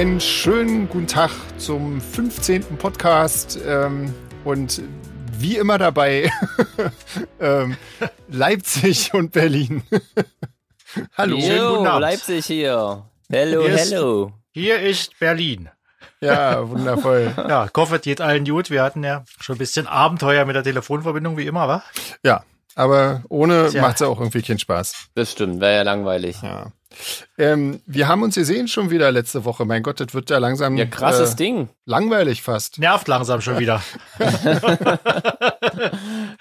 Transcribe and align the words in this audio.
einen 0.00 0.18
schönen 0.18 0.88
guten 0.88 1.06
Tag 1.06 1.30
zum 1.58 2.00
15. 2.00 2.78
Podcast 2.78 3.58
ähm, 3.66 4.14
und 4.46 4.80
wie 5.36 5.58
immer 5.58 5.76
dabei 5.76 6.32
ähm, 7.40 7.76
Leipzig 8.26 9.12
und 9.12 9.32
Berlin. 9.32 9.82
hallo, 11.18 11.36
Yo, 11.36 11.42
schönen 11.42 11.68
guten 11.68 11.86
Abend. 11.86 12.00
Leipzig 12.00 12.46
hier. 12.46 13.04
Hello, 13.28 13.66
hier 13.66 13.76
hello. 13.76 14.24
Ist, 14.24 14.32
hier 14.52 14.80
ist 14.80 15.18
Berlin. 15.18 15.68
Ja, 16.22 16.66
wundervoll. 16.66 17.34
Ja, 17.36 17.66
ich 17.66 17.76
hoffe, 17.76 17.96
es 17.96 18.00
geht 18.00 18.22
allen 18.22 18.46
gut. 18.46 18.70
Wir 18.70 18.82
hatten 18.82 19.04
ja 19.04 19.26
schon 19.38 19.56
ein 19.56 19.58
bisschen 19.58 19.86
Abenteuer 19.86 20.46
mit 20.46 20.56
der 20.56 20.64
Telefonverbindung, 20.64 21.36
wie 21.36 21.44
immer, 21.44 21.68
wa? 21.68 21.82
Ja, 22.24 22.42
aber 22.74 23.22
ohne 23.28 23.70
macht 23.78 23.96
es 23.96 24.00
ja 24.00 24.06
auch 24.06 24.18
irgendwie 24.18 24.40
keinen 24.40 24.60
Spaß. 24.60 25.10
Das 25.14 25.32
stimmt, 25.32 25.60
wäre 25.60 25.74
ja 25.74 25.82
langweilig. 25.82 26.40
Ja. 26.40 26.72
Ähm, 27.38 27.80
wir 27.86 28.08
haben 28.08 28.22
uns 28.22 28.34
gesehen 28.34 28.68
schon 28.68 28.90
wieder 28.90 29.10
letzte 29.12 29.44
Woche. 29.44 29.64
Mein 29.64 29.82
Gott, 29.82 30.00
das 30.00 30.12
wird 30.12 30.30
ja 30.30 30.38
langsam. 30.38 30.76
Ja, 30.76 30.86
krasses 30.86 31.32
äh, 31.32 31.36
Ding. 31.36 31.68
Langweilig 31.84 32.42
fast. 32.42 32.78
Nervt 32.78 33.08
langsam 33.08 33.40
schon 33.40 33.58
wieder. 33.58 33.82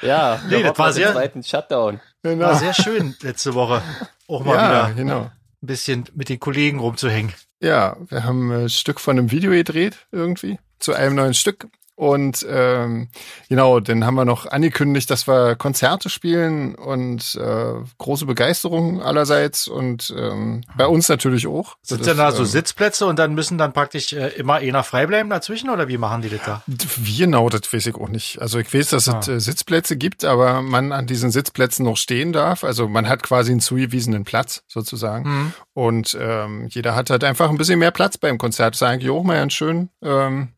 ja, 0.01 0.41
nee, 0.49 0.63
das 0.63 0.77
war 0.77 0.93
sehr. 0.93 1.13
Zweiten 1.13 1.43
Shutdown. 1.43 1.99
Genau. 2.23 2.47
War 2.47 2.55
sehr 2.55 2.73
schön 2.73 3.15
letzte 3.21 3.53
Woche. 3.53 3.81
Auch 4.27 4.43
mal 4.43 4.55
ja, 4.55 4.69
wieder 4.69 4.93
genau. 4.95 5.19
ein 5.21 5.31
bisschen 5.61 6.05
mit 6.13 6.29
den 6.29 6.39
Kollegen 6.39 6.79
rumzuhängen. 6.79 7.33
Ja, 7.61 7.97
wir 8.07 8.23
haben 8.23 8.51
ein 8.51 8.69
Stück 8.69 8.99
von 8.99 9.17
einem 9.17 9.31
Video 9.31 9.51
gedreht 9.51 10.07
irgendwie 10.11 10.59
zu 10.79 10.93
einem 10.93 11.15
neuen 11.15 11.33
Stück 11.33 11.67
und 11.99 12.45
ähm, 12.49 13.09
genau, 13.49 13.81
dann 13.81 14.05
haben 14.05 14.15
wir 14.15 14.23
noch 14.23 14.45
angekündigt, 14.45 15.09
dass 15.09 15.27
wir 15.27 15.57
Konzerte 15.57 16.09
spielen 16.09 16.75
und 16.75 17.35
äh, 17.35 17.73
große 17.97 18.25
Begeisterung 18.25 19.01
allerseits 19.01 19.67
und 19.67 20.15
ähm, 20.17 20.61
bei 20.77 20.87
uns 20.87 21.09
natürlich 21.09 21.45
auch. 21.45 21.75
Sind 21.81 22.05
denn 22.05 22.15
da 22.15 22.31
so 22.31 22.43
ähm, 22.43 22.45
Sitzplätze 22.45 23.05
und 23.05 23.19
dann 23.19 23.33
müssen 23.33 23.57
dann 23.57 23.73
praktisch 23.73 24.13
äh, 24.13 24.29
immer 24.29 24.55
einer 24.55 24.85
frei 24.85 25.07
bleiben 25.07 25.29
dazwischen 25.29 25.69
oder 25.69 25.89
wie 25.89 25.97
machen 25.97 26.21
die 26.21 26.29
das 26.29 26.39
da? 26.45 26.63
Wie 26.67 27.17
genau, 27.17 27.49
das 27.49 27.63
weiß 27.73 27.87
ich 27.87 27.95
auch 27.95 28.07
nicht. 28.07 28.41
Also 28.41 28.59
ich 28.59 28.73
weiß, 28.73 28.91
dass 28.91 29.09
ah. 29.09 29.19
es 29.19 29.27
äh, 29.27 29.41
Sitzplätze 29.41 29.97
gibt, 29.97 30.23
aber 30.23 30.61
man 30.61 30.93
an 30.93 31.05
diesen 31.05 31.31
Sitzplätzen 31.31 31.83
noch 31.83 31.97
stehen 31.97 32.31
darf. 32.31 32.63
Also 32.63 32.87
man 32.87 33.09
hat 33.09 33.23
quasi 33.23 33.51
einen 33.51 33.59
zugewiesenen 33.59 34.23
Platz 34.23 34.63
sozusagen. 34.67 35.29
Mhm. 35.29 35.53
Und 35.73 36.17
ähm, 36.17 36.67
jeder 36.69 36.95
hat 36.95 37.09
halt 37.09 37.25
einfach 37.25 37.49
ein 37.49 37.57
bisschen 37.57 37.79
mehr 37.79 37.91
Platz 37.91 38.17
beim 38.17 38.37
Konzert. 38.37 38.75
Das 38.75 38.81
ist 38.81 38.87
eigentlich 38.87 39.11
auch 39.11 39.23
mal 39.23 39.35
ganz 39.35 39.51
schön. 39.51 39.89
Ähm, 40.01 40.53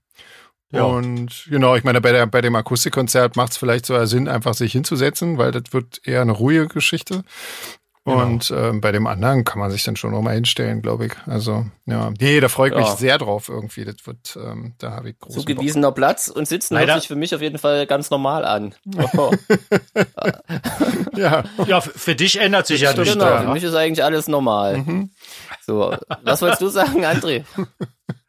ja. 0.72 0.84
Und 0.84 1.48
genau, 1.50 1.76
ich 1.76 1.84
meine, 1.84 2.02
bei, 2.02 2.12
der, 2.12 2.26
bei 2.28 2.42
dem 2.42 2.56
Akustikkonzert 2.56 3.36
macht 3.36 3.52
es 3.52 3.58
vielleicht 3.58 3.86
so 3.86 4.06
Sinn, 4.06 4.28
einfach 4.28 4.54
sich 4.54 4.72
hinzusetzen, 4.72 5.38
weil 5.38 5.52
das 5.52 5.72
wird 5.72 6.02
eher 6.06 6.22
eine 6.22 6.32
ruhige 6.32 6.68
Geschichte. 6.68 7.24
Genau. 8.04 8.24
Und 8.24 8.50
ähm, 8.50 8.82
bei 8.82 8.92
dem 8.92 9.06
anderen 9.06 9.44
kann 9.44 9.60
man 9.60 9.70
sich 9.70 9.84
dann 9.84 9.96
schon 9.96 10.10
nochmal 10.10 10.34
hinstellen, 10.34 10.82
glaube 10.82 11.06
ich. 11.06 11.14
Also, 11.28 11.68
ja. 11.86 12.12
Nee, 12.20 12.40
da 12.40 12.50
freue 12.50 12.70
ich 12.70 12.76
ja. 12.76 12.82
mich 12.82 12.90
sehr 12.94 13.20
drauf 13.20 13.48
irgendwie. 13.48 13.86
Das 13.86 14.08
wird, 14.08 14.40
ähm, 14.44 14.74
da 14.80 14.92
habe 14.92 15.12
ich 15.12 15.20
großen 15.20 15.42
Zugewiesener 15.42 15.90
Bock. 15.90 15.98
Platz 15.98 16.28
und 16.28 16.48
sitzen 16.48 16.74
Leider. 16.74 16.94
hört 16.94 17.04
sich 17.04 17.08
für 17.10 17.16
mich 17.16 17.36
auf 17.36 17.42
jeden 17.42 17.60
Fall 17.60 17.86
ganz 17.86 18.10
normal 18.10 18.44
an. 18.44 18.74
Oh. 19.16 19.32
ja. 21.16 21.44
Ja, 21.68 21.82
für 21.82 22.16
dich 22.16 22.40
ändert 22.40 22.66
sich 22.66 22.82
ja 22.82 22.94
nichts. 22.94 23.14
Genau, 23.14 23.38
für 23.38 23.54
mich 23.54 23.64
ist 23.64 23.76
eigentlich 23.76 24.04
alles 24.04 24.28
normal. 24.28 24.80
Mhm. 24.80 25.12
So, 25.64 25.96
was 26.24 26.42
wolltest 26.42 26.62
du 26.64 26.70
sagen, 26.70 27.06
André? 27.06 27.44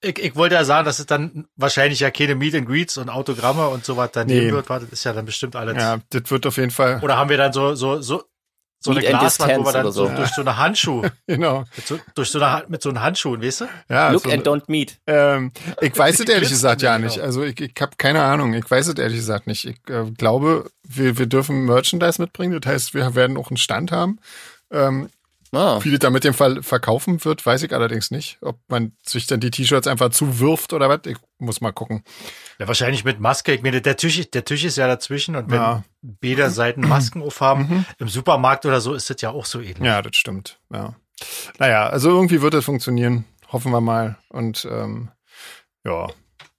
Ich, 0.00 0.18
ich 0.18 0.36
wollte 0.36 0.54
ja 0.54 0.64
sagen, 0.64 0.84
dass 0.84 0.98
es 0.98 1.06
dann 1.06 1.46
wahrscheinlich 1.56 2.00
ja 2.00 2.10
keine 2.10 2.34
Meet 2.34 2.54
and 2.54 2.66
Greets 2.66 2.96
und 2.96 3.08
Autogramme 3.08 3.68
und 3.68 3.84
so 3.84 3.96
was 3.96 4.12
dann 4.12 4.26
nee. 4.26 4.40
geben 4.40 4.56
wird. 4.56 4.68
Das 4.70 4.84
ist 4.84 5.04
ja 5.04 5.12
dann 5.12 5.24
bestimmt 5.24 5.56
alles. 5.56 5.76
Ja, 5.76 5.98
das 6.10 6.30
wird 6.30 6.46
auf 6.46 6.56
jeden 6.56 6.70
Fall. 6.70 7.00
Oder 7.02 7.16
haben 7.16 7.30
wir 7.30 7.36
dann 7.36 7.52
so, 7.52 7.74
so, 7.74 8.00
so, 8.00 8.24
so 8.80 8.90
eine 8.90 9.00
Glaswand, 9.00 9.58
wo 9.58 9.64
wir 9.64 9.72
dann 9.72 9.92
so, 9.92 10.06
ja. 10.06 10.14
durch 10.14 10.30
so 10.30 10.40
eine 10.40 10.56
Handschuh, 10.56 11.02
genau, 11.26 11.64
so, 11.84 12.00
durch 12.14 12.30
so 12.30 12.40
eine 12.40 12.64
mit 12.68 12.82
so 12.82 12.88
einem 12.88 13.00
Handschuh, 13.00 13.40
weißt 13.40 13.62
du? 13.62 13.68
Ja, 13.88 14.10
Look 14.10 14.24
so, 14.24 14.30
and 14.30 14.46
don't 14.46 14.64
meet. 14.66 14.98
Ähm, 15.06 15.52
ich 15.80 15.96
weiß 15.96 16.20
es 16.20 16.28
ehrlich 16.28 16.48
gesagt 16.48 16.82
ja 16.82 16.98
nicht. 16.98 17.14
Genau. 17.14 17.26
Also 17.26 17.44
ich, 17.44 17.60
ich 17.60 17.74
habe 17.80 17.92
keine 17.96 18.22
Ahnung. 18.22 18.54
Ich 18.54 18.68
weiß 18.68 18.88
es 18.88 18.94
ehrlich 18.94 19.18
gesagt 19.18 19.46
nicht. 19.46 19.64
Ich 19.66 19.78
äh, 19.88 20.10
glaube, 20.10 20.68
wir, 20.82 21.16
wir 21.16 21.26
dürfen 21.26 21.64
Merchandise 21.64 22.20
mitbringen. 22.20 22.60
Das 22.60 22.72
heißt, 22.72 22.94
wir 22.94 23.14
werden 23.14 23.36
auch 23.36 23.50
einen 23.50 23.56
Stand 23.56 23.92
haben. 23.92 24.18
Ähm, 24.72 25.08
Ah. 25.54 25.78
Wie 25.82 25.90
das 25.90 25.98
da 25.98 26.08
mit 26.08 26.24
dem 26.24 26.32
Fall 26.32 26.62
verkaufen 26.62 27.22
wird, 27.26 27.44
weiß 27.44 27.62
ich 27.62 27.74
allerdings 27.74 28.10
nicht. 28.10 28.38
Ob 28.40 28.58
man 28.68 28.92
sich 29.02 29.26
dann 29.26 29.40
die 29.40 29.50
T-Shirts 29.50 29.86
einfach 29.86 30.08
zuwirft 30.08 30.72
oder 30.72 30.88
was. 30.88 31.00
Ich 31.06 31.18
muss 31.38 31.60
mal 31.60 31.72
gucken. 31.72 32.04
Ja, 32.58 32.68
wahrscheinlich 32.68 33.04
mit 33.04 33.20
Maske. 33.20 33.52
Ich 33.52 33.62
meine, 33.62 33.82
der 33.82 33.98
Tisch, 33.98 34.30
der 34.30 34.46
Tisch 34.46 34.64
ist 34.64 34.78
ja 34.78 34.86
dazwischen 34.86 35.36
und 35.36 35.50
wenn 35.50 35.58
ja. 35.58 35.84
beide 36.00 36.48
Seiten 36.48 36.80
Masken 36.88 37.22
aufhaben, 37.22 37.68
mhm. 37.68 37.84
im 37.98 38.08
Supermarkt 38.08 38.64
oder 38.64 38.80
so 38.80 38.94
ist 38.94 39.10
das 39.10 39.20
ja 39.20 39.30
auch 39.30 39.44
so 39.44 39.60
ähnlich. 39.60 39.82
Ja, 39.82 40.00
das 40.00 40.16
stimmt. 40.16 40.58
Ja. 40.72 40.96
Naja, 41.58 41.86
also 41.86 42.08
irgendwie 42.08 42.40
wird 42.40 42.54
es 42.54 42.64
funktionieren. 42.64 43.26
Hoffen 43.48 43.72
wir 43.72 43.82
mal. 43.82 44.16
Und 44.30 44.66
ähm, 44.70 45.10
ja, 45.84 46.08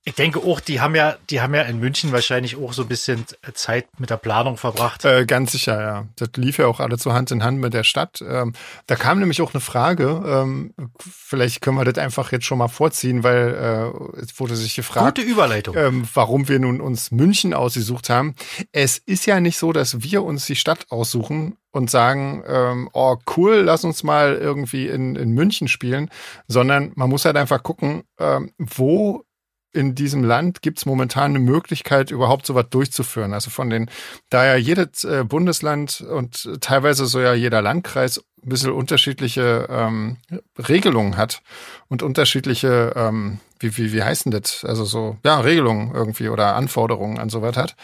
ich 0.06 0.16
denke 0.16 0.40
auch, 0.40 0.59
die 0.59 0.81
haben 0.81 0.96
ja, 0.96 1.16
die 1.30 1.40
haben 1.40 1.56
ja 1.56 1.62
in 1.62 1.80
München 1.80 2.12
wahrscheinlich 2.12 2.58
auch 2.58 2.74
so 2.74 2.81
ein 2.81 2.90
bisschen 2.90 3.25
Zeit 3.53 3.88
mit 4.00 4.09
der 4.09 4.18
Planung 4.18 4.58
verbracht. 4.58 5.06
Äh, 5.06 5.25
ganz 5.25 5.53
sicher, 5.53 5.81
ja. 5.81 6.08
Das 6.18 6.30
lief 6.36 6.58
ja 6.58 6.68
auch 6.68 6.81
alle 6.81 6.97
so 6.97 7.14
Hand 7.14 7.31
in 7.31 7.41
Hand 7.41 7.59
mit 7.59 7.74
der 7.74 7.86
Stadt. 7.86 8.22
Ähm, 8.22 8.53
da 8.88 8.96
kam 8.96 9.19
nämlich 9.19 9.42
auch 9.42 9.53
eine 9.53 9.62
Frage. 9.62 10.22
Ähm, 10.25 10.74
vielleicht 11.00 11.62
können 11.62 11.78
wir 11.78 11.86
das 11.86 12.03
einfach 12.03 12.34
jetzt 12.34 12.46
schon 12.46 12.58
mal 12.58 12.68
vorziehen, 12.68 13.24
weil 13.24 13.53
äh, 13.53 14.19
es 14.19 14.38
wurde 14.42 14.58
sich 14.58 14.75
gefragt. 14.75 15.18
Gute 15.18 15.28
Überleitung. 15.28 15.78
Ähm, 15.78 16.08
warum 16.13 16.50
wir 16.50 16.59
nun 16.59 16.81
uns 16.81 17.12
München 17.12 17.53
ausgesucht 17.53 18.09
haben. 18.09 18.36
Es 18.74 18.97
ist 18.97 19.25
ja 19.25 19.40
nicht 19.40 19.58
so, 19.58 19.72
dass 19.72 20.03
wir 20.03 20.24
uns 20.24 20.46
die 20.46 20.58
Stadt 20.58 20.88
aussuchen 20.90 21.56
und 21.72 21.90
sagen, 21.90 22.44
ähm, 22.46 22.90
oh 22.92 23.18
cool, 23.38 23.62
lass 23.62 23.86
uns 23.86 24.03
mal 24.03 24.36
irgendwie 24.36 24.88
in, 24.88 25.16
in 25.16 25.31
München 25.31 25.69
spielen, 25.69 26.09
sondern 26.47 26.92
man 26.96 27.09
muss 27.09 27.24
halt 27.24 27.38
einfach 27.38 27.63
gucken, 27.63 28.03
ähm, 28.19 28.52
wo 28.58 29.24
in 29.73 29.95
diesem 29.95 30.23
Land 30.23 30.61
gibt 30.61 30.78
es 30.78 30.85
momentan 30.85 31.31
eine 31.31 31.39
Möglichkeit, 31.39 32.11
überhaupt 32.11 32.45
sowas 32.45 32.67
durchzuführen. 32.69 33.34
Also 33.34 33.50
von 33.50 33.69
den, 33.69 33.89
da 34.29 34.45
ja 34.45 34.56
jedes 34.56 35.03
äh, 35.03 35.23
Bundesland 35.28 36.01
und 36.01 36.61
teilweise 36.61 37.07
so 37.07 37.19
ja 37.19 37.34
jeder 37.34 37.61
Landkreis 37.61 38.19
ein 38.44 38.50
bisschen 38.50 38.72
unterschiedliche 38.72 39.67
ähm, 39.69 40.17
Regelungen 40.57 41.17
hat 41.17 41.41
und 41.89 42.03
unterschiedliche, 42.03 42.94
ähm, 42.95 43.39
wie, 43.59 43.75
wie, 43.78 43.94
wie 43.94 44.03
heißen 44.03 44.31
das? 44.31 44.63
Also 44.63 44.85
so, 44.85 45.17
ja, 45.25 45.39
Regelungen 45.39 45.94
irgendwie 45.94 46.29
oder 46.29 46.56
Anforderungen 46.56 47.17
an 47.17 47.29
sowas 47.29 47.57
hat 47.57 47.75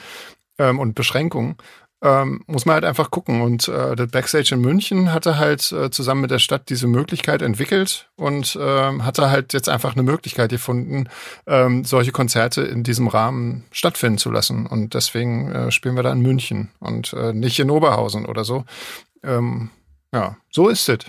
ähm, 0.59 0.79
und 0.79 0.93
Beschränkungen 0.93 1.55
ähm, 2.01 2.43
muss 2.47 2.65
man 2.65 2.75
halt 2.75 2.85
einfach 2.85 3.11
gucken. 3.11 3.41
Und 3.41 3.67
äh, 3.67 3.95
das 3.95 4.09
Backstage 4.09 4.55
in 4.55 4.61
München 4.61 5.13
hatte 5.13 5.37
halt 5.37 5.71
äh, 5.71 5.89
zusammen 5.89 6.21
mit 6.21 6.31
der 6.31 6.39
Stadt 6.39 6.69
diese 6.69 6.87
Möglichkeit 6.87 7.41
entwickelt 7.41 8.09
und 8.15 8.57
ähm, 8.59 9.05
hatte 9.05 9.29
halt 9.29 9.53
jetzt 9.53 9.69
einfach 9.69 9.93
eine 9.93 10.03
Möglichkeit 10.03 10.49
gefunden, 10.49 11.09
ähm, 11.47 11.83
solche 11.83 12.11
Konzerte 12.11 12.61
in 12.61 12.83
diesem 12.83 13.07
Rahmen 13.07 13.65
stattfinden 13.71 14.17
zu 14.17 14.31
lassen. 14.31 14.65
Und 14.65 14.93
deswegen 14.93 15.51
äh, 15.51 15.71
spielen 15.71 15.95
wir 15.95 16.03
da 16.03 16.11
in 16.11 16.21
München 16.21 16.69
und 16.79 17.13
äh, 17.13 17.33
nicht 17.33 17.59
in 17.59 17.69
Oberhausen 17.69 18.25
oder 18.25 18.43
so. 18.43 18.65
Ähm, 19.23 19.69
ja, 20.13 20.37
so 20.51 20.69
ist 20.69 20.87
es 20.87 21.05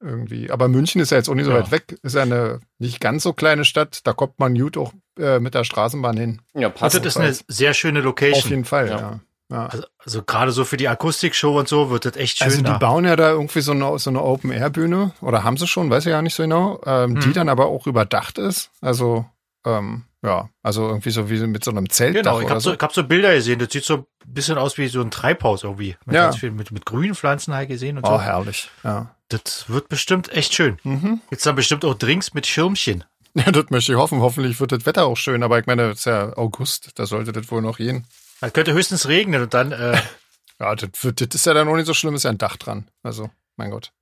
irgendwie. 0.00 0.50
Aber 0.50 0.68
München 0.68 1.00
ist 1.00 1.10
ja 1.10 1.16
jetzt 1.16 1.28
auch 1.28 1.34
nicht 1.34 1.46
so 1.46 1.52
ja. 1.52 1.58
weit 1.58 1.70
weg. 1.70 1.98
Ist 2.02 2.14
ja 2.14 2.22
eine 2.22 2.60
nicht 2.78 3.00
ganz 3.00 3.22
so 3.22 3.32
kleine 3.32 3.64
Stadt. 3.64 4.00
Da 4.04 4.12
kommt 4.12 4.38
man 4.38 4.54
gut 4.54 4.76
auch 4.76 4.92
äh, 5.18 5.40
mit 5.40 5.54
der 5.54 5.64
Straßenbahn 5.64 6.16
hin. 6.16 6.42
Ja, 6.54 6.68
passt. 6.68 6.82
Also 6.82 6.98
das 6.98 7.16
ist 7.16 7.20
eine 7.20 7.36
sehr 7.48 7.74
schöne 7.74 8.00
Location. 8.00 8.42
Auf 8.42 8.50
jeden 8.50 8.64
Fall, 8.64 8.88
ja. 8.88 8.98
ja. 8.98 9.20
Ja. 9.50 9.66
Also, 9.66 9.84
also 9.98 10.22
gerade 10.22 10.50
so 10.50 10.64
für 10.64 10.76
die 10.76 10.88
Akustikshow 10.88 11.58
und 11.58 11.68
so 11.68 11.90
wird 11.90 12.04
das 12.04 12.16
echt 12.16 12.38
schön. 12.38 12.46
Also 12.46 12.62
die 12.62 12.78
bauen 12.78 13.04
ja 13.04 13.14
da 13.14 13.30
irgendwie 13.30 13.60
so 13.60 13.72
eine, 13.72 13.98
so 13.98 14.10
eine 14.10 14.22
Open-Air-Bühne 14.22 15.12
oder 15.20 15.44
haben 15.44 15.56
sie 15.56 15.68
schon, 15.68 15.88
weiß 15.88 16.06
ich 16.06 16.10
ja 16.10 16.22
nicht 16.22 16.34
so 16.34 16.42
genau, 16.42 16.80
ähm, 16.84 17.14
hm. 17.14 17.20
die 17.20 17.32
dann 17.32 17.48
aber 17.48 17.66
auch 17.66 17.86
überdacht 17.86 18.38
ist. 18.38 18.70
Also 18.80 19.26
ähm, 19.64 20.04
ja, 20.22 20.48
also 20.62 20.88
irgendwie 20.88 21.10
so 21.10 21.30
wie 21.30 21.38
mit 21.46 21.62
so 21.62 21.70
einem 21.70 21.88
Zelt. 21.88 22.14
Genau, 22.14 22.40
ich 22.40 22.50
habe 22.50 22.60
so, 22.60 22.72
ich 22.72 22.80
hab 22.80 22.92
so 22.92 23.04
Bilder 23.04 23.34
gesehen. 23.34 23.58
Das 23.60 23.70
sieht 23.70 23.84
so 23.84 23.94
ein 23.94 24.04
bisschen 24.26 24.58
aus 24.58 24.76
wie 24.78 24.88
so 24.88 25.00
ein 25.00 25.10
Treibhaus 25.10 25.62
irgendwie. 25.62 25.96
Mit 26.04 26.16
ja. 26.16 26.24
ganz 26.24 26.36
viel, 26.36 26.50
mit, 26.50 26.72
mit 26.72 26.84
grünen 26.84 27.14
Pflanzen 27.14 27.54
halt 27.54 27.68
gesehen 27.68 27.98
und 27.98 28.06
so. 28.06 28.12
Oh, 28.12 28.20
herrlich. 28.20 28.70
Ja. 28.82 29.14
Das 29.28 29.68
wird 29.68 29.88
bestimmt 29.88 30.32
echt 30.32 30.54
schön. 30.54 30.78
Mhm. 30.82 31.20
Jetzt 31.30 31.46
dann 31.46 31.54
bestimmt 31.54 31.84
auch 31.84 31.94
Drinks 31.94 32.34
mit 32.34 32.46
Schirmchen. 32.46 33.04
Ja, 33.38 33.52
das 33.52 33.68
möchte 33.68 33.92
ich 33.92 33.98
hoffen. 33.98 34.22
Hoffentlich 34.22 34.60
wird 34.60 34.72
das 34.72 34.86
Wetter 34.86 35.04
auch 35.04 35.18
schön, 35.18 35.42
aber 35.42 35.58
ich 35.58 35.66
meine, 35.66 35.90
es 35.90 35.98
ist 35.98 36.04
ja 36.06 36.34
August, 36.38 36.92
da 36.94 37.04
sollte 37.04 37.32
das 37.32 37.50
wohl 37.50 37.60
noch 37.60 37.76
gehen. 37.76 38.06
Es 38.40 38.52
könnte 38.52 38.72
höchstens 38.72 39.08
regnen 39.08 39.42
und 39.42 39.54
dann. 39.54 39.72
Äh 39.72 39.98
ja, 40.60 40.74
das, 40.74 40.90
das 41.02 41.28
ist 41.34 41.46
ja 41.46 41.54
dann 41.54 41.68
auch 41.68 41.76
nicht 41.76 41.86
so 41.86 41.94
schlimm, 41.94 42.14
ist 42.14 42.24
ja 42.24 42.30
ein 42.30 42.38
Dach 42.38 42.56
dran. 42.56 42.88
Also, 43.02 43.30
mein 43.56 43.70
Gott. 43.70 43.92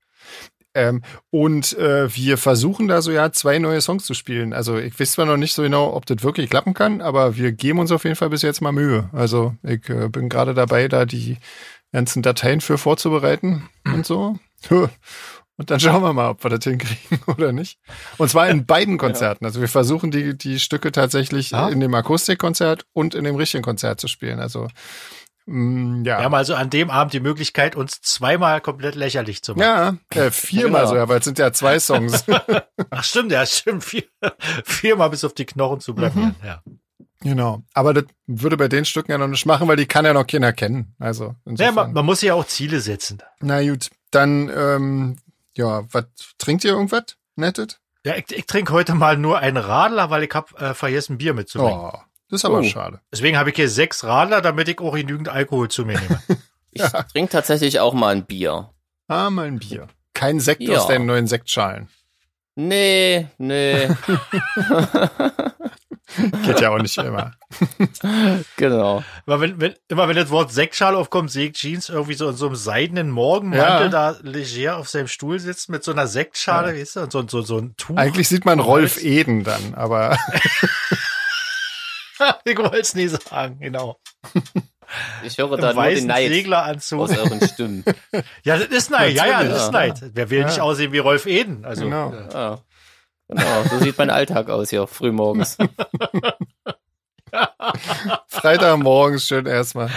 Ähm, 0.77 1.03
und 1.31 1.79
äh, 1.79 2.15
wir 2.15 2.37
versuchen 2.37 2.89
da 2.89 3.01
so 3.01 3.13
ja 3.13 3.31
zwei 3.31 3.61
neue 3.61 3.81
Songs 3.81 4.05
zu 4.05 4.15
spielen. 4.15 4.53
Also 4.53 4.77
ich 4.77 4.99
weiß 4.99 5.13
zwar 5.13 5.25
noch 5.25 5.37
nicht 5.37 5.55
so 5.55 5.63
genau, 5.63 5.95
ob 5.95 6.05
das 6.07 6.25
wirklich 6.25 6.51
klappen 6.51 6.75
kann, 6.75 7.01
aber 7.01 7.37
wir 7.37 7.53
geben 7.53 7.79
uns 7.79 7.93
auf 7.93 8.03
jeden 8.03 8.17
Fall 8.17 8.31
bis 8.31 8.43
jetzt 8.43 8.61
mal 8.61 8.73
Mühe. 8.73 9.09
Also 9.13 9.55
ich 9.63 9.89
äh, 9.89 10.09
bin 10.09 10.29
gerade 10.29 10.53
dabei, 10.53 10.89
da 10.89 11.05
die 11.05 11.37
ganzen 11.93 12.23
Dateien 12.23 12.61
für 12.61 12.77
vorzubereiten 12.77 13.69
und 13.85 14.05
so. 14.05 14.37
Und 15.57 15.71
dann 15.71 15.81
schauen 15.81 16.03
wir 16.03 16.13
mal, 16.13 16.31
ob 16.31 16.43
wir 16.43 16.51
das 16.51 16.65
hinkriegen 16.65 17.21
oder 17.27 17.53
nicht. 17.53 17.79
Und 18.19 18.29
zwar 18.29 18.49
in 18.49 18.67
beiden 18.67 18.99
Konzerten. 18.99 19.45
Also 19.45 19.61
wir 19.61 19.69
versuchen 19.69 20.11
die, 20.11 20.37
die 20.37 20.59
Stücke 20.61 20.93
tatsächlich 20.93 21.55
ah. 21.55 21.69
in 21.69 21.81
dem 21.81 21.95
Akustikkonzert 21.95 22.87
und 22.93 23.15
in 23.15 23.25
dem 23.25 23.37
richtigen 23.37 23.63
Konzert 23.65 24.01
zu 24.01 24.09
spielen. 24.09 24.41
Also 24.41 24.69
Mm, 25.47 26.05
ja. 26.05 26.19
Wir 26.19 26.25
haben 26.25 26.35
also 26.35 26.55
an 26.55 26.71
dem 26.71 26.91
Abend 26.91 27.13
die 27.13 27.21
Möglichkeit, 27.21 27.77
uns 27.77 28.01
zweimal 28.01 28.61
komplett 28.61 28.95
lächerlich 28.95 29.43
zu 29.43 29.55
machen. 29.55 30.01
Ja, 30.15 30.23
äh, 30.23 30.31
viermal 30.31 30.83
Genau. 30.83 30.91
sogar, 30.91 31.09
weil 31.09 31.19
es 31.19 31.25
sind 31.25 31.39
ja 31.39 31.53
zwei 31.53 31.79
Songs. 31.79 32.25
Ach 32.91 33.05
stimmt, 33.05 33.31
ja, 33.31 33.45
stimmt. 33.45 33.85
Vier, 33.85 34.05
viermal 34.65 35.11
bis 35.11 35.25
auf 35.25 35.35
die 35.35 35.45
Knochen 35.45 35.81
zu 35.81 35.95
blamieren. 35.95 36.35
Ja. 36.43 36.63
genau. 37.21 37.63
Aber 37.75 37.93
das 37.93 38.05
würde 38.27 38.57
bei 38.57 38.69
den 38.69 38.87
Stücken 38.87 39.11
ja 39.11 39.19
noch 39.19 39.29
nicht 39.29 39.45
machen, 39.45 39.69
weil 39.69 39.77
die 39.77 39.87
kann 39.87 40.07
ja 40.07 40.15
noch 40.15 40.27
keiner 40.27 40.53
kennen. 40.55 40.95
Also 40.99 41.25
Ja, 41.25 41.35
insofern. 41.45 41.75
man, 41.75 41.93
man 41.93 42.07
muss 42.07 42.23
ja 42.23 42.33
auch 42.33 42.47
Ziele 42.47 42.81
setzen. 42.81 43.23
Na 43.41 43.63
gut, 43.63 43.91
dann, 44.11 44.51
ähm, 44.55 45.17
ja, 45.57 45.85
was, 45.93 46.05
trinkt 46.39 46.65
ihr 46.65 46.73
irgendwas? 46.73 47.05
Nettet? 47.37 47.81
Ja, 48.05 48.17
ich, 48.17 48.31
ich 48.31 48.47
trinke 48.47 48.73
heute 48.73 48.95
mal 48.95 49.17
nur 49.17 49.39
einen 49.39 49.57
Radler, 49.57 50.11
weil 50.11 50.25
ich 50.25 50.31
hab 50.35 50.61
äh, 50.61 50.75
vergessen, 50.75 51.19
Bier 51.19 51.33
mitzubringen. 51.35 51.79
Oh, 51.79 51.99
das 52.29 52.41
ist 52.41 52.45
aber 52.45 52.59
Oh. 52.59 52.63
schade. 52.63 53.01
Deswegen 53.13 53.39
habe 53.39 53.51
ich 53.51 53.57
hier 53.57 53.69
sechs 53.71 54.05
Radler, 54.05 54.41
damit 54.43 54.69
ich 54.69 54.79
auch 54.81 54.95
genügend 54.95 55.29
Alkohol 55.29 55.69
zu 55.71 55.85
mir 55.85 55.99
nehme. 56.01 56.21
Ich 56.77 56.83
trinke 57.13 57.31
tatsächlich 57.31 57.79
auch 57.79 57.95
mal 57.95 58.17
ein 58.17 58.27
Bier. 58.27 58.69
Ah, 59.07 59.31
mal 59.31 59.47
ein 59.47 59.61
Bier. 59.61 59.87
Kein 60.13 60.41
Sekt 60.41 60.61
Ja. 60.63 60.79
aus 60.81 60.89
deinen 60.89 61.07
neuen 61.07 61.29
Sektschalen. 61.29 61.89
Nee, 62.57 63.29
nee, 63.39 63.87
Geht 66.45 66.61
ja 66.61 66.71
auch 66.71 66.79
nicht 66.79 66.97
immer. 66.99 67.33
genau. 68.57 69.03
immer, 69.27 69.41
wenn, 69.41 69.61
wenn, 69.61 69.75
immer 69.89 70.09
wenn 70.09 70.17
das 70.17 70.31
Wort 70.31 70.53
Sektschale 70.53 70.97
aufkommt, 70.99 71.31
sehe 71.31 71.49
ich 71.49 71.53
Jeans 71.55 71.89
irgendwie 71.89 72.15
so 72.15 72.29
in 72.29 72.37
so 72.37 72.47
einem 72.47 72.57
seidenen 72.57 73.11
Morgenmantel 73.11 73.87
Ja. 73.87 73.89
da 73.89 74.17
leger 74.23 74.77
auf 74.77 74.89
seinem 74.89 75.09
Stuhl 75.09 75.39
sitzt 75.39 75.69
mit 75.71 75.83
so 75.83 75.93
einer 75.93 76.07
Sektschale, 76.07 76.79
weißt 76.79 76.97
du, 76.97 77.01
und 77.01 77.13
so, 77.13 77.23
so, 77.29 77.43
so 77.43 77.59
ein 77.59 77.75
Tuch. 77.77 77.97
Eigentlich 77.97 78.29
sieht 78.29 78.45
man 78.45 78.61
Rolf 78.61 79.03
Eden 79.03 79.45
dann, 79.45 79.75
aber 79.75 80.19
ich 82.45 82.59
wollte 82.59 82.79
es 82.81 82.95
nie 82.95 83.09
sagen, 83.09 83.59
genau. 83.61 83.99
Ich 85.25 85.39
höre 85.39 85.53
Im 85.55 85.61
da 85.61 85.73
nur 85.73 85.85
den 85.87 86.07
Neid 86.07 86.31
Segleranzug. 86.31 87.01
aus 87.01 87.11
euren 87.17 87.41
Stimmen. 87.49 87.85
Ja, 88.45 88.59
das 88.59 88.69
ist 88.69 88.91
Neid. 88.91 89.15
Ja, 89.15 89.27
ja, 89.27 89.43
das 89.43 89.65
ist. 89.65 89.73
Neid. 89.73 90.01
Wer 90.13 90.31
will 90.31 90.41
Ja. 90.41 90.47
nicht 90.47 90.61
aussehen 90.61 90.93
wie 90.93 90.99
Rolf 90.99 91.27
Eden? 91.27 91.65
Also, 91.65 91.85
Genau. 91.85 92.13
Ja, 92.33 92.59
genau, 93.29 93.63
so 93.71 93.79
sieht 93.81 93.99
mein 93.99 94.11
Alltag 94.11 94.49
aus 94.51 94.71
hier, 94.71 94.87
frühmorgens. 94.87 95.57
Freitagmorgens 98.29 99.27
schön 99.27 99.47
erstmal. 99.47 99.91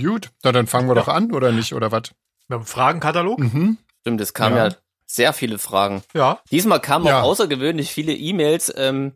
Gut, 0.00 0.30
na 0.44 0.52
dann 0.52 0.66
fangen 0.66 0.88
wir 0.88 0.94
doch 0.94 1.08
an, 1.08 1.32
oder 1.32 1.52
nicht, 1.52 1.74
oder 1.74 1.90
was? 1.92 2.02
mit 2.48 2.58
dem 2.58 2.66
Fragenkatalog? 2.66 3.38
Mhm. 3.38 3.78
Stimmt, 4.00 4.20
es 4.20 4.34
kamen 4.34 4.56
Ja. 4.56 4.68
ja. 4.68 4.74
sehr 5.06 5.32
viele 5.32 5.58
Fragen. 5.58 6.02
Ja. 6.14 6.40
Diesmal 6.50 6.80
kamen 6.80 7.06
Ja. 7.06 7.20
auch 7.20 7.24
außergewöhnlich 7.26 7.92
viele 7.92 8.12
E-Mails, 8.12 8.72
ähm, 8.76 9.12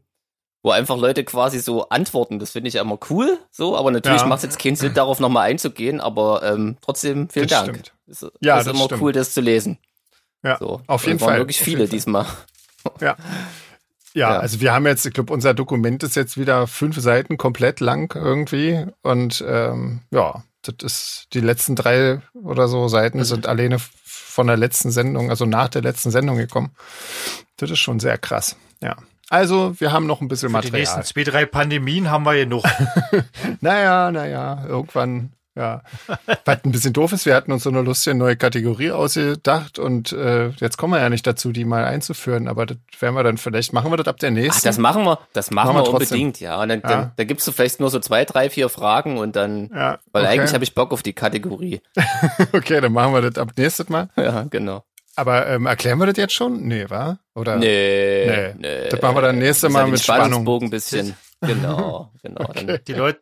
wo 0.62 0.70
einfach 0.70 0.96
Leute 0.96 1.24
quasi 1.24 1.58
so 1.58 1.88
antworten. 1.88 2.38
Das 2.38 2.52
finde 2.52 2.68
ich 2.68 2.74
ja 2.74 2.82
immer 2.82 2.98
cool, 3.10 3.38
so, 3.50 3.76
aber 3.76 3.90
natürlich 3.90 4.20
Ja. 4.20 4.26
macht 4.28 4.38
es 4.38 4.44
jetzt 4.44 4.58
keinen 4.60 4.76
Sinn, 4.76 4.94
darauf 4.94 5.18
nochmal 5.20 5.48
einzugehen, 5.50 6.00
aber 6.00 6.42
ähm, 6.44 6.76
trotzdem 6.80 7.28
vielen 7.28 7.48
Das 7.48 7.58
Dank. 7.64 7.70
stimmt. 7.76 7.92
Es 8.06 8.20
Ja, 8.40 8.58
ist 8.58 8.66
das 8.68 8.74
immer 8.76 8.84
stimmt. 8.84 9.02
cool, 9.02 9.12
das 9.12 9.34
zu 9.34 9.40
lesen. 9.40 9.78
Ja, 10.44 10.58
so. 10.58 10.80
auf 10.86 11.04
jeden 11.06 11.16
es 11.16 11.22
waren 11.22 11.30
Fall, 11.30 11.38
wirklich 11.38 11.58
viele 11.58 11.78
Fall. 11.86 11.88
diesmal. 11.88 12.26
Ja. 13.00 13.16
Ja, 14.14 14.34
Ja. 14.34 14.38
also 14.38 14.60
wir 14.60 14.72
haben 14.72 14.86
jetzt, 14.86 15.04
ich 15.06 15.12
glaube, 15.12 15.32
unser 15.32 15.54
Dokument 15.54 16.02
ist 16.02 16.14
jetzt 16.16 16.38
wieder 16.38 16.66
fünf 16.66 17.00
Seiten 17.00 17.36
komplett 17.36 17.80
lang 17.80 18.14
irgendwie. 18.14 18.86
Und 19.02 19.44
ähm, 19.46 20.00
ja, 20.10 20.44
das 20.62 20.76
ist 20.82 21.26
die 21.34 21.40
letzten 21.40 21.74
drei 21.76 22.20
oder 22.32 22.68
so 22.68 22.86
Seiten 22.88 23.24
sind 23.24 23.46
alleine 23.46 23.78
von 24.04 24.46
der 24.46 24.56
letzten 24.56 24.90
Sendung, 24.90 25.30
also 25.30 25.46
nach 25.46 25.68
der 25.68 25.82
letzten 25.82 26.10
Sendung 26.10 26.36
gekommen. 26.36 26.70
Das 27.56 27.70
ist 27.70 27.78
schon 27.80 28.00
sehr 28.00 28.18
krass. 28.18 28.56
Ja. 28.80 28.96
Also, 29.30 29.78
wir 29.80 29.90
haben 29.90 30.06
noch 30.06 30.20
ein 30.20 30.28
bisschen 30.28 30.50
Für 30.50 30.60
die 30.60 30.70
nächsten 30.70 30.98
Material. 30.98 31.04
zwei, 31.04 31.24
drei 31.24 31.46
Pandemien 31.46 32.10
haben 32.10 32.24
wir 32.24 32.34
genug. 32.34 32.64
Naja, 33.60 34.10
naja, 34.12 34.64
irgendwann, 34.66 35.32
ja. 35.56 35.82
Was 36.44 36.64
ein 36.64 36.72
bisschen 36.72 36.92
doof 36.92 37.12
ist, 37.12 37.26
wir 37.26 37.34
hatten 37.34 37.52
uns 37.52 37.62
so 37.64 37.70
eine 37.70 37.82
lustige 37.82 38.16
neue 38.16 38.36
Kategorie 38.36 38.90
ausgedacht 38.90 39.78
und 39.78 40.12
äh, 40.12 40.48
jetzt 40.60 40.76
kommen 40.76 40.94
wir 40.94 41.00
ja 41.00 41.08
nicht 41.10 41.26
dazu, 41.26 41.52
die 41.52 41.64
mal 41.64 41.84
einzuführen, 41.84 42.48
aber 42.48 42.66
das 42.66 42.76
werden 43.00 43.14
wir 43.14 43.22
dann 43.22 43.38
vielleicht, 43.38 43.72
machen 43.72 43.90
wir 43.92 43.96
das 43.96 44.06
ab 44.08 44.18
der 44.18 44.30
Ach, 44.30 44.34
nächsten. 44.34 44.66
das 44.66 44.78
machen 44.78 45.04
wir, 45.04 45.18
das 45.32 45.50
machen, 45.50 45.68
Machen 45.68 45.76
wir 45.76 45.80
wir 45.86 45.90
trotzdem. 45.98 46.16
unbedingt, 46.18 46.40
ja. 46.40 46.60
Und 46.60 46.68
dann, 46.68 46.80
Ja. 46.80 46.88
dann 46.88 47.12
da 47.16 47.24
gibst 47.24 47.46
du 47.46 47.52
vielleicht 47.52 47.80
nur 47.80 47.90
so 47.90 47.98
zwei, 48.00 48.24
drei, 48.24 48.50
vier 48.50 48.68
Fragen 48.68 49.18
und 49.18 49.36
dann, 49.36 49.70
ja, 49.74 49.98
weil 50.12 50.24
okay. 50.24 50.32
eigentlich 50.32 50.54
habe 50.54 50.64
ich 50.64 50.74
Bock 50.74 50.92
auf 50.92 51.02
die 51.02 51.12
Kategorie. 51.12 51.80
Okay, 52.52 52.80
dann 52.80 52.92
machen 52.92 53.12
wir 53.14 53.20
das 53.22 53.36
ab 53.40 53.50
nächstes 53.56 53.88
Mal. 53.88 54.08
Ja, 54.16 54.44
genau. 54.50 54.84
Aber 55.16 55.46
ähm, 55.46 55.66
erklären 55.66 55.98
wir 55.98 56.06
das 56.06 56.16
jetzt 56.16 56.32
schon? 56.34 56.66
Nee, 56.66 56.86
wa? 56.88 57.18
Oder? 57.34 57.56
Nee, 57.56 58.26
Nee. 58.26 58.54
nee. 58.58 58.88
Das 58.88 59.00
machen 59.00 59.16
wir 59.16 59.22
dann 59.22 59.38
nächstes 59.38 59.70
Mal 59.70 59.84
den 59.84 59.92
mit 59.92 60.00
Spannung. 60.02 60.24
Spannungsbogen 60.26 60.68
ein 60.68 60.70
bisschen. 60.70 61.14
Genau, 61.40 62.10
genau. 62.22 62.50
Dann, 62.54 62.78
Die 62.88 62.92
Leute, 62.94 63.20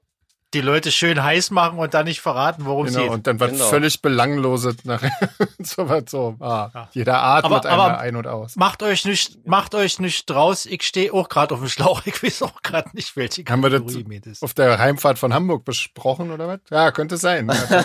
die 0.55 0.61
Leute 0.61 0.91
schön 0.93 1.23
heiß 1.23 1.51
machen 1.51 1.79
und 1.79 1.95
dann 1.95 2.05
nicht 2.05 2.21
verraten, 2.21 2.65
worum 2.65 2.87
es 2.87 2.93
Genau, 2.93 3.05
geht. 3.05 3.13
und 3.13 3.27
dann 3.27 3.41
was 3.41 3.53
Genau. 3.53 3.65
völlig 3.67 4.03
Belangloses 4.03 4.85
nachher. 4.85 5.11
so 5.63 5.89
was 5.89 6.05
so. 6.09 6.37
Ah, 6.41 6.71
Ja. 6.75 6.89
Jeder 6.93 7.23
atmet 7.23 7.53
Aber- 7.67 7.71
einmal 7.71 7.91
aber- 7.91 7.99
ein 8.01 8.17
und 8.17 8.27
aus. 8.27 8.57
Macht 8.57 8.83
euch 8.83 9.05
nicht, 9.05 9.47
macht 9.47 9.75
euch 9.75 9.99
nicht 9.99 10.29
draus. 10.29 10.67
Ich 10.67 10.83
stehe 10.83 11.13
auch 11.13 11.29
gerade 11.29 11.55
auf 11.55 11.61
dem 11.61 11.69
Schlauch. 11.69 12.03
Ich 12.07 12.23
weiß 12.23 12.43
auch 12.43 12.63
gerade 12.63 12.91
nicht, 12.95 13.17
welche 13.17 13.45
Haben 13.45 13.63
wir 13.63 13.71
das 13.71 13.81
Kategorie 13.83 14.21
ist. 14.27 14.43
auf 14.43 14.55
der 14.55 14.79
Heimfahrt 14.79 15.19
von 15.19 15.33
Hamburg 15.35 15.65
besprochen 15.65 16.31
oder 16.31 16.49
was? 16.49 16.61
Ja, 16.71 16.91
könnte 16.93 17.17
sein. 17.17 17.51
Ja. 17.51 17.85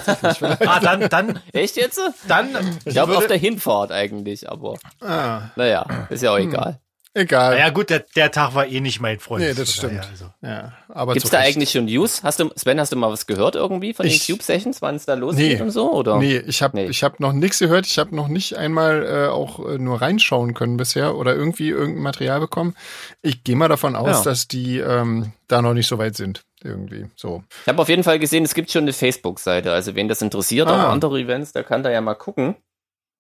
Ah, 0.65 0.79
dann, 0.79 1.07
dann, 1.09 1.39
echt 1.53 1.75
jetzt? 1.77 1.99
dann. 2.27 2.49
Ich 2.85 2.93
glaube 2.93 3.17
auf 3.17 3.27
der 3.27 3.37
Hinfahrt 3.37 3.91
eigentlich, 3.91 4.49
aber 4.49 4.75
ah, 5.01 5.41
naja, 5.55 5.85
ist 6.09 6.23
ja 6.23 6.31
auch 6.31 6.37
Hm. 6.37 6.49
egal. 6.49 6.79
Egal. 7.17 7.55
Naja, 7.55 7.69
gut, 7.69 7.89
der, 7.89 8.05
der 8.15 8.31
Tag 8.31 8.55
war 8.55 8.65
eh 8.67 8.79
nicht 8.79 8.99
mein 9.01 9.19
Freund. 9.19 9.43
Nee, 9.43 9.53
das 9.53 9.75
daher, 9.77 10.03
stimmt. 10.03 10.11
Also. 10.11 10.25
Ja, 10.41 10.73
aber 10.89 11.13
Gibt's 11.13 11.29
da 11.29 11.39
Recht. 11.39 11.55
eigentlich 11.57 11.71
schon 11.71 11.85
News? 11.85 12.23
Hast 12.23 12.39
du, 12.39 12.49
Sven, 12.55 12.79
hast 12.79 12.91
du 12.91 12.95
mal 12.95 13.11
was 13.11 13.27
gehört 13.27 13.55
irgendwie 13.55 13.93
von 13.93 14.05
Ich- 14.05 14.25
den 14.25 14.35
Cube 14.35 14.43
Sessions, 14.43 14.81
wann 14.81 14.95
es 14.95 15.05
da 15.05 15.15
losgeht 15.15 15.57
Nee. 15.57 15.61
und 15.63 15.71
so? 15.71 15.91
Oder? 15.93 16.17
Nee, 16.17 16.37
ich 16.37 16.61
habe 16.61 16.77
Nee. 16.77 16.85
ich 16.87 17.03
hab 17.03 17.19
noch 17.19 17.33
nichts 17.33 17.59
gehört. 17.59 17.85
Ich 17.85 17.97
habe 17.99 18.15
noch 18.15 18.27
nicht 18.27 18.55
einmal 18.55 19.05
äh, 19.05 19.27
auch 19.29 19.59
äh, 19.67 19.77
nur 19.77 20.01
reinschauen 20.01 20.53
können 20.53 20.77
bisher 20.77 21.15
oder 21.15 21.35
irgendwie 21.35 21.69
irgendein 21.69 22.03
Material 22.03 22.39
bekommen. 22.39 22.75
Ich 23.21 23.43
gehe 23.43 23.55
mal 23.55 23.67
davon 23.67 23.95
aus, 23.95 24.17
Ja. 24.17 24.23
dass 24.23 24.47
die 24.47 24.77
ähm, 24.79 25.33
da 25.47 25.61
noch 25.61 25.73
nicht 25.73 25.87
so 25.87 25.97
weit 25.97 26.15
sind. 26.15 26.43
Irgendwie 26.63 27.05
so. 27.15 27.43
Ich 27.61 27.67
habe 27.67 27.81
auf 27.81 27.87
jeden 27.89 28.03
Fall 28.03 28.17
gesehen, 28.17 28.43
es 28.43 28.55
gibt 28.55 28.71
schon 28.71 28.81
eine 28.83 28.93
Facebook-Seite. 28.93 29.71
Also 29.71 29.95
wen 29.95 30.07
das 30.07 30.21
interessiert, 30.21 30.67
Ah. 30.67 30.87
auch 30.87 30.89
andere 30.91 31.19
Events, 31.19 31.51
der 31.53 31.63
kann 31.63 31.83
da 31.83 31.91
ja 31.91 32.01
mal 32.01 32.15
gucken 32.15 32.55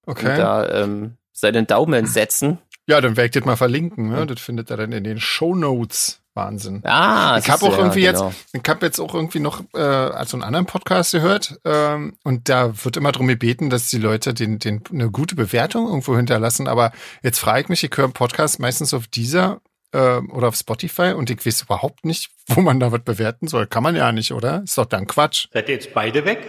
Okay. 0.07 0.31
und 0.31 0.37
da 0.37 0.69
ähm, 0.83 1.17
seinen 1.33 1.67
Daumen 1.67 2.07
setzen. 2.07 2.57
Ja, 2.87 3.01
dann 3.01 3.17
werde 3.17 3.25
ich 3.25 3.31
das 3.31 3.45
mal 3.45 3.57
verlinken. 3.57 4.09
Ne? 4.09 4.25
Das 4.25 4.39
findet 4.39 4.71
ihr 4.71 4.77
dann 4.77 4.93
in 4.93 5.03
den 5.03 5.19
Show 5.19 5.55
Notes. 5.55 6.21
Wahnsinn. 6.33 6.81
Ah, 6.85 7.39
ich 7.39 7.49
habe 7.49 7.65
auch 7.65 7.77
irgendwie 7.77 8.01
ja, 8.01 8.11
genau. 8.11 8.27
jetzt, 8.27 8.45
ich 8.53 8.69
habe 8.69 8.85
jetzt 8.85 8.99
auch 8.99 9.13
irgendwie 9.15 9.39
noch 9.39 9.63
äh, 9.73 9.79
also 9.79 10.37
einen 10.37 10.43
anderen 10.43 10.67
Podcast 10.67 11.11
gehört 11.11 11.59
ähm, 11.65 12.15
und 12.23 12.47
da 12.47 12.85
wird 12.85 12.95
immer 12.95 13.11
drum 13.11 13.27
gebeten, 13.27 13.71
dass 13.71 13.89
die 13.89 13.97
Leute 13.97 14.35
den, 14.35 14.59
den 14.59 14.83
eine 14.91 15.09
gute 15.09 15.35
Bewertung 15.35 15.87
irgendwo 15.87 16.15
hinterlassen. 16.15 16.67
Aber 16.67 16.91
jetzt 17.23 17.39
frage 17.39 17.61
ich 17.61 17.69
mich, 17.69 17.83
ich 17.83 17.91
höre 17.95 18.05
einen 18.05 18.13
Podcast 18.13 18.59
meistens 18.59 18.93
auf 18.93 19.07
dieser 19.07 19.61
äh, 19.91 20.17
oder 20.17 20.49
auf 20.49 20.55
Spotify 20.55 21.13
und 21.13 21.31
ich 21.31 21.43
weiß 21.43 21.63
überhaupt 21.63 22.05
nicht, 22.05 22.29
wo 22.47 22.61
man 22.61 22.79
da 22.79 22.91
was 22.91 23.03
bewerten 23.03 23.47
soll. 23.47 23.65
Kann 23.65 23.83
man 23.83 23.95
ja 23.95 24.11
nicht, 24.11 24.31
oder? 24.31 24.61
Ist 24.63 24.77
doch 24.77 24.85
dann 24.85 25.07
Quatsch. 25.07 25.47
Seid 25.51 25.69
ihr 25.69 25.75
jetzt 25.75 25.93
beide 25.93 26.23
weg? 26.23 26.47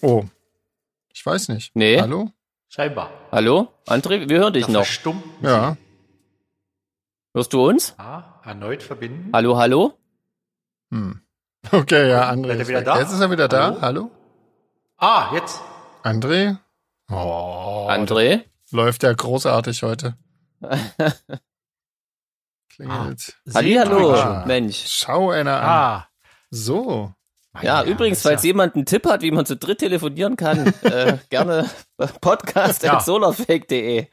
Oh, 0.00 0.24
ich 1.12 1.24
weiß 1.24 1.48
nicht. 1.48 1.70
Nee. 1.74 2.00
Hallo? 2.00 2.30
Scheinbar. 2.68 3.10
Hallo? 3.32 3.72
André, 3.86 4.28
wir 4.28 4.38
hören 4.40 4.52
dich 4.52 4.66
Da 4.66 4.72
noch. 4.72 4.84
verstummt 4.84 5.24
Ja. 5.42 5.76
Hörst 7.34 7.52
du 7.52 7.66
uns? 7.66 7.94
Ah, 7.98 8.40
erneut 8.44 8.82
verbinden. 8.82 9.30
Hallo, 9.32 9.56
hallo? 9.56 9.98
Hm. 10.90 11.20
Okay, 11.72 12.08
ja, 12.10 12.30
André. 12.30 12.54
Ist 12.60 12.68
wieder 12.68 12.82
da? 12.82 12.98
Jetzt 13.00 13.12
ist 13.12 13.20
er 13.20 13.30
wieder 13.30 13.48
da. 13.48 13.70
Hallo? 13.80 13.80
Hallo? 13.80 14.10
Ah, 14.96 15.30
jetzt. 15.34 15.60
André? 16.02 16.56
Oh, 17.10 17.86
André? 17.90 18.44
läuft 18.70 19.02
ja 19.02 19.12
großartig 19.12 19.82
heute. 19.82 20.16
Klingelt. 22.70 23.36
Hallihallo, 23.54 24.14
Ah. 24.14 24.44
Mensch. 24.46 24.84
Schau 24.88 25.30
einer 25.30 25.60
an. 25.60 25.68
Ah. 25.68 26.08
So. 26.50 27.12
Ja, 27.62 27.82
übrigens, 27.84 28.22
falls 28.22 28.42
jemand 28.42 28.74
einen 28.74 28.86
Tipp 28.86 29.06
hat, 29.06 29.22
wie 29.22 29.30
man 29.30 29.46
zu 29.46 29.56
dritt 29.56 29.78
telefonieren 29.78 30.36
kann, 30.36 30.72
äh, 30.82 31.18
gerne 31.30 31.68
podcast 32.20 32.82
Ja. 32.82 32.94
at 32.98 33.04
solarfake.de. 33.04 34.06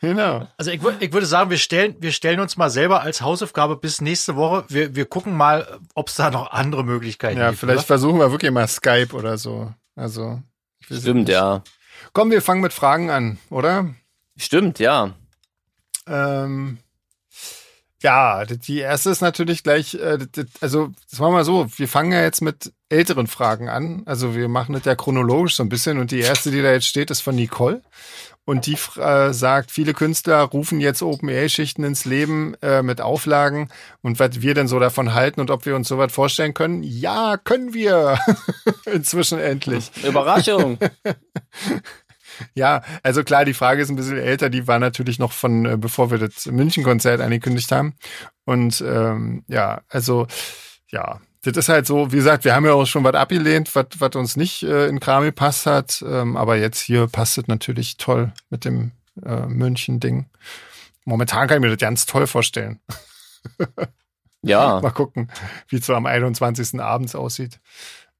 Genau. 0.00 0.46
Also 0.56 0.70
ich, 0.70 0.80
ich 1.00 1.12
würde 1.12 1.26
sagen, 1.26 1.50
wir 1.50 1.58
stellen, 1.58 1.96
wir 2.00 2.12
stellen 2.12 2.40
uns 2.40 2.56
mal 2.56 2.70
selber 2.70 3.02
als 3.02 3.20
Hausaufgabe 3.22 3.76
bis 3.76 4.00
nächste 4.00 4.36
Woche. 4.36 4.64
Wir, 4.68 4.94
wir 4.94 5.06
gucken 5.06 5.36
mal, 5.36 5.66
ob 5.94 6.08
es 6.08 6.14
da 6.16 6.30
noch 6.30 6.50
andere 6.50 6.84
Möglichkeiten 6.84 7.38
Ja, 7.38 7.48
gibt. 7.48 7.60
vielleicht 7.60 7.78
oder? 7.80 7.86
versuchen 7.86 8.18
wir 8.18 8.30
wirklich 8.30 8.50
mal 8.50 8.66
Skype 8.68 9.14
oder 9.14 9.38
so. 9.38 9.72
Also. 9.96 10.40
ich 10.80 10.90
weiß 10.90 10.96
es 10.98 11.02
Stimmt, 11.04 11.28
nicht. 11.28 11.34
ja. 11.34 11.62
Komm, 12.12 12.30
wir 12.30 12.42
fangen 12.42 12.60
mit 12.60 12.72
Fragen 12.72 13.10
an, 13.10 13.38
oder? 13.50 13.86
Stimmt, 14.36 14.78
ja. 14.78 15.10
Ähm, 16.06 16.78
ja, 18.04 18.44
die 18.44 18.80
erste 18.80 19.08
ist 19.08 19.22
natürlich 19.22 19.62
gleich, 19.62 19.94
äh, 19.94 20.18
also 20.60 20.90
das 21.10 21.18
machen 21.18 21.34
wir 21.34 21.44
so, 21.44 21.66
wir 21.74 21.88
fangen 21.88 22.12
ja 22.12 22.20
jetzt 22.20 22.42
mit 22.42 22.70
älteren 22.90 23.26
Fragen 23.26 23.70
an. 23.70 24.02
Also 24.04 24.36
wir 24.36 24.48
machen 24.48 24.74
das 24.74 24.84
ja 24.84 24.94
chronologisch 24.94 25.56
so 25.56 25.62
ein 25.62 25.70
bisschen 25.70 25.98
und 25.98 26.10
die 26.10 26.20
erste, 26.20 26.50
die 26.50 26.60
da 26.60 26.70
jetzt 26.70 26.86
steht, 26.86 27.10
ist 27.10 27.22
von 27.22 27.34
Nicole. 27.34 27.80
und 28.44 28.66
die 28.66 28.76
äh, 29.00 29.32
sagt, 29.32 29.70
viele 29.70 29.94
Künstler 29.94 30.40
rufen 30.42 30.80
jetzt 30.80 31.00
OpenAI-Schichten 31.00 31.82
ins 31.82 32.04
Leben 32.04 32.54
äh, 32.60 32.82
mit 32.82 33.00
Auflagen 33.00 33.70
und 34.02 34.20
was 34.20 34.42
wir 34.42 34.52
denn 34.52 34.68
so 34.68 34.78
davon 34.78 35.14
halten 35.14 35.40
und 35.40 35.50
ob 35.50 35.64
wir 35.64 35.74
uns 35.74 35.88
sowas 35.88 36.12
vorstellen 36.12 36.52
können. 36.52 36.82
Ja, 36.82 37.38
können 37.38 37.72
wir. 37.72 38.18
Inzwischen 38.84 39.38
endlich. 39.38 39.90
Überraschung. 40.04 40.78
Ja, 42.54 42.82
also 43.02 43.24
klar, 43.24 43.44
die 43.44 43.54
Frage 43.54 43.82
ist 43.82 43.90
ein 43.90 43.96
bisschen 43.96 44.18
älter. 44.18 44.50
Die 44.50 44.66
war 44.66 44.78
natürlich 44.78 45.18
noch 45.18 45.32
von, 45.32 45.66
äh, 45.66 45.76
bevor 45.76 46.10
wir 46.10 46.18
das 46.18 46.46
München-Konzert 46.46 47.20
angekündigt 47.20 47.70
haben. 47.72 47.94
Und 48.44 48.82
ähm, 48.86 49.44
ja, 49.48 49.82
also 49.88 50.26
ja, 50.88 51.20
das 51.42 51.56
ist 51.56 51.68
halt 51.68 51.86
so, 51.86 52.12
wie 52.12 52.16
gesagt, 52.16 52.44
wir 52.44 52.54
haben 52.54 52.64
ja 52.64 52.72
auch 52.72 52.86
schon 52.86 53.04
was 53.04 53.14
abgelehnt, 53.14 53.74
was, 53.74 53.86
was 53.98 54.16
uns 54.16 54.36
nicht 54.36 54.62
äh, 54.62 54.86
in 54.86 55.00
Kram 55.00 55.24
gepasst 55.24 55.66
hat. 55.66 56.02
Ähm, 56.06 56.36
aber 56.36 56.56
jetzt 56.56 56.80
hier 56.80 57.06
passt 57.06 57.38
es 57.38 57.46
natürlich 57.46 57.96
toll 57.96 58.32
mit 58.50 58.64
dem 58.64 58.92
äh, 59.24 59.46
München-Ding. 59.46 60.26
Momentan 61.04 61.48
kann 61.48 61.58
ich 61.58 61.62
mir 61.62 61.70
das 61.70 61.78
ganz 61.78 62.06
toll 62.06 62.26
vorstellen. 62.26 62.80
ja. 64.42 64.80
Mal 64.82 64.90
gucken, 64.90 65.30
wie 65.68 65.76
es 65.76 65.86
so 65.86 65.94
am 65.94 66.06
21. 66.06 66.80
abends 66.80 67.14
aussieht. 67.14 67.60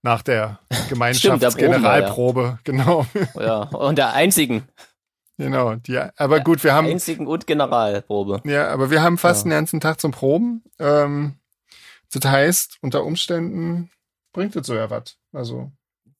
Nach 0.04 0.20
der 0.20 0.58
Gemeinschaftsgeneralprobe, 0.90 2.42
ja. 2.42 2.58
genau. 2.62 3.06
Ja, 3.40 3.62
und 3.62 3.96
der 3.96 4.12
einzigen. 4.12 4.68
Genau, 5.38 5.76
die, 5.76 5.98
aber 5.98 6.40
gut, 6.40 6.62
wir 6.62 6.74
haben. 6.74 6.86
Einzigen 6.86 7.26
und 7.26 7.46
Generalprobe. 7.46 8.42
Ja, 8.44 8.68
aber 8.68 8.90
wir 8.90 9.02
haben 9.02 9.16
fast 9.16 9.40
ja. 9.40 9.44
den 9.44 9.50
ganzen 9.52 9.80
Tag 9.80 10.02
zum 10.02 10.12
Proben. 10.12 10.62
Ähm, 10.78 11.36
das 12.12 12.30
heißt, 12.30 12.78
unter 12.82 13.02
Umständen 13.02 13.90
bringt 14.34 14.54
es 14.54 14.66
so 14.66 14.74
ja 14.74 14.90
was. 14.90 15.16
Also. 15.32 15.72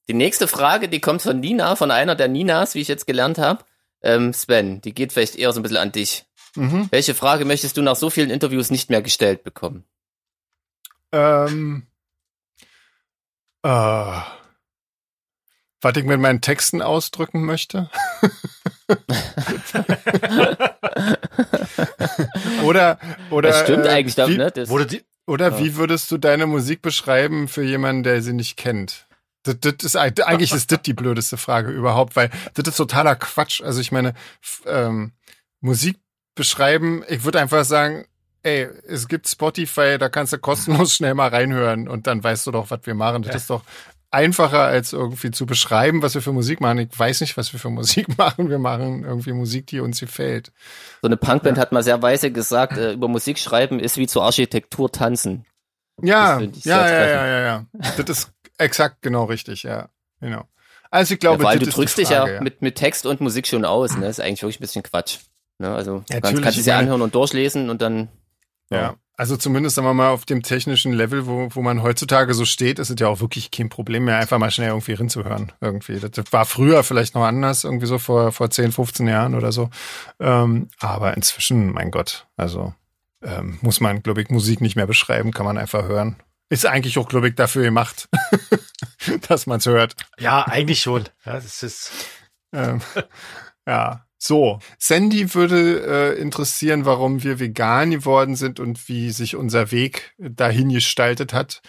Die 0.09 0.14
nächste 0.14 0.49
Frage, 0.49 0.88
die 0.88 1.00
kommt 1.00 1.21
von 1.21 1.38
Nina, 1.38 1.76
von 1.76 1.91
einer 1.91 2.14
der 2.14 2.29
Ninas, 2.29 2.75
wie 2.75 2.81
ich 2.81 2.88
jetzt 2.88 3.07
gelernt 3.07 3.37
habe. 3.37 3.67
Ähm, 4.00 4.33
Sven, 4.33 4.81
die 4.81 4.95
geht 4.95 5.12
vielleicht 5.12 5.37
eher 5.37 5.53
so 5.53 5.61
ein 5.61 5.62
bisschen 5.62 5.76
an 5.76 5.93
dich. 5.93 6.25
Mhm. 6.57 6.88
Welche 6.91 7.12
Frage 7.12 7.45
möchtest 7.45 7.76
du 7.76 7.83
nach 7.83 7.97
so 7.97 8.09
vielen 8.09 8.31
Interviews 8.31 8.71
nicht 8.71 8.88
mehr 8.88 9.03
gestellt 9.03 9.45
bekommen? 9.45 9.85
Ähm, 11.12 11.87
äh, 13.64 14.21
was 15.80 15.97
ich 15.97 16.04
mit 16.04 16.21
meinen 16.21 16.40
Texten 16.40 16.83
ausdrücken 16.83 17.44
möchte. 17.44 17.90
oder, 22.64 22.99
oder. 23.30 23.49
Das 23.49 23.62
stimmt 23.62 23.87
äh, 23.87 23.90
eigentlich, 23.90 24.16
wie, 24.16 24.38
ne? 24.38 24.50
Das, 24.50 24.71
oder 24.71 24.85
die, 24.85 25.02
oder 25.26 25.52
ja. 25.52 25.59
wie 25.59 25.76
würdest 25.76 26.11
du 26.11 26.18
deine 26.18 26.47
Musik 26.47 26.83
beschreiben 26.83 27.49
für 27.49 27.62
jemanden, 27.62 28.02
der 28.02 28.23
sie 28.23 28.33
nicht 28.33 28.56
kennt? 28.56 29.06
Das, 29.42 29.56
das 29.61 29.75
ist, 29.83 29.97
eigentlich 29.97 30.52
ist 30.52 30.73
das 30.73 30.83
die 30.83 30.94
blödeste 30.94 31.37
Frage 31.37 31.71
überhaupt, 31.71 32.16
weil 32.16 32.30
das 32.54 32.68
ist 32.68 32.76
totaler 32.76 33.16
Quatsch. 33.16 33.62
Also 33.62 33.80
ich 33.80 33.92
meine, 33.92 34.14
ähm, 34.66 35.12
Musik 35.61 35.99
beschreiben, 36.35 37.04
ich 37.09 37.25
würde 37.25 37.40
einfach 37.40 37.64
sagen, 37.64 38.06
ey, 38.44 38.68
es 38.86 39.08
gibt 39.08 39.28
Spotify, 39.28 39.98
da 39.98 40.08
kannst 40.08 40.32
du 40.32 40.38
kostenlos 40.38 40.94
schnell 40.94 41.14
mal 41.14 41.28
reinhören 41.28 41.88
und 41.88 42.06
dann 42.06 42.22
weißt 42.22 42.46
du 42.46 42.52
doch, 42.52 42.70
was 42.70 42.80
wir 42.84 42.94
machen. 42.94 43.22
Das 43.22 43.30
ja. 43.30 43.36
ist 43.36 43.50
doch 43.50 43.62
einfacher 44.10 44.60
als 44.60 44.92
irgendwie 44.92 45.32
zu 45.32 45.44
beschreiben, 45.44 46.02
was 46.02 46.14
wir 46.14 46.22
für 46.22 46.32
Musik 46.32 46.60
machen. 46.60 46.78
Ich 46.78 46.96
weiß 46.96 47.20
nicht, 47.22 47.36
was 47.36 47.52
wir 47.52 47.58
für 47.58 47.70
Musik 47.70 48.16
machen. 48.16 48.48
Wir 48.48 48.58
machen 48.58 49.04
irgendwie 49.04 49.32
Musik, 49.32 49.66
die 49.66 49.80
uns 49.80 49.98
gefällt. 49.98 50.52
So 51.02 51.08
eine 51.08 51.16
Punkband 51.16 51.56
ja. 51.56 51.62
hat 51.62 51.72
mal 51.72 51.82
sehr 51.82 52.00
weise 52.00 52.30
gesagt, 52.30 52.78
äh, 52.78 52.92
über 52.92 53.08
Musik 53.08 53.38
schreiben 53.38 53.80
ist 53.80 53.96
wie 53.96 54.06
zur 54.06 54.22
Architektur 54.22 54.92
tanzen. 54.92 55.44
Ja, 56.02 56.40
ja, 56.40 56.48
ja, 56.64 57.06
ja, 57.06 57.26
ja, 57.26 57.40
ja. 57.40 57.66
Das 57.72 58.18
ist 58.18 58.32
exakt 58.58 59.02
genau 59.02 59.24
richtig, 59.24 59.62
ja. 59.62 59.88
Genau. 60.20 60.44
Also 60.90 61.14
ich 61.14 61.20
glaube, 61.20 61.44
ja, 61.44 61.56
du 61.56 61.66
drückst 61.66 61.94
Frage, 61.94 62.08
dich 62.08 62.10
ja, 62.10 62.28
ja, 62.28 62.40
Mit, 62.40 62.62
mit 62.62 62.76
Text 62.76 63.06
und 63.06 63.20
Musik 63.20 63.46
schon 63.46 63.64
aus, 63.64 63.96
ne? 63.96 64.02
Das 64.02 64.18
ist 64.18 64.24
eigentlich 64.24 64.42
wirklich 64.42 64.58
ein 64.58 64.62
bisschen 64.62 64.82
Quatsch. 64.82 65.18
Ne? 65.58 65.74
Also 65.74 66.04
ja, 66.08 66.20
kannst, 66.20 66.42
kannst 66.42 66.56
du 66.56 66.60
es 66.60 66.66
ja 66.66 66.78
anhören 66.78 67.02
und 67.02 67.14
durchlesen 67.14 67.70
und 67.70 67.82
dann. 67.82 68.08
Ja. 68.71 68.97
Also 69.16 69.37
zumindest 69.37 69.76
sagen 69.76 69.87
wir 69.87 69.94
mal 69.94 70.11
auf 70.11 70.25
dem 70.25 70.42
technischen 70.42 70.92
Level, 70.92 71.26
wo, 71.26 71.49
wo 71.52 71.62
man 71.62 71.83
heutzutage 71.83 72.35
so 72.35 72.44
steht, 72.44 72.80
ist 72.80 72.90
es 72.90 72.97
ja 72.99 73.06
auch 73.06 73.21
wirklich 73.21 73.52
kein 73.52 73.68
Problem 73.68 74.06
mehr, 74.06 74.18
einfach 74.18 74.38
mal 74.38 74.50
schnell 74.50 74.71
irgendwie 74.71 74.94
rinzuhören. 74.94 75.52
Irgendwie. 75.61 76.00
Das 76.00 76.33
war 76.33 76.44
früher 76.44 76.83
vielleicht 76.83 77.14
noch 77.14 77.23
anders, 77.23 77.62
irgendwie 77.62 77.87
so 77.87 77.99
vor, 77.99 78.33
vor 78.33 78.50
10, 78.50 78.73
15 78.73 79.06
Jahren 79.06 79.37
oder 79.37 79.52
so. 79.52 79.71
Ähm, 80.18 80.68
aber 80.80 81.16
inzwischen, 81.16 81.73
mein 81.73 81.92
Gott, 81.92 82.26
also 82.37 82.75
ähm, 83.23 83.59
muss 83.62 83.80
man, 83.80 84.02
glaube 84.02 84.23
ich, 84.23 84.30
Musik 84.30 84.61
nicht 84.61 84.75
mehr 84.75 84.87
beschreiben, 84.87 85.30
kann 85.30 85.47
man 85.47 85.59
einfach 85.59 85.85
hören. 85.85 86.16
Ist 86.49 86.66
eigentlich 86.66 86.99
auch, 86.99 87.09
glaube 87.09 87.28
ich, 87.28 87.37
dafür 87.37 87.62
gemacht, 87.62 88.09
dass 89.28 89.47
man 89.47 89.59
es 89.59 89.66
hört. 89.66 89.94
Ja, 90.18 90.42
eigentlich 90.42 90.80
schon. 90.80 91.04
Ja, 91.25 91.35
das 91.35 91.62
ist. 91.62 91.92
Ähm, 92.52 92.80
ja, 93.66 94.03
so, 94.26 94.59
Sandy 94.78 95.35
würde 95.35 96.14
äh, 96.14 96.19
interessieren, 96.19 96.87
warum 96.87 97.23
wir 97.23 97.40
vegan 97.40 97.90
geworden 97.90 98.37
sind 98.37 98.59
und 98.59 98.88
wie 98.88 99.11
sich 99.11 99.37
unser 99.37 99.71
Weg 99.71 100.14
dahin 100.16 100.71
gestaltet 100.71 101.35
hat 101.35 101.61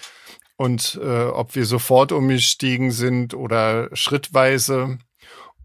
und 0.56 0.98
äh, 1.04 1.26
ob 1.26 1.56
wir 1.56 1.66
sofort 1.66 2.14
umgestiegen 2.14 2.92
sind 2.92 3.34
oder 3.34 3.90
schrittweise 3.94 5.00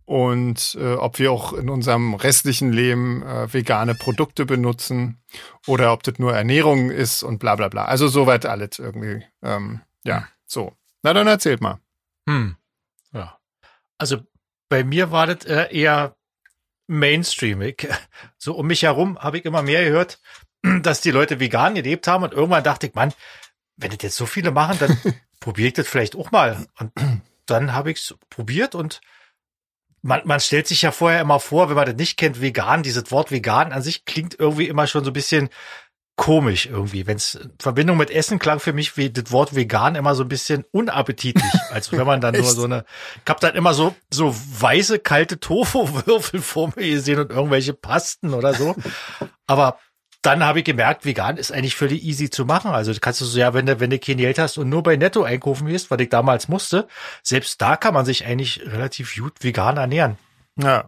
und 0.05 0.77
äh, 0.81 0.95
ob 0.95 1.21
wir 1.21 1.31
auch 1.31 1.53
in 1.53 1.71
unserem 1.71 2.15
restlichen 2.15 2.73
Leben 2.73 3.23
äh, 3.23 3.55
vegane 3.55 3.95
Produkte 3.95 4.45
benutzen 4.45 5.23
oder 5.69 5.93
ob 5.93 6.03
das 6.03 6.19
nur 6.19 6.35
Ernährung 6.35 6.91
ist 6.91 7.23
und 7.23 7.39
bla 7.39 7.55
bla 7.55 7.69
bla. 7.69 7.85
Also 7.85 8.09
soweit 8.09 8.47
alles 8.47 8.81
irgendwie. 8.81 9.25
Ähm, 9.45 9.81
ja, 10.03 10.27
so. 10.45 10.73
Na 11.05 11.13
dann 11.13 11.29
erzählt 11.29 11.61
mal. 11.61 11.79
Hm. 12.29 12.57
Ja. 13.13 13.39
Also 13.97 14.19
bei 14.69 14.83
mir 14.83 15.13
war 15.13 15.29
das 15.29 15.45
äh, 15.45 15.73
eher 15.73 16.17
mainstreamig. 16.91 17.89
So 18.37 18.55
um 18.55 18.67
mich 18.67 18.83
herum 18.83 19.19
habe 19.19 19.39
ich 19.39 19.45
immer 19.45 19.63
mehr 19.63 19.85
gehört, 19.85 20.19
dass 20.83 21.01
die 21.01 21.13
Leute 21.13 21.41
vegan 21.41 21.75
gelebt 21.75 22.07
haben 22.07 22.25
und 22.25 22.33
irgendwann 22.33 22.65
dachte 22.65 22.89
ich, 22.89 22.95
Mann, 22.95 23.15
wenn 23.77 23.91
das 23.91 24.03
jetzt 24.03 24.17
so 24.17 24.27
viele 24.27 24.51
machen, 24.51 24.79
dann 24.79 24.99
probiere 25.41 25.69
ich 25.69 25.75
das 25.75 25.89
vielleicht 25.89 26.17
auch 26.17 26.31
mal. 26.33 26.67
Und 26.79 26.93
dann 27.47 27.73
habe 27.73 27.91
ich 27.91 27.99
es 27.99 28.15
probiert 28.29 28.75
und 28.75 29.01
man, 30.03 30.23
man 30.25 30.41
stellt 30.41 30.67
sich 30.67 30.83
ja 30.83 30.93
vorher 30.93 31.21
immer 31.21 31.41
vor, 31.41 31.69
wenn 31.69 31.77
man 31.77 31.87
das 31.87 31.97
nicht 31.97 32.17
kennt, 32.17 32.41
vegan, 32.41 32.83
dieses 32.83 33.11
Wort 33.11 33.31
vegan 33.31 33.73
an 33.73 33.83
sich 33.83 34.05
klingt 34.05 34.39
irgendwie 34.39 34.67
immer 34.67 34.87
schon 34.87 35.05
so 35.05 35.11
ein 35.11 35.15
bisschen 35.15 35.49
komisch 36.21 36.67
irgendwie. 36.67 37.07
Wenn 37.07 37.17
es 37.17 37.39
Verbindung 37.59 37.97
mit 37.97 38.11
Essen 38.11 38.39
klang 38.39 38.61
für 38.61 38.75
mich 38.75 38.99
wie 38.99 39.09
das 39.09 39.33
Wort 39.33 39.57
vegan 39.57 39.95
immer 39.95 40.15
so 40.15 40.23
ein 40.23 40.29
bisschen 40.29 40.67
unappetitlich. 40.71 41.43
Also 41.71 41.97
wenn 41.97 42.07
man 42.07 42.21
dann 42.21 42.35
nur 42.35 42.45
so 42.45 42.65
eine, 42.65 42.85
ich 43.25 43.31
habe 43.31 43.41
dann 43.41 43.55
immer 43.55 43.73
so 43.75 43.95
so 44.13 44.35
weiße 44.35 44.99
kalte 44.99 45.39
Tofu-Würfel 45.41 46.43
vor 46.43 46.73
mir 46.77 46.91
gesehen 46.91 47.21
und 47.21 47.31
irgendwelche 47.31 47.73
Pasten 47.73 48.35
oder 48.35 48.53
so. 48.53 48.75
Aber 49.47 49.79
dann 50.21 50.45
habe 50.45 50.59
ich 50.59 50.65
gemerkt, 50.67 51.07
vegan 51.07 51.39
ist 51.39 51.53
eigentlich 51.53 51.77
völlig 51.77 52.03
easy 52.03 52.29
zu 52.29 52.45
machen. 52.45 52.73
Also 52.73 52.93
kannst 53.01 53.23
du 53.23 53.25
so 53.25 53.39
ja, 53.39 53.55
wenn 53.55 53.65
du 53.65 53.81
wenn 53.81 53.89
du 53.89 53.99
kein 53.99 54.19
Geld 54.19 54.39
hast 54.39 54.59
und 54.59 54.69
nur 54.69 54.83
bei 54.83 54.97
Netto 54.97 55.23
einkaufen 55.23 55.69
gehst, 55.69 55.91
was 55.91 56.01
ich 56.01 56.11
damals 56.11 56.49
musste, 56.49 56.87
selbst 57.23 57.63
da 57.63 57.77
kann 57.77 57.95
man 57.95 58.05
sich 58.05 58.27
eigentlich 58.27 58.61
relativ 58.67 59.15
gut 59.15 59.43
vegan 59.43 59.79
ernähren. 59.79 60.19
Ja. 60.57 60.85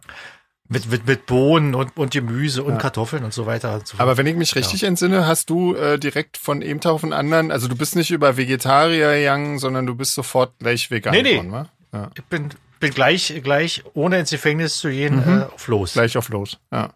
Mit, 0.73 0.89
mit, 0.89 1.07
mit 1.07 1.25
Bohnen 1.27 1.75
und, 1.75 1.95
und 1.95 2.11
Gemüse 2.11 2.63
und 2.63 2.73
ja. 2.73 2.79
Kartoffeln 2.79 3.23
und 3.23 3.33
so 3.33 3.45
weiter. 3.45 3.75
Und 3.75 3.87
so 3.87 3.99
Aber 3.99 4.17
wenn 4.17 4.25
ich 4.25 4.35
mich 4.35 4.55
richtig 4.55 4.81
ja. 4.81 4.87
entsinne, 4.87 5.27
hast 5.27 5.49
du 5.49 5.75
äh, 5.75 5.99
direkt 5.99 6.37
von 6.37 6.61
eben 6.61 6.81
auf 6.83 7.03
anderen, 7.03 7.51
also 7.51 7.67
du 7.67 7.75
bist 7.75 7.95
nicht 7.95 8.09
über 8.09 8.37
Vegetarier 8.37 9.13
gegangen, 9.13 9.59
sondern 9.59 9.85
du 9.85 9.93
bist 9.93 10.15
sofort 10.15 10.57
gleich 10.57 10.89
vegan 10.89 11.13
nee, 11.13 11.21
nee. 11.21 11.31
geworden, 11.31 11.51
wa? 11.51 11.69
Ja. 11.93 12.09
Ich 12.15 12.23
bin, 12.23 12.49
bin 12.79 12.91
gleich, 12.91 13.39
gleich, 13.43 13.83
ohne 13.93 14.19
ins 14.19 14.31
Gefängnis 14.31 14.79
zu 14.79 14.89
gehen, 14.89 15.15
mhm. 15.15 15.41
äh, 15.41 15.45
auf 15.53 15.67
los. 15.67 15.93
Gleich 15.93 16.17
auf 16.17 16.29
los, 16.29 16.57
ja. 16.71 16.89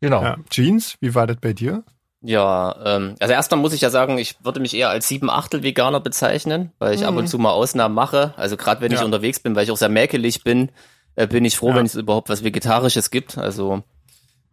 Genau. 0.00 0.22
Ja. 0.22 0.36
Jeans, 0.50 0.96
wie 1.00 1.14
war 1.14 1.26
das 1.26 1.36
bei 1.36 1.52
dir? 1.52 1.84
Ja, 2.22 2.76
ähm, 2.84 3.16
also 3.20 3.34
erstmal 3.34 3.60
muss 3.60 3.72
ich 3.72 3.80
ja 3.80 3.90
sagen, 3.90 4.16
ich 4.16 4.36
würde 4.44 4.60
mich 4.60 4.74
eher 4.74 4.88
als 4.88 5.08
sieben 5.08 5.28
Achtel 5.28 5.62
Veganer 5.62 6.00
bezeichnen, 6.00 6.72
weil 6.78 6.94
ich 6.94 7.00
mhm. 7.00 7.06
ab 7.06 7.16
und 7.16 7.26
zu 7.26 7.38
mal 7.38 7.50
Ausnahmen 7.50 7.94
mache. 7.94 8.32
Also 8.36 8.56
gerade 8.56 8.80
wenn 8.80 8.92
ja. 8.92 8.98
ich 8.98 9.04
unterwegs 9.04 9.40
bin, 9.40 9.54
weil 9.56 9.64
ich 9.64 9.70
auch 9.70 9.76
sehr 9.76 9.88
mäkelig 9.88 10.44
bin, 10.44 10.70
äh, 11.16 11.26
bin 11.26 11.44
ich 11.44 11.56
froh, 11.56 11.70
ja. 11.70 11.76
wenn 11.76 11.86
es 11.86 11.94
überhaupt 11.94 12.28
was 12.28 12.44
Vegetarisches 12.44 13.10
gibt. 13.10 13.38
Also 13.38 13.82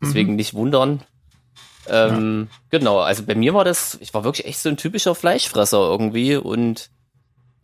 deswegen 0.01 0.31
mhm. 0.31 0.35
nicht 0.35 0.53
wundern. 0.53 1.01
Ähm, 1.87 2.47
ja. 2.49 2.57
Genau, 2.79 2.99
also 2.99 3.23
bei 3.23 3.35
mir 3.35 3.53
war 3.53 3.65
das, 3.65 3.97
ich 4.01 4.13
war 4.13 4.23
wirklich 4.23 4.45
echt 4.45 4.59
so 4.59 4.69
ein 4.69 4.77
typischer 4.77 5.15
Fleischfresser 5.15 5.79
irgendwie 5.79 6.35
und 6.35 6.89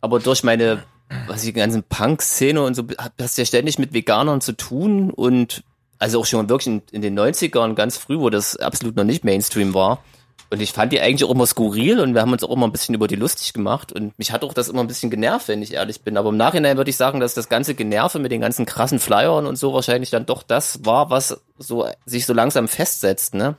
aber 0.00 0.20
durch 0.20 0.42
meine, 0.42 0.82
was 1.26 1.44
ich, 1.44 1.54
ganzen 1.54 1.82
Punk-Szene 1.82 2.62
und 2.62 2.74
so, 2.74 2.84
hast 3.20 3.38
du 3.38 3.42
ja 3.42 3.46
ständig 3.46 3.78
mit 3.78 3.92
Veganern 3.92 4.40
zu 4.40 4.52
tun 4.52 5.10
und 5.10 5.62
also 5.98 6.20
auch 6.20 6.26
schon 6.26 6.48
wirklich 6.48 6.66
in, 6.66 6.82
in 6.92 7.02
den 7.02 7.18
90ern 7.18 7.74
ganz 7.74 7.96
früh, 7.96 8.18
wo 8.18 8.30
das 8.30 8.56
absolut 8.56 8.96
noch 8.96 9.04
nicht 9.04 9.24
Mainstream 9.24 9.74
war, 9.74 10.02
und 10.48 10.62
ich 10.62 10.72
fand 10.72 10.92
die 10.92 11.00
eigentlich 11.00 11.24
auch 11.24 11.34
immer 11.34 11.46
skurril 11.46 11.98
und 11.98 12.14
wir 12.14 12.20
haben 12.20 12.32
uns 12.32 12.44
auch 12.44 12.54
immer 12.54 12.66
ein 12.66 12.72
bisschen 12.72 12.94
über 12.94 13.08
die 13.08 13.16
lustig 13.16 13.52
gemacht. 13.52 13.92
Und 13.92 14.16
mich 14.16 14.30
hat 14.30 14.44
auch 14.44 14.54
das 14.54 14.68
immer 14.68 14.80
ein 14.80 14.86
bisschen 14.86 15.10
genervt, 15.10 15.48
wenn 15.48 15.60
ich 15.60 15.74
ehrlich 15.74 16.02
bin. 16.02 16.16
Aber 16.16 16.28
im 16.28 16.36
Nachhinein 16.36 16.76
würde 16.76 16.90
ich 16.90 16.96
sagen, 16.96 17.18
dass 17.18 17.34
das 17.34 17.48
ganze 17.48 17.74
Generve 17.74 18.20
mit 18.20 18.30
den 18.30 18.40
ganzen 18.40 18.64
krassen 18.64 19.00
Flyern 19.00 19.46
und 19.46 19.56
so 19.56 19.74
wahrscheinlich 19.74 20.10
dann 20.10 20.24
doch 20.24 20.44
das 20.44 20.84
war, 20.84 21.10
was 21.10 21.40
so 21.58 21.86
sich 22.04 22.26
so 22.26 22.32
langsam 22.32 22.68
festsetzt, 22.68 23.34
ne? 23.34 23.56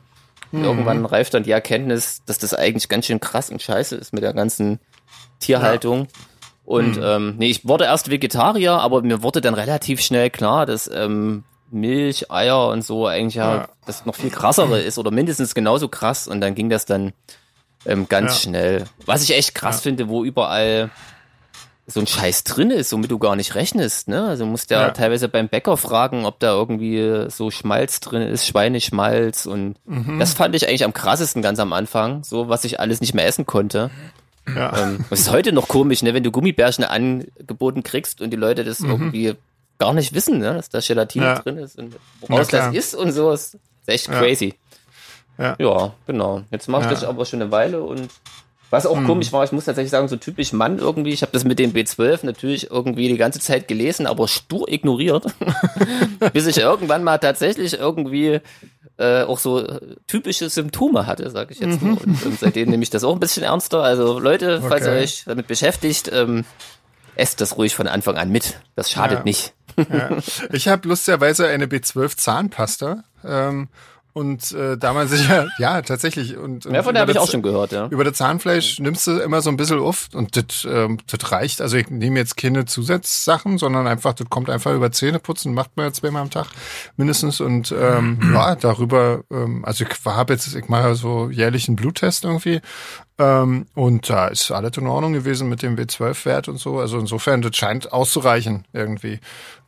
Mhm. 0.51 0.63
Irgendwann 0.63 1.05
reift 1.05 1.33
dann 1.33 1.43
die 1.43 1.51
Erkenntnis, 1.51 2.21
dass 2.25 2.37
das 2.37 2.53
eigentlich 2.53 2.87
ganz 2.87 3.05
schön 3.05 3.19
krass 3.19 3.49
und 3.49 3.61
scheiße 3.61 3.95
ist 3.95 4.13
mit 4.13 4.23
der 4.23 4.33
ganzen 4.33 4.79
Tierhaltung. 5.39 5.99
Ja. 5.99 6.05
Und 6.63 6.95
mhm. 6.95 7.03
ähm, 7.03 7.35
nee, 7.37 7.49
ich 7.49 7.67
wurde 7.67 7.83
erst 7.83 8.09
Vegetarier, 8.09 8.73
aber 8.73 9.01
mir 9.01 9.23
wurde 9.23 9.41
dann 9.41 9.55
relativ 9.55 9.99
schnell 9.99 10.29
klar, 10.29 10.65
dass 10.65 10.89
ähm, 10.93 11.43
Milch, 11.71 12.31
Eier 12.31 12.69
und 12.69 12.83
so 12.83 13.07
eigentlich 13.07 13.35
ja, 13.35 13.55
Ja. 13.55 13.69
das 13.85 14.05
noch 14.05 14.15
viel 14.15 14.29
krassere 14.29 14.79
ist 14.79 14.97
oder 14.97 15.11
mindestens 15.11 15.53
genauso 15.55 15.87
krass 15.87 16.27
und 16.27 16.41
dann 16.41 16.55
ging 16.55 16.69
das 16.69 16.85
dann 16.85 17.13
ähm, 17.85 18.07
ganz 18.09 18.33
Ja. 18.33 18.39
schnell. 18.49 18.85
Was 19.05 19.23
ich 19.23 19.33
echt 19.35 19.53
krass 19.55 19.81
finde, 19.81 20.09
wo 20.09 20.23
überall 20.25 20.89
so 21.89 22.01
ein 22.01 22.07
Scheiß 22.07 22.43
drin 22.43 22.69
ist, 22.69 22.91
womit 22.91 23.11
du 23.11 23.17
gar 23.17 23.37
nicht 23.37 23.55
rechnest, 23.55 24.09
ne? 24.09 24.27
Also 24.27 24.45
musst 24.45 24.71
ja, 24.71 24.81
Ja. 24.81 24.89
teilweise 24.91 25.29
beim 25.29 25.47
Bäcker 25.47 25.77
fragen, 25.77 26.25
ob 26.25 26.37
da 26.41 26.51
irgendwie 26.51 27.27
so 27.29 27.49
Schmalz 27.49 28.01
drin 28.01 28.21
ist, 28.23 28.45
Schweineschmalz 28.45 29.45
und 29.45 29.75
Mhm. 29.85 30.19
das 30.19 30.33
fand 30.33 30.53
ich 30.55 30.67
eigentlich 30.67 30.83
am 30.83 30.91
krassesten 30.93 31.41
ganz 31.41 31.59
am 31.59 31.71
Anfang, 31.71 32.23
so 32.25 32.49
was 32.49 32.65
ich 32.65 32.81
alles 32.81 32.99
nicht 32.99 33.13
mehr 33.13 33.25
essen 33.25 33.45
konnte. 33.45 33.89
Ja. 34.53 34.77
Ähm, 34.77 35.05
das 35.09 35.21
ist 35.21 35.31
heute 35.31 35.53
noch 35.53 35.67
komisch, 35.69 36.01
ne, 36.03 36.13
wenn 36.13 36.23
du 36.23 36.31
Gummibärchen 36.31 36.83
angeboten 36.83 37.83
kriegst 37.83 38.21
und 38.21 38.31
die 38.31 38.37
Leute 38.37 38.63
das 38.65 38.79
irgendwie 38.81 39.35
gar 39.79 39.93
nicht 39.93 40.13
wissen, 40.13 40.39
ne, 40.39 40.53
dass 40.55 40.69
da 40.69 40.79
Gelatine 40.79 41.25
Mhm. 41.25 41.31
Ja. 41.31 41.39
drin 41.39 41.57
ist 41.57 41.77
und 41.77 41.95
woraus 42.21 42.47
das 42.47 42.73
ist 42.73 42.95
und 42.95 43.11
so. 43.11 43.31
Das 43.31 43.53
ist 43.53 43.57
echt 43.87 44.07
crazy. 44.09 44.55
Ja. 45.37 45.55
Ja, 45.59 45.93
genau. 46.07 46.41
Jetzt 46.51 46.67
mache 46.67 46.83
ich 46.85 46.89
das 46.89 47.03
aber 47.03 47.25
schon 47.25 47.41
eine 47.41 47.51
Weile 47.51 47.83
und 47.83 48.09
was 48.69 48.85
auch 48.85 48.97
Mhm. 48.99 49.05
komisch 49.07 49.31
war, 49.31 49.43
ich 49.45 49.51
muss 49.53 49.63
tatsächlich 49.65 49.91
sagen, 49.91 50.07
so 50.09 50.17
typisch 50.17 50.51
Mann 50.51 50.77
irgendwie, 50.79 51.11
ich 51.11 51.21
habe 51.21 51.31
das 51.31 51.45
mit 51.45 51.57
dem 51.59 51.71
B12 51.73 52.25
natürlich 52.25 52.69
irgendwie 52.69 53.07
die 53.07 53.15
ganze 53.17 53.39
Zeit 53.39 53.67
gelesen, 53.67 54.07
aber 54.07 54.27
stur 54.27 54.67
ignoriert, 54.67 55.25
bis 56.33 56.47
ich 56.47 56.57
irgendwann 56.57 57.03
mal 57.03 57.17
tatsächlich 57.17 57.73
irgendwie 57.79 58.41
äh, 58.97 59.23
auch 59.23 59.37
so 59.37 59.63
typische 60.07 60.49
Symptome 60.49 61.05
hatte, 61.05 61.29
sage 61.29 61.53
ich 61.53 61.59
jetzt 61.59 61.81
mal. 61.81 61.93
Und, 61.93 62.25
und 62.25 62.39
seitdem 62.39 62.69
nehme 62.71 62.81
ich 62.83 62.89
das 62.89 63.03
auch 63.03 63.13
ein 63.13 63.19
bisschen 63.19 63.43
ernster. 63.43 63.83
Also 63.83 64.19
Leute, 64.19 64.61
falls 64.67 64.85
ihr 64.85 64.91
Okay. 64.91 65.03
euch 65.03 65.23
damit 65.27 65.47
beschäftigt, 65.47 66.09
ähm, 66.11 66.43
esst 67.15 67.39
das 67.39 67.57
ruhig 67.57 67.75
von 67.75 67.87
Anfang 67.87 68.17
an 68.17 68.29
mit. 68.31 68.59
Das 68.75 68.89
schadet 68.91 69.19
Ja. 69.19 69.23
nicht. 69.23 69.53
Ja. 69.77 70.17
Ich 70.51 70.67
habe 70.67 70.87
lustigerweise 70.87 71.47
eine 71.47 71.67
B12 71.67 72.17
Zahnpasta. 72.17 73.03
Ähm, 73.23 73.67
und 74.13 74.51
äh, 74.53 74.79
da 74.79 74.93
man 74.93 75.07
sich 75.07 75.29
ja, 75.29 75.45
ja, 75.59 75.79
tatsächlich. 75.83 76.37
Und, 76.37 76.65
und 76.65 76.73
Ja, 76.73 76.81
von 76.81 76.95
der 76.95 77.01
habe 77.01 77.11
über 77.11 77.19
ich 77.19 77.19
auch 77.19 77.25
das- 77.25 77.31
schon 77.33 77.43
gehört, 77.43 77.71
ja. 77.71 77.85
Über 77.89 78.03
das 78.03 78.17
Zahnfleisch 78.17 78.79
nimmst 78.79 79.05
du 79.05 79.19
immer 79.19 79.41
so 79.41 79.51
ein 79.51 79.57
bisschen 79.57 79.77
auf 79.77 80.07
und 80.15 80.35
das, 80.35 80.65
ähm, 80.67 80.97
das 81.05 81.31
reicht. 81.31 81.61
Also 81.61 81.77
ich 81.77 81.91
nehme 81.91 82.17
jetzt 82.17 82.35
keine 82.35 82.65
Zusatzsachen, 82.65 83.59
sondern 83.59 83.85
einfach, 83.85 84.13
das 84.13 84.27
kommt 84.27 84.49
einfach 84.49 84.73
über 84.73 84.91
Zähneputzen, 84.91 85.53
macht 85.53 85.77
man 85.77 85.85
ja 85.85 85.93
zweimal 85.93 86.23
am 86.23 86.31
Tag 86.31 86.47
mindestens. 86.95 87.39
Und 87.41 87.71
ähm, 87.79 88.17
ja, 88.33 88.55
darüber, 88.55 89.21
ähm, 89.29 89.63
also 89.63 89.85
ich 89.85 90.05
habe 90.05 90.33
jetzt, 90.33 90.55
ich 90.55 90.67
mache 90.67 90.95
so 90.95 91.29
jährlich 91.29 91.67
einen 91.67 91.75
Bluttest 91.75 92.23
irgendwie. 92.25 92.61
Ähm, 93.19 93.67
und 93.75 94.09
da 94.09 94.29
ist 94.29 94.49
alles 94.49 94.77
in 94.77 94.87
Ordnung 94.87 95.13
gewesen 95.13 95.47
mit 95.47 95.61
dem 95.61 95.75
B12-Wert 95.75 96.47
und 96.47 96.57
so. 96.57 96.79
Also 96.79 96.97
insofern, 96.97 97.43
das 97.43 97.55
scheint 97.55 97.93
auszureichen 97.93 98.65
irgendwie. 98.73 99.19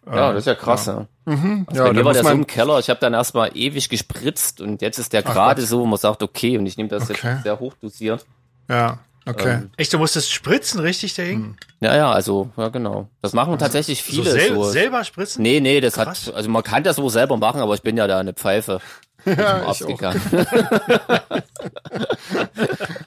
Ja, 0.06 0.32
das 0.34 0.40
ist 0.44 0.48
ja 0.48 0.56
krass, 0.56 0.86
ja. 0.88 1.06
Mhm. 1.26 1.66
Also 1.70 1.82
ja, 1.82 1.88
bei 1.88 1.94
mir 1.94 2.06
war 2.06 2.14
der 2.14 2.24
so 2.24 2.30
im 2.30 2.48
Keller, 2.48 2.80
ich 2.80 2.90
habe 2.90 3.00
dann 3.00 3.14
erstmal 3.14 3.52
ewig 3.56 3.90
gespritzt 3.90 4.60
und 4.62 4.82
jetzt 4.82 4.98
ist 4.98 5.14
der 5.14 5.22
gerade 5.22 5.62
so, 5.62 5.82
wo 5.82 5.86
man 5.86 6.00
sagt, 6.00 6.24
okay, 6.24 6.58
und 6.58 6.66
ich 6.66 6.78
nehme 6.78 6.90
das 6.90 7.10
Okay. 7.10 7.34
jetzt 7.34 7.44
sehr 7.44 7.60
hoch 7.60 7.74
dosiert. 7.82 8.26
ja, 8.70 8.98
okay. 9.28 9.54
Ähm, 9.56 9.70
Echt, 9.78 9.94
du 9.94 10.00
musstest 10.00 10.32
spritzen, 10.32 10.80
richtig, 10.80 11.14
der 11.14 11.26
Ding? 11.26 11.56
Ja, 11.82 11.96
ja, 11.96 12.12
also, 12.12 12.50
ja 12.58 12.70
genau. 12.70 13.08
Das 13.22 13.34
machen 13.34 13.58
tatsächlich 13.60 14.02
So 14.04 14.12
viele 14.12 14.32
sel 14.32 14.56
so. 14.56 14.64
selber 14.64 15.04
spritzen? 15.04 15.44
Nee, 15.44 15.60
nee, 15.60 15.80
das 15.82 15.94
Krass. 15.94 16.28
hat, 16.28 16.34
also 16.34 16.50
man 16.50 16.64
kann 16.64 16.84
das 16.84 16.96
so 16.96 17.08
selber 17.10 17.38
machen, 17.38 17.62
aber 17.62 17.76
ich 17.76 17.82
bin 17.84 17.96
ja 17.96 18.08
da 18.08 18.18
eine 18.20 18.34
Pfeife. 18.34 18.80
Zum 19.24 19.36
ich 19.72 19.98
gegangen. 19.98 20.22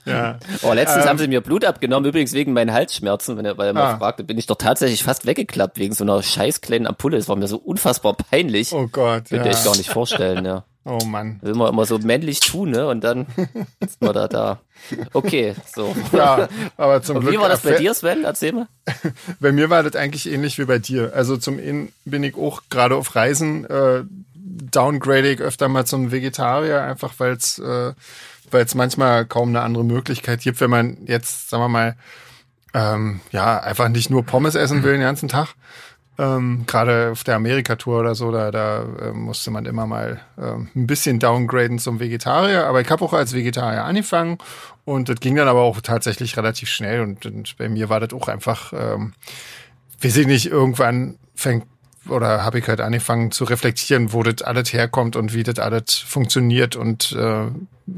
ja. 0.05 0.39
Oh, 0.63 0.73
letztens 0.73 1.05
Ähm. 1.05 1.09
haben 1.11 1.19
sie 1.19 1.29
mir 1.29 1.41
Blut 1.41 1.65
abgenommen, 1.65 2.09
übrigens 2.09 2.33
wegen 2.33 2.53
meinen 2.53 2.73
Halsschmerzen, 2.73 3.37
wenn 3.37 3.45
er, 3.45 3.59
weil 3.59 3.69
er 3.69 3.73
mal 3.73 3.95
Ah. 3.95 3.99
fragte, 3.99 4.25
bin 4.25 4.39
ich 4.39 4.47
doch 4.47 4.57
tatsächlich 4.57 5.03
fast 5.03 5.27
weggeklappt 5.27 5.79
wegen 5.79 5.95
so 5.95 6.05
einer 6.05 6.23
scheiß 6.23 6.61
kleinen 6.61 6.87
Ampulle. 6.87 7.17
Es 7.17 7.29
war 7.29 7.37
mir 7.37 7.49
so 7.49 7.57
unfassbar 7.59 8.15
peinlich. 8.15 8.73
Oh 8.73 8.89
Gott, 8.91 9.29
Könnte 9.29 9.49
ja. 9.49 9.55
ich 9.55 9.65
gar 9.65 9.77
nicht 9.77 9.91
vorstellen, 9.91 10.45
ja. 10.45 10.65
Oh 10.85 10.99
Mann. 11.05 11.39
Will 11.43 11.55
man 11.55 11.73
immer 11.73 11.85
so 11.87 11.97
männlich 12.01 12.41
tun, 12.41 12.71
ne? 12.73 12.89
Und 12.89 13.05
dann 13.05 13.27
ist 13.79 14.03
man 14.03 14.15
da 14.15 14.27
da. 14.27 14.59
Okay, 15.13 15.55
so. 15.73 15.95
Ja, 16.13 16.49
aber 16.77 17.01
zum 17.05 17.19
Und 17.19 17.23
Glück. 17.23 17.35
wie 17.35 17.39
war 17.39 17.49
das 17.49 17.61
bei 17.61 17.77
dir, 17.77 17.95
Sven? 17.95 18.25
Erzähl 18.25 18.51
mal. 18.53 18.67
Bei 19.39 19.53
mir 19.53 19.71
war 19.71 19.85
das 19.85 19.95
eigentlich 19.95 20.29
ähnlich 20.29 20.59
wie 20.59 20.65
bei 20.65 20.81
dir. 20.81 21.13
Also 21.15 21.37
zum 21.37 21.59
einen 21.61 21.93
bin 22.05 22.25
ich 22.25 22.35
auch 22.37 22.63
gerade 22.69 22.97
auf 22.97 23.15
Reisen 23.15 23.65
äh, 23.67 24.03
downgrade 24.55 25.31
ich 25.31 25.41
öfter 25.41 25.69
mal 25.69 25.85
zum 25.87 26.13
Vegetarier, 26.13 26.83
einfach 26.83 27.15
weil 27.19 27.33
es 27.33 27.59
äh, 27.59 27.93
weil 28.53 28.65
es 28.65 28.75
manchmal 28.75 29.25
kaum 29.27 29.51
eine 29.51 29.63
andere 29.63 29.85
Möglichkeit 29.85 30.41
gibt, 30.41 30.61
wenn 30.61 30.71
man 30.71 30.99
jetzt, 31.07 31.51
sagen 31.51 31.63
wir 31.63 31.69
mal, 31.69 31.97
ähm, 32.75 33.21
ja, 33.31 33.59
einfach 33.59 33.89
nicht 33.89 34.11
nur 34.11 34.25
Pommes 34.25 34.55
essen 34.55 34.83
will 34.83 34.93
den 34.93 35.03
ganzen 35.03 35.29
Tag. 35.29 35.55
Ähm, 36.19 36.65
Gerade 36.67 37.11
auf 37.13 37.25
der 37.25 37.37
Amerika-Tour 37.37 38.01
oder 38.01 38.15
so, 38.15 38.31
da, 38.31 38.51
da 38.51 38.83
äh, 39.01 39.13
musste 39.13 39.51
man 39.51 39.65
immer 39.67 39.87
mal 39.87 40.21
ähm, 40.39 40.69
ein 40.75 40.87
bisschen 40.87 41.19
downgraden 41.19 41.79
zum 41.79 42.01
Vegetarier. 42.01 42.67
Aber 42.67 42.81
ich 42.81 42.91
habe 42.91 43.05
auch 43.05 43.13
als 43.13 43.33
Vegetarier 43.33 43.85
angefangen 43.85 44.39
und 44.85 45.09
das 45.09 45.21
ging 45.21 45.37
dann 45.37 45.49
aber 45.49 45.63
auch 45.63 45.81
tatsächlich 45.81 46.37
relativ 46.37 46.69
schnell. 46.69 47.01
Und, 47.01 47.25
und 47.27 47.57
bei 47.57 47.69
mir 47.69 47.89
war 47.89 48.01
das 48.01 48.13
auch 48.13 48.29
einfach, 48.29 48.73
ähm, 48.75 49.15
weiß 50.03 50.17
ich 50.17 50.27
nicht, 50.27 50.47
irgendwann 50.47 51.19
fängt 51.35 51.67
oder 52.09 52.45
habe 52.45 52.59
ich 52.59 52.69
halt 52.69 52.81
angefangen 52.81 53.31
zu 53.31 53.45
reflektieren, 53.45 54.13
wo 54.13 54.23
das 54.23 54.43
alles 54.43 54.73
herkommt 54.73 55.17
und 55.17 55.33
wie 55.35 55.43
das 55.43 55.59
alles 55.59 55.95
funktioniert. 55.95 56.77
Und 56.77 57.13
äh, 57.13 57.47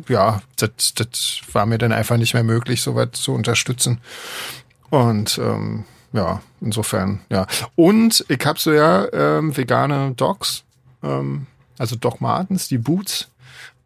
ja, 0.08 0.42
das, 0.56 0.94
das 0.94 1.40
war 1.52 1.66
mir 1.66 1.78
dann 1.78 1.92
einfach 1.92 2.16
nicht 2.16 2.34
mehr 2.34 2.44
möglich, 2.44 2.82
so 2.82 2.94
weit 2.94 3.16
zu 3.16 3.32
unterstützen. 3.32 4.00
Und 4.90 5.38
ähm, 5.38 5.84
ja, 6.12 6.42
insofern, 6.60 7.20
ja. 7.30 7.46
Und 7.74 8.24
ich 8.28 8.44
habe 8.46 8.58
so 8.58 8.72
ja 8.72 9.06
ähm, 9.12 9.56
vegane 9.56 10.12
Dogs, 10.14 10.64
ähm, 11.02 11.46
also 11.78 11.96
Doc 11.96 12.20
Martens, 12.20 12.68
die 12.68 12.78
Boots. 12.78 13.28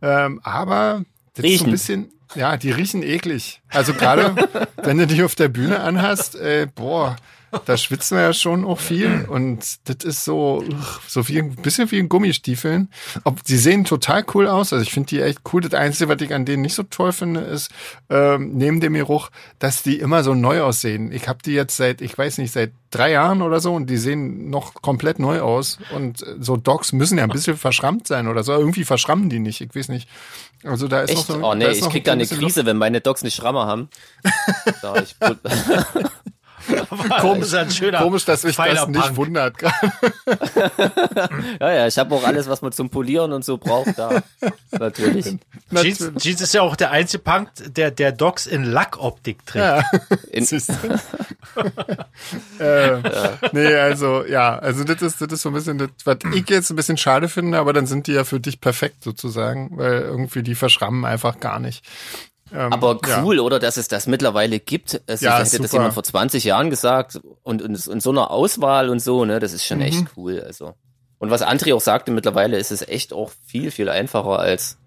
Ähm, 0.03 0.41
aber 0.43 1.05
das 1.35 1.45
ist 1.45 1.59
so 1.59 1.65
Riechen. 1.65 1.67
ein 1.67 1.73
bisschen, 1.73 2.13
ja, 2.35 2.57
die 2.57 2.71
riechen 2.71 3.03
eklig. 3.03 3.61
Also 3.71 3.95
gerade, 3.95 4.35
wenn 4.77 4.99
du 4.99 5.07
die 5.07 5.23
auf 5.23 5.35
der 5.35 5.49
Bühne 5.49 5.81
anhast, 5.81 6.35
äh, 6.37 6.67
boah, 6.73 7.17
da 7.65 7.77
schwitzen 7.77 8.17
wir 8.17 8.25
ja 8.25 8.33
schon 8.33 8.65
auch 8.65 8.79
viel 8.79 9.27
und 9.29 9.79
das 9.85 10.05
ist 10.05 10.25
so, 10.25 10.65
so 11.07 11.29
wie 11.29 11.39
ein 11.39 11.57
bisschen 11.57 11.91
wie 11.91 11.99
ein 11.99 12.09
Gummistiefeln. 12.09 12.91
Ob, 13.25 13.41
sie 13.45 13.59
sehen 13.59 13.85
total 13.85 14.25
cool 14.35 14.47
aus, 14.47 14.73
also 14.73 14.83
ich 14.83 14.93
finde 14.93 15.09
die 15.09 15.21
echt 15.21 15.41
cool. 15.53 15.61
Das 15.61 15.75
Einzige, 15.75 16.09
was 16.09 16.21
ich 16.21 16.35
an 16.35 16.45
denen 16.45 16.63
nicht 16.63 16.75
so 16.75 16.83
toll 16.83 17.13
finde, 17.13 17.41
ist, 17.41 17.71
ähm, 18.11 18.53
neben 18.55 18.81
dem 18.81 18.95
Geruch, 18.95 19.31
dass 19.59 19.83
die 19.83 19.99
immer 19.99 20.23
so 20.23 20.35
neu 20.35 20.63
aussehen. 20.63 21.13
Ich 21.13 21.29
habe 21.29 21.39
die 21.45 21.53
jetzt 21.53 21.77
seit, 21.77 22.01
ich 22.01 22.17
weiß 22.17 22.39
nicht, 22.39 22.53
seit 22.53 22.73
drei 22.91 23.13
Jahren 23.13 23.43
oder 23.43 23.61
so 23.61 23.75
und 23.75 23.89
die 23.89 23.97
sehen 23.97 24.51
noch 24.51 24.75
komplett 24.75 25.19
neu 25.19 25.41
aus. 25.41 25.79
Und 25.95 26.23
äh, 26.23 26.37
so 26.41 26.57
Dogs 26.57 26.93
müssen 26.93 27.19
ja 27.19 27.25
ein 27.25 27.31
bisschen 27.31 27.57
verschrammt 27.57 28.07
sein 28.07 28.29
oder 28.29 28.43
so. 28.43 28.53
Irgendwie 28.53 28.85
verschrammen 28.85 29.29
die 29.29 29.39
nicht, 29.39 29.61
ich 29.61 29.75
weiß 29.75 29.89
nicht. 29.89 30.09
Also 30.65 30.89
da 30.89 31.03
ist 31.03 31.11
Echt? 31.11 31.29
noch 31.29 31.37
so, 31.37 31.45
Oh 31.45 31.55
nee, 31.55 31.69
ich 31.69 31.81
krieg 31.89 32.05
so 32.05 32.07
da 32.07 32.13
ein 32.13 32.19
eine 32.19 32.27
Krise, 32.27 32.67
wenn 32.67 32.77
meine 32.77 33.01
Dogs 33.01 33.23
eine 33.23 33.31
Schramme 33.31 33.61
haben. 33.67 33.89
Da, 34.83 34.97
ich, 34.97 35.17
Komisch, 37.21 37.47
ist 37.47 37.55
ein 37.55 37.71
schöner, 37.71 37.99
Komisch, 37.99 38.25
dass 38.25 38.45
mich 38.45 38.57
das 38.57 38.89
nicht 38.89 39.17
wundert. 39.17 39.57
ja, 41.61 41.73
ja, 41.73 41.87
ich 41.87 41.99
habe 41.99 42.15
auch 42.15 42.25
alles, 42.25 42.49
was 42.49 42.63
man 42.63 42.73
zum 42.73 42.91
Polieren 42.91 43.33
und 43.33 43.45
so 43.45 43.59
braucht, 43.59 43.99
da. 43.99 44.23
Natürlich. 44.71 45.37
Jeans, 45.75 46.11
Jeans 46.19 46.41
ist 46.41 46.55
ja 46.55 46.63
auch 46.63 46.77
der 46.77 46.91
einzige 46.91 47.23
Punk, 47.23 47.51
der, 47.67 47.91
der 47.91 48.13
Docs 48.13 48.47
in 48.47 48.65
Lackoptik 48.65 49.45
trägt. 49.47 49.85
In, 50.31 50.45
Siehst 50.45 50.71
du? 50.71 50.75
äh, 52.65 52.99
Nee, 53.53 53.75
also 53.75 54.25
ja, 54.25 54.59
also 54.59 54.85
das 54.85 55.03
ist, 55.03 55.21
das 55.21 55.33
ist 55.33 55.43
so 55.43 55.51
ein 55.51 55.55
bisschen 55.55 55.79
das, 55.79 55.91
was 56.05 56.19
ich 56.35 56.49
jetzt 56.49 56.71
ein 56.71 56.77
bisschen 56.77 56.97
schade 56.97 57.29
finde, 57.29 57.59
aber 57.59 57.73
dann 57.73 57.87
sind 57.87 58.07
die 58.07 58.13
ja 58.13 58.25
für 58.25 58.41
dich 58.41 58.61
perfekt 58.61 59.03
sozusagen, 59.03 59.77
weil 59.77 60.01
irgendwie 60.03 60.43
die 60.43 60.55
verschrammen 60.55 61.05
einfach 61.05 61.41
gar 61.41 61.59
nicht. 61.59 61.85
Ähm, 62.53 62.73
aber 62.73 62.99
ja. 63.07 63.23
cool, 63.23 63.41
oder, 63.41 63.59
dass 63.59 63.77
es 63.77 63.89
das 63.89 64.07
mittlerweile 64.07 64.59
gibt. 64.61 65.01
Also, 65.07 65.25
Ja, 65.27 65.33
hätte 65.39 65.45
das 65.59 65.71
super. 65.71 65.73
jemand 65.75 65.95
vor 65.95 66.03
20 66.05 66.45
Jahren 66.45 66.71
gesagt 66.71 67.21
und, 67.43 67.63
und 67.63 67.87
in 67.87 68.01
so 68.01 68.11
einer 68.11 68.31
Auswahl 68.31 68.89
und 68.89 69.01
so, 69.01 69.25
ne, 69.25 69.39
das 69.41 69.53
ist 69.53 69.65
schon 69.65 69.79
Mhm. 69.79 69.85
echt 69.85 70.05
cool, 70.17 70.41
also. 70.41 70.75
Und 71.19 71.31
was 71.31 71.43
André 71.43 71.75
auch 71.75 71.81
sagte, 71.81 72.11
mittlerweile 72.13 72.57
ist 72.59 72.71
es 72.71 72.83
echt 72.87 73.13
auch 73.13 73.31
viel, 73.47 73.71
viel 73.71 73.89
einfacher 73.89 74.39
als 74.39 74.79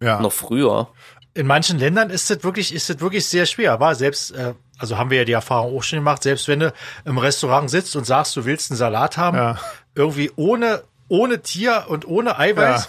Ja. 0.00 0.20
noch 0.20 0.32
früher. 0.32 0.88
In 1.34 1.46
manchen 1.46 1.78
Ländern 1.78 2.10
ist 2.10 2.30
das 2.30 2.42
wirklich, 2.42 2.74
ist 2.74 2.88
das 2.90 3.00
wirklich 3.00 3.26
sehr 3.26 3.46
schwer. 3.46 3.78
War 3.80 3.94
selbst, 3.94 4.30
äh, 4.32 4.54
also 4.78 4.98
haben 4.98 5.10
wir 5.10 5.18
ja 5.18 5.24
die 5.24 5.32
Erfahrung 5.32 5.76
auch 5.76 5.82
schon 5.82 5.98
gemacht, 5.98 6.22
selbst 6.22 6.48
wenn 6.48 6.60
du 6.60 6.72
im 7.04 7.18
Restaurant 7.18 7.70
sitzt 7.70 7.94
und 7.96 8.04
sagst, 8.06 8.34
du 8.36 8.44
willst 8.44 8.70
einen 8.70 8.78
Salat 8.78 9.16
haben, 9.16 9.36
Ja. 9.36 9.58
irgendwie 9.94 10.30
ohne, 10.36 10.82
ohne 11.08 11.40
Tier 11.42 11.84
und 11.88 12.06
ohne 12.08 12.38
Eiweiß, 12.38 12.88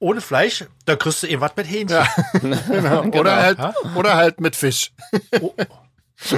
ohne 0.00 0.20
Fleisch, 0.20 0.64
da 0.84 0.96
kriegst 0.96 1.22
du 1.22 1.26
eben 1.26 1.40
was 1.40 1.56
mit 1.56 1.68
Hähnchen. 1.68 2.04
genau. 2.40 3.04
Oder 3.04 3.36
halt, 3.36 3.58
Ja. 3.58 3.74
oder 3.96 4.16
halt 4.16 4.40
mit 4.40 4.56
Fisch. 4.56 4.92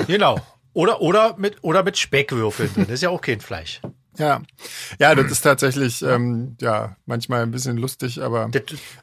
Genau. 0.06 0.38
Oder, 0.72 1.00
oder 1.00 1.36
mit, 1.36 1.56
oder 1.62 1.82
mit 1.82 1.98
Speckwürfeln. 1.98 2.70
Das 2.76 2.88
ist 2.88 3.02
ja 3.02 3.10
auch 3.10 3.20
kein 3.20 3.40
Fleisch. 3.40 3.80
Ja. 4.18 4.42
Ja, 4.98 5.14
das 5.14 5.30
ist 5.30 5.40
tatsächlich, 5.42 6.02
ähm, 6.02 6.56
ja, 6.60 6.96
manchmal 7.06 7.42
ein 7.42 7.50
bisschen 7.50 7.76
lustig, 7.76 8.20
aber, 8.22 8.50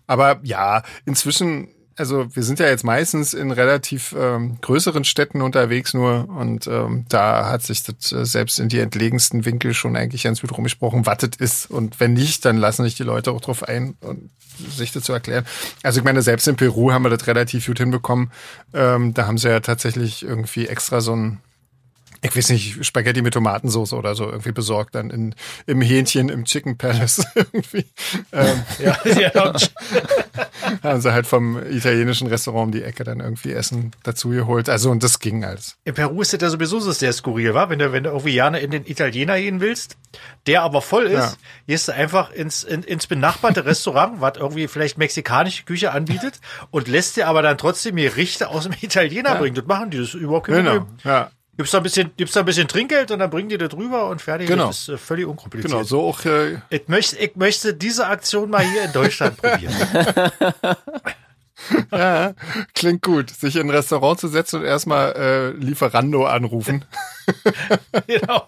aber 0.05 0.39
ja, 0.43 0.83
inzwischen, 1.05 1.69
also 1.97 2.27
wir 2.35 2.43
sind 2.43 2.59
ja 2.59 2.67
jetzt 2.67 2.83
meistens 2.83 3.33
in 3.33 3.51
relativ 3.51 4.15
ähm, 4.17 4.57
größeren 4.61 5.03
Städten 5.03 5.41
unterwegs 5.41 5.93
nur 5.93 6.29
und 6.29 6.67
ähm, 6.67 7.05
da 7.09 7.49
hat 7.49 7.63
sich 7.63 7.83
das 7.83 8.11
äh, 8.11 8.25
selbst 8.25 8.59
in 8.59 8.69
die 8.69 8.79
entlegensten 8.79 9.45
Winkel 9.45 9.73
schon 9.73 9.95
eigentlich 9.95 10.23
ganz 10.23 10.41
gut 10.41 10.55
rumgesprochen, 10.55 11.05
das 11.17 11.31
ist. 11.37 11.71
Und 11.71 11.99
wenn 11.99 12.13
nicht, 12.13 12.45
dann 12.45 12.57
lassen 12.57 12.83
sich 12.83 12.95
die 12.95 13.03
Leute 13.03 13.31
auch 13.31 13.41
drauf 13.41 13.63
ein 13.63 13.95
und 14.01 14.29
sich 14.69 14.91
dazu 14.91 15.11
erklären. 15.13 15.45
Also 15.83 15.99
ich 15.99 16.03
meine, 16.03 16.21
selbst 16.21 16.47
in 16.47 16.55
Peru 16.55 16.91
haben 16.91 17.03
wir 17.03 17.09
das 17.09 17.27
relativ 17.27 17.65
gut 17.65 17.79
hinbekommen. 17.79 18.31
Ähm, 18.73 19.13
da 19.13 19.27
haben 19.27 19.37
sie 19.37 19.49
ja 19.49 19.59
tatsächlich 19.59 20.23
irgendwie 20.23 20.67
extra 20.67 21.01
so 21.01 21.15
ein 21.15 21.39
ich 22.21 22.35
weiß 22.35 22.49
nicht, 22.49 22.85
Spaghetti 22.85 23.21
mit 23.21 23.33
Tomatensauce 23.33 23.93
oder 23.93 24.15
so 24.15 24.25
irgendwie 24.25 24.51
besorgt, 24.51 24.95
dann 24.95 25.09
in, 25.09 25.35
im 25.65 25.81
Hähnchen 25.81 26.29
im 26.29 26.45
Chicken 26.45 26.77
Palace 26.77 27.25
irgendwie. 27.35 27.85
Ähm, 28.31 28.63
ja, 28.79 28.97
ja. 29.33 29.53
haben 30.83 31.01
sie 31.01 31.13
halt 31.13 31.27
vom 31.27 31.61
italienischen 31.71 32.27
Restaurant 32.27 32.67
um 32.67 32.71
die 32.71 32.83
Ecke 32.83 33.03
dann 33.03 33.19
irgendwie 33.19 33.53
Essen 33.53 33.91
dazu 34.03 34.29
geholt. 34.29 34.69
Also 34.69 34.91
und 34.91 35.03
das 35.03 35.19
ging 35.19 35.43
alles. 35.43 35.77
In 35.85 35.93
Peru 35.93 36.21
ist 36.21 36.33
das 36.33 36.41
ja 36.41 36.49
sowieso 36.49 36.79
so 36.79 36.91
sehr 36.91 37.13
skurril, 37.13 37.53
war, 37.53 37.69
wenn 37.69 37.79
du, 37.79 37.91
wenn 37.91 38.03
du 38.03 38.09
irgendwie 38.09 38.33
gerne 38.33 38.59
in 38.59 38.71
den 38.71 38.85
Italiener 38.85 39.37
gehen 39.39 39.59
willst, 39.59 39.97
der 40.45 40.63
aber 40.63 40.81
voll 40.81 41.05
ist, 41.05 41.13
ja. 41.13 41.33
gehst 41.67 41.87
du 41.87 41.93
einfach 41.93 42.31
ins, 42.31 42.63
in, 42.63 42.83
ins 42.83 43.07
benachbarte 43.07 43.65
Restaurant, 43.65 44.21
was 44.21 44.37
irgendwie 44.37 44.67
vielleicht 44.67 44.97
mexikanische 44.97 45.63
Küche 45.63 45.91
anbietet 45.91 46.39
und 46.71 46.87
lässt 46.87 47.17
dir 47.17 47.27
aber 47.27 47.41
dann 47.41 47.57
trotzdem 47.57 47.95
Gerichte 47.95 48.49
aus 48.49 48.63
dem 48.63 48.73
Italiener 48.81 49.33
ja. 49.33 49.35
bringen. 49.35 49.55
Das 49.55 49.65
machen 49.65 49.91
die, 49.91 49.97
das 49.97 50.09
ist 50.09 50.13
überhaupt 50.15 50.47
kein 50.47 50.55
genau. 50.57 50.79
Problem. 50.79 50.97
Ja. 51.03 51.31
Gibt's 51.57 51.71
da 51.71 51.79
ein 51.79 51.83
bisschen, 51.83 52.11
gibt's 52.15 52.35
da 52.35 52.41
ein 52.41 52.45
bisschen 52.45 52.67
Trinkgeld 52.67 53.09
und 53.09 53.17
dann 53.17 53.31
bringen 53.31 53.49
die 53.49 53.57
da 53.57 53.67
drüber 53.67 54.09
und 54.09 54.21
fertig. 54.21 54.47
Genau. 54.47 54.67
Das 54.67 54.81
ist 54.81 54.89
äh, 54.89 54.97
völlig 54.97 55.25
unkompliziert. 55.25 55.71
Genau, 55.71 55.83
so 55.83 56.01
auch. 56.01 56.23
Äh 56.23 56.59
ich, 56.69 56.87
möchte, 56.87 57.17
ich 57.17 57.35
möchte 57.35 57.73
diese 57.73 58.05
Aktion 58.05 58.51
mal 58.51 58.63
hier 58.63 58.83
in 58.83 58.91
Deutschland 58.91 59.37
probieren. 59.41 59.73
ja, 61.91 62.33
klingt 62.75 63.01
gut. 63.01 63.31
Sich 63.31 63.55
in 63.55 63.63
ein 63.63 63.69
Restaurant 63.71 64.19
zu 64.19 64.27
setzen 64.27 64.59
und 64.59 64.65
erstmal 64.65 65.13
äh, 65.13 65.49
Lieferando 65.53 66.27
anrufen. 66.27 66.85
genau. 68.07 68.45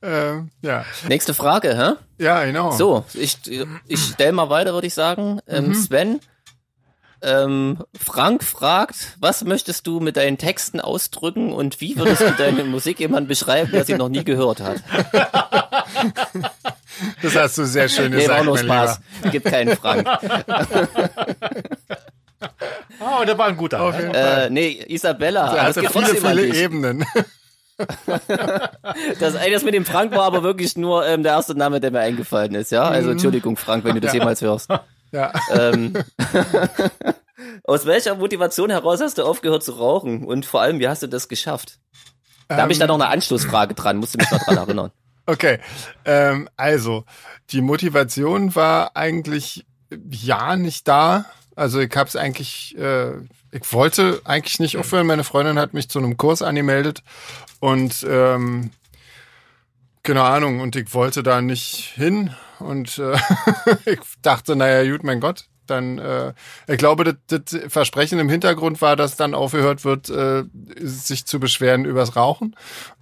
ähm, 0.00 0.50
ja. 0.62 0.84
Nächste 1.08 1.34
Frage, 1.34 1.76
hä? 1.76 2.22
Ja, 2.22 2.44
genau. 2.44 2.70
So, 2.70 3.04
ich, 3.14 3.38
ich 3.88 4.00
stell 4.00 4.30
mal 4.30 4.50
weiter, 4.50 4.72
würde 4.72 4.86
ich 4.86 4.94
sagen. 4.94 5.40
Ähm, 5.48 5.68
mhm. 5.68 5.74
Sven, 5.74 6.20
ähm, 7.24 7.78
Frank 7.98 8.44
fragt, 8.44 9.16
was 9.18 9.44
möchtest 9.44 9.86
du 9.86 10.00
mit 10.00 10.16
deinen 10.16 10.38
Texten 10.38 10.80
ausdrücken 10.80 11.52
und 11.52 11.80
wie 11.80 11.96
würdest 11.96 12.20
du 12.20 12.30
deine 12.32 12.64
Musik 12.64 13.00
jemand 13.00 13.28
beschreiben, 13.28 13.72
der 13.72 13.84
sie 13.84 13.94
noch 13.94 14.08
nie 14.08 14.24
gehört 14.24 14.60
hat? 14.60 14.82
Das 17.22 17.34
hast 17.34 17.58
du 17.58 17.64
sehr 17.64 17.88
schön 17.88 18.12
nee, 18.12 18.22
gesagt. 18.22 18.40
Auch 18.40 18.44
nur 18.44 18.58
Spaß. 18.58 19.00
Lieber. 19.18 19.30
Gibt 19.30 19.46
keinen 19.46 19.76
Frank. 19.76 20.06
Oh, 23.00 23.24
der 23.24 23.36
war 23.36 23.46
ein 23.46 23.56
guter. 23.56 23.82
Auf 23.82 23.98
jeden 23.98 24.14
Äh, 24.14 24.50
nee, 24.50 24.84
Isabella. 24.88 25.52
Der 25.52 25.62
hatte 25.64 25.88
viele, 25.90 26.14
viele 26.14 26.46
Ebenen. 26.54 27.04
das 29.18 29.34
das 29.34 29.64
mit 29.64 29.74
dem 29.74 29.84
Frank 29.84 30.12
war 30.12 30.22
aber 30.22 30.42
wirklich 30.42 30.76
nur 30.76 31.06
ähm, 31.06 31.22
der 31.22 31.32
erste 31.32 31.54
Name, 31.54 31.80
der 31.80 31.90
mir 31.90 32.00
eingefallen 32.00 32.54
ist, 32.54 32.70
ja? 32.70 32.84
Also 32.84 33.06
mhm. 33.06 33.12
Entschuldigung, 33.12 33.56
Frank, 33.56 33.84
wenn 33.84 33.94
du 33.94 34.00
das 34.00 34.12
jemals 34.12 34.42
hörst. 34.42 34.70
Ja. 35.14 35.32
Ähm, 35.52 35.94
aus 37.64 37.86
welcher 37.86 38.16
Motivation 38.16 38.70
heraus 38.70 39.00
hast 39.00 39.16
du 39.18 39.22
aufgehört 39.22 39.62
zu 39.62 39.72
rauchen? 39.72 40.24
Und 40.24 40.44
vor 40.44 40.60
allem, 40.60 40.80
wie 40.80 40.88
hast 40.88 41.04
du 41.04 41.06
das 41.06 41.28
geschafft? 41.28 41.78
Da 42.48 42.56
ähm, 42.56 42.62
habe 42.62 42.72
ich 42.72 42.80
da 42.80 42.88
noch 42.88 42.96
eine 42.96 43.06
Anschlussfrage 43.06 43.74
dran, 43.74 43.98
musst 43.98 44.14
du 44.14 44.18
mich 44.18 44.30
mal 44.30 44.38
dran 44.38 44.56
erinnern. 44.56 44.90
Okay, 45.26 45.58
ähm, 46.04 46.50
also 46.58 47.06
die 47.48 47.62
Motivation 47.62 48.54
war 48.54 48.94
eigentlich 48.94 49.64
ja 50.10 50.54
nicht 50.54 50.86
da. 50.86 51.24
Also 51.56 51.80
ich 51.80 51.96
habe 51.96 52.10
es 52.10 52.14
eigentlich, 52.14 52.76
äh, 52.76 53.12
ich 53.50 53.72
wollte 53.72 54.20
eigentlich 54.24 54.58
nicht 54.60 54.76
aufhören. 54.76 55.06
Meine 55.06 55.24
Freundin 55.24 55.58
hat 55.58 55.72
mich 55.72 55.88
zu 55.88 55.98
einem 55.98 56.18
Kurs 56.18 56.42
angemeldet 56.42 57.02
und 57.58 58.04
ähm, 58.06 58.70
keine 60.02 60.24
Ahnung, 60.24 60.60
und 60.60 60.76
ich 60.76 60.92
wollte 60.92 61.22
da 61.22 61.40
nicht 61.40 61.94
hin 61.94 62.34
und 62.64 62.98
äh, 62.98 63.16
ich 63.84 64.00
dachte, 64.22 64.56
naja, 64.56 64.90
gut, 64.90 65.04
mein 65.04 65.20
Gott, 65.20 65.46
dann, 65.66 65.98
äh, 65.98 66.32
ich 66.66 66.78
glaube, 66.78 67.04
das, 67.04 67.42
das 67.42 67.60
Versprechen 67.68 68.18
im 68.18 68.28
Hintergrund 68.28 68.80
war, 68.82 68.96
dass 68.96 69.16
dann 69.16 69.34
aufgehört 69.34 69.84
wird, 69.84 70.10
äh, 70.10 70.44
sich 70.78 71.26
zu 71.26 71.40
beschweren 71.40 71.84
übers 71.84 72.16
Rauchen. 72.16 72.56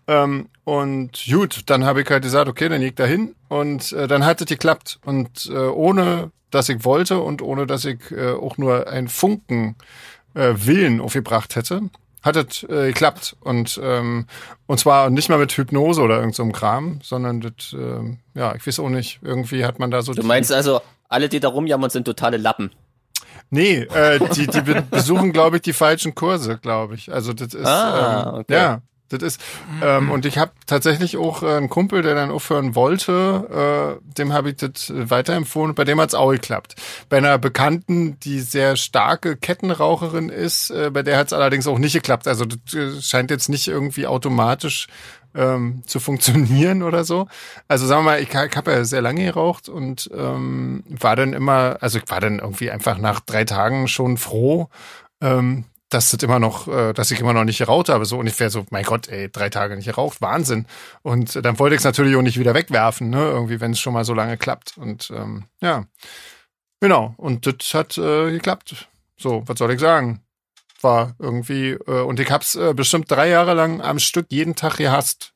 Ähm, 0.07 0.49
und 0.65 1.25
gut, 1.31 1.63
dann 1.67 1.85
habe 1.85 2.03
ich 2.03 2.11
halt 2.11 2.23
gesagt, 2.23 2.49
okay, 2.49 2.69
dann 2.69 2.83
ich 2.83 2.95
da 2.95 3.05
hin 3.05 3.35
und 3.49 3.93
äh, 3.93 4.09
dann 4.09 4.25
hat 4.25 4.41
es 4.41 4.47
geklappt. 4.47 4.99
Und 5.05 5.47
äh, 5.47 5.57
ohne, 5.57 6.31
dass 6.51 6.69
ich 6.69 6.85
wollte 6.85 7.21
und 7.21 7.43
ohne, 7.43 7.67
dass 7.67 7.85
ich 7.85 7.99
äh, 8.11 8.33
auch 8.33 8.59
nur 8.59 8.89
ein 8.89 9.09
Funken 9.09 9.77
äh, 10.35 10.55
Willen 10.57 11.01
aufgebracht 11.01 11.57
hätte, 11.57 11.83
hat 12.23 12.37
es 12.37 12.63
äh, 12.65 12.89
geklappt. 12.89 13.37
Und, 13.41 13.81
ähm, 13.83 14.27
und 14.67 14.79
zwar 14.79 15.11
nicht 15.11 15.29
mal 15.29 15.39
mit 15.39 15.53
Hypnose 15.53 16.01
oder 16.01 16.17
irgendeinem 16.17 16.53
so 16.53 16.59
Kram, 16.59 17.01
sondern 17.03 17.41
das, 17.41 17.75
äh, 17.75 18.17
ja, 18.39 18.55
ich 18.55 18.67
weiß 18.67 18.79
auch 18.81 18.89
nicht, 18.89 19.21
irgendwie 19.23 19.65
hat 19.65 19.79
man 19.79 19.91
da 19.91 20.03
so. 20.03 20.15
Du 20.15 20.23
meinst 20.23 20.53
also, 20.53 20.81
alle, 21.09 21.29
die 21.29 21.41
da 21.41 21.49
rumjammern, 21.49 21.91
sind 21.91 22.05
totale 22.05 22.37
Lappen. 22.37 22.71
Nee, 23.51 23.81
äh, 23.81 24.19
die, 24.31 24.47
die 24.47 24.63
besuchen, 24.91 25.33
glaube 25.33 25.57
ich, 25.57 25.63
die 25.63 25.75
falschen 25.75 26.15
Kurse, 26.15 26.57
glaube 26.57 26.95
ich. 26.95 27.13
Also 27.13 27.35
das 27.35 27.53
ist 27.53 27.67
ah, 27.67 28.31
ähm, 28.31 28.41
okay. 28.41 28.55
ja. 28.55 28.81
Das 29.13 29.23
ist, 29.23 29.41
ähm, 29.83 30.11
und 30.11 30.27
ich 30.27 30.39
habe 30.39 30.53
tatsächlich 30.67 31.17
auch 31.17 31.43
äh, 31.43 31.57
einen 31.57 31.69
Kumpel, 31.69 32.03
der 32.03 32.15
dann 32.15 32.31
aufhören 32.31 32.75
wollte, 32.75 33.99
äh, 34.01 34.15
dem 34.15 34.33
habe 34.33 34.51
ich 34.51 34.57
das 34.57 34.93
weiterempfohlen, 34.95 35.75
bei 35.75 35.85
dem 35.85 36.01
hat's 36.01 36.15
auch 36.15 36.31
geklappt. 36.31 36.77
Bei 37.09 37.19
einer 37.19 37.39
Bekannten, 37.39 38.19
die 38.21 38.41
sehr 38.41 38.77
starke 38.77 39.37
Kettenraucherin 39.37 40.29
ist, 40.29 40.71
äh, 40.71 40.91
bei 40.91 41.03
der 41.03 41.19
hat's 41.19 41.33
allerdings 41.33 41.67
auch 41.67 41.79
nicht 41.79 41.93
geklappt. 41.93 42.27
Also 42.27 42.45
das 42.45 42.75
äh, 42.75 43.01
scheint 43.01 43.31
jetzt 43.31 43.49
nicht 43.49 43.69
irgendwie 43.69 44.07
automatisch 44.07 44.89
ähm, 45.35 45.83
zu 45.87 46.01
funktionieren 46.01 46.83
oder 46.83 47.05
so. 47.05 47.27
Also 47.69 47.87
sagen 47.87 48.05
wir 48.05 48.13
mal, 48.13 48.21
ich, 48.21 48.29
ich 48.29 48.57
habe 48.57 48.73
ja 48.73 48.85
sehr 48.85 49.03
lange 49.03 49.25
geraucht 49.25 49.69
und 49.69 50.11
ähm, 50.15 50.85
war 50.89 51.17
dann 51.17 51.33
immer, 51.33 51.79
also 51.81 51.99
ich 51.99 52.09
war 52.09 52.21
dann 52.21 52.39
irgendwie 52.39 52.71
einfach 52.71 52.99
nach 52.99 53.21
drei 53.21 53.45
Tagen 53.45 53.89
schon 53.89 54.17
froh, 54.17 54.69
ähm, 55.21 55.65
dass 55.93 56.11
das 56.11 56.23
immer 56.23 56.39
noch, 56.39 56.69
äh, 56.69 56.93
dass 56.93 57.11
ich 57.11 57.21
immer 57.21 57.33
noch 57.33 57.45
nicht 57.45 57.59
geraucht 57.59 57.89
habe. 57.89 58.05
So 58.05 58.19
ungefähr 58.19 58.51
so, 58.51 58.65
mein 58.71 58.85
Gott, 58.85 59.09
ey, 59.09 59.31
drei 59.31 59.51
Tage 59.51 59.77
nicht 59.77 59.87
geraucht, 59.87 60.21
Wahnsinn. 60.21 60.67
Und 61.03 61.45
dann 61.45 61.59
wollte 61.59 61.75
ich 61.75 61.81
es 61.81 61.85
natürlich 61.85 62.17
auch 62.17 62.23
nicht 62.23 62.39
wieder 62.39 62.55
wegwerfen, 62.55 63.11
ne? 63.11 63.19
Irgendwie, 63.19 63.61
wenn 63.61 63.73
es 63.73 63.81
schon 63.81 63.93
mal 63.93 64.05
so 64.05 64.15
lange 64.15 64.37
klappt. 64.37 64.79
Und 64.79 65.13
ähm, 65.15 65.45
ja, 65.61 65.85
genau. 66.81 67.15
Und 67.17 67.47
das 67.47 67.75
hat 67.75 67.99
äh, 67.99 68.31
geklappt. 68.31 68.89
So, 69.17 69.43
was 69.47 69.59
soll 69.59 69.73
ich 69.73 69.81
sagen? 69.81 70.23
War 70.81 71.15
irgendwie, 71.19 71.71
äh, 71.71 72.03
und 72.03 72.19
ich 72.19 72.31
hab's 72.31 72.55
äh, 72.55 72.75
bestimmt 72.75 73.11
drei 73.11 73.29
Jahre 73.29 73.55
lang 73.55 73.81
am 73.81 73.99
Stück 73.99 74.27
jeden 74.31 74.57
Tag 74.57 74.77
gehasst, 74.79 75.33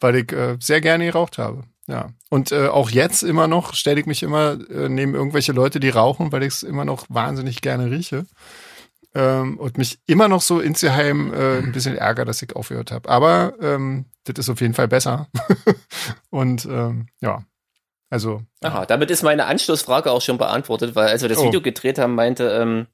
weil 0.00 0.16
ich 0.16 0.32
äh, 0.32 0.56
sehr 0.60 0.80
gerne 0.80 1.06
geraucht 1.06 1.38
habe. 1.38 1.62
Ja. 1.86 2.10
Und 2.28 2.52
äh, 2.52 2.68
auch 2.68 2.90
jetzt 2.90 3.22
immer 3.22 3.46
noch 3.46 3.74
stelle 3.74 4.00
ich 4.00 4.06
mich 4.06 4.22
immer 4.22 4.52
äh, 4.70 4.88
neben 4.88 5.14
irgendwelche 5.14 5.52
Leute, 5.52 5.80
die 5.80 5.88
rauchen, 5.88 6.32
weil 6.32 6.42
ich 6.42 6.54
es 6.54 6.62
immer 6.62 6.84
noch 6.84 7.06
wahnsinnig 7.08 7.60
gerne 7.60 7.90
rieche 7.90 8.26
ähm, 9.14 9.58
und 9.58 9.78
mich 9.78 9.98
immer 10.06 10.28
noch 10.28 10.42
so 10.42 10.60
insgeheim 10.60 11.32
äh, 11.32 11.58
ein 11.58 11.72
bisschen 11.72 11.96
ärgere, 11.96 12.24
dass 12.24 12.42
ich 12.42 12.56
aufgehört 12.56 12.90
habe. 12.90 13.08
Aber 13.08 13.54
ähm, 13.60 14.06
das 14.24 14.38
ist 14.38 14.48
auf 14.48 14.60
jeden 14.60 14.74
Fall 14.74 14.88
besser. 14.88 15.28
und 16.30 16.64
ähm, 16.64 17.08
ja, 17.20 17.44
also. 18.10 18.42
Aha, 18.62 18.86
damit 18.86 19.10
ist 19.10 19.22
meine 19.22 19.46
Anschlussfrage 19.46 20.10
auch 20.10 20.20
schon 20.22 20.38
beantwortet, 20.38 20.94
weil 20.94 21.08
als 21.08 21.22
wir 21.22 21.28
das 21.28 21.38
oh. 21.38 21.46
Video 21.46 21.60
gedreht 21.60 21.98
haben, 21.98 22.14
meinte 22.14 22.48
ähm, 22.50 22.86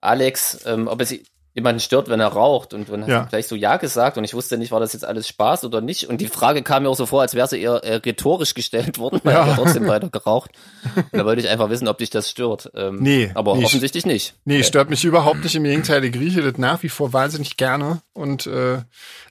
Alex, 0.00 0.64
ähm, 0.66 0.88
ob 0.88 1.00
es 1.00 1.14
jemanden 1.56 1.80
stört, 1.80 2.08
wenn 2.08 2.20
er 2.20 2.28
raucht. 2.28 2.74
Und 2.74 2.90
dann 2.90 3.08
ja. 3.08 3.20
hast 3.20 3.24
du 3.24 3.30
gleich 3.30 3.46
so 3.48 3.56
Ja 3.56 3.78
gesagt 3.78 4.18
und 4.18 4.24
ich 4.24 4.34
wusste 4.34 4.58
nicht, 4.58 4.70
war 4.70 4.78
das 4.78 4.92
jetzt 4.92 5.04
alles 5.04 5.26
Spaß 5.26 5.64
oder 5.64 5.80
nicht. 5.80 6.08
Und 6.08 6.20
die 6.20 6.28
Frage 6.28 6.62
kam 6.62 6.82
mir 6.82 6.90
auch 6.90 6.96
so 6.96 7.06
vor, 7.06 7.22
als 7.22 7.34
wäre 7.34 7.48
sie 7.48 7.60
eher 7.60 7.82
äh, 7.82 7.96
rhetorisch 7.96 8.54
gestellt 8.54 8.98
worden, 8.98 9.20
weil 9.24 9.34
ja. 9.34 9.46
er 9.46 9.56
trotzdem 9.56 9.86
weiter 9.88 10.10
geraucht. 10.10 10.50
Und 10.94 11.06
da 11.12 11.24
wollte 11.24 11.40
ich 11.40 11.48
einfach 11.48 11.70
wissen, 11.70 11.88
ob 11.88 11.98
dich 11.98 12.10
das 12.10 12.30
stört. 12.30 12.70
Ähm, 12.74 12.98
nee. 13.00 13.30
Aber 13.34 13.56
nee, 13.56 13.64
offensichtlich 13.64 14.04
nicht. 14.04 14.34
Nee, 14.44 14.62
stört 14.62 14.90
mich 14.90 15.02
überhaupt 15.04 15.42
nicht. 15.42 15.56
Im 15.56 15.64
Gegenteil, 15.64 16.04
ich 16.04 16.14
rieche 16.14 16.42
das 16.42 16.58
nach 16.58 16.82
wie 16.82 16.90
vor 16.90 17.14
wahnsinnig 17.14 17.56
gerne. 17.56 18.02
Und 18.12 18.46
äh, 18.46 18.82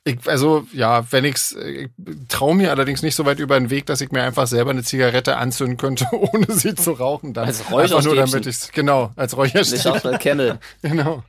ich, 0.04 0.18
also 0.28 0.68
ja, 0.72 1.12
wenn 1.12 1.26
ich's, 1.26 1.52
ich 1.52 1.90
traue 2.28 2.56
mir 2.56 2.72
allerdings 2.72 3.02
nicht 3.02 3.16
so 3.16 3.26
weit 3.26 3.40
über 3.40 3.60
den 3.60 3.70
Weg, 3.70 3.86
dass 3.88 4.02
ich 4.02 4.12
mir 4.12 4.22
einfach 4.22 4.46
selber 4.46 4.72
eine 4.72 4.84
Zigarette 4.84 5.38
anzünden 5.38 5.78
könnte, 5.78 6.08
ohne 6.12 6.46
sie 6.50 6.76
zu 6.76 6.92
rauchen. 6.92 7.34
Dann. 7.34 7.46
Als 7.46 7.72
Räucherstäbchen. 7.72 8.16
nur 8.16 8.16
damit 8.16 8.46
ich's, 8.46 8.72
genau, 8.72 9.12
als 9.16 9.36
Räucherstäbchen. 9.38 10.20
Camel. 10.20 10.60
genau. 10.82 11.24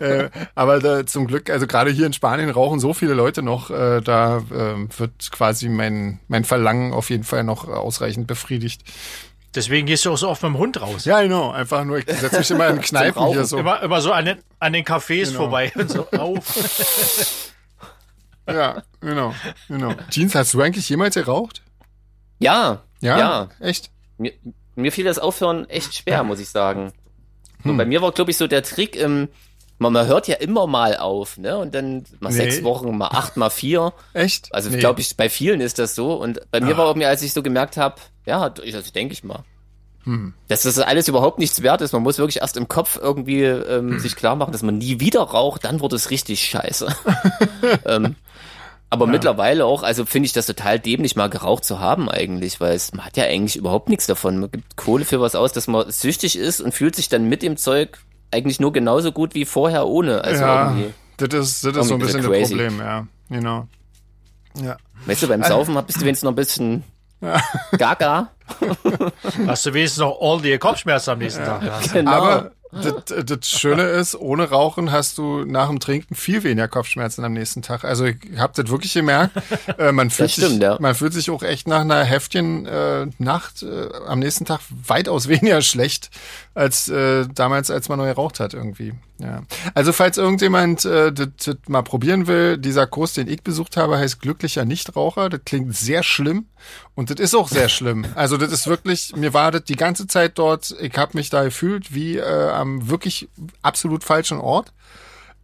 äh, 0.00 0.28
aber 0.54 0.80
da, 0.80 1.06
zum 1.06 1.26
Glück, 1.26 1.50
also 1.50 1.66
gerade 1.66 1.90
hier 1.90 2.06
in 2.06 2.12
Spanien 2.12 2.50
rauchen 2.50 2.80
so 2.80 2.94
viele 2.94 3.14
Leute 3.14 3.42
noch, 3.42 3.70
äh, 3.70 4.00
da 4.00 4.38
äh, 4.38 4.98
wird 4.98 5.30
quasi 5.30 5.68
mein, 5.68 6.20
mein 6.28 6.44
Verlangen 6.44 6.92
auf 6.92 7.10
jeden 7.10 7.24
Fall 7.24 7.44
noch 7.44 7.68
ausreichend 7.68 8.26
befriedigt. 8.26 8.82
Deswegen 9.54 9.86
gehst 9.86 10.04
du 10.04 10.12
auch 10.12 10.18
so 10.18 10.28
oft 10.28 10.42
mit 10.42 10.52
dem 10.52 10.58
Hund 10.58 10.80
raus. 10.80 11.04
Ja, 11.04 11.22
genau. 11.22 11.50
Einfach 11.50 11.84
nur, 11.84 11.98
ich 11.98 12.04
setze 12.06 12.38
mich 12.38 12.50
immer 12.52 12.68
in 12.68 12.80
Kneipen 12.80 13.26
hier 13.28 13.44
so. 13.44 13.58
Immer, 13.58 13.82
immer 13.82 14.00
so 14.00 14.12
an 14.12 14.24
den, 14.24 14.38
an 14.60 14.72
den 14.72 14.84
Cafés 14.84 15.26
genau. 15.26 15.40
vorbei 15.40 15.72
und 15.74 15.90
so 15.90 16.08
auf. 16.12 17.52
Ja, 18.46 18.82
genau, 19.00 19.34
genau. 19.68 19.94
Jeans, 20.08 20.34
hast 20.34 20.54
du 20.54 20.60
eigentlich 20.60 20.88
jemals 20.88 21.14
geraucht? 21.14 21.62
Ja. 22.38 22.82
Ja? 23.00 23.18
Ja. 23.18 23.48
Echt? 23.58 23.90
Mir, 24.18 24.32
mir 24.76 24.92
fiel 24.92 25.04
das 25.04 25.18
Aufhören 25.18 25.68
echt 25.68 25.94
schwer, 25.94 26.22
muss 26.22 26.40
ich 26.40 26.48
sagen. 26.48 26.92
Hm. 27.62 27.76
bei 27.76 27.84
mir 27.84 28.00
war, 28.02 28.12
glaube 28.12 28.30
ich, 28.30 28.36
so 28.36 28.46
der 28.46 28.62
Trick 28.62 28.96
im, 28.96 29.28
man, 29.80 29.94
man 29.94 30.06
hört 30.06 30.28
ja 30.28 30.36
immer 30.36 30.66
mal 30.66 30.96
auf, 30.98 31.38
ne? 31.38 31.56
Und 31.56 31.74
dann 31.74 32.04
mal 32.20 32.28
nee. 32.28 32.36
sechs 32.36 32.62
Wochen, 32.62 32.96
mal 32.96 33.08
acht, 33.08 33.38
mal 33.38 33.48
vier. 33.48 33.94
Echt? 34.12 34.54
Also 34.54 34.68
nee. 34.68 34.78
glaube 34.78 35.00
ich, 35.00 35.16
bei 35.16 35.30
vielen 35.30 35.60
ist 35.60 35.78
das 35.78 35.94
so. 35.94 36.12
Und 36.14 36.38
bei 36.50 36.60
mir 36.60 36.74
ah. 36.74 36.78
war 36.78 36.86
irgendwie, 36.86 37.06
als 37.06 37.22
ich 37.22 37.32
so 37.32 37.42
gemerkt 37.42 37.78
habe, 37.78 37.96
ja, 38.26 38.42
also 38.42 38.90
denke 38.94 39.14
ich 39.14 39.24
mal. 39.24 39.42
Hm. 40.04 40.34
Dass 40.48 40.62
das 40.62 40.78
alles 40.78 41.08
überhaupt 41.08 41.38
nichts 41.38 41.62
wert 41.62 41.80
ist. 41.80 41.92
Man 41.92 42.02
muss 42.02 42.18
wirklich 42.18 42.42
erst 42.42 42.58
im 42.58 42.68
Kopf 42.68 42.98
irgendwie 43.00 43.42
ähm, 43.42 43.92
hm. 43.92 43.98
sich 44.00 44.16
klar 44.16 44.36
machen, 44.36 44.52
dass 44.52 44.62
man 44.62 44.76
nie 44.76 45.00
wieder 45.00 45.22
raucht, 45.22 45.64
dann 45.64 45.80
wird 45.80 45.94
es 45.94 46.10
richtig 46.10 46.42
scheiße. 46.42 46.94
ähm, 47.86 48.16
aber 48.90 49.06
ja. 49.06 49.12
mittlerweile 49.12 49.64
auch, 49.64 49.82
also 49.82 50.04
finde 50.04 50.26
ich 50.26 50.34
das 50.34 50.44
total 50.44 50.78
dämlich, 50.78 51.16
mal 51.16 51.30
geraucht 51.30 51.64
zu 51.64 51.80
haben 51.80 52.10
eigentlich, 52.10 52.60
weil 52.60 52.74
es, 52.74 52.92
man 52.92 53.06
hat 53.06 53.16
ja 53.16 53.24
eigentlich 53.24 53.56
überhaupt 53.56 53.88
nichts 53.88 54.06
davon. 54.06 54.40
Man 54.40 54.50
gibt 54.50 54.76
Kohle 54.76 55.06
für 55.06 55.20
was 55.20 55.34
aus, 55.34 55.52
dass 55.52 55.68
man 55.68 55.90
süchtig 55.90 56.36
ist 56.36 56.60
und 56.60 56.74
fühlt 56.74 56.96
sich 56.96 57.08
dann 57.08 57.28
mit 57.28 57.42
dem 57.42 57.56
Zeug 57.56 57.98
eigentlich 58.30 58.60
nur 58.60 58.72
genauso 58.72 59.12
gut 59.12 59.34
wie 59.34 59.44
vorher 59.44 59.86
ohne. 59.86 60.22
Also 60.22 60.42
ja, 60.42 60.76
das 61.16 61.28
ist, 61.32 61.64
das 61.64 61.76
ist 61.76 61.88
so 61.88 61.94
ein 61.94 62.00
bisschen 62.00 62.22
das 62.22 62.48
Problem, 62.48 62.78
ja. 62.78 63.06
Genau. 63.28 63.68
Ja. 64.60 64.76
Weißt 65.06 65.22
du, 65.22 65.28
beim 65.28 65.42
also 65.42 65.54
Saufen 65.54 65.74
bist 65.86 66.00
du 66.00 66.02
wenigstens 66.02 66.24
noch 66.24 66.32
ein 66.32 66.36
bisschen 66.36 66.82
ja. 67.20 67.40
gaga. 67.76 68.30
Hast 69.46 69.66
du 69.66 69.74
wenigstens 69.74 70.00
noch 70.00 70.18
ordentliche 70.18 70.58
Kopfschmerzen 70.58 71.10
am 71.10 71.18
nächsten 71.18 71.42
ja. 71.42 71.58
Tag. 71.58 71.92
Genau. 71.92 72.10
Aber 72.10 72.50
das, 72.72 73.24
das 73.24 73.48
Schöne 73.48 73.82
ist, 73.82 74.14
ohne 74.14 74.48
Rauchen 74.48 74.92
hast 74.92 75.18
du 75.18 75.44
nach 75.44 75.68
dem 75.68 75.80
Trinken 75.80 76.14
viel 76.14 76.44
weniger 76.44 76.68
Kopfschmerzen 76.68 77.24
am 77.24 77.32
nächsten 77.32 77.62
Tag. 77.62 77.84
Also 77.84 78.04
ich 78.04 78.16
habe 78.38 78.52
das 78.54 78.70
wirklich 78.70 78.94
gemerkt. 78.94 79.32
Äh, 79.78 79.92
man, 79.92 80.10
fühlt 80.10 80.30
stimmt, 80.30 80.50
sich, 80.54 80.62
ja. 80.62 80.76
man 80.80 80.94
fühlt 80.94 81.12
sich 81.12 81.30
auch 81.30 81.42
echt 81.42 81.68
nach 81.68 81.80
einer 81.80 82.02
heftigen 82.02 82.66
äh, 82.66 83.06
Nacht 83.18 83.62
äh, 83.62 83.88
am 84.06 84.18
nächsten 84.18 84.44
Tag 84.44 84.60
weitaus 84.86 85.28
weniger 85.28 85.62
schlecht 85.62 86.10
als 86.54 86.88
äh, 86.88 87.26
damals, 87.32 87.70
als 87.70 87.88
man 87.88 87.98
neu 87.98 88.08
geraucht 88.08 88.40
hat 88.40 88.54
irgendwie. 88.54 88.94
Ja. 89.18 89.42
Also 89.74 89.92
falls 89.92 90.18
irgendjemand 90.18 90.84
äh, 90.84 91.12
das, 91.12 91.28
das 91.44 91.56
mal 91.68 91.82
probieren 91.82 92.26
will, 92.26 92.58
dieser 92.58 92.86
Kurs, 92.86 93.12
den 93.12 93.28
ich 93.28 93.42
besucht 93.42 93.76
habe, 93.76 93.98
heißt 93.98 94.20
glücklicher 94.20 94.64
Nichtraucher. 94.64 95.28
Das 95.28 95.40
klingt 95.44 95.76
sehr 95.76 96.02
schlimm 96.02 96.46
und 96.94 97.10
das 97.10 97.20
ist 97.20 97.34
auch 97.34 97.48
sehr 97.48 97.68
schlimm. 97.70 98.04
Also 98.14 98.36
das 98.36 98.52
ist 98.52 98.66
wirklich, 98.66 99.14
mir 99.14 99.32
war 99.32 99.52
das 99.52 99.64
die 99.64 99.76
ganze 99.76 100.06
Zeit 100.06 100.38
dort, 100.38 100.74
ich 100.80 100.96
habe 100.96 101.16
mich 101.16 101.30
da 101.30 101.44
gefühlt 101.44 101.94
wie 101.94 102.16
äh, 102.16 102.50
am 102.50 102.88
wirklich 102.90 103.28
absolut 103.62 104.02
falschen 104.02 104.38
Ort. 104.38 104.72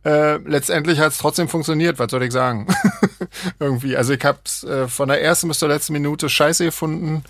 Äh, 0.05 0.37
letztendlich 0.39 1.01
hat 1.01 1.13
es 1.13 1.19
trotzdem 1.19 1.49
funktioniert, 1.49 1.99
was 1.99 2.11
soll 2.11 2.23
ich 2.23 2.33
sagen? 2.33 2.67
Irgendwie. 3.59 3.97
Also 3.97 4.13
ich 4.13 4.25
habe 4.25 4.39
äh, 4.69 4.89
von 4.89 5.09
der 5.09 5.23
ersten 5.23 5.49
bis 5.49 5.59
zur 5.59 5.69
letzten 5.69 5.93
Minute 5.95 6.29
scheiße 6.29 6.65
gefunden 6.65 7.25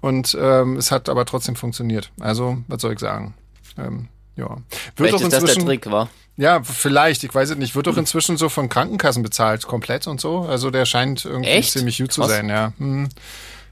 und 0.00 0.36
ähm, 0.40 0.76
es 0.76 0.90
hat 0.90 1.08
aber 1.08 1.24
trotzdem 1.24 1.56
funktioniert. 1.56 2.10
Also, 2.20 2.58
was 2.68 2.82
soll 2.82 2.92
ich 2.92 2.98
sagen? 2.98 3.34
Ähm, 3.76 4.08
ja. 4.36 4.48
Wird 4.48 4.62
Vielleicht 4.94 5.14
doch 5.14 5.20
inzwischen, 5.20 5.44
ist 5.44 5.56
das 5.56 5.56
der 5.56 5.64
Trick, 5.64 5.90
war? 5.90 6.08
Ja, 6.36 6.62
vielleicht, 6.62 7.24
ich 7.24 7.34
weiß 7.34 7.50
es 7.50 7.56
nicht. 7.56 7.74
Wird 7.74 7.88
doch 7.88 7.96
inzwischen 7.96 8.36
so 8.36 8.48
von 8.48 8.68
Krankenkassen 8.68 9.24
bezahlt, 9.24 9.66
komplett 9.66 10.06
und 10.06 10.20
so. 10.20 10.40
Also 10.42 10.70
der 10.70 10.84
scheint 10.84 11.24
irgendwie 11.24 11.50
Echt? 11.50 11.72
ziemlich 11.72 11.98
gut 11.98 12.12
zu 12.12 12.22
sein, 12.22 12.48
ja. 12.48 12.72
Hm. 12.78 13.08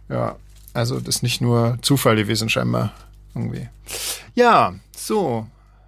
Ja, 0.08 0.36
also 0.74 0.98
das 0.98 1.16
ist 1.16 1.22
nicht 1.22 1.40
nur 1.40 1.78
Zufall 1.82 2.16
gewesen, 2.16 2.48
scheinbar. 2.48 2.92
Irgendwie. 3.34 3.68
Ja, 4.34 4.74
so. 4.96 5.46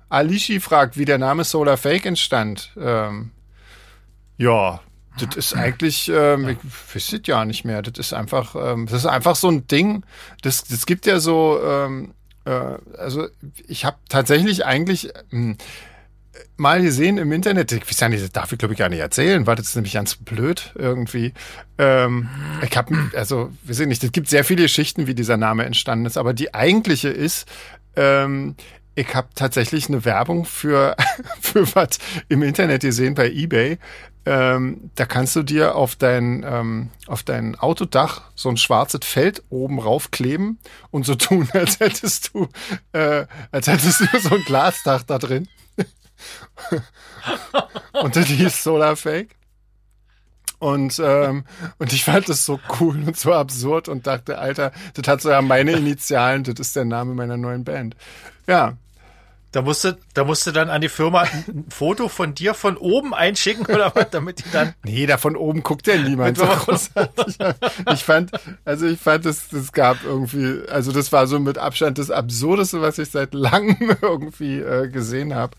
Alishi 0.08 0.60
fragt, 0.60 0.96
wie 0.96 1.04
der 1.04 1.18
Name 1.18 1.42
Solar 1.42 1.76
Fake 1.76 2.06
entstand. 2.06 2.70
Ähm, 2.80 3.32
ja, 4.36 4.80
das 5.20 5.36
ist 5.36 5.54
eigentlich, 5.54 6.10
ähm, 6.12 6.48
ich 6.48 6.58
weiß 6.94 7.12
es 7.12 7.20
ja 7.26 7.44
nicht 7.44 7.64
mehr. 7.64 7.82
Das 7.82 7.98
ist 7.98 8.12
einfach, 8.12 8.54
ähm, 8.54 8.86
das 8.86 9.00
ist 9.00 9.06
einfach 9.06 9.36
so 9.36 9.48
ein 9.48 9.66
Ding. 9.66 10.04
Das, 10.42 10.64
das 10.64 10.86
gibt 10.86 11.06
ja 11.06 11.20
so, 11.20 11.60
ähm, 11.62 12.14
äh, 12.44 12.50
also 12.98 13.28
ich 13.66 13.84
habe 13.84 13.98
tatsächlich 14.08 14.64
eigentlich 14.64 15.10
ähm, 15.32 15.56
mal 16.56 16.82
gesehen 16.82 17.18
im 17.18 17.32
Internet, 17.32 17.72
ich 17.72 17.86
weiß 17.86 18.00
ja 18.00 18.08
nicht, 18.08 18.22
das 18.22 18.32
darf 18.32 18.52
ich 18.52 18.58
glaube 18.58 18.74
ich 18.74 18.78
gar 18.78 18.88
nicht 18.88 19.00
erzählen, 19.00 19.46
war 19.46 19.56
das 19.56 19.74
nämlich 19.74 19.94
ganz 19.94 20.16
blöd 20.16 20.72
irgendwie. 20.74 21.32
Ähm, 21.78 22.28
ich 22.62 22.76
habe, 22.76 22.94
also 23.14 23.50
wir 23.62 23.74
sehen 23.74 23.88
nicht, 23.88 24.02
es 24.04 24.12
gibt 24.12 24.28
sehr 24.28 24.44
viele 24.44 24.62
Geschichten, 24.62 25.06
wie 25.06 25.14
dieser 25.14 25.36
Name 25.36 25.64
entstanden 25.64 26.06
ist, 26.06 26.16
aber 26.16 26.34
die 26.34 26.54
eigentliche 26.54 27.08
ist, 27.08 27.46
ähm, 27.96 28.56
ich 28.94 29.14
habe 29.14 29.28
tatsächlich 29.34 29.88
eine 29.88 30.04
Werbung 30.04 30.44
für, 30.44 30.96
für 31.40 31.74
was 31.74 31.98
im 32.28 32.42
Internet 32.42 32.82
gesehen 32.82 33.14
bei 33.14 33.30
eBay. 33.30 33.78
Ähm, 34.26 34.90
da 34.94 35.06
kannst 35.06 35.36
du 35.36 35.42
dir 35.42 35.74
auf 35.74 35.96
dein, 35.96 36.44
ähm, 36.46 36.90
auf 37.06 37.22
dein 37.22 37.58
Autodach 37.58 38.22
so 38.34 38.48
ein 38.48 38.56
schwarzes 38.56 39.00
Feld 39.04 39.42
oben 39.48 39.78
raufkleben 39.78 40.58
und 40.90 41.06
so 41.06 41.14
tun, 41.16 41.48
als 41.52 41.80
hättest 41.80 42.34
du, 42.34 42.48
äh, 42.92 43.26
als 43.50 43.66
hättest 43.66 44.00
du 44.00 44.06
so 44.20 44.34
ein 44.34 44.44
Glasdach 44.44 45.02
da 45.02 45.18
drin. 45.18 45.48
und 48.02 48.16
das 48.16 48.26
hieß 48.26 48.62
Solar 48.62 48.96
Fake. 48.96 49.38
Und, 50.58 51.00
ähm, 51.02 51.44
und 51.78 51.92
ich 51.92 52.04
fand 52.04 52.28
das 52.28 52.44
so 52.44 52.58
cool 52.80 52.96
und 53.06 53.16
so 53.16 53.32
absurd 53.32 53.88
und 53.88 54.06
dachte, 54.08 54.38
Alter, 54.38 54.72
das 54.94 55.06
hat 55.06 55.20
so 55.20 55.30
ja 55.30 55.40
meine 55.40 55.72
Initialen, 55.72 56.42
das 56.42 56.58
ist 56.58 56.74
der 56.74 56.84
Name 56.84 57.14
meiner 57.14 57.36
neuen 57.36 57.62
Band. 57.64 57.94
Ja, 58.48 58.76
da 59.52 59.62
musste, 59.62 59.98
da 60.12 60.24
musste 60.24 60.52
dann 60.52 60.68
an 60.68 60.82
die 60.82 60.90
Firma 60.90 61.22
ein 61.22 61.64
Foto 61.70 62.08
von 62.08 62.34
dir 62.34 62.52
von 62.52 62.76
oben 62.76 63.14
einschicken 63.14 63.64
oder 63.66 63.94
was, 63.94 64.10
damit 64.10 64.40
die 64.40 64.50
dann. 64.52 64.74
Nee, 64.84 65.06
da 65.06 65.16
von 65.16 65.36
oben 65.36 65.62
guckt 65.62 65.86
ja 65.86 65.96
niemand. 65.96 66.36
So 66.36 66.44
ich 67.92 68.04
fand, 68.04 68.30
also 68.66 68.86
ich 68.86 69.00
fand, 69.00 69.24
das, 69.24 69.48
das 69.48 69.72
gab 69.72 70.04
irgendwie, 70.04 70.68
also 70.68 70.92
das 70.92 71.12
war 71.12 71.26
so 71.26 71.38
mit 71.40 71.56
Abstand 71.56 71.98
das 71.98 72.10
Absurdeste, 72.10 72.82
was 72.82 72.98
ich 72.98 73.10
seit 73.10 73.32
langem 73.32 73.96
irgendwie 74.02 74.60
äh, 74.60 74.88
gesehen 74.88 75.34
habe. 75.34 75.56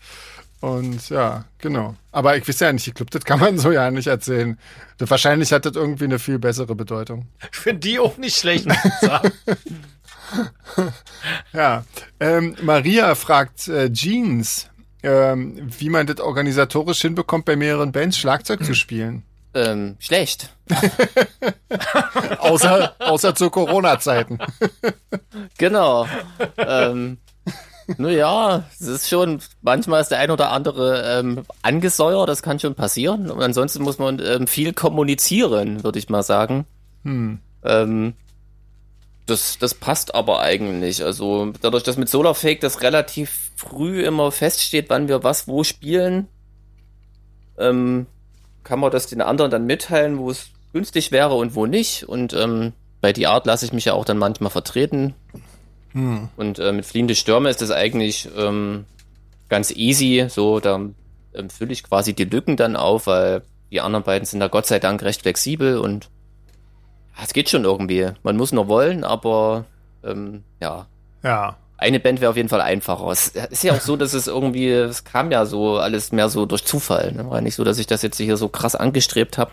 Und 0.60 1.08
ja, 1.08 1.46
genau. 1.58 1.96
Aber 2.12 2.36
ich 2.36 2.46
weiß 2.46 2.60
ja 2.60 2.72
nicht, 2.72 2.86
ich 2.86 2.94
glaube, 2.94 3.10
das 3.10 3.24
kann 3.24 3.40
man 3.40 3.58
so 3.58 3.72
ja 3.72 3.90
nicht 3.90 4.08
erzählen. 4.08 4.58
Wahrscheinlich 4.98 5.52
hat 5.52 5.64
das 5.64 5.74
irgendwie 5.74 6.04
eine 6.04 6.18
viel 6.18 6.38
bessere 6.38 6.76
Bedeutung. 6.76 7.26
Ich 7.50 7.58
finde 7.58 7.80
die 7.80 7.98
auch 7.98 8.18
nicht 8.18 8.36
schlecht. 8.36 8.66
ja. 11.52 11.84
Ähm, 12.18 12.56
Maria 12.62 13.14
fragt 13.14 13.68
äh, 13.68 13.92
Jeans, 13.92 14.70
ähm, 15.02 15.70
wie 15.78 15.88
man 15.90 16.06
das 16.06 16.20
organisatorisch 16.20 17.00
hinbekommt, 17.00 17.44
bei 17.44 17.56
mehreren 17.56 17.92
Bands 17.92 18.18
Schlagzeug 18.18 18.64
zu 18.64 18.74
spielen. 18.74 19.22
Ähm, 19.52 19.96
schlecht. 19.98 20.54
außer, 22.38 22.94
außer 23.00 23.34
zu 23.34 23.50
Corona-Zeiten. 23.50 24.38
genau. 25.58 26.06
Ähm, 26.56 27.18
naja, 27.98 28.64
es 28.78 28.86
ist 28.86 29.08
schon, 29.08 29.40
manchmal 29.62 30.00
ist 30.02 30.12
der 30.12 30.18
ein 30.18 30.30
oder 30.30 30.52
andere 30.52 31.18
ähm, 31.18 31.42
angesäuert, 31.62 32.28
das 32.28 32.42
kann 32.42 32.60
schon 32.60 32.76
passieren. 32.76 33.30
Und 33.30 33.42
ansonsten 33.42 33.82
muss 33.82 33.98
man 33.98 34.20
ähm, 34.20 34.46
viel 34.46 34.72
kommunizieren, 34.72 35.82
würde 35.82 35.98
ich 35.98 36.08
mal 36.08 36.22
sagen. 36.22 36.66
Hm. 37.02 37.40
Ähm, 37.64 38.14
das, 39.30 39.58
das 39.58 39.74
passt 39.74 40.14
aber 40.14 40.40
eigentlich. 40.40 41.04
Also 41.04 41.52
dadurch, 41.60 41.82
dass 41.82 41.96
mit 41.96 42.08
Solarfake 42.08 42.60
das 42.60 42.82
relativ 42.82 43.50
früh 43.56 44.02
immer 44.02 44.32
feststeht, 44.32 44.90
wann 44.90 45.08
wir 45.08 45.22
was 45.22 45.48
wo 45.48 45.64
spielen, 45.64 46.28
ähm, 47.58 48.06
kann 48.64 48.80
man 48.80 48.90
das 48.90 49.06
den 49.06 49.22
anderen 49.22 49.50
dann 49.50 49.66
mitteilen, 49.66 50.18
wo 50.18 50.30
es 50.30 50.50
günstig 50.72 51.12
wäre 51.12 51.34
und 51.34 51.54
wo 51.54 51.66
nicht. 51.66 52.08
Und 52.08 52.32
ähm, 52.32 52.72
bei 53.00 53.12
die 53.12 53.26
Art 53.26 53.46
lasse 53.46 53.64
ich 53.64 53.72
mich 53.72 53.86
ja 53.86 53.94
auch 53.94 54.04
dann 54.04 54.18
manchmal 54.18 54.50
vertreten. 54.50 55.14
Hm. 55.92 56.28
Und 56.36 56.58
äh, 56.58 56.72
mit 56.72 56.86
fliehende 56.86 57.14
Stürme 57.14 57.50
ist 57.50 57.62
das 57.62 57.70
eigentlich 57.70 58.28
ähm, 58.36 58.84
ganz 59.48 59.70
easy. 59.70 60.26
So, 60.28 60.60
da 60.60 60.76
ähm, 61.34 61.50
fülle 61.50 61.72
ich 61.72 61.82
quasi 61.82 62.14
die 62.14 62.24
Lücken 62.24 62.56
dann 62.56 62.76
auf, 62.76 63.06
weil 63.06 63.42
die 63.70 63.80
anderen 63.80 64.04
beiden 64.04 64.26
sind 64.26 64.40
da 64.40 64.48
Gott 64.48 64.66
sei 64.66 64.78
Dank 64.78 65.02
recht 65.02 65.22
flexibel 65.22 65.78
und 65.78 66.10
es 67.24 67.32
geht 67.32 67.48
schon 67.48 67.64
irgendwie. 67.64 68.08
Man 68.22 68.36
muss 68.36 68.52
nur 68.52 68.68
wollen, 68.68 69.04
aber 69.04 69.64
ähm, 70.04 70.44
ja. 70.60 70.86
Ja. 71.22 71.56
Eine 71.76 71.98
Band 71.98 72.20
wäre 72.20 72.30
auf 72.30 72.36
jeden 72.36 72.50
Fall 72.50 72.60
einfacher. 72.60 73.08
Es 73.10 73.28
ist 73.28 73.64
ja 73.64 73.72
auch 73.72 73.80
so, 73.80 73.96
dass 73.96 74.12
es 74.12 74.26
irgendwie, 74.26 74.68
es 74.68 75.04
kam 75.04 75.30
ja 75.30 75.46
so 75.46 75.78
alles 75.78 76.12
mehr 76.12 76.28
so 76.28 76.44
durch 76.44 76.64
Zufall. 76.64 77.12
Ne? 77.12 77.30
War 77.30 77.40
nicht 77.40 77.54
so, 77.54 77.64
dass 77.64 77.78
ich 77.78 77.86
das 77.86 78.02
jetzt 78.02 78.18
hier 78.18 78.36
so 78.36 78.48
krass 78.48 78.74
angestrebt 78.74 79.38
habe, 79.38 79.50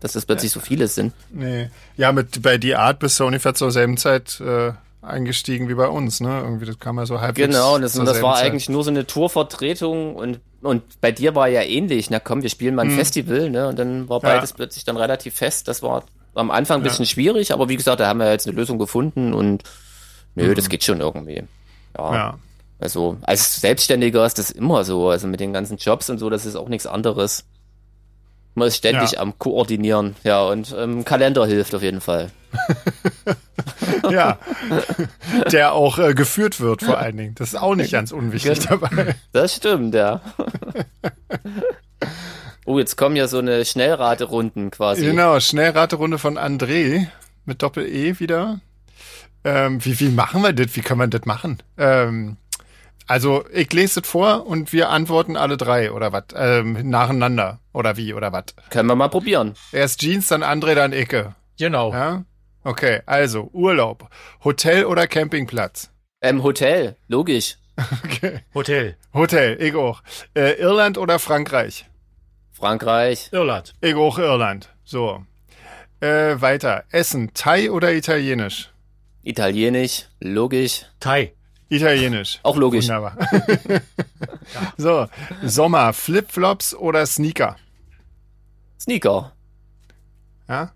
dass 0.00 0.14
es 0.14 0.26
plötzlich 0.26 0.52
so 0.52 0.60
viele 0.60 0.88
sind. 0.88 1.14
Nee. 1.30 1.70
Ja, 1.96 2.12
mit 2.12 2.42
bei 2.42 2.58
die 2.58 2.74
Art 2.74 2.98
bist 2.98 3.18
du 3.18 3.24
ungefähr 3.24 3.54
zur 3.54 3.70
selben 3.70 3.96
Zeit 3.96 4.40
äh, 4.40 4.72
eingestiegen 5.00 5.68
wie 5.68 5.74
bei 5.74 5.88
uns, 5.88 6.20
ne? 6.20 6.40
Irgendwie, 6.42 6.66
das 6.66 6.78
kam 6.78 6.98
ja 6.98 7.06
so 7.06 7.20
halb. 7.20 7.36
Genau, 7.36 7.78
das, 7.78 7.96
und 7.96 8.04
das 8.04 8.20
war 8.20 8.36
Zeit. 8.36 8.44
eigentlich 8.44 8.68
nur 8.68 8.84
so 8.84 8.90
eine 8.90 9.06
Tourvertretung 9.06 10.16
und 10.16 10.40
und 10.62 11.00
bei 11.00 11.10
dir 11.10 11.34
war 11.34 11.48
ja 11.48 11.62
ähnlich, 11.62 12.10
na 12.10 12.20
komm, 12.20 12.42
wir 12.42 12.50
spielen 12.50 12.74
mal 12.74 12.82
ein 12.82 12.90
hm. 12.90 12.96
Festival, 12.96 13.48
ne? 13.48 13.68
Und 13.68 13.78
dann 13.78 14.10
war 14.10 14.20
beides 14.20 14.50
ja. 14.50 14.56
plötzlich 14.56 14.84
dann 14.84 14.98
relativ 14.98 15.34
fest. 15.34 15.68
Das 15.68 15.82
war 15.82 16.04
am 16.34 16.50
Anfang 16.50 16.80
ein 16.80 16.82
bisschen 16.82 17.04
ja. 17.04 17.10
schwierig, 17.10 17.52
aber 17.52 17.68
wie 17.68 17.76
gesagt, 17.76 18.00
da 18.00 18.06
haben 18.06 18.20
wir 18.20 18.30
jetzt 18.30 18.46
eine 18.46 18.56
Lösung 18.56 18.78
gefunden 18.78 19.32
und 19.32 19.64
nö, 20.34 20.48
mhm. 20.48 20.54
das 20.54 20.68
geht 20.68 20.84
schon 20.84 21.00
irgendwie. 21.00 21.42
Ja. 21.96 22.14
ja. 22.14 22.38
Also 22.78 23.18
als 23.22 23.60
Selbstständiger 23.60 24.24
ist 24.24 24.38
das 24.38 24.50
immer 24.50 24.84
so, 24.84 25.10
also 25.10 25.26
mit 25.26 25.40
den 25.40 25.52
ganzen 25.52 25.76
Jobs 25.76 26.08
und 26.08 26.18
so, 26.18 26.30
das 26.30 26.46
ist 26.46 26.56
auch 26.56 26.68
nichts 26.68 26.86
anderes. 26.86 27.44
Man 28.54 28.68
ist 28.68 28.76
ständig 28.76 29.12
ja. 29.12 29.20
am 29.20 29.38
Koordinieren, 29.38 30.16
ja, 30.24 30.42
und 30.42 30.74
ähm, 30.76 31.04
Kalender 31.04 31.46
hilft 31.46 31.74
auf 31.74 31.82
jeden 31.82 32.00
Fall. 32.00 32.30
ja, 34.10 34.38
der 35.52 35.72
auch 35.72 35.98
äh, 35.98 36.14
geführt 36.14 36.60
wird 36.60 36.82
vor 36.82 36.98
allen 36.98 37.16
Dingen. 37.16 37.34
Das 37.36 37.50
ist 37.50 37.60
auch 37.60 37.76
nicht 37.76 37.92
ganz 37.92 38.10
unwichtig 38.10 38.66
dabei. 38.66 39.14
Das 39.32 39.54
stimmt, 39.54 39.94
ja. 39.94 40.20
Oh, 42.66 42.78
jetzt 42.78 42.96
kommen 42.96 43.16
ja 43.16 43.26
so 43.26 43.38
eine 43.38 43.64
Schnellraterunden 43.64 44.70
quasi. 44.70 45.04
Genau, 45.04 45.40
Schnellraterunde 45.40 46.18
von 46.18 46.38
André 46.38 47.06
mit 47.44 47.62
Doppel-E 47.62 48.20
wieder. 48.20 48.60
Ähm, 49.44 49.84
wie, 49.84 49.98
wie 50.00 50.10
machen 50.10 50.42
wir 50.42 50.52
das? 50.52 50.76
Wie 50.76 50.82
kann 50.82 50.98
man 50.98 51.10
das 51.10 51.24
machen? 51.24 51.62
Ähm, 51.78 52.36
also 53.06 53.44
ich 53.52 53.72
lese 53.72 54.00
es 54.00 54.06
vor 54.06 54.46
und 54.46 54.72
wir 54.72 54.90
antworten 54.90 55.36
alle 55.36 55.56
drei 55.56 55.90
oder 55.90 56.12
was? 56.12 56.24
Ähm, 56.34 56.88
nacheinander 56.88 57.58
oder 57.72 57.96
wie 57.96 58.14
oder 58.14 58.32
was? 58.32 58.44
Können 58.68 58.88
wir 58.88 58.94
mal 58.94 59.08
probieren. 59.08 59.54
Erst 59.72 60.00
Jeans, 60.00 60.28
dann 60.28 60.44
André, 60.44 60.74
dann 60.74 60.92
Icke. 60.92 61.34
Genau. 61.58 61.92
Ja? 61.92 62.24
Okay, 62.62 63.00
also 63.06 63.48
Urlaub. 63.52 64.08
Hotel 64.44 64.84
oder 64.84 65.06
Campingplatz? 65.06 65.90
Ähm, 66.20 66.42
Hotel, 66.42 66.96
logisch. 67.08 67.56
Okay. 68.04 68.40
Hotel. 68.54 68.96
Hotel, 69.14 69.56
ich 69.60 69.74
auch. 69.74 70.02
Äh, 70.34 70.60
Irland 70.60 70.98
oder 70.98 71.18
Frankreich? 71.18 71.89
Frankreich. 72.60 73.30
Irland. 73.32 73.74
Ich 73.80 73.94
auch 73.94 74.18
Irland. 74.18 74.68
So. 74.84 75.24
Äh, 76.00 76.40
weiter. 76.42 76.84
Essen, 76.90 77.32
Thai 77.32 77.70
oder 77.70 77.94
Italienisch? 77.94 78.70
Italienisch, 79.22 80.08
logisch. 80.20 80.84
Thai. 81.00 81.32
Italienisch. 81.70 82.38
Auch 82.42 82.56
logisch. 82.56 82.86
Wunderbar. 82.88 83.16
So, 84.76 85.06
Sommer, 85.44 85.92
Flipflops 85.92 86.74
oder 86.74 87.06
Sneaker? 87.06 87.56
Sneaker. 88.80 89.32
Ja? 90.48 90.72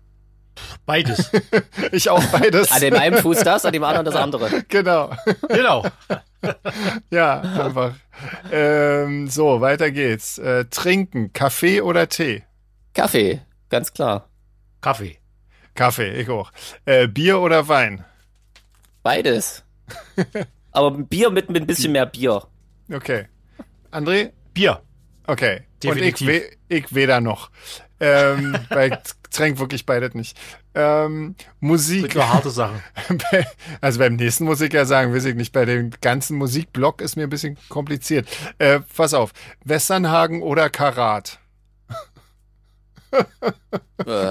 Beides. 0.85 1.31
Ich 1.91 2.09
auch 2.09 2.23
beides. 2.25 2.71
An 2.71 2.81
dem 2.81 2.93
einen 2.95 3.17
Fuß 3.17 3.43
das, 3.43 3.65
an 3.65 3.73
dem 3.73 3.83
anderen 3.83 4.05
das 4.05 4.15
andere. 4.15 4.63
Genau. 4.67 5.11
genau. 5.47 5.85
Ja, 7.09 7.41
einfach. 7.41 7.95
Ähm, 8.51 9.27
so, 9.27 9.61
weiter 9.61 9.89
geht's. 9.89 10.37
Äh, 10.37 10.65
trinken, 10.65 11.33
Kaffee 11.33 11.81
oder 11.81 12.07
Tee? 12.07 12.43
Kaffee, 12.93 13.41
ganz 13.69 13.93
klar. 13.93 14.29
Kaffee. 14.81 15.17
Kaffee, 15.73 16.21
ich 16.21 16.29
auch. 16.29 16.51
Äh, 16.85 17.07
Bier 17.07 17.39
oder 17.39 17.67
Wein? 17.67 18.05
Beides. 19.01 19.63
Aber 20.71 20.91
Bier 20.91 21.31
mit, 21.31 21.49
mit 21.49 21.63
ein 21.63 21.67
bisschen 21.67 21.93
mehr 21.93 22.05
Bier. 22.05 22.43
Okay. 22.93 23.27
André? 23.91 24.31
Bier. 24.53 24.81
Okay. 25.25 25.61
Definitiv. 25.81 26.27
Und 26.27 26.33
ich, 26.33 26.43
we 26.43 26.75
ich 26.75 26.95
weder 26.95 27.21
noch. 27.21 27.49
Ähm, 27.99 28.57
weil 28.69 29.01
tränk 29.31 29.57
wirklich 29.59 29.85
beides 29.85 30.13
nicht. 30.15 30.37
Ähm, 30.73 31.35
Musik. 31.61 32.13
Nur 32.15 32.27
harte 32.27 32.49
Sachen. 32.49 32.81
also 33.81 33.99
beim 33.99 34.15
nächsten 34.17 34.43
muss 34.45 34.59
ich 34.61 34.73
ja 34.73 34.83
sagen, 34.85 35.13
weiß 35.13 35.25
ich 35.25 35.35
nicht, 35.35 35.53
bei 35.53 35.63
dem 35.65 35.91
ganzen 36.01 36.37
Musikblock 36.37 37.01
ist 37.01 37.15
mir 37.15 37.23
ein 37.23 37.29
bisschen 37.29 37.57
kompliziert. 37.69 38.27
Äh, 38.57 38.81
pass 38.95 39.13
auf. 39.13 39.31
Westernhagen 39.63 40.41
oder 40.41 40.69
Karat? 40.69 41.39
Äh, 43.11 43.23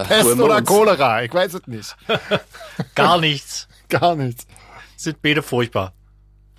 Pest 0.04 0.26
oder 0.38 0.60
Cholera? 0.62 1.22
Ich 1.22 1.32
weiß 1.32 1.54
es 1.54 1.66
nicht. 1.66 1.96
Gar 2.94 3.18
nichts. 3.20 3.66
Gar 3.88 4.16
nichts. 4.16 4.46
Sind 4.96 5.22
beide 5.22 5.42
furchtbar. 5.42 5.94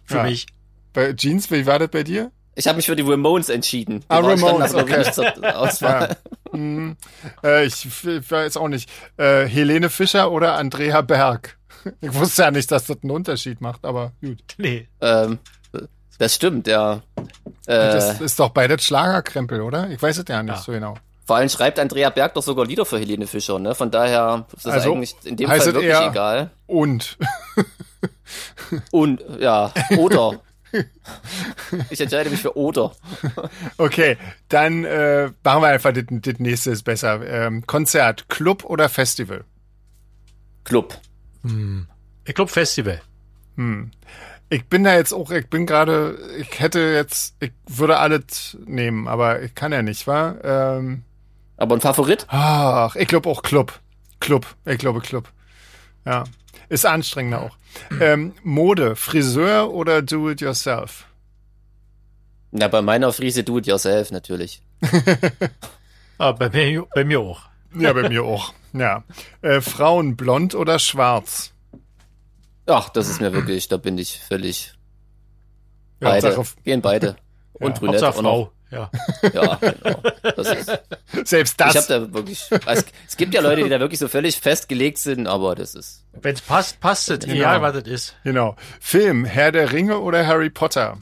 Für 0.06 0.18
Ja. 0.18 0.24
mich. 0.24 0.48
Bei 0.94 1.14
Jeans, 1.14 1.52
wie 1.52 1.66
war 1.66 1.78
das 1.80 1.90
bei 1.90 2.04
dir? 2.04 2.32
Ich 2.56 2.68
habe 2.68 2.78
mich 2.78 2.86
für 2.86 2.96
die 2.96 3.04
Ramones 3.04 3.50
entschieden. 3.50 4.00
Die 4.00 4.06
Ah, 4.08 4.24
waren- 4.24 4.38
standen 4.38 4.46
Ramones, 4.64 4.74
ich, 4.74 4.82
okay. 4.82 4.98
nicht 5.00 5.14
zur 5.14 5.58
Auswahl. 5.58 6.10
Ja. 6.10 6.45
Hm, 6.56 6.98
äh, 7.44 7.66
ich, 7.66 7.86
ich 8.06 8.32
weiß 8.32 8.58
auch 8.58 8.68
nicht. 8.68 8.90
Äh, 9.18 9.46
Helene 9.46 9.90
Fischer 9.90 10.32
oder 10.32 10.56
Andrea 10.56 11.02
Berg? 11.02 11.58
Ich 12.02 12.14
wusste 12.16 12.42
ja 12.44 12.50
nicht, 12.52 12.72
dass 12.72 12.88
das 12.88 12.98
einen 13.04 13.12
Unterschied 13.12 13.62
macht, 13.62 13.86
aber 13.86 14.12
gut. 14.20 14.40
Nee. 14.58 14.88
Ähm, 15.02 15.38
das 16.18 16.34
stimmt, 16.34 16.66
ja. 16.66 17.04
Das 17.68 18.20
Äh, 18.20 18.24
ist 18.26 18.40
doch 18.40 18.50
beides 18.50 18.84
Schlagerkrempel, 18.86 19.62
oder? 19.62 19.90
Ich 19.92 20.02
weiß 20.02 20.18
es 20.18 20.26
ja 20.28 20.42
nicht 20.42 20.56
Ja. 20.56 20.62
so 20.62 20.72
genau. 20.72 20.96
vor 21.26 21.36
allem 21.36 21.50
schreibt 21.50 21.78
Andrea 21.78 22.10
Berg 22.10 22.34
doch 22.34 22.42
sogar 22.42 22.66
Lieder 22.66 22.86
für 22.86 22.98
Helene 22.98 23.28
Fischer, 23.28 23.60
ne? 23.60 23.76
Von 23.76 23.92
daher 23.92 24.46
ist 24.56 24.66
das 24.66 24.74
Also, 24.74 24.94
eigentlich 24.94 25.14
in 25.26 25.36
dem 25.38 25.48
heißt 25.48 25.60
Fall 25.64 25.70
es 25.70 25.74
wirklich 25.76 25.92
eher- 25.94 26.10
egal. 26.10 26.50
Und 26.66 27.18
Und 28.92 29.24
ja, 29.40 29.72
oder. 29.98 30.42
ich 31.90 32.02
entscheide 32.02 32.30
mich 32.30 32.42
für 32.42 32.58
oder. 32.58 32.92
okay, 33.78 34.18
dann 34.50 34.84
äh, 34.84 35.32
machen 35.44 35.62
wir 35.62 35.68
einfach 35.68 35.94
das, 35.94 36.04
das 36.10 36.40
nächste 36.40 36.72
ist 36.72 36.84
besser. 36.84 37.26
Ähm, 37.28 37.66
Konzert, 37.66 38.30
Club 38.30 38.64
oder 38.66 38.90
Festival? 38.90 39.44
Club. 40.64 40.98
Ich 42.26 42.34
glaube 42.34 42.52
Festival. 42.52 43.02
Ich 44.50 44.66
bin 44.66 44.84
da 44.84 44.96
jetzt 44.96 45.14
auch, 45.14 45.32
ich 45.32 45.48
bin 45.48 45.66
gerade, 45.66 46.18
ich 46.38 46.60
hätte 46.60 46.80
jetzt, 46.80 47.36
ich 47.40 47.52
würde 47.68 47.98
alles 47.98 48.58
nehmen, 48.66 49.08
aber 49.08 49.42
ich 49.42 49.56
kann 49.56 49.72
ja 49.72 49.82
nicht, 49.82 50.08
wa? 50.08 50.36
Ähm, 50.44 51.04
Aber 51.58 51.76
ein 51.76 51.82
Favorit? 51.82 52.26
ach, 52.30 52.96
ich 52.96 53.08
glaube 53.08 53.30
auch 53.30 53.44
Club. 53.44 53.80
Club, 54.20 54.46
ich 54.66 54.78
glaube 54.78 55.02
Club. 55.02 55.30
Ja, 56.06 56.24
ist 56.70 56.86
anstrengender 56.86 57.42
auch. 57.42 57.58
Ähm, 58.00 58.34
Mode, 58.44 58.96
Friseur 58.96 59.72
oder 59.74 60.02
do 60.02 60.30
it 60.30 60.42
yourself? 60.42 61.06
Na, 62.52 62.68
bei 62.68 62.82
meiner 62.82 63.12
Friese 63.12 63.44
do 63.44 63.58
it 63.58 63.68
yourself 63.68 64.12
natürlich. 64.12 64.62
Ah, 66.18 66.32
bei, 66.32 66.50
mir, 66.50 66.88
bei 66.96 67.04
mir 67.04 67.20
auch. 67.20 67.42
Ja, 67.78 67.92
bei 67.92 68.08
mir 68.08 68.24
auch. 68.24 68.54
Ja. 68.72 69.04
Äh, 69.42 69.60
Frauen, 69.60 70.16
blond 70.16 70.56
oder 70.56 70.80
schwarz? 70.80 71.52
Ach, 72.68 72.88
das 72.88 73.10
ist 73.10 73.20
mir 73.20 73.34
wirklich, 73.34 73.68
da 73.68 73.76
bin 73.76 73.98
ich 73.98 74.22
völlig. 74.22 74.74
Beide. 76.00 76.38
Hauptsache- 76.38 76.56
Gehen 76.64 76.82
beide. 76.82 77.18
Und 77.54 77.76
brünett 77.82 78.02
auch 78.02 78.16
noch. 78.22 78.22
Frau. 78.22 78.52
Ja. 78.72 78.90
Ja, 79.34 79.56
genau. 79.56 80.02
Das 80.36 80.48
ist, 80.48 80.80
Selbst 81.26 81.56
ich 81.60 81.66
habe 81.66 81.74
das. 81.74 81.88
da 81.88 82.14
wirklich. 82.14 82.50
Also, 82.66 82.84
es 83.08 83.16
gibt 83.16 83.34
ja 83.34 83.42
Leute, 83.42 83.64
die 83.64 83.70
da 83.70 83.80
wirklich 83.80 84.00
so 84.00 84.08
völlig 84.08 84.40
festgelegt 84.40 84.98
sind, 84.98 85.28
aber 85.28 85.56
das 85.56 85.76
ist. 85.76 86.04
Wenn 86.14 86.34
es 86.34 86.42
passt, 86.42 86.80
passt 86.80 87.10
es. 87.10 87.20
Genau. 87.20 87.36
Egal, 87.36 87.62
was 87.62 87.76
es 87.76 87.88
ist. 87.88 88.16
Genau. 88.24 88.56
Film, 88.80 89.24
Herr 89.26 89.52
der 89.52 89.72
Ringe 89.72 90.00
oder 90.00 90.26
Harry 90.28 90.50
Potter? 90.50 90.98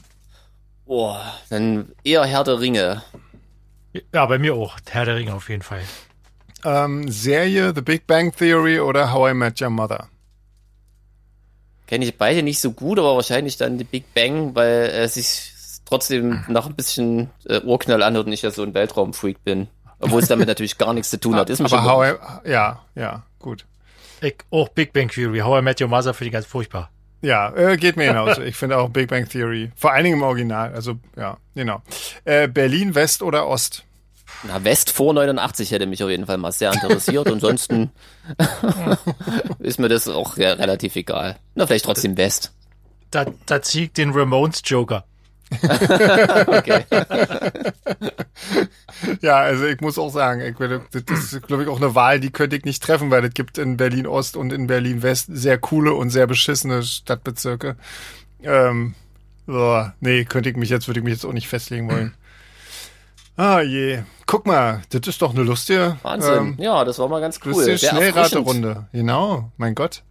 Boah, 0.86 1.38
dann 1.48 1.92
eher 2.04 2.24
Herr 2.24 2.44
der 2.44 2.60
Ringe. 2.60 3.02
Ja, 4.12 4.26
bei 4.26 4.38
mir 4.38 4.54
auch. 4.54 4.76
Herr 4.90 5.06
der 5.06 5.16
Ringe 5.16 5.34
auf 5.34 5.48
jeden 5.48 5.62
Fall. 5.62 5.82
Ähm, 6.64 7.10
Serie, 7.10 7.72
The 7.74 7.80
Big 7.80 8.06
Bang 8.06 8.34
Theory 8.34 8.80
oder 8.80 9.12
How 9.12 9.30
I 9.30 9.34
Met 9.34 9.60
Your 9.60 9.70
Mother? 9.70 10.08
Kenne 11.86 12.04
ich 12.06 12.16
beide 12.16 12.42
nicht 12.42 12.60
so 12.60 12.72
gut, 12.72 12.98
aber 12.98 13.14
wahrscheinlich 13.16 13.56
dann 13.56 13.78
die 13.78 13.84
Big 13.84 14.12
Bang, 14.14 14.54
weil 14.54 14.90
er 14.90 15.08
sich 15.08 15.52
trotzdem 15.84 16.44
noch 16.48 16.66
ein 16.66 16.74
bisschen 16.74 17.30
äh, 17.46 17.60
Urknall 17.60 18.02
anhört 18.02 18.26
und 18.26 18.32
ich 18.32 18.42
ja 18.42 18.50
so 18.50 18.62
ein 18.62 18.74
Weltraumfreak 18.74 19.44
bin. 19.44 19.68
Obwohl 20.00 20.22
es 20.22 20.28
damit 20.28 20.48
natürlich 20.48 20.78
gar 20.78 20.92
nichts 20.92 21.10
zu 21.10 21.20
tun 21.20 21.36
hat. 21.36 21.50
Ist 21.50 21.60
mir 21.60 21.66
Aber 21.66 21.76
schon 21.76 21.84
How 21.84 22.18
I, 22.44 22.50
ja, 22.50 22.82
ja, 22.94 23.22
gut. 23.38 23.66
Ich 24.20 24.36
auch 24.50 24.68
Big 24.70 24.92
Bang 24.92 25.08
Theory. 25.08 25.40
How 25.40 25.60
I 25.60 25.62
Met 25.62 25.80
Your 25.80 25.88
Mother 25.88 26.14
finde 26.14 26.28
ich 26.28 26.32
ganz 26.32 26.46
furchtbar. 26.46 26.90
Ja, 27.20 27.54
äh, 27.54 27.76
geht 27.76 27.96
mir 27.96 28.08
genauso. 28.08 28.42
Ich 28.42 28.56
finde 28.56 28.78
auch 28.78 28.90
Big 28.90 29.08
Bang 29.08 29.28
Theory. 29.28 29.72
Vor 29.76 29.92
allen 29.92 30.04
Dingen 30.04 30.18
im 30.18 30.22
Original. 30.22 30.74
Also, 30.74 30.96
ja, 31.16 31.38
genau. 31.54 31.82
Äh, 32.24 32.48
Berlin, 32.48 32.94
West 32.94 33.22
oder 33.22 33.46
Ost? 33.46 33.84
Na, 34.42 34.62
West 34.62 34.90
vor 34.90 35.14
89 35.14 35.70
hätte 35.70 35.86
mich 35.86 36.02
auf 36.02 36.10
jeden 36.10 36.26
Fall 36.26 36.36
mal 36.36 36.52
sehr 36.52 36.72
interessiert. 36.72 37.26
Ansonsten 37.28 37.90
ist 39.58 39.78
mir 39.78 39.88
das 39.88 40.06
auch 40.06 40.36
ja, 40.36 40.52
relativ 40.52 40.96
egal. 40.96 41.36
Na, 41.54 41.66
vielleicht 41.66 41.86
trotzdem 41.86 42.16
West. 42.16 42.52
Da, 43.10 43.26
da 43.46 43.62
ziehe 43.62 43.86
ich 43.86 43.92
den 43.92 44.10
Ramones 44.10 44.60
Joker. 44.64 45.04
Okay. 45.50 46.84
Ja, 49.20 49.36
also 49.36 49.66
ich 49.66 49.80
muss 49.80 49.98
auch 49.98 50.10
sagen, 50.10 50.40
ich, 50.40 50.56
das 51.04 51.32
ist, 51.32 51.46
glaube 51.46 51.62
ich, 51.62 51.68
auch 51.68 51.76
eine 51.76 51.94
Wahl, 51.94 52.20
die 52.20 52.30
könnte 52.30 52.56
ich 52.56 52.64
nicht 52.64 52.82
treffen, 52.82 53.10
weil 53.10 53.24
es 53.24 53.34
gibt 53.34 53.58
in 53.58 53.76
Berlin 53.76 54.06
Ost 54.06 54.36
und 54.36 54.52
in 54.52 54.66
Berlin 54.66 55.02
West 55.02 55.26
sehr 55.30 55.58
coole 55.58 55.94
und 55.94 56.10
sehr 56.10 56.26
beschissene 56.26 56.82
Stadtbezirke. 56.82 57.76
Ähm, 58.42 58.94
so, 59.46 59.86
nee, 60.00 60.24
könnte 60.24 60.50
ich 60.50 60.56
mich 60.56 60.70
jetzt, 60.70 60.88
würde 60.88 61.00
ich 61.00 61.04
mich 61.04 61.14
jetzt 61.14 61.24
auch 61.24 61.32
nicht 61.32 61.48
festlegen 61.48 61.90
wollen. 61.90 62.14
Ah 63.36 63.60
je. 63.60 64.02
Guck 64.26 64.46
mal, 64.46 64.82
das 64.90 65.06
ist 65.08 65.20
doch 65.20 65.34
eine 65.34 65.42
lustige, 65.42 65.96
Wahnsinn. 66.02 66.34
ähm, 66.34 66.56
ja, 66.58 66.84
das 66.84 66.98
war 66.98 67.08
mal 67.08 67.20
ganz 67.20 67.40
cool. 67.44 67.52
lustige. 67.52 67.78
Schnellraterunde. 67.78 68.86
Genau, 68.92 69.50
mein 69.56 69.74
Gott. 69.74 70.02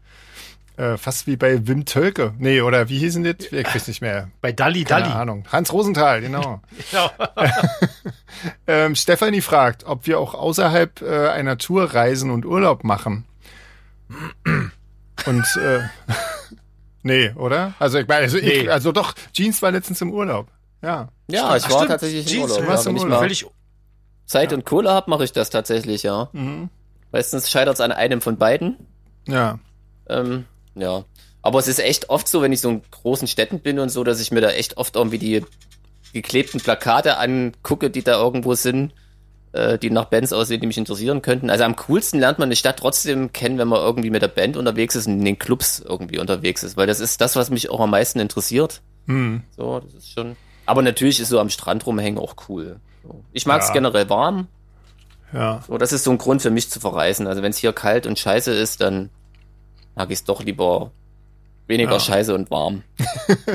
Äh, 0.75 0.97
fast 0.97 1.27
wie 1.27 1.35
bei 1.35 1.67
Wim 1.67 1.85
Tölke. 1.85 2.33
Nee, 2.39 2.61
oder 2.61 2.89
wie 2.89 2.97
hießen 2.97 3.23
das? 3.23 3.51
Ich 3.51 3.75
weiß 3.75 3.87
nicht 3.87 4.01
mehr. 4.01 4.29
Bei 4.41 4.51
Dalli 4.51 4.83
Keine 4.83 5.03
Dalli. 5.03 5.15
Ahnung. 5.15 5.45
Hans 5.51 5.71
Rosenthal, 5.71 6.21
genau. 6.21 6.61
Ja. 6.91 7.11
Ähm, 8.67 8.95
Stefanie 8.95 9.41
fragt, 9.41 9.85
ob 9.85 10.05
wir 10.07 10.19
auch 10.19 10.33
außerhalb 10.33 11.01
äh, 11.01 11.29
einer 11.29 11.57
Tour 11.57 11.93
reisen 11.93 12.29
und 12.31 12.45
Urlaub 12.45 12.83
machen. 12.83 13.25
Und 15.25 15.45
äh, 15.57 15.79
nee, 17.03 17.31
oder? 17.35 17.73
Also 17.79 17.99
ich 17.99 18.07
meine, 18.07 18.21
also, 18.23 18.37
ich, 18.37 18.63
Nee. 18.63 18.69
also 18.69 18.91
doch, 18.91 19.13
Jeans 19.31 19.61
war 19.61 19.71
letztens 19.71 20.01
im 20.01 20.11
Urlaub. 20.11 20.47
Ja. 20.81 21.07
Ja, 21.29 21.55
ich 21.55 21.63
Ach, 21.65 21.69
war 21.69 21.77
stimmt. 21.77 21.91
tatsächlich 21.91 22.21
im 22.25 22.27
Jeans, 22.27 22.43
Urlaub. 22.51 22.57
du 22.57 22.63
Ja, 22.63 22.69
warst 22.69 22.87
im 22.87 22.95
ich 22.95 23.01
Urlaub. 23.03 23.17
mal, 23.19 23.23
Völlig, 23.23 23.45
Zeit 24.25 24.51
ja. 24.51 24.57
und 24.57 24.65
Kohle 24.65 24.91
habe, 24.91 25.09
mache 25.09 25.23
ich 25.23 25.31
das 25.31 25.49
tatsächlich, 25.49 26.03
ja. 26.03 26.29
Mhm. 26.33 26.69
Meistens 27.11 27.49
scheitert 27.49 27.75
es 27.75 27.81
an 27.81 27.91
einem 27.91 28.19
von 28.21 28.37
beiden. 28.37 28.77
Ja. 29.27 29.59
Ähm, 30.09 30.45
ja. 30.75 31.05
Aber 31.41 31.59
es 31.59 31.67
ist 31.67 31.79
echt 31.79 32.09
oft 32.09 32.27
so, 32.27 32.41
wenn 32.41 32.53
ich 32.53 32.61
so 32.61 32.69
in 32.69 32.81
großen 32.89 33.27
Städten 33.27 33.59
bin 33.59 33.79
und 33.79 33.89
so, 33.89 34.03
dass 34.03 34.21
ich 34.21 34.31
mir 34.31 34.41
da 34.41 34.49
echt 34.51 34.77
oft 34.77 34.95
irgendwie 34.95 35.17
die 35.17 35.43
geklebten 36.13 36.61
Plakate 36.61 37.17
angucke, 37.17 37.89
die 37.89 38.03
da 38.03 38.13
irgendwo 38.13 38.55
sind, 38.55 38.93
äh, 39.51 39.77
die 39.77 39.89
nach 39.89 40.05
Bands 40.05 40.31
aussehen, 40.31 40.61
die 40.61 40.67
mich 40.67 40.77
interessieren 40.77 41.21
könnten. 41.21 41.49
Also 41.49 41.65
am 41.65 41.75
coolsten 41.75 42.19
lernt 42.19 42.39
man 42.39 42.47
eine 42.47 42.55
Stadt 42.55 42.77
trotzdem 42.79 43.33
kennen, 43.33 43.57
wenn 43.57 43.67
man 43.67 43.81
irgendwie 43.81 44.09
mit 44.09 44.21
der 44.21 44.29
Band 44.29 44.55
unterwegs 44.55 44.95
ist 44.95 45.07
und 45.07 45.19
in 45.19 45.25
den 45.25 45.39
Clubs 45.39 45.79
irgendwie 45.79 46.19
unterwegs 46.19 46.63
ist, 46.63 46.77
weil 46.77 46.87
das 46.87 46.99
ist 46.99 47.19
das, 47.19 47.35
was 47.35 47.49
mich 47.49 47.69
auch 47.69 47.79
am 47.79 47.91
meisten 47.91 48.19
interessiert. 48.19 48.81
Mhm. 49.05 49.43
So, 49.57 49.79
das 49.79 49.93
ist 49.95 50.11
schon. 50.11 50.35
Aber 50.65 50.81
natürlich 50.81 51.19
ist 51.19 51.29
so 51.29 51.39
am 51.39 51.49
Strand 51.49 51.85
rumhängen 51.85 52.19
auch 52.19 52.35
cool. 52.47 52.79
Ich 53.33 53.45
mag 53.45 53.61
es 53.61 53.67
ja. 53.67 53.73
generell 53.73 54.09
warm. 54.09 54.47
Ja. 55.33 55.61
So, 55.67 55.77
das 55.77 55.91
ist 55.91 56.03
so 56.03 56.11
ein 56.11 56.17
Grund 56.17 56.41
für 56.41 56.51
mich 56.51 56.69
zu 56.69 56.79
verreisen. 56.79 57.27
Also 57.27 57.41
wenn 57.41 57.49
es 57.49 57.57
hier 57.57 57.73
kalt 57.73 58.07
und 58.07 58.17
scheiße 58.17 58.51
ist, 58.53 58.81
dann 58.81 59.09
mag 59.95 60.09
ich 60.09 60.19
es 60.19 60.23
doch 60.23 60.43
lieber 60.43 60.91
weniger 61.67 61.93
ja. 61.93 61.99
scheiße 61.99 62.33
und 62.33 62.51
warm. 62.51 62.83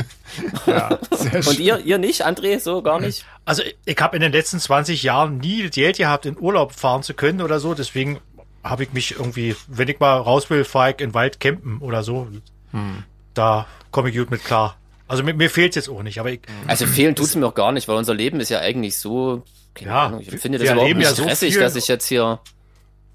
ja, 0.66 0.98
und 1.46 1.58
ihr, 1.58 1.78
ihr 1.80 1.98
nicht, 1.98 2.26
André, 2.26 2.58
so 2.58 2.82
gar 2.82 3.00
nicht? 3.00 3.24
Also 3.44 3.62
ich 3.84 3.98
habe 3.98 4.16
in 4.16 4.22
den 4.22 4.32
letzten 4.32 4.58
20 4.58 5.02
Jahren 5.02 5.38
nie 5.38 5.68
Geld 5.68 5.98
gehabt, 5.98 6.26
in 6.26 6.38
Urlaub 6.38 6.72
fahren 6.72 7.02
zu 7.02 7.14
können 7.14 7.42
oder 7.42 7.60
so. 7.60 7.74
Deswegen 7.74 8.18
habe 8.64 8.84
ich 8.84 8.92
mich 8.92 9.12
irgendwie, 9.12 9.56
wenn 9.66 9.88
ich 9.88 10.00
mal 10.00 10.16
raus 10.16 10.50
will, 10.50 10.64
fahre 10.64 10.90
ich 10.92 11.00
in 11.00 11.14
Wald 11.14 11.40
campen 11.40 11.78
oder 11.78 12.02
so. 12.02 12.28
Hm. 12.72 13.04
Da 13.34 13.66
komme 13.90 14.10
ich 14.10 14.16
gut 14.16 14.30
mit 14.30 14.44
klar. 14.44 14.76
Also 15.06 15.22
mir, 15.22 15.32
mir 15.34 15.48
fehlt 15.48 15.74
jetzt 15.74 15.88
auch 15.88 16.02
nicht, 16.02 16.20
aber 16.20 16.30
ich, 16.30 16.40
Also 16.66 16.86
fehlen 16.86 17.14
tut's 17.14 17.34
mir 17.34 17.46
auch 17.46 17.54
gar 17.54 17.72
nicht, 17.72 17.88
weil 17.88 17.96
unser 17.96 18.14
Leben 18.14 18.40
ist 18.40 18.50
ja 18.50 18.60
eigentlich 18.60 18.98
so, 18.98 19.42
ja, 19.78 20.06
Ahnung, 20.06 20.20
ich 20.20 20.28
finde 20.38 20.58
das 20.58 20.70
überhaupt 20.70 20.94
nicht 20.94 21.08
ja 21.08 21.14
stressig, 21.14 21.54
so 21.54 21.60
dass 21.60 21.76
ich 21.76 21.88
jetzt 21.88 22.06
hier 22.06 22.40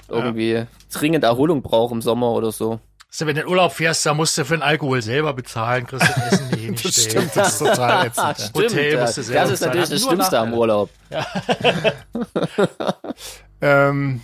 irgendwie 0.09 0.65
dringend 0.91 1.23
Erholung 1.23 1.61
brauche 1.61 1.93
im 1.93 2.01
Sommer 2.01 2.31
oder 2.31 2.51
so. 2.51 2.79
Also 3.13 3.27
wenn 3.27 3.35
du 3.35 3.41
in 3.41 3.47
Urlaub 3.47 3.71
fährst, 3.71 4.03
da 4.07 4.15
musst 4.15 4.35
du 4.39 4.43
für 4.43 4.55
den 4.55 4.63
Alkohol 4.63 5.03
selber 5.03 5.33
bezahlen, 5.33 5.85
kriegst 5.85 6.07
du 6.07 6.21
Essen 6.21 6.57
hier 6.57 6.71
nicht 6.71 6.83
Das 6.85 7.03
stimmt, 7.03 7.35
das 7.35 7.53
ist 7.53 7.59
total 7.59 8.07
ätzend. 8.07 8.37
stimmt, 8.39 8.55
Hotel 8.55 9.01
musst 9.01 9.17
du 9.17 9.21
selber 9.21 9.41
Das 9.41 9.51
ist 9.51 9.61
natürlich 9.61 9.89
das 9.89 10.01
Schlimmste 10.01 10.39
am 10.39 10.53
Urlaub. 10.55 10.89
Ja. 11.11 11.27
ähm, 13.89 14.21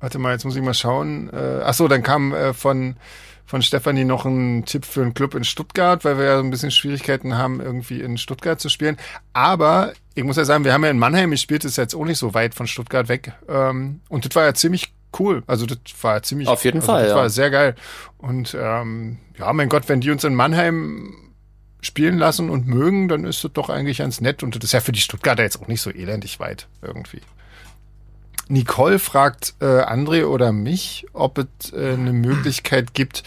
warte 0.00 0.18
mal, 0.18 0.32
jetzt 0.32 0.44
muss 0.44 0.54
ich 0.54 0.60
mal 0.60 0.74
schauen. 0.74 1.30
Äh, 1.32 1.62
ach 1.64 1.72
so, 1.72 1.88
dann 1.88 2.02
kam 2.02 2.34
äh, 2.34 2.52
von 2.52 2.96
von 3.46 3.60
Stefanie 3.60 4.04
noch 4.04 4.24
ein 4.24 4.64
Tipp 4.64 4.84
für 4.84 5.02
einen 5.02 5.14
Club 5.14 5.34
in 5.34 5.44
Stuttgart, 5.44 6.04
weil 6.04 6.16
wir 6.16 6.24
ja 6.24 6.36
so 6.38 6.42
ein 6.42 6.50
bisschen 6.50 6.70
Schwierigkeiten 6.70 7.36
haben, 7.36 7.60
irgendwie 7.60 8.00
in 8.00 8.16
Stuttgart 8.16 8.60
zu 8.60 8.68
spielen. 8.68 8.96
Aber 9.34 9.92
ich 10.14 10.24
muss 10.24 10.36
ja 10.36 10.44
sagen, 10.44 10.64
wir 10.64 10.72
haben 10.72 10.84
ja 10.84 10.90
in 10.90 10.98
Mannheim 10.98 11.30
gespielt, 11.32 11.64
das 11.64 11.72
ist 11.72 11.76
jetzt 11.76 11.94
auch 11.94 12.04
nicht 12.04 12.18
so 12.18 12.32
weit 12.32 12.54
von 12.54 12.66
Stuttgart 12.66 13.08
weg. 13.08 13.32
Ähm, 13.48 14.00
und 14.08 14.24
das 14.24 14.34
war 14.36 14.44
ja 14.44 14.54
ziemlich 14.54 14.94
cool. 15.18 15.42
Also 15.46 15.66
das 15.66 15.78
war 16.00 16.22
ziemlich. 16.22 16.48
Auf 16.48 16.64
jeden 16.64 16.78
also 16.78 16.86
Fall. 16.86 17.02
Das 17.02 17.10
ja. 17.10 17.16
war 17.16 17.30
sehr 17.30 17.50
geil. 17.50 17.74
Und 18.18 18.56
ähm, 18.58 19.18
ja, 19.38 19.52
mein 19.52 19.68
Gott, 19.68 19.88
wenn 19.88 20.00
die 20.00 20.10
uns 20.10 20.24
in 20.24 20.34
Mannheim 20.34 21.14
spielen 21.80 22.16
lassen 22.16 22.48
und 22.48 22.66
mögen, 22.66 23.08
dann 23.08 23.24
ist 23.24 23.42
das 23.44 23.52
doch 23.52 23.68
eigentlich 23.68 23.98
ganz 23.98 24.20
nett. 24.20 24.42
Und 24.42 24.54
das 24.56 24.64
ist 24.64 24.72
ja 24.72 24.80
für 24.80 24.92
die 24.92 25.00
Stuttgarter 25.00 25.42
jetzt 25.42 25.60
auch 25.60 25.68
nicht 25.68 25.82
so 25.82 25.90
elendig 25.90 26.40
weit 26.40 26.68
irgendwie. 26.80 27.20
Nicole 28.48 28.98
fragt 28.98 29.54
äh, 29.60 29.64
André 29.64 30.24
oder 30.26 30.52
mich, 30.52 31.06
ob 31.12 31.38
es 31.38 31.72
äh, 31.72 31.94
eine 31.94 32.12
Möglichkeit 32.12 32.94
gibt, 32.94 33.22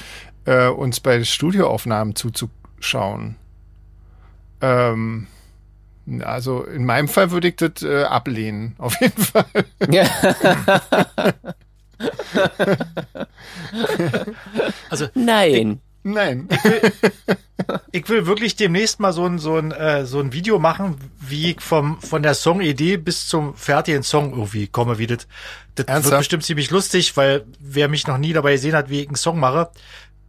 äh, 0.45 0.67
uns 0.67 0.99
bei 0.99 1.23
Studioaufnahmen 1.23 2.15
zuzuschauen. 2.15 3.35
Ähm, 4.61 5.27
also 6.21 6.63
in 6.63 6.85
meinem 6.85 7.07
Fall 7.07 7.31
würde 7.31 7.47
ich 7.47 7.55
das 7.55 7.81
äh, 7.81 8.03
ablehnen, 8.03 8.75
auf 8.77 8.99
jeden 9.01 9.21
Fall. 9.21 9.45
Ja. 9.91 10.05
also 14.89 15.07
nein. 15.13 15.81
Nein. 16.07 16.47
Ich 16.51 16.63
will, 16.63 16.91
ich 17.91 18.09
will 18.09 18.27
wirklich 18.27 18.55
demnächst 18.55 18.99
mal 18.99 19.11
so 19.11 19.25
ein, 19.25 19.39
so 19.39 19.55
ein, 19.55 19.71
äh, 19.71 20.05
so 20.05 20.19
ein 20.19 20.33
Video 20.33 20.59
machen, 20.59 20.97
wie 21.19 21.51
ich 21.51 21.61
vom, 21.61 21.99
von 21.99 22.21
der 22.21 22.35
Songidee 22.35 22.97
bis 22.97 23.27
zum 23.27 23.55
fertigen 23.55 24.03
Song 24.03 24.31
irgendwie 24.31 24.67
komme, 24.67 24.99
wie 24.99 25.07
das, 25.07 25.27
das 25.73 25.87
Ernsthaft? 25.87 26.11
wird 26.11 26.19
bestimmt 26.19 26.43
ziemlich 26.43 26.69
lustig, 26.69 27.17
weil 27.17 27.43
wer 27.59 27.87
mich 27.87 28.05
noch 28.05 28.19
nie 28.19 28.33
dabei 28.33 28.51
gesehen 28.51 28.75
hat, 28.75 28.91
wie 28.91 29.01
ich 29.01 29.07
einen 29.07 29.15
Song 29.15 29.39
mache, 29.39 29.71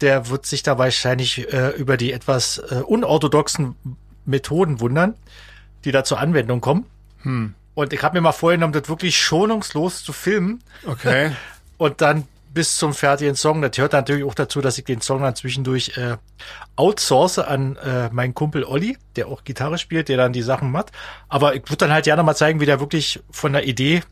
der 0.01 0.31
wird 0.31 0.47
sich 0.47 0.62
da 0.62 0.79
wahrscheinlich 0.79 1.53
äh, 1.53 1.77
über 1.77 1.99
die 1.99 2.12
etwas 2.12 2.57
äh, 2.57 2.77
unorthodoxen 2.77 3.77
Methoden 4.24 4.81
wundern, 4.81 5.14
die 5.85 5.93
da 5.93 6.05
zur 6.05 6.20
Anwendung 6.20 6.62
kommen. 6.62 6.87
Hm. 7.22 7.53
Und 7.74 7.93
ich 7.93 8.03
habe 8.03 8.16
mir 8.16 8.22
mal 8.22 8.33
vorgenommen, 8.33 8.72
das 8.72 8.89
wirklich 8.89 9.18
schonungslos 9.18 10.03
zu 10.03 10.14
filmen. 10.14 10.62
Okay. 10.87 11.33
Und 11.79 12.01
dann 12.01 12.27
bis 12.57 12.77
zum 12.79 12.95
fertigen 12.95 13.37
Song. 13.37 13.61
Das 13.61 13.77
hört 13.77 13.93
natürlich 13.93 14.24
auch 14.24 14.35
dazu, 14.35 14.62
dass 14.62 14.79
ich 14.79 14.85
den 14.85 15.03
Song 15.03 15.20
dann 15.20 15.37
zwischendurch 15.37 15.99
äh, 15.99 16.16
outsource 16.74 17.39
an 17.39 17.77
äh, 17.77 18.09
meinen 18.11 18.35
Kumpel 18.35 18.64
Olli, 18.64 18.97
der 19.14 19.29
auch 19.29 19.45
Gitarre 19.45 19.77
spielt, 19.77 20.09
der 20.09 20.16
dann 20.16 20.33
die 20.33 20.41
Sachen 20.43 20.72
macht. 20.72 20.91
Aber 21.29 21.55
ich 21.55 21.64
würde 21.64 21.77
dann 21.77 21.93
halt 21.93 22.07
gerne 22.07 22.22
mal 22.22 22.35
zeigen, 22.35 22.59
wie 22.59 22.66
der 22.66 22.81
wirklich 22.81 23.20
von 23.31 23.53
der 23.53 23.68
Idee, 23.68 24.03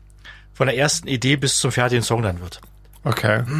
von 0.53 0.67
der 0.67 0.77
ersten 0.77 1.07
Idee 1.07 1.37
bis 1.37 1.59
zum 1.59 1.71
fertigen 1.71 2.03
Song 2.03 2.21
dann 2.21 2.39
wird. 2.39 2.61
Okay. 3.03 3.43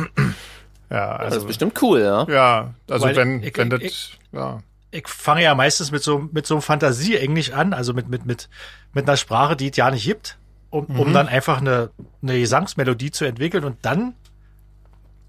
Ja, 0.87 1.15
also, 1.15 1.25
das 1.25 1.37
ist 1.37 1.47
bestimmt 1.47 1.81
cool, 1.81 1.99
ja. 1.99 2.27
Ja, 2.29 2.73
also 2.87 3.07
Weil 3.07 3.15
wenn, 3.15 3.41
ich, 3.41 3.57
wenn 3.57 3.71
das, 3.71 3.81
ich, 3.81 4.19
ja. 4.31 4.61
Ich 4.91 5.07
fange 5.07 5.41
ja 5.41 5.55
meistens 5.55 5.91
mit 5.91 6.03
so, 6.03 6.29
mit 6.31 6.45
so 6.45 6.53
einem 6.53 6.61
Fantasie-Englisch 6.61 7.51
an, 7.53 7.73
also 7.73 7.95
mit, 7.95 8.07
mit, 8.07 8.27
mit, 8.27 8.49
mit 8.93 9.07
einer 9.07 9.17
Sprache, 9.17 9.55
die 9.55 9.71
es 9.71 9.77
ja 9.77 9.89
nicht 9.89 10.05
gibt, 10.05 10.37
um, 10.75 10.85
mhm. 10.87 10.99
um 10.99 11.13
dann 11.13 11.27
einfach 11.27 11.61
eine, 11.61 11.91
eine 12.21 12.39
Gesangsmelodie 12.39 13.11
zu 13.11 13.25
entwickeln 13.25 13.63
und 13.63 13.77
dann 13.83 14.15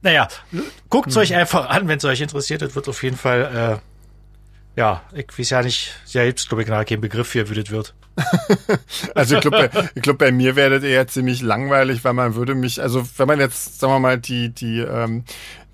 naja, 0.03 0.29
guckt 0.89 1.09
es 1.09 1.17
hm. 1.17 1.23
euch 1.23 1.35
einfach 1.35 1.69
an, 1.69 1.89
wenn 1.89 1.99
es 1.99 2.05
euch 2.05 2.21
interessiert. 2.21 2.63
Das 2.63 2.77
wird 2.77 2.89
auf 2.89 3.03
jeden 3.03 3.17
Fall, 3.17 3.81
äh, 4.77 4.81
ja, 4.81 5.03
ich 5.13 5.27
weiß 5.37 5.51
ja 5.51 5.63
nicht, 5.63 5.95
selbst 6.05 6.49
glaube 6.49 6.63
ich 6.63 6.69
gerade 6.69 6.85
kein 6.85 7.01
Begriff 7.01 7.33
hier, 7.33 7.51
wie 7.51 7.61
das 7.61 7.71
wird. 7.71 7.95
also 9.15 9.35
ich 9.35 9.41
glaube, 9.41 9.69
ich 9.95 10.03
glaub, 10.03 10.19
bei 10.19 10.31
mir 10.31 10.55
wäre 10.55 10.77
das 10.77 10.85
eher 10.85 11.09
ziemlich 11.09 11.43
langweilig, 11.43 12.05
weil 12.05 12.13
man 12.13 12.37
würde 12.37 12.55
mich, 12.55 12.81
also 12.81 13.05
wenn 13.17 13.27
man 13.27 13.41
jetzt, 13.41 13.81
sagen 13.81 13.93
wir 13.93 13.99
mal, 13.99 14.19
die, 14.19 14.51
die, 14.51 14.79
ähm, 14.79 15.25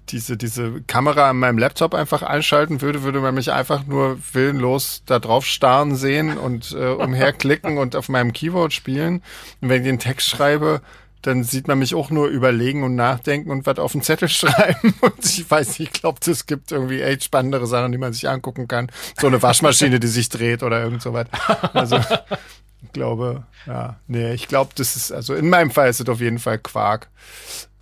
diese, 0.08 0.36
diese 0.36 0.82
Kamera 0.82 1.30
an 1.30 1.38
meinem 1.38 1.58
Laptop 1.58 1.94
einfach 1.94 2.22
einschalten 2.22 2.80
würde, 2.80 3.02
würde 3.02 3.20
man 3.20 3.34
mich 3.34 3.52
einfach 3.52 3.86
nur 3.86 4.18
willenlos 4.32 5.02
da 5.06 5.18
drauf 5.18 5.46
starren 5.46 5.94
sehen 5.96 6.36
und 6.36 6.72
äh, 6.72 6.88
umherklicken 6.92 7.78
und 7.78 7.96
auf 7.96 8.08
meinem 8.08 8.32
Keyboard 8.32 8.72
spielen. 8.72 9.22
Und 9.60 9.68
wenn 9.68 9.82
ich 9.82 9.88
den 9.88 9.98
Text 9.98 10.28
schreibe, 10.28 10.82
dann 11.22 11.44
sieht 11.44 11.68
man 11.68 11.78
mich 11.78 11.94
auch 11.94 12.10
nur 12.10 12.26
überlegen 12.26 12.82
und 12.82 12.96
nachdenken 12.96 13.50
und 13.50 13.64
was 13.64 13.78
auf 13.78 13.92
den 13.92 14.02
Zettel 14.02 14.28
schreiben. 14.28 14.94
Und 15.00 15.24
ich 15.24 15.48
weiß 15.48 15.78
nicht, 15.78 15.80
ich 15.80 15.92
glaube, 15.92 16.18
es 16.28 16.46
gibt 16.46 16.72
irgendwie 16.72 17.00
echt 17.00 17.24
spannendere 17.24 17.66
Sachen, 17.66 17.92
die 17.92 17.98
man 17.98 18.12
sich 18.12 18.28
angucken 18.28 18.68
kann. 18.68 18.90
So 19.20 19.28
eine 19.28 19.40
Waschmaschine, 19.40 20.00
die 20.00 20.08
sich 20.08 20.28
dreht 20.28 20.62
oder 20.62 20.82
irgend 20.82 21.02
so 21.02 21.12
was. 21.12 21.26
Also 21.72 21.96
ich 22.82 22.92
glaube, 22.92 23.44
ja, 23.66 23.96
nee, 24.08 24.32
ich 24.34 24.48
glaube, 24.48 24.72
das 24.74 24.96
ist, 24.96 25.12
also 25.12 25.34
in 25.34 25.48
meinem 25.48 25.70
Fall 25.70 25.88
ist 25.88 26.00
es 26.00 26.08
auf 26.08 26.20
jeden 26.20 26.40
Fall 26.40 26.58
Quark. 26.58 27.08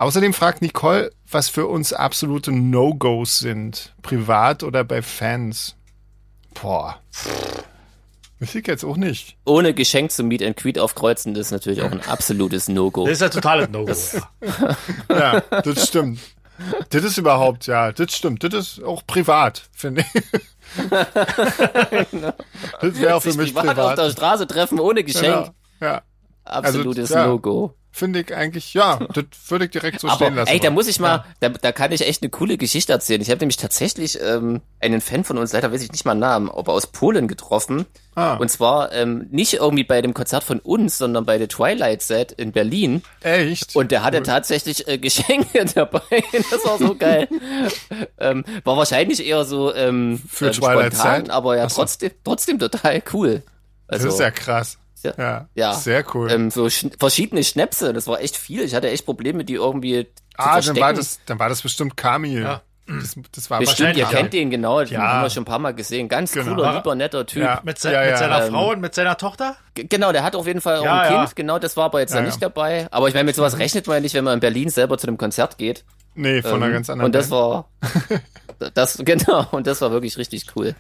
Außerdem 0.01 0.33
fragt 0.33 0.63
Nicole, 0.63 1.13
was 1.31 1.51
für 1.51 1.67
uns 1.67 1.93
absolute 1.93 2.53
No-Gos 2.53 3.39
sind, 3.39 3.95
privat 4.01 4.63
oder 4.63 4.83
bei 4.83 5.03
Fans. 5.03 5.77
Boah. 6.55 6.99
Ich 8.39 8.55
jetzt 8.55 8.83
auch 8.83 8.97
nicht. 8.97 9.37
Ohne 9.45 9.75
Geschenk 9.75 10.11
zum 10.11 10.29
Meet 10.29 10.43
and 10.43 10.57
Greet 10.57 10.79
aufkreuzen, 10.79 11.35
das 11.35 11.49
ist 11.49 11.53
natürlich 11.53 11.83
auch 11.83 11.93
ein 11.93 12.01
absolutes 12.01 12.71
No-Go. 12.71 13.05
Das 13.05 13.19
ist 13.19 13.23
ein 13.25 13.31
totales 13.31 13.69
No-Go. 13.69 13.93
ja, 15.11 15.41
das 15.41 15.89
stimmt. 15.89 16.19
Das 16.89 17.05
ist 17.05 17.19
überhaupt, 17.19 17.67
ja, 17.67 17.93
das 17.93 18.15
stimmt. 18.15 18.43
Das 18.43 18.55
ist 18.55 18.83
auch 18.83 19.07
privat, 19.07 19.69
finde 19.71 20.03
ich. 20.15 20.23
genau. 22.11 22.33
Das 22.81 22.99
wäre 22.99 23.17
auch 23.17 23.23
für 23.23 23.35
mich 23.35 23.53
privat. 23.53 23.77
privat. 23.77 23.99
auf 23.99 24.05
der 24.07 24.11
Straße 24.13 24.47
treffen 24.47 24.81
ohne 24.81 25.05
Geschenk. 25.05 25.45
Genau. 25.45 25.55
Ja. 25.83 26.01
Absolutes 26.45 27.13
also, 27.13 27.15
ja. 27.23 27.27
No-Go 27.27 27.75
finde 27.91 28.21
ich 28.21 28.35
eigentlich, 28.35 28.75
ja, 28.75 28.97
das 29.15 29.25
würde 29.49 29.67
ich 29.67 29.71
direkt 29.71 30.01
so 30.01 30.09
Aber, 30.09 30.17
stehen 30.17 30.35
lassen. 30.35 30.51
Ey, 30.51 30.61
da 30.61 30.71
muss 30.71 30.89
ich 30.89 31.01
mal, 31.01 31.17
ja. 31.17 31.25
da, 31.41 31.49
da 31.49 31.73
kann 31.73 31.93
ich 31.93 32.07
echt 32.07 32.23
eine 32.23 32.31
coole 32.31 32.57
Geschichte 32.57 32.93
erzählen. 32.93 33.21
Ich 33.21 33.31
habe 33.31 33.41
nämlich 33.41 33.57
tatsächlich 33.57 34.19
ähm, 34.21 34.61
einen 34.81 35.01
Fan 35.01 35.25
von 35.25 35.39
uns, 35.39 35.53
leider 35.53 35.73
weiß 35.73 35.83
ich 35.83 35.93
nicht 35.93 36.05
mal 36.05 36.15
Namen, 36.15 36.51
aber 36.51 36.73
aus 36.73 36.87
Polen 36.87 37.29
getroffen. 37.29 37.87
Ah. 38.15 38.35
Und 38.35 38.51
zwar 38.51 38.93
ähm, 38.93 39.27
nicht 39.31 39.55
irgendwie 39.55 39.85
bei 39.85 40.03
dem 40.03 40.15
Konzert 40.15 40.45
von 40.45 40.59
uns, 40.59 40.99
sondern 40.99 41.25
bei 41.25 41.39
der 41.39 41.49
Twilight 41.49 42.03
Set 42.03 42.33
in 42.33 42.53
Berlin. 42.53 43.03
Echt? 43.21 43.77
Und 43.77 43.91
der 43.91 44.03
hatte 44.03 44.19
cool. 44.19 44.25
tatsächlich 44.25 44.89
äh, 44.89 44.99
Geschenke 44.99 45.65
dabei. 45.75 46.03
das 46.51 46.65
war 46.65 46.79
so 46.79 46.95
geil. 46.99 47.29
ähm, 48.19 48.45
war 48.65 48.77
wahrscheinlich 48.77 49.25
eher 49.25 49.45
so 49.45 49.75
ähm, 49.75 50.21
für 50.29 50.47
ähm, 50.47 50.53
Twilight 50.53 50.95
spontan, 50.95 51.21
Set? 51.27 51.31
aber 51.31 51.57
ja, 51.57 51.67
trotzdem, 51.67 52.11
trotzdem 52.25 52.59
total 52.59 53.03
cool. 53.13 53.43
Also, 53.87 54.07
das 54.07 54.15
ist 54.15 54.21
ja 54.21 54.31
krass. 54.31 54.79
Ja, 55.03 55.13
ja, 55.19 55.49
ja. 55.55 55.75
sehr 55.75 56.05
cool. 56.15 56.31
Ähm, 56.31 56.51
so 56.51 56.69
sch 56.69 56.87
verschiedene 56.99 57.43
Schnäpse, 57.45 57.93
das 57.93 58.07
war 58.07 58.21
echt 58.21 58.37
viel. 58.37 58.63
Ich 58.63 58.75
hatte 58.75 58.89
echt 58.91 59.05
Probleme, 59.05 59.45
die 59.45 59.55
irgendwie 59.55 60.09
Ah, 60.37 60.61
dann 60.61 60.77
war 60.79 60.93
das, 60.95 61.21
dann 61.27 61.39
war 61.39 61.49
das 61.49 61.63
bestimmt 61.63 61.97
Kamil. 61.97 62.43
Ja. 62.43 62.63
Das, 62.87 63.15
das 63.31 63.49
war 63.51 63.61
Bestimmt, 63.61 63.97
ihr 63.97 64.05
kennt 64.07 64.33
den 64.33 64.51
genau, 64.51 64.81
den 64.83 64.95
Ja. 64.95 65.01
haben 65.13 65.23
wir 65.23 65.31
schon 65.31 65.43
ein 65.43 65.47
paar 65.47 65.61
Mal 65.61 65.73
gesehen. 65.75 66.09
Ganz 66.09 66.33
Genau. 66.33 66.57
cooler, 66.57 66.75
lieber, 66.75 66.95
netter 66.97 67.25
Typ. 67.25 67.43
Ja. 67.45 67.61
Mit, 67.63 67.79
se 67.79 67.93
Ja, 67.93 68.03
ja, 68.03 68.11
mit 68.11 68.19
seiner 68.19 68.45
ähm, 68.47 68.53
Frau 68.53 68.71
und 68.73 68.81
mit 68.81 68.95
seiner 68.97 69.17
Tochter? 69.17 69.55
Genau, 69.75 70.11
der 70.11 70.25
hat 70.25 70.35
auf 70.35 70.45
jeden 70.47 70.61
Fall 70.61 70.79
auch 70.79 70.85
Ja, 70.85 71.01
ein 71.03 71.13
ja. 71.13 71.23
Kind, 71.25 71.37
genau, 71.37 71.61
das 71.61 71.77
war 71.77 71.85
aber 71.85 72.01
jetzt 72.01 72.13
Ja, 72.15 72.21
nicht 72.23 72.43
dabei. 72.43 72.89
Aber 72.91 73.07
ich 73.07 73.15
meine, 73.15 73.25
mit 73.27 73.37
sowas 73.37 73.59
rechnet 73.59 73.87
man 73.87 73.97
ja 73.99 74.01
nicht, 74.01 74.15
wenn 74.15 74.25
man 74.25 74.35
in 74.35 74.41
Berlin 74.41 74.71
selber 74.71 74.99
zu 74.99 75.07
einem 75.07 75.19
Konzert 75.19 75.57
geht. 75.57 75.85
Nee, 76.17 76.43
von 76.43 76.55
einer 76.55 76.67
Ähm, 76.67 76.73
ganz 76.73 76.91
anderen 76.91 77.07
Und 77.07 77.15
das 77.15 77.31
Band. 77.31 77.41
war, 77.43 77.69
das, 78.75 78.99
genau, 79.05 79.47
und 79.53 79.69
das 79.69 79.81
war 79.83 79.93
wirklich 79.93 80.19
richtig 80.19 80.47
cool. 80.57 80.75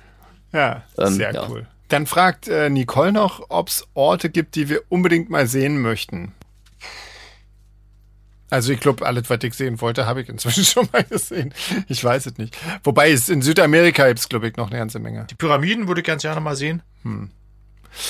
Ja, 0.52 0.82
ähm, 0.98 1.14
sehr 1.14 1.32
ja. 1.32 1.46
cool. 1.48 1.66
Dann 1.90 2.06
fragt 2.06 2.48
äh, 2.48 2.70
Nicole 2.70 3.12
noch, 3.12 3.46
ob 3.48 3.68
es 3.68 3.86
Orte 3.94 4.30
gibt, 4.30 4.54
die 4.54 4.68
wir 4.68 4.82
unbedingt 4.88 5.28
mal 5.28 5.46
sehen 5.46 5.82
möchten. 5.82 6.32
Also 8.48 8.72
ich 8.72 8.80
glaube, 8.80 9.06
alles, 9.06 9.30
was 9.30 9.38
ich 9.42 9.54
sehen 9.54 9.80
wollte, 9.80 10.06
habe 10.06 10.22
ich 10.22 10.28
inzwischen 10.28 10.64
schon 10.64 10.88
mal 10.92 11.04
gesehen. 11.04 11.52
Ich 11.88 12.02
weiß 12.02 12.26
es 12.26 12.38
nicht. 12.38 12.56
Wobei 12.82 13.10
es 13.10 13.28
in 13.28 13.42
Südamerika 13.42 14.06
gibt 14.06 14.20
es, 14.20 14.28
glaube 14.28 14.48
ich, 14.48 14.56
noch 14.56 14.70
eine 14.70 14.78
ganze 14.78 14.98
Menge. 14.98 15.26
Die 15.30 15.34
Pyramiden 15.34 15.88
würde 15.88 16.00
ich 16.00 16.06
ganz 16.06 16.22
gerne 16.22 16.40
mal 16.40 16.56
sehen. 16.56 16.82
Hm. 17.02 17.30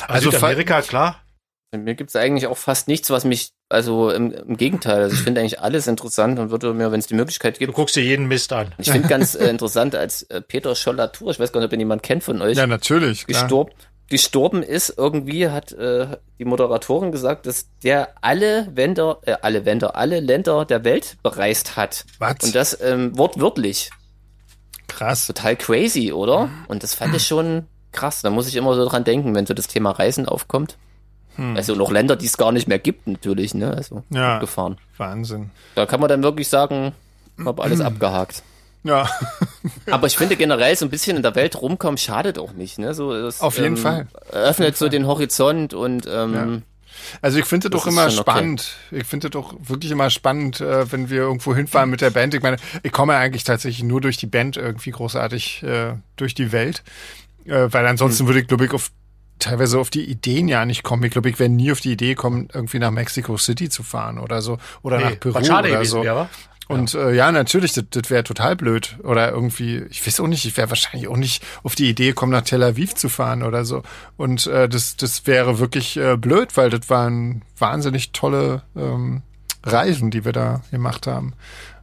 Also 0.07 0.29
Also 0.29 0.31
Südamerika, 0.31 0.83
klar. 0.83 1.23
Bei 1.73 1.79
mir 1.79 1.95
gibt's 1.95 2.17
eigentlich 2.17 2.49
auch 2.49 2.57
fast 2.57 2.89
nichts, 2.89 3.11
was 3.11 3.25
mich, 3.25 3.53
also 3.69 4.11
im, 4.11 4.33
im 4.33 4.57
Gegenteil, 4.57 5.03
also 5.03 5.15
ich 5.15 5.23
finde 5.23 5.41
eigentlich 5.41 5.61
alles 5.61 5.87
interessant 5.87 6.41
und 6.41 6.51
würde 6.51 6.75
mir, 6.75 6.91
wenn 6.91 6.99
es 6.99 7.07
die 7.07 7.15
Möglichkeit 7.15 7.57
Du 7.57 7.59
gibt, 7.61 7.75
guckst 7.75 7.95
dir 7.95 8.03
jeden 8.03 8.27
Mist 8.27 8.53
an. 8.53 8.75
ich 8.79 8.91
finde 8.91 9.07
ganz 9.09 9.37
äh, 9.37 9.49
interessant, 9.49 9.95
als 9.95 10.23
äh, 10.25 10.41
Peter 10.41 10.75
Schollatur, 10.75 11.31
ich 11.31 11.39
weiß 11.39 11.53
gar 11.53 11.61
nicht, 11.61 11.69
ob 11.69 11.73
ihn 11.73 11.79
jemand 11.79 12.03
kennt 12.03 12.25
von 12.25 12.43
euch, 12.43 12.57
Ja, 12.57 12.67
natürlich. 12.67 13.25
Klar. 13.25 13.43
gestorben, 13.43 13.73
gestorben 14.09 14.63
ist, 14.65 14.95
irgendwie 14.97 15.49
hat 15.49 15.71
äh, 15.71 16.17
die 16.41 16.45
Moderatorin 16.45 17.13
gesagt, 17.13 17.47
dass 17.47 17.67
der 17.85 18.15
alle 18.21 18.63
Länder, 18.75 19.21
äh, 19.23 19.37
alle 19.41 19.61
Länder, 19.61 19.95
alle 19.95 20.19
Länder 20.19 20.65
der 20.65 20.83
Welt 20.83 21.19
bereist 21.23 21.77
hat. 21.77 22.05
Was? 22.19 22.39
Und 22.43 22.57
das 22.57 22.81
ähm, 22.81 23.17
wortwörtlich. 23.17 23.91
Krass. 24.89 25.29
Total 25.29 25.55
crazy, 25.55 26.13
oder? 26.13 26.51
Und 26.67 26.83
das 26.83 26.95
fand 26.95 27.15
ich 27.15 27.25
schon 27.25 27.67
krass. 27.93 28.23
Da 28.23 28.31
muss 28.31 28.49
ich 28.49 28.57
immer 28.57 28.75
so 28.75 28.89
dran 28.89 29.05
denken, 29.05 29.37
wenn 29.37 29.47
so 29.47 29.55
das 29.55 29.69
Thema 29.69 29.93
Reisen 29.93 30.27
aufkommt. 30.27 30.77
Also 31.57 31.75
noch 31.75 31.91
Länder, 31.91 32.17
die 32.17 32.27
es 32.27 32.37
gar 32.37 32.53
nicht 32.53 32.69
mehr 32.69 32.79
gibt, 32.79 33.07
natürlich, 33.07 33.55
ne? 33.55 33.73
Also 33.75 34.05
Ja. 34.11 34.39
gefahren. 34.39 34.79
Wahnsinn. 34.97 35.51
Da 35.75 35.87
kann 35.87 36.01
man 36.01 36.09
dann 36.09 36.23
wirklich 36.23 36.49
sagen, 36.49 36.93
habe 37.45 37.63
alles 37.63 37.81
abgehakt. 37.81 38.43
Ja, 38.83 39.09
Aber 39.91 40.07
ich 40.07 40.17
finde 40.17 40.37
generell 40.37 40.75
so 40.75 40.87
ein 40.87 40.91
bisschen 40.91 41.17
in 41.17 41.23
der 41.23 41.35
Welt 41.35 41.61
rumkommen 41.61 41.99
schadet 41.99 42.39
auch 42.39 42.53
nicht, 42.53 42.79
ne? 42.79 42.95
So, 42.95 43.13
das, 43.13 43.41
Auf 43.41 43.57
jeden 43.57 43.77
ähm, 43.77 43.77
Fall. 43.77 44.07
Öffnet 44.33 44.77
so 44.77 44.89
den 44.89 45.07
Horizont 45.07 45.75
und 45.75 46.07
ähm, 46.11 46.63
also 47.23 47.39
ich 47.39 47.45
finde 47.45 47.69
es 47.69 47.73
doch 47.73 47.87
immer 47.87 48.11
schon 48.11 48.21
okay. 48.21 48.31
spannend. 48.31 48.77
Ich 48.91 49.05
finde 49.05 49.29
es 49.29 49.31
doch 49.31 49.55
wirklich 49.61 49.93
immer 49.93 50.11
spannend, 50.11 50.61
äh, 50.61 50.91
wenn 50.91 51.11
wir 51.11 51.19
irgendwo 51.19 51.55
hinfahren 51.55 51.91
mit 51.91 52.01
der 52.01 52.11
Band. 52.11 52.35
Ich 52.35 52.43
meine, 52.43 52.57
ich 52.83 52.93
komme 52.93 53.17
eigentlich 53.17 53.45
tatsächlich 53.45 53.83
nur 53.83 54.01
durch 54.01 54.17
die 54.17 54.27
Band 54.27 54.57
irgendwie 54.57 54.91
großartig 54.91 55.63
äh, 55.63 55.95
durch 56.17 56.35
die 56.35 56.53
Welt. 56.53 56.83
Äh, 57.45 57.69
weil 57.71 57.87
ansonsten 57.87 58.27
würde 58.27 58.41
ich, 58.41 58.47
glaube 58.47 58.67
ich, 58.67 58.73
auf 58.73 58.91
teilweise 59.41 59.79
auf 59.79 59.91
die 59.91 60.05
Ideen 60.05 60.49
ja 60.49 60.65
nicht 60.65 60.83
kommen. 60.83 61.03
Ich 61.05 61.13
glaube, 61.13 61.31
ich 61.31 61.39
wäre 61.39 61.51
nie 61.51 61.73
auf 61.73 61.81
die 61.81 61.93
Idee 61.93 62.15
kommen, 62.15 62.49
irgendwie 62.53 62.79
nach 62.79 62.91
Mexico 62.91 63.37
City 63.37 63.69
zu 63.69 63.83
fahren 63.83 64.19
oder 64.19 64.43
so. 64.43 64.59
Oder 64.83 65.01
nach 65.01 65.19
Peru 65.19 65.39
oder 65.39 65.85
so. 65.85 66.03
wäre? 66.03 66.29
Und 66.69 66.93
ja, 66.93 67.09
äh, 67.09 67.17
ja 67.17 67.33
natürlich, 67.33 67.73
das, 67.73 67.85
das 67.91 68.11
wäre 68.11 68.23
total 68.23 68.55
blöd. 68.55 68.97
Oder 69.03 69.33
irgendwie, 69.33 69.83
ich 69.91 70.07
weiß 70.07 70.21
auch 70.21 70.29
nicht, 70.29 70.45
ich 70.45 70.57
wäre 70.57 70.71
wahrscheinlich 70.71 71.09
auch 71.09 71.17
nicht 71.17 71.43
auf 71.65 71.75
die 71.75 71.89
Idee 71.89 72.09
gekommen, 72.09 72.31
nach 72.31 72.43
Tel 72.43 72.63
Aviv 72.63 72.95
zu 72.95 73.09
fahren 73.09 73.43
oder 73.43 73.65
so. 73.65 73.83
Und 74.17 74.47
äh, 74.47 74.69
das, 74.69 74.97
das 74.97 75.27
wäre 75.27 75.59
wirklich 75.59 75.97
äh, 75.97 76.17
blöd, 76.17 76.57
weil 76.57 76.71
das 76.71 76.89
waren 76.89 77.43
wahnsinnig 77.59 78.13
tolle 78.13 78.63
ähm, 78.77 79.23
Reisen, 79.65 80.13
die 80.13 80.25
wir 80.25 80.33
da 80.33 80.63
gemacht 80.71 81.09
haben. 81.09 81.35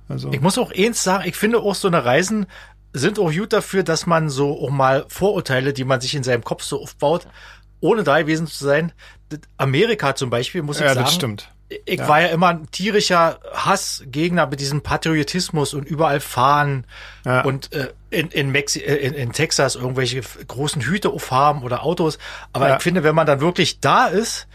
Also, 0.07 0.31
Ich 0.31 0.39
muss 0.39 0.57
auch 0.57 0.71
eins 0.71 1.03
sagen, 1.03 1.27
ich 1.27 1.35
finde 1.35 1.59
auch 1.59 1.75
so 1.75 1.89
eine 1.89 2.05
Reisen 2.05 2.45
sind 2.97 3.19
auch 3.19 3.31
gut 3.31 3.53
dafür, 3.53 3.83
dass 3.83 4.05
man 4.05 4.29
so 4.29 4.59
auch 4.61 4.69
mal 4.69 5.05
Vorurteile, 5.07 5.73
die 5.73 5.83
man 5.85 6.01
sich 6.01 6.15
in 6.15 6.23
seinem 6.23 6.43
Kopf 6.43 6.63
so 6.63 6.81
aufbaut, 6.81 7.27
ohne 7.79 8.03
da 8.03 8.19
gewesen 8.21 8.47
zu 8.47 8.63
sein. 8.63 8.91
Amerika 9.57 10.15
zum 10.15 10.29
Beispiel, 10.29 10.61
muss 10.61 10.77
ich 10.77 10.83
ja, 10.83 10.93
sagen. 10.93 11.05
das 11.05 11.13
stimmt. 11.15 11.51
Ich 11.85 11.99
Ja. 11.99 12.07
war 12.07 12.21
ja 12.21 12.27
immer 12.27 12.47
ein 12.47 12.71
tierischer 12.71 13.39
Hassgegner 13.53 14.47
mit 14.47 14.61
diesem 14.61 14.81
Patriotismus 14.81 15.73
und 15.73 15.85
überall 15.85 16.21
fahren 16.21 16.85
Ja. 17.25 17.41
und 17.41 17.73
äh, 17.73 17.89
in, 18.09 18.29
in, 18.29 18.51
Mexi 18.51 18.79
äh, 18.79 18.95
in, 18.95 19.13
in 19.13 19.33
Texas 19.33 19.75
irgendwelche 19.75 20.21
großen 20.47 20.81
Hüte 20.81 21.09
aufhaben 21.09 21.63
oder 21.63 21.83
Autos. 21.83 22.19
Aber 22.53 22.69
Ja. 22.69 22.77
ich 22.77 22.83
finde, 22.83 23.03
wenn 23.03 23.15
man 23.15 23.27
dann 23.27 23.41
wirklich 23.41 23.81
da 23.81 24.05
ist, 24.07 24.47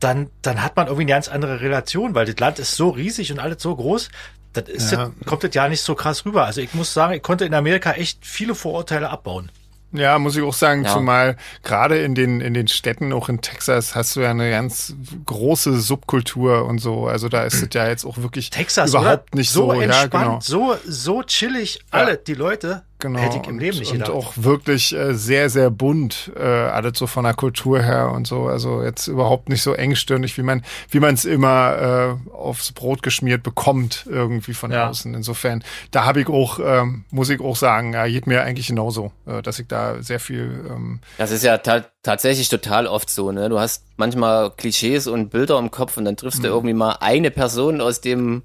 dann, 0.00 0.30
dann 0.42 0.62
hat 0.62 0.76
man 0.76 0.86
irgendwie 0.86 1.02
eine 1.04 1.12
ganz 1.12 1.28
andere 1.28 1.60
Relation, 1.60 2.14
weil 2.14 2.26
das 2.26 2.38
Land 2.38 2.58
ist 2.58 2.74
so 2.74 2.88
riesig 2.90 3.32
und 3.32 3.38
alles 3.38 3.62
so 3.62 3.74
groß. 3.76 4.08
Das 4.56 4.68
ist 4.68 4.92
Ja. 4.92 5.10
das, 5.18 5.26
kommt 5.26 5.44
das 5.44 5.54
ja 5.54 5.68
nicht 5.68 5.82
so 5.82 5.94
krass 5.94 6.24
rüber. 6.24 6.44
Also 6.44 6.60
ich 6.60 6.74
muss 6.74 6.92
sagen, 6.92 7.14
ich 7.14 7.22
konnte 7.22 7.44
in 7.44 7.54
Amerika 7.54 7.92
echt 7.92 8.24
viele 8.26 8.54
Vorurteile 8.54 9.10
abbauen. 9.10 9.50
Ja, 9.92 10.18
muss 10.18 10.36
ich 10.36 10.42
auch 10.42 10.52
sagen, 10.52 10.84
Ja. 10.84 10.92
zumal 10.92 11.36
gerade 11.62 11.98
in 11.98 12.14
den, 12.14 12.40
in 12.40 12.52
den 12.54 12.68
Städten, 12.68 13.12
auch 13.12 13.28
in 13.28 13.40
Texas, 13.40 13.94
hast 13.94 14.16
du 14.16 14.20
ja 14.20 14.30
eine 14.30 14.50
ganz 14.50 14.94
große 15.24 15.78
Subkultur 15.80 16.64
und 16.66 16.78
so. 16.80 17.06
Also 17.06 17.28
da 17.28 17.44
ist 17.44 17.62
es 17.62 17.68
ja 17.72 17.88
jetzt 17.88 18.04
auch 18.04 18.18
wirklich 18.18 18.50
Texas 18.50 18.90
überhaupt 18.90 19.28
oder? 19.32 19.38
nicht 19.38 19.50
so 19.50 19.72
so. 19.72 19.80
entspannt, 19.80 20.12
ja, 20.12 20.20
genau. 20.24 20.40
so 20.40 20.76
so 20.86 21.22
chillig. 21.22 21.80
Alle 21.90 22.16
die 22.18 22.34
Leute 22.34 22.82
Genau. 22.98 23.20
hätte 23.20 23.36
ich 23.36 23.46
im 23.46 23.54
und, 23.54 23.58
Leben 23.60 23.78
nicht 23.78 23.90
und 23.92 23.98
gedacht. 23.98 24.10
auch 24.10 24.32
wirklich 24.36 24.94
äh, 24.94 25.12
sehr, 25.14 25.50
sehr 25.50 25.70
bunt, 25.70 26.32
äh, 26.34 26.42
alles 26.42 26.98
so 26.98 27.06
von 27.06 27.24
der 27.24 27.34
Kultur 27.34 27.82
her 27.82 28.10
und 28.10 28.26
so. 28.26 28.46
Also 28.46 28.82
jetzt 28.82 29.06
überhaupt 29.06 29.50
nicht 29.50 29.62
so 29.62 29.74
engstirnig, 29.74 30.38
wie 30.38 30.42
man, 30.42 30.64
wie 30.90 31.00
man 31.00 31.12
es 31.14 31.26
immer 31.26 32.16
äh, 32.30 32.32
aufs 32.32 32.72
Brot 32.72 33.02
geschmiert 33.02 33.42
bekommt, 33.42 34.06
irgendwie 34.08 34.54
von 34.54 34.70
Ja. 34.72 34.88
außen. 34.88 35.12
Insofern, 35.14 35.62
da 35.90 36.04
habe 36.06 36.22
ich 36.22 36.28
auch, 36.28 36.58
ähm, 36.62 37.04
muss 37.10 37.28
ich 37.28 37.40
auch 37.40 37.56
sagen, 37.56 37.92
ja, 37.92 38.06
geht 38.06 38.26
mir 38.26 38.42
eigentlich 38.42 38.68
genauso, 38.68 39.12
äh, 39.26 39.42
dass 39.42 39.58
ich 39.58 39.66
da 39.66 40.02
sehr 40.02 40.18
viel 40.20 40.64
ähm, 40.70 41.00
das 41.18 41.30
ist 41.30 41.44
ja 41.44 41.58
ta 41.58 41.84
tatsächlich 42.02 42.48
total 42.48 42.86
oft 42.86 43.10
so, 43.10 43.32
ne? 43.32 43.48
Du 43.48 43.58
hast 43.58 43.84
manchmal 43.96 44.50
Klischees 44.52 45.06
und 45.06 45.30
Bilder 45.30 45.58
im 45.58 45.70
Kopf 45.70 45.96
und 45.96 46.04
dann 46.04 46.16
triffst 46.16 46.42
du 46.44 46.48
irgendwie 46.48 46.72
mal 46.74 46.96
eine 47.00 47.30
Person 47.30 47.80
aus 47.80 48.00
dem 48.00 48.26
Mhm. 48.26 48.42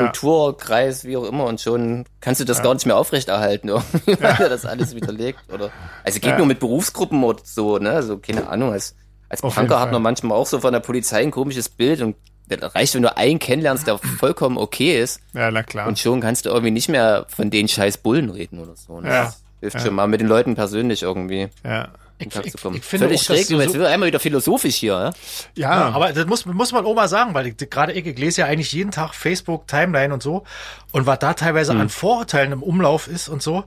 Kulturkreis, 0.00 1.04
wie 1.04 1.16
auch 1.16 1.24
immer, 1.24 1.44
und 1.44 1.60
schon 1.60 2.04
kannst 2.20 2.40
du 2.40 2.44
das 2.44 2.62
gar 2.62 2.74
nicht 2.74 2.86
mehr 2.86 2.96
aufrechterhalten, 2.96 3.68
irgendwie, 3.68 4.20
weil 4.22 4.36
er 4.38 4.48
das 4.48 4.64
alles 4.66 4.94
widerlegt. 4.94 5.38
Oder 5.52 5.70
also 6.04 6.20
geht 6.20 6.30
Ja. 6.30 6.38
nur 6.38 6.46
mit 6.46 6.60
Berufsgruppen 6.60 7.22
oder 7.24 7.40
so, 7.44 7.78
ne? 7.78 7.90
Also 7.90 8.18
keine 8.18 8.48
Ahnung. 8.48 8.72
Als, 8.72 8.94
als 9.28 9.42
Auf 9.42 9.54
Punker 9.54 9.80
hat 9.80 9.92
man 9.92 10.02
manchmal 10.02 10.36
auch 10.38 10.46
so 10.46 10.60
von 10.60 10.72
der 10.72 10.80
Polizei 10.80 11.22
ein 11.22 11.30
komisches 11.30 11.68
Bild 11.68 12.00
und 12.02 12.16
das 12.48 12.74
reicht, 12.76 12.94
wenn 12.94 13.02
du 13.02 13.16
einen 13.16 13.38
kennenlernst, 13.40 13.86
der 13.88 13.98
vollkommen 13.98 14.56
okay 14.56 15.00
ist, 15.02 15.20
ja, 15.34 15.50
na 15.50 15.64
klar. 15.64 15.88
und 15.88 15.98
schon 15.98 16.20
kannst 16.20 16.46
du 16.46 16.50
irgendwie 16.50 16.70
nicht 16.70 16.88
mehr 16.88 17.26
von 17.28 17.50
den 17.50 17.66
scheiß 17.66 17.98
Bullen 17.98 18.30
reden 18.30 18.60
oder 18.60 18.76
so. 18.76 19.00
Ne? 19.00 19.08
Ja. 19.08 19.24
Das 19.24 19.42
hilft 19.60 19.76
Ja. 19.78 19.82
schon 19.86 19.94
mal 19.94 20.06
mit 20.06 20.20
den 20.20 20.28
Leuten 20.28 20.54
persönlich 20.54 21.02
irgendwie 21.02 21.48
ja. 21.64 21.88
Ich, 22.18 22.24
Kontakt 22.24 22.46
ich, 22.46 22.52
zu 22.52 22.58
kommen. 22.58 22.76
ich 22.76 22.84
finde 22.84 23.06
Völlig 23.06 23.20
auch, 23.20 23.24
schräg, 23.24 23.50
jetzt 23.50 23.72
so, 23.72 23.78
wird 23.78 23.86
einmal 23.86 24.06
wieder 24.08 24.20
philosophisch 24.20 24.76
hier, 24.76 24.92
ja? 24.92 25.12
Ja, 25.54 25.80
Ja, 25.88 25.88
aber 25.94 26.12
das 26.12 26.26
muss, 26.26 26.46
muss 26.46 26.72
man 26.72 26.84
auch 26.86 26.94
mal 26.94 27.08
sagen, 27.08 27.34
weil 27.34 27.46
ich, 27.48 27.56
gerade 27.70 27.92
ich, 27.92 28.06
ich 28.06 28.18
lese 28.18 28.40
ja 28.42 28.46
eigentlich 28.46 28.72
jeden 28.72 28.90
Tag 28.90 29.14
Facebook, 29.14 29.66
Timeline 29.66 30.12
und 30.14 30.22
so. 30.22 30.44
Und 30.92 31.06
was 31.06 31.18
da 31.18 31.34
teilweise 31.34 31.72
Hm. 31.72 31.80
an 31.82 31.88
Vorurteilen 31.88 32.52
im 32.52 32.62
Umlauf 32.62 33.08
ist 33.08 33.28
und 33.28 33.42
so, 33.42 33.64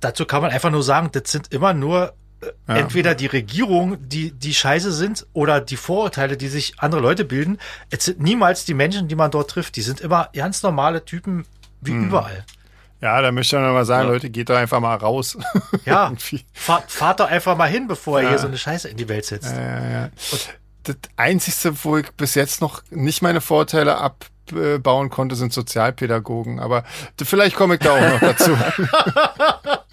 dazu 0.00 0.24
kann 0.24 0.40
man 0.42 0.50
einfach 0.50 0.70
nur 0.70 0.82
sagen, 0.82 1.10
das 1.12 1.30
sind 1.30 1.52
immer 1.52 1.74
nur 1.74 2.14
äh, 2.40 2.46
Ja. 2.68 2.76
entweder 2.76 3.14
die 3.14 3.26
Regierung, 3.26 3.96
die, 4.08 4.30
die 4.32 4.54
scheiße 4.54 4.92
sind, 4.92 5.26
oder 5.32 5.60
die 5.60 5.76
Vorurteile, 5.76 6.36
die 6.36 6.48
sich 6.48 6.74
andere 6.78 7.00
Leute 7.00 7.24
bilden. 7.24 7.58
Es 7.90 8.06
sind 8.06 8.20
niemals 8.20 8.64
die 8.64 8.74
Menschen, 8.74 9.08
die 9.08 9.14
man 9.14 9.30
dort 9.30 9.50
trifft. 9.50 9.76
Die 9.76 9.82
sind 9.82 10.00
immer 10.00 10.28
ganz 10.34 10.62
normale 10.62 11.04
Typen 11.04 11.44
wie 11.80 11.92
Hm. 11.92 12.06
überall. 12.08 12.44
Ja, 13.04 13.20
da 13.20 13.30
möchte 13.32 13.56
ich 13.56 13.62
noch 13.62 13.72
mal 13.72 13.84
sagen, 13.84 14.06
Ja. 14.08 14.12
Leute, 14.14 14.30
geht 14.30 14.48
doch 14.48 14.56
einfach 14.56 14.80
mal 14.80 14.96
raus. 14.96 15.36
Ja, 15.84 16.12
fahrt, 16.54 16.90
fahrt 16.90 17.20
doch 17.20 17.28
einfach 17.30 17.54
mal 17.56 17.68
hin, 17.68 17.86
bevor 17.86 18.18
ihr 18.18 18.24
Ja. 18.24 18.28
hier 18.30 18.38
so 18.38 18.46
eine 18.46 18.56
Scheiße 18.56 18.88
in 18.88 18.96
die 18.96 19.08
Welt 19.08 19.26
setzt. 19.26 19.52
Ja, 19.54 19.90
ja. 19.90 20.08
Das 20.84 20.96
Einzige, 21.16 21.74
wo 21.84 21.98
ich 21.98 22.10
bis 22.12 22.34
jetzt 22.34 22.60
noch 22.62 22.82
nicht 22.90 23.20
meine 23.22 23.40
Vorteile 23.42 23.98
abbauen 23.98 25.10
konnte, 25.10 25.34
sind 25.36 25.52
Sozialpädagogen. 25.52 26.60
Aber 26.60 26.84
vielleicht 27.22 27.56
komme 27.56 27.74
ich 27.74 27.80
da 27.80 27.92
auch 27.92 28.00
noch 28.12 28.20
dazu. 28.20 28.56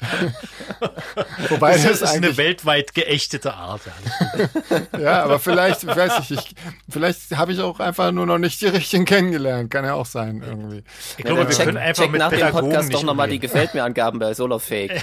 Wobei 1.48 1.72
Das 1.72 1.82
das, 1.82 2.02
ist 2.02 2.08
eine 2.10 2.36
weltweit 2.36 2.94
geächtete 2.94 3.54
Art. 3.54 3.82
Ja. 3.86 4.98
ja, 4.98 5.22
aber 5.24 5.38
vielleicht, 5.40 5.82
ich 5.82 5.88
weiß 5.94 6.20
nicht, 6.20 6.30
ich, 6.30 6.54
vielleicht 6.88 7.36
habe 7.36 7.52
ich 7.52 7.60
auch 7.60 7.80
einfach 7.80 8.12
nur 8.12 8.26
noch 8.26 8.38
nicht 8.38 8.60
die 8.60 8.66
richtigen 8.66 9.04
kennengelernt. 9.04 9.70
Kann 9.70 9.84
ja 9.84 9.94
auch 9.94 10.06
sein, 10.06 10.42
irgendwie. 10.46 10.84
Ich 11.16 11.24
Ja, 11.24 11.26
glaube, 11.26 11.40
dann 11.40 11.48
wir 11.48 11.56
check, 11.56 11.64
können 11.66 11.78
einfach 11.78 12.02
check 12.02 12.12
mit 12.12 12.20
nach 12.20 12.30
dem 12.30 12.38
Pädagogen 12.38 12.68
Podcast 12.70 12.94
doch 12.94 13.02
nochmal 13.02 13.28
die. 13.28 13.38
Gefällt 13.38 13.74
mir 13.74 13.82
Angaben 13.84 14.18
bei 14.18 14.34
Solarfake. 14.34 15.02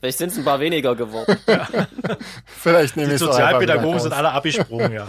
Vielleicht 0.00 0.18
sind 0.18 0.32
es 0.32 0.38
ein 0.38 0.44
paar 0.44 0.60
weniger 0.60 0.94
geworden. 0.94 1.36
Vielleicht 2.46 2.96
nehme 2.96 3.08
Die 3.08 3.14
ich 3.16 3.22
einfach 3.22 3.34
Sozialpädagogen 3.34 4.00
sind 4.00 4.12
alle 4.12 4.30
abgesprungen, 4.32 4.92
ja. 4.92 5.06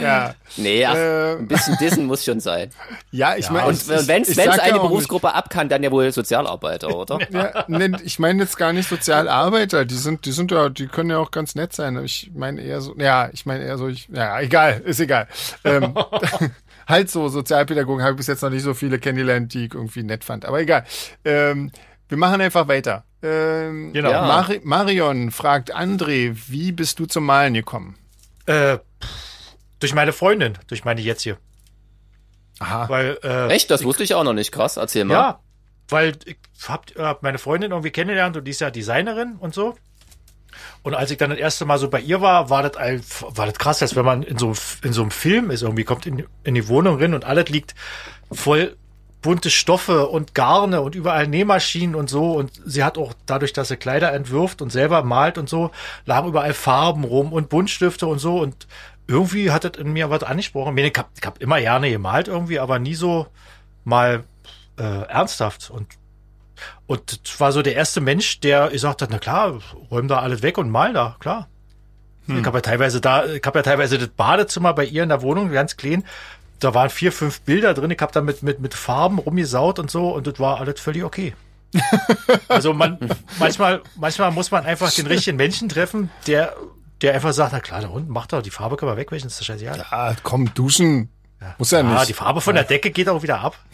Ja, 0.00 0.34
Nee, 0.56 0.84
ach, 0.84 0.94
Äh. 0.94 1.32
ein 1.36 1.46
bisschen 1.46 1.76
Dissen 1.78 2.06
muss 2.06 2.24
schon 2.24 2.40
sein. 2.40 2.70
ja 3.12 3.36
ich 3.36 3.50
meine, 3.50 3.68
Und 3.68 3.88
wenn 4.08 4.22
es 4.22 4.38
eine 4.38 4.50
auch 4.52 4.56
nicht- 4.64 4.72
Berufsgruppe 4.72 5.32
ab 5.34 5.48
kann, 5.50 5.68
dann 5.68 5.82
ja 5.82 5.90
wohl 5.90 6.10
Sozialarbeiter, 6.10 6.94
oder? 6.96 7.18
Ja, 7.30 7.64
nee, 7.68 7.90
ich 8.04 8.18
meine 8.18 8.42
jetzt 8.42 8.56
gar 8.56 8.72
nicht 8.72 8.88
Sozialarbeiter, 8.88 9.84
die 9.84 9.94
sind, 9.94 10.24
die 10.26 10.32
sind 10.32 10.50
ja, 10.50 10.68
die 10.68 10.86
können 10.88 11.10
ja 11.10 11.18
auch 11.18 11.30
ganz 11.30 11.54
nett 11.54 11.72
sein. 11.72 12.02
Ich 12.04 12.30
meine 12.34 12.60
eher 12.62 12.80
so, 12.80 12.94
ja, 12.96 13.28
ich 13.32 13.46
meine 13.46 13.64
eher 13.64 13.78
so, 13.78 13.88
ich, 13.88 14.08
ja, 14.12 14.40
egal, 14.40 14.80
ist 14.84 15.00
egal. 15.00 15.28
Ähm, 15.64 15.94
halt 16.88 17.10
so 17.10 17.28
Sozialpädagogen 17.28 18.02
habe 18.02 18.12
ich 18.12 18.16
bis 18.18 18.26
jetzt 18.26 18.42
noch 18.42 18.50
nicht 18.50 18.62
so 18.64 18.74
viele 18.74 18.98
kennengelernt, 18.98 19.54
die 19.54 19.66
ich 19.66 19.74
irgendwie 19.74 20.02
nett 20.02 20.24
fand. 20.24 20.44
Aber 20.44 20.60
egal. 20.60 20.84
Ähm, 21.24 21.70
wir 22.08 22.18
machen 22.18 22.40
einfach 22.40 22.66
weiter. 22.66 23.04
Ähm, 23.22 23.92
Genau. 23.92 24.10
Ja. 24.10 24.22
Mari 24.26 24.60
Marion 24.64 25.30
fragt 25.30 25.76
André, 25.76 26.34
wie 26.48 26.72
bist 26.72 26.98
du 26.98 27.06
zum 27.06 27.24
Malen 27.26 27.54
gekommen? 27.54 27.96
Äh, 28.46 28.78
durch 29.80 29.94
meine 29.94 30.12
Freundin, 30.12 30.56
durch 30.68 30.84
meine 30.84 31.00
jetzt 31.00 31.22
hier. 31.22 31.36
Aha. 32.60 32.88
Weil, 32.88 33.18
äh, 33.22 33.48
Echt? 33.48 33.70
Das 33.70 33.84
wusste 33.84 34.02
ich 34.04 34.14
auch 34.14 34.24
noch 34.24 34.34
nicht. 34.34 34.52
Krass, 34.52 34.76
erzähl 34.76 35.04
mal. 35.04 35.14
Ja, 35.14 35.40
weil 35.88 36.12
ich 36.26 36.36
hab, 36.68 36.86
hab 36.96 37.22
meine 37.22 37.38
Freundin 37.38 37.70
irgendwie 37.72 37.90
kennengelernt 37.90 38.36
und 38.36 38.44
die 38.44 38.50
ist 38.50 38.60
ja 38.60 38.70
Designerin 38.70 39.36
und 39.40 39.54
so. 39.54 39.76
Und 40.82 40.94
als 40.94 41.10
ich 41.10 41.18
dann 41.18 41.30
das 41.30 41.38
erste 41.38 41.64
Mal 41.64 41.78
so 41.78 41.88
bei 41.88 42.00
ihr 42.00 42.20
war, 42.20 42.50
war 42.50 42.62
das, 42.62 42.76
ein, 42.76 43.02
war 43.20 43.46
das 43.46 43.56
krass, 43.58 43.82
als 43.82 43.96
wenn 43.96 44.04
man 44.04 44.22
in 44.22 44.38
so, 44.38 44.48
einem- 44.48 44.56
in 44.82 44.92
so 44.92 45.02
einem 45.02 45.10
Film 45.10 45.50
ist. 45.50 45.62
Irgendwie 45.62 45.84
kommt 45.84 46.06
in, 46.06 46.26
in 46.44 46.54
die 46.54 46.68
Wohnung 46.68 46.98
rein 47.00 47.14
und 47.14 47.24
alles 47.24 47.48
liegt 47.48 47.74
voll 48.32 48.76
bunte 49.22 49.50
Stoffe 49.50 50.08
und 50.08 50.34
Garne 50.34 50.80
und 50.80 50.94
überall 50.94 51.26
Nähmaschinen 51.26 51.94
und 51.94 52.08
so. 52.08 52.32
Und 52.32 52.52
sie 52.64 52.82
hat 52.82 52.96
auch 52.96 53.12
dadurch, 53.26 53.52
dass 53.52 53.68
sie 53.68 53.76
Kleider 53.76 54.12
entwirft 54.12 54.62
und 54.62 54.70
selber 54.70 55.02
malt 55.02 55.36
und 55.38 55.48
so, 55.48 55.70
lagen 56.06 56.28
überall 56.28 56.54
Farben 56.54 57.04
rum 57.04 57.32
und 57.32 57.48
Buntstifte 57.50 58.06
und 58.06 58.18
so. 58.18 58.38
Und 58.40 58.66
irgendwie 59.10 59.50
hat 59.50 59.64
das 59.64 59.72
in 59.76 59.92
mir 59.92 60.08
was 60.08 60.22
angesprochen. 60.22 60.78
Ich 60.78 60.92
hab, 60.96 61.10
ich 61.18 61.26
hab 61.26 61.42
immer 61.42 61.60
gerne 61.60 61.90
gemalt 61.90 62.28
irgendwie, 62.28 62.60
aber 62.60 62.78
nie 62.78 62.94
so 62.94 63.26
mal 63.84 64.22
äh, 64.78 64.82
ernsthaft. 64.82 65.70
Und, 65.70 65.88
und 66.86 67.26
das 67.26 67.40
war 67.40 67.50
so 67.50 67.60
der 67.60 67.74
erste 67.74 68.00
Mensch, 68.00 68.38
der 68.40 68.68
gesagt 68.68 69.02
hat, 69.02 69.10
na 69.10 69.18
klar, 69.18 69.60
räum 69.90 70.06
da 70.06 70.20
alles 70.20 70.42
weg 70.42 70.58
und 70.58 70.70
mal 70.70 70.92
da, 70.92 71.16
klar. 71.18 71.48
Ich 72.28 72.46
habe 72.46 72.58
ja 72.58 72.62
teilweise 72.62 73.00
da, 73.00 73.26
ich 73.26 73.42
habe 73.44 73.58
ja 73.58 73.62
teilweise 73.64 73.98
das 73.98 74.08
Badezimmer 74.10 74.72
bei 74.72 74.84
ihr 74.84 75.02
in 75.02 75.08
der 75.08 75.22
Wohnung, 75.22 75.50
ganz 75.50 75.76
clean. 75.76 76.04
Da 76.60 76.74
waren 76.74 76.88
vier, 76.88 77.10
fünf 77.10 77.40
Bilder 77.40 77.74
drin. 77.74 77.90
Ich 77.90 78.00
habe 78.00 78.12
da 78.12 78.20
mit, 78.20 78.44
mit, 78.44 78.60
mit 78.60 78.74
Farben 78.74 79.18
rumgesaut 79.18 79.80
und 79.80 79.90
so 79.90 80.14
und 80.14 80.28
das 80.28 80.38
war 80.38 80.60
alles 80.60 80.78
völlig 80.80 81.02
okay. 81.02 81.34
also 82.48 82.72
man, 82.72 82.98
manchmal, 83.40 83.82
manchmal 83.96 84.30
muss 84.30 84.52
man 84.52 84.64
einfach 84.64 84.92
den 84.92 85.06
richtigen 85.06 85.36
Menschen 85.36 85.68
treffen, 85.68 86.10
der, 86.28 86.54
der 87.02 87.14
einfach 87.14 87.32
sagt, 87.32 87.52
na 87.52 87.60
klar, 87.60 87.80
da 87.80 87.88
unten 87.88 88.12
macht 88.12 88.32
er, 88.32 88.42
die 88.42 88.50
Farbe 88.50 88.76
können 88.76 88.92
wir 88.92 88.96
wegwischen, 88.96 89.26
ist 89.28 89.38
das 89.40 89.46
scheißegal. 89.46 89.84
Ja, 89.90 90.14
komm, 90.22 90.52
duschen. 90.54 91.08
Muss 91.56 91.70
ja 91.70 91.80
Ah, 91.80 91.82
nicht. 91.82 92.08
die 92.10 92.12
Farbe 92.12 92.42
von 92.42 92.54
der 92.54 92.64
Decke 92.64 92.90
geht 92.90 93.08
auch 93.08 93.22
wieder 93.22 93.40
ab. 93.40 93.58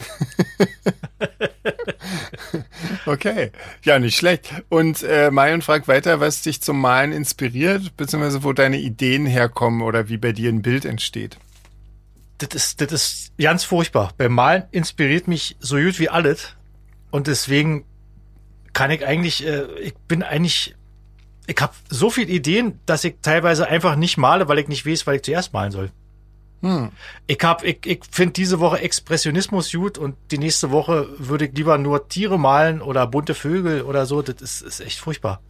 Okay. 3.05 3.51
Ja, 3.83 3.99
nicht 3.99 4.15
schlecht. 4.17 4.49
Und 4.69 5.03
äh, 5.03 5.31
Marion 5.31 5.61
fragt 5.61 5.87
weiter, 5.87 6.19
was 6.19 6.41
dich 6.41 6.61
zum 6.61 6.79
Malen 6.79 7.11
inspiriert, 7.11 7.95
beziehungsweise 7.97 8.43
wo 8.43 8.53
deine 8.53 8.77
Ideen 8.77 9.25
herkommen 9.25 9.81
oder 9.81 10.09
wie 10.09 10.17
bei 10.17 10.31
dir 10.31 10.49
ein 10.49 10.61
Bild 10.61 10.85
entsteht. 10.85 11.37
das 12.39 12.49
ist, 12.53 12.81
das 12.81 12.91
ist 12.91 13.37
ganz 13.37 13.63
furchtbar. 13.63 14.13
Beim 14.17 14.33
Malen 14.33 14.63
inspiriert 14.71 15.27
mich 15.27 15.55
so 15.59 15.77
gut 15.77 15.99
wie 15.99 16.09
alles. 16.09 16.55
Und 17.11 17.27
deswegen 17.27 17.85
kann 18.73 18.91
ich 18.91 19.05
eigentlich, 19.05 19.45
äh, 19.45 19.65
ich 19.79 19.95
bin 20.07 20.21
eigentlich, 20.23 20.75
ich 21.47 21.59
habe 21.59 21.73
so 21.89 22.09
viele 22.09 22.31
Ideen, 22.31 22.79
dass 22.85 23.03
ich 23.03 23.15
teilweise 23.21 23.67
einfach 23.67 23.95
nicht 23.95 24.17
male, 24.17 24.47
weil 24.47 24.59
ich 24.59 24.67
nicht 24.67 24.85
weiß, 24.85 25.07
weil 25.07 25.15
ich 25.15 25.23
zuerst 25.23 25.53
malen 25.53 25.71
soll. 25.71 25.91
Hm. 26.61 26.89
Ich 27.27 27.39
hab, 27.41 27.63
ich, 27.63 27.85
ich 27.85 28.01
finde 28.11 28.33
diese 28.33 28.59
Woche 28.59 28.79
Expressionismus 28.79 29.71
gut 29.71 29.97
und 29.97 30.15
die 30.31 30.37
nächste 30.37 30.71
Woche 30.71 31.07
würde 31.17 31.45
ich 31.45 31.55
lieber 31.55 31.77
nur 31.77 32.09
Tiere 32.09 32.37
malen 32.37 32.81
oder 32.81 33.07
bunte 33.07 33.33
Vögel 33.33 33.83
oder 33.83 34.05
so. 34.05 34.21
Das 34.21 34.41
ist, 34.41 34.61
ist 34.61 34.79
echt 34.81 34.99
furchtbar. 34.99 35.41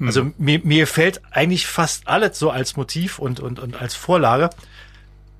Also 0.00 0.32
mir, 0.38 0.60
mir 0.64 0.86
fällt 0.88 1.22
eigentlich 1.30 1.66
fast 1.66 2.08
alles 2.08 2.38
so 2.38 2.50
als 2.50 2.76
Motiv 2.76 3.20
und, 3.20 3.38
und, 3.38 3.60
und 3.60 3.80
als 3.80 3.94
Vorlage, 3.94 4.50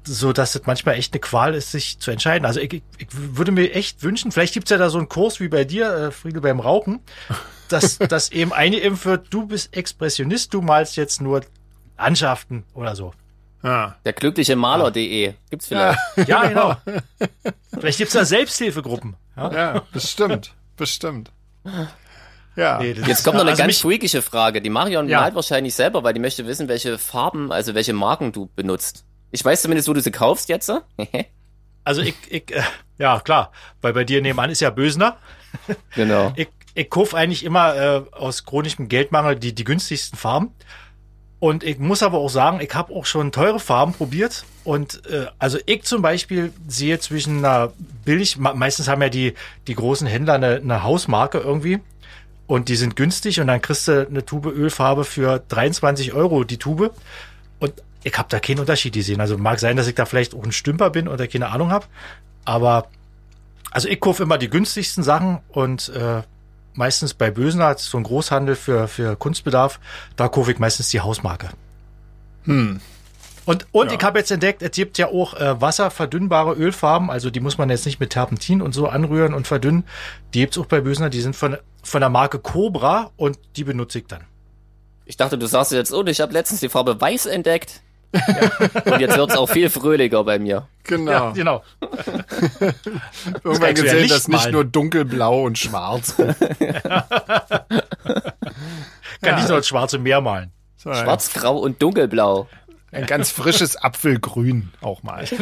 so 0.06 0.32
dass 0.32 0.54
es 0.54 0.62
manchmal 0.66 0.96
echt 0.96 1.12
eine 1.12 1.20
Qual 1.20 1.54
ist, 1.54 1.72
sich 1.72 1.98
zu 1.98 2.10
entscheiden. 2.10 2.44
Also 2.46 2.60
ich, 2.60 2.72
ich, 2.72 2.82
ich 2.98 3.08
würde 3.10 3.52
mir 3.52 3.72
echt 3.74 4.02
wünschen, 4.02 4.32
vielleicht 4.32 4.54
gibt's 4.54 4.70
ja 4.70 4.78
da 4.78 4.90
so 4.90 4.98
einen 4.98 5.08
Kurs 5.08 5.40
wie 5.40 5.48
bei 5.48 5.64
dir, 5.64 5.92
äh, 5.94 6.10
Friedel, 6.10 6.40
beim 6.40 6.60
Rauchen, 6.60 7.00
dass, 7.68 7.98
dass 7.98 8.30
eben 8.32 8.52
eine 8.52 8.76
eben 8.76 9.02
wird, 9.04 9.32
du 9.32 9.46
bist 9.46 9.76
Expressionist, 9.76 10.52
du 10.54 10.62
malst 10.62 10.96
jetzt 10.96 11.20
nur 11.20 11.42
Landschaften 11.98 12.64
oder 12.74 12.96
so. 12.96 13.12
Ja. 13.62 13.96
Der 14.04 14.12
glückliche 14.12 14.56
Maler.de. 14.56 15.34
Gibt's 15.48 15.68
vielleicht. 15.68 15.98
Ja, 16.28 16.46
genau. 16.46 16.76
Vielleicht 17.72 17.98
gibt's 17.98 18.12
da 18.12 18.24
Selbsthilfegruppen. 18.24 19.16
Ja? 19.36 19.52
Ja, 19.52 19.82
bestimmt. 19.90 20.52
bestimmt. 20.76 21.32
Ja. 22.56 22.78
Nee, 22.78 22.92
Jetzt 22.92 23.24
kommt 23.24 23.34
noch 23.36 23.42
eine 23.42 23.52
also 23.52 23.62
ganz 23.62 23.78
freakige 23.78 24.22
Frage. 24.22 24.60
Die 24.60 24.70
Marion 24.70 25.08
Ja. 25.08 25.22
malt 25.22 25.34
wahrscheinlich 25.34 25.74
selber, 25.74 26.04
weil 26.04 26.12
die 26.14 26.20
möchte 26.20 26.46
wissen, 26.46 26.68
welche 26.68 26.98
Farben, 26.98 27.50
also 27.50 27.74
welche 27.74 27.94
Marken 27.94 28.32
du 28.32 28.50
benutzt. 28.54 29.04
Ich 29.34 29.44
weiß 29.44 29.62
zumindest, 29.62 29.88
wo 29.88 29.92
du 29.92 30.00
sie 30.00 30.10
kaufst 30.12 30.48
jetzt. 30.48 30.70
Also 31.86 32.00
ich, 32.00 32.14
ich 32.30 32.50
äh, 32.50 32.62
ja 32.96 33.20
klar, 33.20 33.52
weil 33.82 33.92
bei 33.92 34.04
dir 34.04 34.22
nebenan 34.22 34.48
ist 34.48 34.60
ja 34.62 34.70
Bösner. 34.70 35.18
genau. 35.94 36.32
Ich, 36.34 36.48
ich 36.74 36.88
kauf 36.88 37.14
eigentlich 37.14 37.44
immer 37.44 37.76
äh, 37.76 38.02
aus 38.12 38.46
chronischem 38.46 38.88
Geldmangel 38.88 39.36
die, 39.36 39.54
die 39.54 39.64
günstigsten 39.64 40.18
Farben. 40.18 40.50
Und 41.40 41.62
ich 41.62 41.78
muss 41.78 42.02
aber 42.02 42.16
auch 42.16 42.30
sagen, 42.30 42.60
ich 42.62 42.74
habe 42.74 42.94
auch 42.94 43.04
schon 43.04 43.32
teure 43.32 43.60
Farben 43.60 43.92
probiert. 43.92 44.46
Und 44.64 45.04
äh, 45.10 45.26
also 45.38 45.58
ich 45.66 45.82
zum 45.82 46.00
Beispiel 46.00 46.54
sehe 46.66 46.98
zwischen 47.00 47.44
einer 47.44 47.74
billig, 48.06 48.38
me- 48.38 48.54
meistens 48.54 48.88
haben 48.88 49.02
ja 49.02 49.10
die, 49.10 49.34
die 49.66 49.74
großen 49.74 50.06
Händler 50.06 50.32
eine, 50.34 50.54
eine 50.56 50.82
Hausmarke 50.84 51.36
irgendwie. 51.36 51.80
Und 52.46 52.70
die 52.70 52.76
sind 52.76 52.96
günstig 52.96 53.40
und 53.40 53.48
dann 53.48 53.60
kriegst 53.60 53.88
du 53.88 54.06
eine 54.06 54.24
Tube 54.24 54.46
Ölfarbe 54.46 55.04
für 55.04 55.38
23 55.48 56.14
Euro 56.14 56.44
die 56.44 56.56
Tube. 56.56 56.94
Und 57.58 57.74
ich 58.04 58.16
habe 58.16 58.28
da 58.28 58.38
keinen 58.38 58.60
Unterschied 58.60 58.92
gesehen. 58.92 59.20
Also 59.20 59.36
mag 59.38 59.58
sein, 59.58 59.76
dass 59.76 59.88
ich 59.88 59.94
da 59.94 60.04
vielleicht 60.04 60.34
auch 60.34 60.44
ein 60.44 60.52
Stümper 60.52 60.90
bin 60.90 61.08
oder 61.08 61.26
keine 61.26 61.48
Ahnung 61.48 61.70
habe. 61.70 61.86
Aber 62.44 62.88
also 63.70 63.88
ich 63.88 63.98
kaufe 63.98 64.22
immer 64.22 64.38
die 64.38 64.50
günstigsten 64.50 65.02
Sachen 65.02 65.40
und 65.48 65.88
äh, 65.88 66.22
meistens 66.74 67.14
bei 67.14 67.30
Bösener, 67.30 67.72
das 67.72 67.82
ist 67.82 67.90
so 67.90 67.98
ein 67.98 68.04
Großhandel 68.04 68.54
für, 68.54 68.86
für 68.88 69.16
Kunstbedarf, 69.16 69.80
da 70.16 70.28
kaufe 70.28 70.52
ich 70.52 70.58
meistens 70.58 70.90
die 70.90 71.00
Hausmarke. 71.00 71.48
Hm. 72.44 72.80
Und, 73.46 73.66
und 73.72 73.92
ich 73.92 74.02
habe 74.02 74.18
jetzt 74.18 74.30
entdeckt, 74.30 74.62
es 74.62 74.70
gibt 74.70 74.96
ja 74.96 75.08
auch 75.08 75.34
äh, 75.34 75.60
wasserverdünnbare 75.60 76.54
Ölfarben, 76.54 77.10
also 77.10 77.30
die 77.30 77.40
muss 77.40 77.58
man 77.58 77.68
jetzt 77.68 77.84
nicht 77.84 78.00
mit 78.00 78.10
Terpentin 78.10 78.62
und 78.62 78.72
so 78.72 78.88
anrühren 78.88 79.34
und 79.34 79.46
verdünnen. 79.46 79.84
Die 80.32 80.40
gibt's 80.40 80.56
auch 80.56 80.66
bei 80.66 80.80
Bösener, 80.80 81.10
die 81.10 81.20
sind 81.20 81.36
von, 81.36 81.56
von 81.82 82.00
der 82.00 82.08
Marke 82.10 82.38
Cobra 82.38 83.10
und 83.16 83.38
die 83.56 83.64
benutze 83.64 83.98
ich 83.98 84.06
dann. 84.06 84.24
Ich 85.04 85.18
dachte, 85.18 85.36
du 85.36 85.46
sagst 85.46 85.72
jetzt, 85.72 85.92
oh, 85.92 86.04
ich 86.06 86.20
habe 86.20 86.32
letztens 86.32 86.60
die 86.60 86.70
Farbe 86.70 86.98
Weiß 87.00 87.26
entdeckt. 87.26 87.82
Und 88.84 89.00
jetzt 89.00 89.16
wird's 89.16 89.36
auch 89.36 89.48
viel 89.48 89.68
fröhlicher 89.70 90.22
bei 90.24 90.38
mir. 90.38 90.68
Genau. 90.84 91.32
genau. 91.32 91.62
Irgendwann 93.42 93.74
ja 93.76 93.82
gesehen, 93.82 94.08
dass 94.08 94.28
nicht 94.28 94.50
nur 94.52 94.64
dunkelblau 94.64 95.42
und 95.44 95.58
schwarz. 95.58 96.14
Kann 99.22 99.36
nicht 99.36 99.48
so 99.48 99.54
als 99.54 99.66
schwarze 99.68 99.98
Meer 99.98 100.20
malen. 100.20 100.52
Schwarz, 100.78 101.32
Grau 101.32 101.56
und 101.58 101.80
Dunkelblau. 101.82 102.46
Ein 102.92 103.06
ganz 103.06 103.30
frisches 103.30 103.76
Apfelgrün 103.76 104.70
auch 104.80 105.02
mal. 105.02 105.24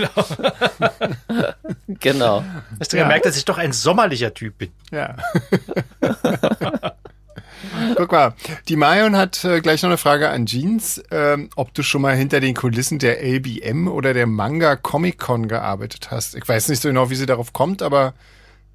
Genau. 2.00 2.42
Hast 2.80 2.92
du 2.92 2.96
Ja. 2.96 3.02
gemerkt, 3.04 3.26
dass 3.26 3.36
ich 3.36 3.44
doch 3.44 3.58
ein 3.58 3.72
sommerlicher 3.72 4.32
Typ 4.34 4.58
bin? 4.58 4.70
Ja. 4.90 5.16
Guck 7.96 8.12
mal, 8.12 8.34
die 8.68 8.76
Marion 8.76 9.16
hat 9.16 9.44
äh, 9.44 9.60
gleich 9.60 9.82
noch 9.82 9.90
eine 9.90 9.98
Frage 9.98 10.28
an 10.30 10.46
Jeans, 10.46 11.02
ähm, 11.10 11.50
ob 11.56 11.74
du 11.74 11.82
schon 11.82 12.02
mal 12.02 12.14
hinter 12.16 12.40
den 12.40 12.54
Kulissen 12.54 12.98
der 12.98 13.22
LBM 13.22 13.88
oder 13.88 14.14
der 14.14 14.26
Manga 14.26 14.76
Comic 14.76 15.18
Con 15.18 15.48
gearbeitet 15.48 16.10
hast. 16.10 16.34
Ich 16.34 16.46
weiß 16.48 16.68
nicht 16.68 16.82
so 16.82 16.88
genau, 16.88 17.10
wie 17.10 17.14
sie 17.14 17.26
darauf 17.26 17.52
kommt, 17.52 17.82
aber 17.82 18.14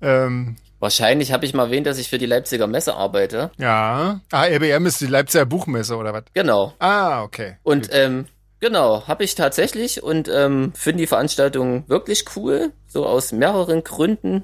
ähm, 0.01 0.55
Wahrscheinlich 0.79 1.31
habe 1.31 1.43
ich 1.45 1.55
mal 1.55 1.65
erwähnt, 1.65 1.87
dass 1.87 1.97
ich 1.97 2.07
für 2.07 2.19
die 2.19 2.27
Leipziger 2.27 2.67
Messe 2.67 2.93
arbeite. 2.95 3.49
ja. 3.57 4.21
Ah, 4.31 4.45
LBM 4.45 4.85
ist 4.85 5.01
die 5.01 5.07
Leipziger 5.07 5.45
Buchmesse 5.45 5.95
oder 5.97 6.13
was? 6.13 6.23
Genau. 6.33 6.73
Ah, 6.77 7.23
okay. 7.23 7.57
Und 7.63 7.89
ähm, 7.91 8.27
genau, 8.59 9.07
habe 9.07 9.23
ich 9.23 9.33
tatsächlich 9.33 10.03
und 10.03 10.29
ähm, 10.31 10.73
finde 10.75 11.01
die 11.01 11.07
Veranstaltung 11.07 11.83
wirklich 11.87 12.25
cool, 12.35 12.73
so 12.87 13.07
aus 13.07 13.31
mehreren 13.31 13.83
Gründen. 13.83 14.43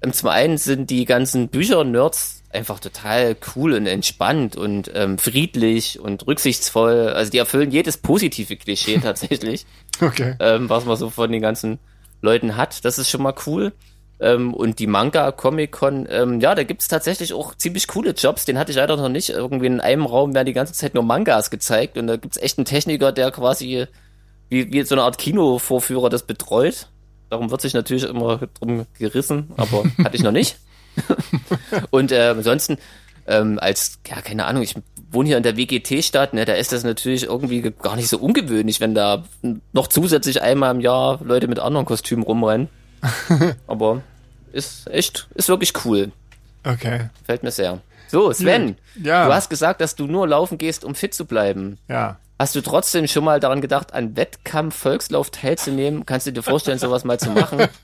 Ähm, 0.00 0.12
zum 0.12 0.28
einen 0.28 0.58
sind 0.58 0.90
die 0.90 1.06
ganzen 1.06 1.48
Bücher-Nerds 1.48 2.43
einfach 2.54 2.80
total 2.80 3.36
cool 3.54 3.72
und 3.74 3.86
entspannt 3.86 4.56
und 4.56 4.90
ähm, 4.94 5.18
friedlich 5.18 5.98
und 6.00 6.26
rücksichtsvoll. 6.26 7.08
Also 7.08 7.30
die 7.30 7.38
erfüllen 7.38 7.70
jedes 7.70 7.96
positive 7.98 8.56
Klischee 8.56 8.98
tatsächlich, 9.02 9.66
Okay. 10.00 10.36
ähm, 10.40 10.68
was 10.68 10.84
man 10.84 10.96
so 10.96 11.10
von 11.10 11.30
den 11.30 11.42
ganzen 11.42 11.78
Leuten 12.22 12.56
hat. 12.56 12.84
Das 12.84 12.98
ist 12.98 13.10
schon 13.10 13.22
mal 13.22 13.34
cool. 13.46 13.72
Ähm, 14.20 14.54
und 14.54 14.78
die 14.78 14.86
Manga 14.86 15.32
Comic 15.32 15.72
Con, 15.72 16.06
ähm, 16.08 16.40
ja, 16.40 16.54
da 16.54 16.62
gibt's 16.62 16.86
tatsächlich 16.88 17.32
auch 17.32 17.54
ziemlich 17.56 17.88
coole 17.88 18.12
Jobs. 18.12 18.44
Den 18.44 18.58
hatte 18.58 18.70
ich 18.70 18.76
leider 18.76 18.96
noch 18.96 19.08
nicht. 19.08 19.30
Irgendwie 19.30 19.66
in 19.66 19.80
einem 19.80 20.06
Raum 20.06 20.34
werden 20.34 20.46
die 20.46 20.52
ganze 20.52 20.72
Zeit 20.72 20.94
nur 20.94 21.02
Mangas 21.02 21.50
gezeigt 21.50 21.98
und 21.98 22.06
da 22.06 22.16
gibt's 22.16 22.36
echt 22.38 22.56
einen 22.58 22.64
Techniker, 22.64 23.10
der 23.12 23.32
quasi 23.32 23.86
wie, 24.48 24.72
wie 24.72 24.82
so 24.82 24.94
eine 24.94 25.02
Art 25.02 25.18
Kinovorführer 25.18 26.10
das 26.10 26.22
betreut. 26.22 26.88
Darum 27.28 27.50
wird 27.50 27.60
sich 27.62 27.74
natürlich 27.74 28.04
immer 28.04 28.38
drum 28.60 28.86
gerissen, 28.98 29.50
aber 29.56 29.82
hatte 30.04 30.16
ich 30.16 30.22
noch 30.22 30.30
nicht. 30.32 30.58
Und 31.90 32.12
äh, 32.12 32.28
ansonsten, 32.28 32.78
ähm, 33.26 33.58
als, 33.60 33.98
ja, 34.06 34.20
keine 34.20 34.44
Ahnung, 34.46 34.62
ich 34.62 34.74
wohne 35.10 35.28
hier 35.28 35.36
in 35.36 35.42
der 35.42 35.56
WGT-Stadt, 35.56 36.34
ne, 36.34 36.44
da 36.44 36.54
ist 36.54 36.72
das 36.72 36.84
natürlich 36.84 37.24
irgendwie 37.24 37.62
gar 37.62 37.96
nicht 37.96 38.08
so 38.08 38.18
ungewöhnlich, 38.18 38.80
wenn 38.80 38.94
da 38.94 39.24
noch 39.72 39.86
zusätzlich 39.86 40.42
einmal 40.42 40.74
im 40.74 40.80
Jahr 40.80 41.20
Leute 41.24 41.46
mit 41.48 41.58
anderen 41.60 41.86
Kostümen 41.86 42.24
rumrennen. 42.24 42.68
Aber 43.66 44.02
ist 44.52 44.88
echt, 44.90 45.28
ist 45.34 45.48
wirklich 45.48 45.72
cool. 45.84 46.10
Okay. 46.64 47.10
Fällt 47.24 47.42
mir 47.42 47.50
sehr. 47.50 47.80
So, 48.08 48.32
Sven, 48.32 48.76
Ja. 49.02 49.26
du 49.26 49.32
hast 49.34 49.50
gesagt, 49.50 49.80
dass 49.80 49.96
du 49.96 50.06
nur 50.06 50.26
laufen 50.28 50.58
gehst, 50.58 50.84
um 50.84 50.94
fit 50.94 51.14
zu 51.14 51.24
bleiben. 51.26 51.78
Ja. 51.88 52.18
Hast 52.38 52.54
du 52.56 52.60
trotzdem 52.60 53.06
schon 53.06 53.24
mal 53.24 53.38
daran 53.40 53.60
gedacht, 53.60 53.94
an 53.94 54.16
Wettkampf, 54.16 54.74
Volkslauf 54.76 55.30
teilzunehmen? 55.30 56.04
Kannst 56.04 56.26
du 56.26 56.32
dir 56.32 56.42
vorstellen, 56.42 56.78
sowas 56.78 57.04
mal 57.04 57.18
zu 57.18 57.30
machen? 57.30 57.68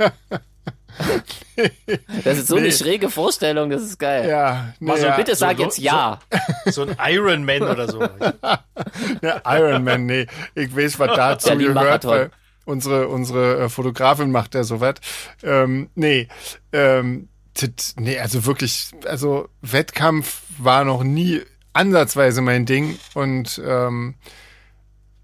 Das 2.25 2.39
ist 2.39 2.49
so 2.49 2.57
eine 2.57 2.67
Nee. 2.67 2.73
schräge 2.73 3.11
Vorstellung, 3.11 3.71
das 3.71 3.83
ist 3.83 3.99
geil. 3.99 4.29
Ja. 4.29 4.75
Nee, 4.81 4.91
Also 4.91 5.07
ja. 5.07 5.17
bitte 5.17 5.35
sag 5.35 5.57
so- 5.59 5.63
jetzt 5.63 5.79
ja. 5.79 6.19
So 6.67 6.83
ein 6.83 6.97
Iron 7.13 7.45
Man 7.45 7.63
oder 7.63 7.89
so. 7.89 8.01
Ja, 9.23 9.41
Iron 9.47 9.85
Man, 9.85 10.07
nee. 10.07 10.27
Ich 10.55 10.75
weiß, 10.75 10.99
was 10.99 11.17
dazu 11.17 11.49
Ja, 11.51 11.55
gehört, 11.55 11.75
Marathon. 11.75 12.11
weil 12.11 12.31
unsere, 12.65 13.09
unsere 13.09 13.59
äh, 13.65 13.69
Fotografin 13.69 14.31
macht 14.31 14.55
ja 14.55 14.65
so 14.65 14.81
was. 14.81 14.95
Ähm, 15.43 15.91
nee, 15.95 16.29
ähm, 16.73 17.29
tit- 17.55 17.95
nee, 17.99 18.19
also 18.19 18.45
wirklich, 18.47 18.91
also 19.07 19.49
Wettkampf 19.63 20.43
war 20.59 20.85
noch 20.85 21.03
nie 21.05 21.41
ansatzweise 21.73 22.41
mein 22.41 22.67
Ding 22.67 22.99
und 23.15 23.61
ähm, 23.65 24.15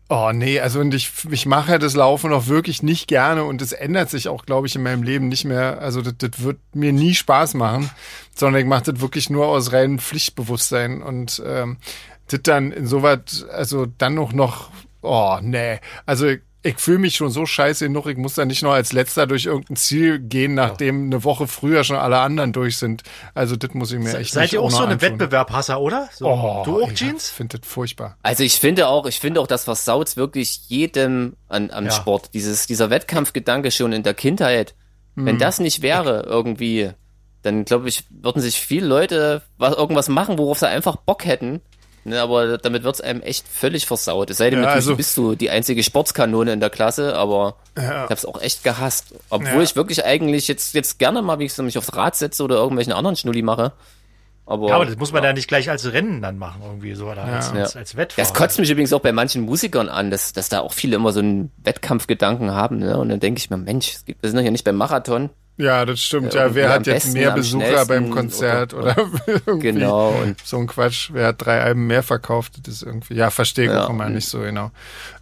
Oh 0.08 0.30
nee, 0.32 0.60
also 0.60 0.78
und 0.78 0.94
ich, 0.94 1.10
ich 1.32 1.46
mache 1.46 1.80
das 1.80 1.96
Laufen 1.96 2.32
auch 2.32 2.46
wirklich 2.46 2.80
nicht 2.80 3.08
gerne 3.08 3.42
und 3.42 3.60
es 3.60 3.72
ändert 3.72 4.08
sich 4.08 4.28
auch, 4.28 4.46
glaube 4.46 4.68
ich, 4.68 4.76
in 4.76 4.84
meinem 4.84 5.02
Leben 5.02 5.26
nicht 5.26 5.44
mehr. 5.44 5.80
Also 5.80 6.00
das, 6.00 6.14
das 6.18 6.42
wird 6.44 6.58
mir 6.74 6.92
nie 6.92 7.12
Spaß 7.14 7.54
machen, 7.54 7.90
sondern 8.32 8.62
ich 8.62 8.68
mache 8.68 8.92
das 8.92 9.00
wirklich 9.00 9.30
nur 9.30 9.48
aus 9.48 9.72
reinem 9.72 9.98
Pflichtbewusstsein 9.98 11.02
und 11.02 11.42
ähm, 11.44 11.78
das 12.28 12.40
dann 12.44 12.70
insoweit, 12.70 13.46
also 13.50 13.86
dann 13.86 14.14
noch 14.14 14.32
noch, 14.32 14.70
oh 15.02 15.38
nee, 15.42 15.80
also 16.06 16.28
ich, 16.28 16.40
ich 16.66 16.76
fühle 16.78 16.98
mich 16.98 17.16
schon 17.16 17.30
so 17.30 17.46
scheiße 17.46 17.86
genug, 17.86 18.06
ich 18.06 18.16
muss 18.16 18.34
da 18.34 18.44
nicht 18.44 18.62
noch 18.62 18.72
als 18.72 18.92
letzter 18.92 19.26
durch 19.26 19.46
irgendein 19.46 19.76
Ziel 19.76 20.18
gehen, 20.18 20.54
nachdem 20.54 21.06
eine 21.06 21.24
Woche 21.24 21.46
früher 21.46 21.84
schon 21.84 21.96
alle 21.96 22.18
anderen 22.18 22.52
durch 22.52 22.76
sind. 22.76 23.02
Also 23.34 23.56
das 23.56 23.72
muss 23.74 23.92
ich 23.92 23.98
mir 23.98 24.16
echt 24.18 24.32
Seid 24.32 24.42
nicht 24.44 24.52
ihr 24.54 24.62
auch 24.62 24.70
so 24.70 24.78
noch 24.80 24.86
ein 24.86 24.92
antun. 24.92 25.10
Wettbewerbhasser, 25.12 25.80
oder? 25.80 26.08
So, 26.12 26.26
Oh, 26.26 26.62
du 26.64 26.82
auch 26.84 26.90
ich 26.90 26.98
Jeans? 26.98 27.30
finde 27.30 27.58
das 27.58 27.68
furchtbar. 27.68 28.16
Also 28.22 28.42
ich 28.42 28.56
finde 28.56 28.88
auch, 28.88 29.06
ich 29.06 29.20
finde 29.20 29.40
auch, 29.40 29.46
das 29.46 29.64
versaut 29.64 30.16
wirklich 30.16 30.68
jedem 30.68 31.36
an, 31.48 31.70
am 31.70 31.86
Ja. 31.86 31.90
Sport. 31.92 32.30
Dieses, 32.34 32.66
dieser 32.66 32.90
Wettkampfgedanke 32.90 33.70
schon 33.70 33.92
in 33.92 34.02
der 34.02 34.14
Kindheit. 34.14 34.74
Hm. 35.16 35.26
Wenn 35.26 35.38
das 35.38 35.60
nicht 35.60 35.82
wäre, 35.82 36.24
irgendwie, 36.26 36.90
dann 37.42 37.64
glaube 37.64 37.88
ich, 37.88 38.04
würden 38.10 38.42
sich 38.42 38.60
viele 38.60 38.86
Leute 38.86 39.42
was, 39.56 39.74
irgendwas 39.74 40.08
machen, 40.08 40.36
worauf 40.38 40.58
sie 40.58 40.68
einfach 40.68 40.96
Bock 40.96 41.24
hätten. 41.24 41.60
Ne, 42.06 42.20
aber 42.22 42.56
damit 42.58 42.84
wird's 42.84 43.00
einem 43.00 43.20
echt 43.20 43.48
völlig 43.48 43.84
versaut. 43.84 44.30
Es 44.30 44.36
sei 44.36 44.48
denn, 44.50 44.60
Ja, 44.60 44.66
natürlich 44.66 44.86
also- 44.86 44.96
bist 44.96 45.16
du 45.16 45.34
die 45.34 45.50
einzige 45.50 45.82
Sportskanone 45.82 46.52
in 46.52 46.60
der 46.60 46.70
Klasse, 46.70 47.16
aber 47.16 47.56
Ja. 47.76 48.04
ich 48.04 48.10
hab's 48.10 48.24
auch 48.24 48.40
echt 48.40 48.62
gehasst. 48.62 49.12
Obwohl 49.28 49.48
Ja. 49.56 49.62
ich 49.62 49.74
wirklich 49.74 50.04
eigentlich 50.04 50.46
jetzt, 50.46 50.72
jetzt 50.74 51.00
gerne 51.00 51.20
mal, 51.20 51.40
wie 51.40 51.46
ich 51.46 51.52
so 51.54 51.64
mich 51.64 51.76
aufs 51.76 51.96
Rad 51.96 52.14
setze 52.14 52.44
oder 52.44 52.56
irgendwelchen 52.56 52.92
anderen 52.92 53.16
Schnulli 53.16 53.42
mache. 53.42 53.72
Aber, 54.48 54.68
Ja, 54.68 54.76
aber 54.76 54.86
das 54.86 54.94
muss 54.96 55.10
man 55.12 55.24
da 55.24 55.32
nicht 55.32 55.48
gleich 55.48 55.68
als 55.68 55.92
Rennen 55.92 56.22
dann 56.22 56.38
machen, 56.38 56.62
irgendwie 56.64 56.94
so, 56.94 57.06
oder 57.10 57.24
als, 57.24 57.50
Ja. 57.52 57.62
als, 57.62 57.74
als 57.74 57.96
Wettfahrer. 57.96 58.24
Das 58.28 58.32
kotzt 58.32 58.60
mich 58.60 58.70
übrigens 58.70 58.92
auch 58.92 59.00
bei 59.00 59.10
manchen 59.10 59.42
Musikern 59.42 59.88
an, 59.88 60.12
dass, 60.12 60.32
dass 60.32 60.48
da 60.48 60.60
auch 60.60 60.72
viele 60.72 60.94
immer 60.94 61.10
so 61.12 61.18
einen 61.18 61.50
Wettkampfgedanken 61.64 62.52
haben. 62.54 62.78
Ne? 62.78 62.96
Und 62.96 63.08
dann 63.08 63.18
denke 63.18 63.38
ich 63.40 63.50
mir, 63.50 63.56
Mensch, 63.56 63.96
wir 64.06 64.14
sind 64.22 64.36
doch 64.36 64.42
hier 64.42 64.52
nicht 64.52 64.62
beim 64.62 64.76
Marathon. 64.76 65.30
Ja, 65.58 65.86
das 65.86 66.00
stimmt. 66.00 66.34
Ja, 66.34 66.46
Ja, 66.48 66.54
wer 66.54 66.68
hat 66.68 66.86
jetzt 66.86 67.04
besten, 67.04 67.12
mehr 67.18 67.30
Besucher 67.30 67.86
beim 67.86 68.10
Konzert 68.10 68.74
oder, 68.74 68.94
irgendwie 69.46 69.72
Genau. 69.72 70.10
Und 70.10 70.36
so 70.44 70.58
ein 70.58 70.66
Quatsch. 70.66 71.10
Wer 71.12 71.28
hat 71.28 71.44
drei 71.44 71.62
Alben 71.62 71.86
mehr 71.86 72.02
verkauft? 72.02 72.54
Das 72.64 72.74
ist 72.74 72.82
irgendwie, 72.82 73.14
ja, 73.14 73.30
verstehe 73.30 73.64
ich 73.66 73.70
Ja. 73.70 73.84
auch 73.86 73.90
immer 73.90 74.08
nicht 74.10 74.28
so 74.28 74.40
genau. 74.40 74.70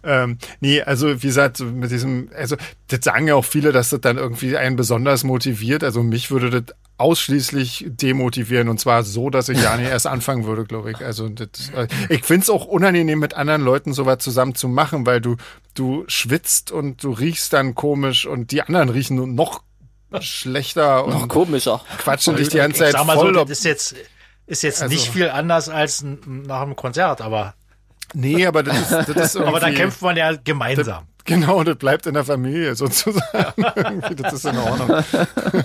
Ähm, 0.03 0.37
nee, 0.59 0.81
also 0.81 1.21
wie 1.23 1.27
gesagt, 1.27 1.59
mit 1.61 1.89
diesem, 1.89 2.29
also 2.35 2.57
das 2.89 2.99
sagen 3.03 3.27
ja 3.27 3.35
auch 3.35 3.45
viele, 3.45 3.71
dass 3.71 3.89
das 3.89 4.01
dann 4.01 4.17
irgendwie 4.17 4.57
einen 4.57 4.75
besonders 4.75 5.23
motiviert. 5.23 5.83
Also 5.83 6.03
mich 6.03 6.29
würde 6.31 6.49
das 6.61 6.75
ausschließlich 6.97 7.85
demotivieren 7.89 8.69
und 8.69 8.79
zwar 8.79 9.03
so, 9.03 9.29
dass 9.29 9.49
ich 9.49 9.61
ja 9.61 9.75
nicht 9.77 9.89
erst 9.89 10.07
anfangen 10.07 10.45
würde, 10.45 10.65
glaube 10.65 10.91
ich. 10.91 10.97
Also 11.05 11.27
das, 11.29 11.47
äh, 11.75 11.87
ich 12.09 12.23
find's 12.23 12.49
auch 12.49 12.65
unangenehm, 12.65 13.19
mit 13.19 13.33
anderen 13.33 13.61
Leuten 13.61 13.93
sowas 13.93 14.19
zusammen 14.19 14.55
zu 14.55 14.67
machen, 14.67 15.05
weil 15.05 15.21
du, 15.21 15.37
du 15.75 16.03
schwitzt 16.07 16.71
und 16.71 17.03
du 17.03 17.11
riechst 17.11 17.53
dann 17.53 17.73
komisch 17.75 18.25
und 18.25 18.51
die 18.51 18.61
anderen 18.61 18.89
riechen 18.89 19.15
nur 19.17 19.27
noch 19.27 19.61
schlechter 20.21 21.05
und 21.05 21.13
noch 21.13 21.27
komischer. 21.27 21.81
quatschen 21.97 22.35
dich 22.35 22.49
die 22.49 22.57
ganze 22.57 22.83
ich 22.85 22.91
Zeit 22.91 22.91
sag 22.93 23.05
mal 23.05 23.15
voll. 23.15 23.33
so, 23.33 23.41
das 23.45 23.51
ist 23.59 23.63
jetzt, 23.65 23.95
ist 24.47 24.63
jetzt 24.63 24.81
Also- 24.81 24.93
nicht 24.93 25.09
viel 25.11 25.29
anders 25.29 25.69
als 25.69 26.03
nach 26.25 26.61
einem 26.61 26.75
Konzert, 26.75 27.21
aber, 27.21 27.53
nee, 28.13 28.45
aber 28.45 28.63
das 28.63 28.77
ist, 28.79 28.91
das 28.91 29.07
ist 29.07 29.35
irgendwie, 29.35 29.49
aber 29.55 29.59
da 29.59 29.71
kämpft 29.71 30.01
man 30.01 30.15
ja 30.17 30.33
gemeinsam. 30.35 31.05
Genau, 31.27 31.63
das 31.63 31.77
bleibt 31.77 32.05
in 32.05 32.13
der 32.13 32.23
Familie 32.23 32.75
sozusagen. 32.75 33.23
Das 34.17 34.33
ist 34.33 34.45
in 34.45 34.57
Ordnung. 34.57 35.03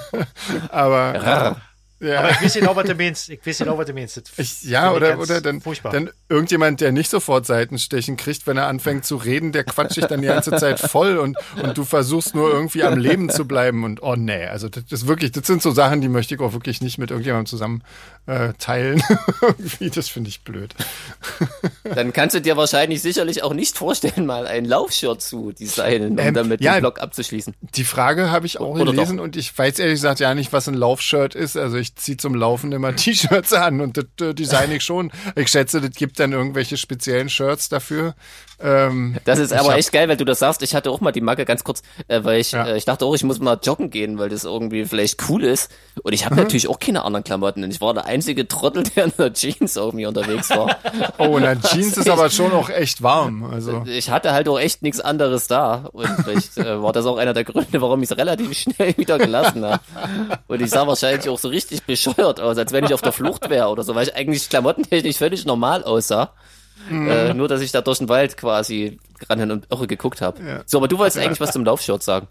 aber 0.71 1.15
ja. 1.23 1.57
Aber 2.01 2.31
ich 2.31 2.43
weiß 2.43 2.55
genau, 2.55 2.75
was 2.75 2.87
du 2.87 2.95
meinst. 2.95 3.29
Ich 3.29 3.47
weiß 3.47 3.59
genau, 3.59 3.77
was 3.77 3.87
du 3.87 3.93
meinst. 3.93 4.23
Ich, 4.39 4.63
ja, 4.65 4.93
oder, 4.93 5.19
oder 5.19 5.41
dann, 5.41 5.61
Furchtbar. 5.61 5.93
dann 5.93 6.11
irgendjemand, 6.29 6.81
der 6.81 6.93
nicht 6.93 7.11
sofort 7.11 7.47
Seitenstechen 7.47 8.17
kriegt, 8.17 8.47
wenn 8.47 8.57
er 8.57 8.69
anfängt 8.69 9.05
zu 9.05 9.17
reden, 9.17 9.53
der 9.53 9.65
quatscht 9.65 9.97
dich 9.97 10.07
dann 10.07 10.23
die 10.23 10.29
ganze 10.29 10.53
Zeit 10.57 10.81
voll 10.81 11.19
und, 11.19 11.37
und 11.63 11.77
du 11.77 11.85
versuchst 11.85 12.35
nur 12.35 12.51
irgendwie 12.51 12.85
am 12.85 12.99
Leben 12.99 13.29
zu 13.29 13.45
bleiben 13.45 13.85
und 13.85 14.03
oh 14.03 14.17
nee, 14.17 14.47
also 14.47 14.69
das 14.69 14.85
ist 14.91 15.07
wirklich, 15.07 15.33
das 15.33 15.47
sind 15.47 15.63
so 15.63 15.73
Sachen, 15.73 16.01
die 16.01 16.09
möchte 16.09 16.35
ich 16.35 16.41
auch 16.41 16.53
wirklich 16.53 16.81
nicht 16.81 16.99
mit 16.99 17.11
irgendjemandem 17.11 17.47
zusammen 17.47 17.83
äh, 18.27 18.53
teilen. 18.59 19.03
das 19.95 20.09
finde 20.09 20.31
ich 20.31 20.43
blöd. 20.43 20.75
Dann 21.85 22.13
kannst 22.13 22.35
du 22.35 22.41
dir 22.41 22.57
wahrscheinlich 22.57 23.03
sicherlich 23.03 23.43
auch 23.43 23.53
nicht 23.53 23.77
vorstellen, 23.77 24.27
mal 24.27 24.47
ein 24.47 24.65
Laufshirt 24.65 25.21
zu 25.23 25.53
designen, 25.53 26.13
um 26.13 26.19
Ähm, 26.19 26.35
damit 26.35 26.61
ja. 26.61 26.75
den 26.75 26.81
Blog 26.81 27.01
abzuschließen. 27.01 27.55
Die 27.75 27.85
Frage 27.85 28.31
habe 28.31 28.47
ich 28.47 28.61
auch 28.61 28.75
Oder 28.75 28.93
gelesen 28.93 29.19
doch? 29.19 29.25
und 29.25 29.37
ich 29.37 29.57
weiß 29.57 29.79
ehrlich 29.79 29.95
gesagt 29.97 30.21
ja 30.21 30.35
nicht, 30.35 30.53
was 30.53 30.69
ein 30.69 30.75
Laufshirt 30.75 31.35
ist. 31.35 31.57
Also 31.57 31.77
ich 31.77 31.90
ziehe 31.95 32.17
zum 32.17 32.35
Laufen 32.35 32.73
immer 32.73 32.95
T-Shirts 32.97 33.53
an 33.53 33.81
und 33.81 33.97
das 33.97 34.05
äh, 34.21 34.35
design 34.35 34.71
ich 34.73 34.83
schon. 34.85 35.11
Ich 35.37 35.49
schätze, 35.49 35.81
das 35.81 35.91
gibt 35.93 36.19
dann 36.21 36.33
irgendwelche 36.33 36.77
speziellen 36.77 37.29
Shirts 37.29 37.69
dafür. 37.69 38.15
Ähm, 38.63 39.17
Das 39.25 39.39
ist 39.39 39.53
ich 39.53 39.59
aber 39.59 39.77
echt 39.77 39.91
geil, 39.91 40.09
weil 40.09 40.19
du 40.19 40.25
das 40.27 40.39
sagst. 40.41 40.63
Ich 40.63 40.75
hatte 40.75 40.91
auch 40.91 41.01
mal 41.01 41.13
die 41.13 41.23
Macke 41.23 41.47
ganz 41.47 41.65
kurz, 41.65 41.83
äh, 42.09 42.23
weil 42.25 42.41
ich, 42.41 42.53
Ja. 42.53 42.67
äh, 42.67 42.77
ich 42.77 42.85
dachte 42.85 43.07
auch, 43.07 43.15
ich 43.15 43.25
muss 43.25 43.39
mal 43.41 43.59
joggen 43.63 43.89
gehen, 43.91 44.19
weil 44.19 44.29
das 44.29 44.45
irgendwie 44.45 44.85
vielleicht 44.85 45.29
cool 45.31 45.45
ist. 45.45 45.71
Und 46.03 46.13
ich 46.13 46.25
habe 46.27 46.35
Mhm. 46.35 46.43
natürlich 46.43 46.69
auch 46.69 46.79
keine 46.79 47.05
anderen 47.05 47.25
Klamotten. 47.25 47.65
Und 47.65 47.71
ich 47.71 47.81
war 47.81 47.95
der 47.95 48.05
einzige 48.05 48.47
Trottel, 48.47 48.83
der 48.97 49.05
in 49.07 49.13
der 49.19 49.33
Jeans 49.33 49.77
irgendwie 49.77 50.07
unterwegs 50.07 50.51
war. 50.51 50.77
Oh, 51.19 51.39
dann 51.39 51.61
Jeans 51.63 51.97
ist 51.99 52.09
aber 52.09 52.31
schon 52.31 52.53
auch 52.53 52.71
echt 52.71 53.03
warm. 53.03 53.45
Also 53.45 53.83
Ich 53.87 54.11
hatte 54.11 54.33
halt 54.33 54.49
auch 54.49 54.59
echt 54.59 54.83
nichts 54.83 55.01
anderes 55.01 55.47
da. 55.47 55.89
Und 55.93 56.09
vielleicht 56.25 56.57
äh, 56.59 56.83
war 56.83 56.93
das 56.93 57.05
auch 57.07 57.17
einer 57.19 57.33
der 57.35 57.45
Gründe, 57.45 57.81
warum 57.81 58.03
ich 58.03 58.11
es 58.11 58.17
relativ 58.17 58.57
schnell 58.57 58.97
wieder 58.97 59.19
gelassen 59.19 59.65
habe. 59.65 59.81
Und 60.49 60.61
ich 60.63 60.71
sah 60.71 60.87
wahrscheinlich 60.87 61.29
auch 61.29 61.39
so 61.39 61.49
richtig 61.49 61.80
bescheuert 61.87 62.41
aus, 62.41 62.57
als 62.59 62.73
wenn 62.73 62.85
ich 62.85 62.95
auf 62.95 63.03
der 63.03 63.13
Flucht 63.13 63.49
wäre 63.51 63.69
oder 63.69 63.83
so, 63.83 63.95
weil 63.95 64.07
ich 64.07 64.15
eigentlich 64.15 64.49
klamottentechnisch 64.49 65.17
völlig 65.17 65.45
normal 65.47 65.85
aussah. 65.85 66.33
Mhm. 66.89 67.09
Äh, 67.09 67.35
nur, 67.35 67.49
dass 67.49 67.61
ich 67.61 67.73
da 67.73 67.81
durch 67.83 67.99
den 67.99 68.09
Wald 68.09 68.37
quasi 68.37 68.99
ran 69.29 69.51
und 69.51 69.67
irre 69.71 69.87
geguckt 69.87 70.21
habe. 70.21 70.43
Ja. 70.43 70.63
So, 70.67 70.79
aber 70.79 70.89
du 70.89 70.99
wolltest 70.99 71.19
eigentlich 71.19 71.41
was 71.41 71.53
zum 71.53 71.65
Laufshirt 71.65 72.03
sagen. 72.03 72.29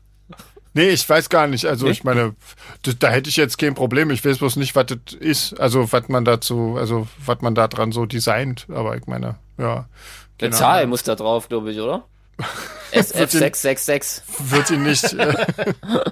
nee, 0.73 0.89
ich 0.89 1.07
weiß 1.07 1.29
gar 1.29 1.47
nicht. 1.47 1.65
Also 1.65 1.85
Nee? 1.85 1.91
ich 1.91 2.03
meine, 2.03 2.35
das, 2.81 2.97
da 2.97 3.09
hätte 3.09 3.29
ich 3.29 3.35
jetzt 3.37 3.57
kein 3.57 3.75
Problem. 3.75 4.09
Ich 4.09 4.25
weiß 4.25 4.39
bloß 4.39 4.55
nicht, 4.55 4.75
was 4.75 4.87
das 4.87 5.13
ist. 5.19 5.59
Also 5.59 5.91
was 5.91 6.07
man 6.09 6.25
dazu, 6.25 6.75
also 6.77 7.07
was 7.25 7.41
man 7.41 7.53
da 7.55 7.67
dran 7.67 7.91
so 7.91 8.05
designt. 8.05 8.65
Aber 8.73 8.97
ich 8.97 9.05
meine, 9.05 9.35
ja. 9.57 9.87
Eine 10.41 10.51
Zahl 10.51 10.87
muss 10.87 11.03
da 11.03 11.15
drauf, 11.15 11.49
glaube 11.49 11.71
ich, 11.71 11.79
oder? 11.79 12.05
Wird 12.91 13.33
den- 13.33 13.43
SF666. 13.43 14.21
wird 14.39 14.71
ihn 14.71 14.83
nicht. 14.83 15.13
Äh, 15.13 15.33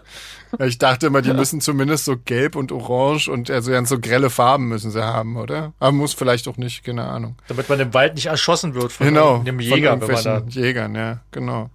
Ja, 0.57 0.65
ich 0.65 0.77
dachte 0.77 1.07
immer, 1.07 1.21
die 1.21 1.33
müssen 1.33 1.59
zumindest 1.59 2.05
so 2.05 2.15
gelb 2.17 2.55
und 2.55 2.71
orange 2.71 3.27
und 3.27 3.51
also 3.51 3.69
ganz 3.69 3.89
so 3.89 3.99
grelle 3.99 4.29
Farben 4.29 4.69
müssen 4.69 4.91
sie 4.91 5.03
haben, 5.03 5.35
oder? 5.35 5.73
Aber 5.77 5.91
muss 5.91 6.13
vielleicht 6.13 6.47
auch 6.47 6.55
nicht, 6.55 6.85
keine 6.85 7.03
Ahnung. 7.03 7.35
Damit 7.49 7.67
man 7.67 7.81
im 7.81 7.93
Wald 7.93 8.15
nicht 8.15 8.27
erschossen 8.27 8.73
wird 8.73 8.93
von 8.93 9.07
Genau. 9.07 9.41
einem 9.41 9.57
von 9.57 9.59
Jäger, 9.59 9.99
wenn 9.99 10.09
man 10.09 10.23
da. 10.23 10.41
Jägern, 10.47 10.95
ja, 10.95 11.19
genau. 11.31 11.69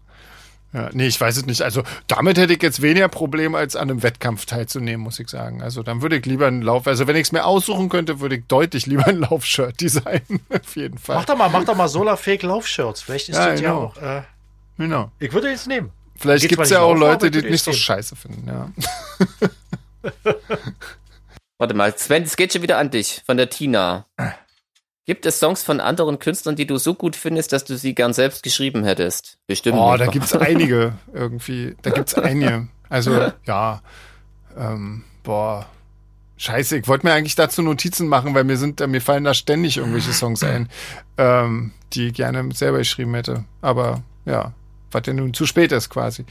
Ja, 0.72 0.88
nee, 0.94 1.06
ich 1.06 1.20
weiß 1.20 1.36
es 1.36 1.44
nicht. 1.44 1.60
Also 1.60 1.82
damit 2.06 2.38
hätte 2.38 2.54
ich 2.54 2.62
jetzt 2.62 2.80
weniger 2.80 3.08
Problem, 3.08 3.54
als 3.54 3.76
an 3.76 3.90
einem 3.90 4.02
Wettkampf 4.02 4.46
teilzunehmen, 4.46 5.04
muss 5.04 5.20
ich 5.20 5.28
sagen. 5.28 5.60
Also 5.62 5.82
dann 5.82 6.00
würde 6.00 6.16
ich 6.16 6.24
lieber 6.24 6.46
einen 6.46 6.62
Lauf, 6.62 6.86
also 6.86 7.06
wenn 7.06 7.16
ich 7.16 7.24
es 7.26 7.32
mir 7.32 7.44
aussuchen 7.44 7.90
könnte, 7.90 8.20
würde 8.20 8.36
ich 8.36 8.44
deutlich 8.48 8.86
lieber 8.86 9.06
ein 9.06 9.18
Laufshirt 9.18 9.78
designen, 9.82 10.40
auf 10.48 10.76
jeden 10.76 10.96
Fall. 10.96 11.16
Mach 11.16 11.26
doch 11.26 11.36
mal, 11.36 11.50
mach 11.50 11.64
doch 11.64 11.76
mal 11.76 11.88
Solar 11.88 12.16
Fake 12.16 12.42
Laufshirts. 12.42 13.02
Vielleicht 13.02 13.28
ist 13.28 13.36
Ja, 13.36 13.50
das 13.50 13.60
ja 13.60 13.68
genau. 13.68 13.84
auch. 13.84 13.96
Äh, 13.98 14.22
Genau. 14.82 15.10
ich 15.18 15.32
würde 15.32 15.50
jetzt 15.50 15.66
nehmen. 15.66 15.90
Vielleicht 16.16 16.48
gibt 16.48 16.62
es 16.62 16.70
ja 16.70 16.80
auch 16.80 16.94
Leute, 16.94 17.30
die 17.30 17.38
es 17.38 17.44
nicht 17.44 17.64
so 17.64 17.72
scheiße 17.72 18.16
finden, 18.16 18.46
ja. 18.46 18.70
Warte 21.58 21.74
mal, 21.74 21.96
Sven, 21.96 22.24
es 22.24 22.36
geht 22.36 22.52
schon 22.52 22.62
wieder 22.62 22.78
an 22.78 22.90
dich, 22.90 23.22
von 23.24 23.36
der 23.36 23.48
Tina. 23.48 24.06
Gibt 25.04 25.26
es 25.26 25.40
Songs 25.40 25.62
von 25.62 25.80
anderen 25.80 26.18
Künstlern, 26.18 26.54
die 26.54 26.66
du 26.66 26.76
so 26.76 26.94
gut 26.94 27.16
findest, 27.16 27.52
dass 27.52 27.64
du 27.64 27.76
sie 27.76 27.94
gern 27.94 28.12
selbst 28.12 28.42
geschrieben 28.42 28.84
hättest? 28.84 29.38
Bestimmt. 29.46 29.78
Oh, 29.78 29.92
nicht. 29.92 30.00
da 30.00 30.06
gibt's 30.06 30.32
einige 30.36 30.94
irgendwie. 31.12 31.76
Da 31.82 31.90
gibt's 31.90 32.14
einige. 32.14 32.68
Also 32.88 33.32
ja, 33.46 33.82
ähm, 34.56 35.04
boah, 35.22 35.66
Scheiße, 36.36 36.78
ich 36.78 36.88
wollte 36.88 37.06
mir 37.06 37.12
eigentlich 37.12 37.36
dazu 37.36 37.62
Notizen 37.62 38.08
machen, 38.08 38.34
weil 38.34 38.42
mir 38.42 38.56
sind, 38.56 38.84
mir 38.86 39.00
fallen 39.00 39.22
da 39.22 39.32
ständig 39.32 39.76
irgendwelche 39.76 40.12
Songs 40.12 40.42
ein, 40.42 40.68
ähm, 41.16 41.70
die 41.92 42.08
ich 42.08 42.14
gerne 42.14 42.48
selber 42.52 42.78
geschrieben 42.78 43.14
hätte. 43.14 43.44
Aber 43.60 44.02
ja, 44.24 44.52
was 44.94 45.02
ja 45.06 45.12
nun 45.12 45.34
zu 45.34 45.46
spät 45.46 45.72
ist 45.72 45.90
quasi. 45.90 46.24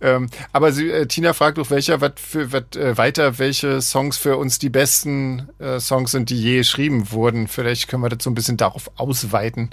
Ähm, 0.00 0.28
aber 0.52 0.72
sie, 0.72 0.90
äh, 0.90 1.06
Tina 1.06 1.32
fragt 1.32 1.58
doch, 1.58 1.70
welcher, 1.70 2.00
was 2.00 2.12
für 2.16 2.52
was 2.52 2.76
äh, 2.76 2.96
weiter, 2.96 3.38
welche 3.38 3.80
Songs 3.80 4.16
für 4.16 4.36
uns 4.36 4.58
die 4.58 4.68
besten 4.70 5.48
äh, 5.58 5.80
Songs 5.80 6.10
sind, 6.12 6.30
die 6.30 6.40
je 6.40 6.58
geschrieben 6.58 7.10
wurden. 7.12 7.48
Vielleicht 7.48 7.88
können 7.88 8.02
wir 8.02 8.08
das 8.08 8.24
so 8.24 8.30
ein 8.30 8.34
bisschen 8.34 8.56
darauf 8.56 8.90
ausweiten. 8.96 9.70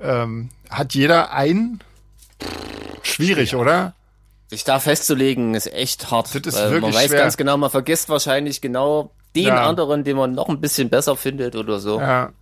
Ähm, 0.00 0.48
hat 0.70 0.94
jeder 0.94 1.32
einen? 1.32 1.80
Schwierig, 3.02 3.54
oder? 3.54 3.94
Sich 4.48 4.64
da 4.64 4.78
festzulegen, 4.80 5.54
ist 5.54 5.72
echt 5.72 6.10
hart. 6.10 6.26
Das 6.34 6.54
ist 6.54 6.60
wirklich 6.60 6.80
man 6.82 6.94
weiß 6.94 7.06
schwer. 7.08 7.20
ganz 7.20 7.36
genau, 7.36 7.56
man 7.56 7.70
vergisst 7.70 8.08
wahrscheinlich 8.08 8.60
genau 8.60 9.12
den 9.34 9.46
Ja. 9.46 9.66
anderen, 9.66 10.04
den 10.04 10.16
man 10.16 10.32
noch 10.34 10.48
ein 10.48 10.60
bisschen 10.60 10.90
besser 10.90 11.16
findet 11.16 11.56
oder 11.56 11.80
so. 11.80 11.98
Ja, 12.00 12.32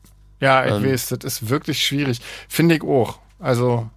ja 0.40 0.66
ich 0.66 0.72
Ähm. 0.72 0.84
weiß, 0.90 1.08
das 1.10 1.18
ist 1.24 1.48
wirklich 1.48 1.80
schwierig. 1.84 2.20
Finde 2.48 2.74
ich 2.76 2.82
auch. 2.82 3.18
Also, 3.38 3.88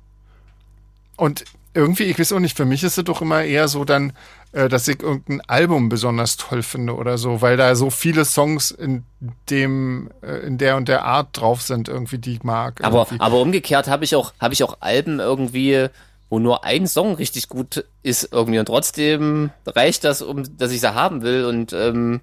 und 1.18 1.44
irgendwie, 1.76 2.04
ich 2.04 2.20
weiß 2.20 2.34
auch 2.34 2.40
nicht, 2.40 2.56
für 2.56 2.66
mich 2.66 2.84
ist 2.84 2.98
es 3.00 3.04
doch 3.04 3.22
immer 3.22 3.44
eher 3.44 3.68
so 3.68 3.84
dann, 3.84 4.14
äh, 4.52 4.70
dass 4.70 4.88
ich 4.88 5.02
irgendein 5.02 5.42
Album 5.50 5.90
besonders 5.90 6.38
toll 6.38 6.62
finde 6.62 6.96
oder 6.96 7.18
so, 7.18 7.42
weil 7.42 7.58
da 7.58 7.74
so 7.76 7.90
viele 7.90 8.26
Songs 8.26 8.70
in 8.70 9.04
dem, 9.50 10.12
äh, 10.22 10.46
in 10.46 10.60
der 10.60 10.78
und 10.78 10.88
der 10.88 11.04
Art 11.06 11.30
drauf 11.34 11.64
sind, 11.64 11.88
irgendwie, 11.90 12.20
die 12.20 12.34
ich 12.34 12.44
mag. 12.44 12.84
Aber, 12.84 13.00
irgendwie. 13.00 13.20
aber 13.20 13.42
umgekehrt 13.42 13.88
habe 13.88 14.04
ich 14.06 14.16
auch, 14.16 14.34
habe 14.40 14.54
ich 14.54 14.64
auch 14.64 14.78
Alben 14.82 15.20
irgendwie, 15.20 15.88
wo 16.30 16.38
nur 16.38 16.64
ein 16.64 16.86
Song 16.86 17.16
richtig 17.16 17.50
gut 17.50 17.86
ist 18.04 18.30
irgendwie 18.32 18.60
und 18.60 18.66
trotzdem 18.68 19.50
reicht 19.66 20.04
das, 20.04 20.22
um, 20.22 20.44
dass 20.58 20.72
ich 20.72 20.82
sie 20.82 20.94
haben 20.94 21.24
will 21.24 21.46
und 21.46 21.74
ähm, 21.74 22.22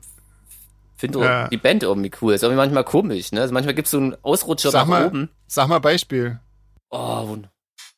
finde 0.96 1.20
Ja. 1.20 1.48
die 1.48 1.56
Band 1.56 1.82
irgendwie 1.82 2.10
cool. 2.22 2.34
Ist 2.34 2.42
irgendwie 2.42 2.58
manchmal 2.58 2.84
komisch, 2.84 3.32
ne? 3.32 3.40
Also 3.40 3.52
manchmal 3.54 3.74
gibt's 3.74 3.90
so 3.90 3.98
einen 3.98 4.16
Ausrutscher 4.22 4.70
Sag 4.70 4.82
nach 4.82 4.86
mal- 4.88 5.06
oben. 5.06 5.28
Sag 5.48 5.66
mal 5.68 5.80
Beispiel. 5.80 6.38
Oh, 6.90 6.98
wund- 7.28 7.48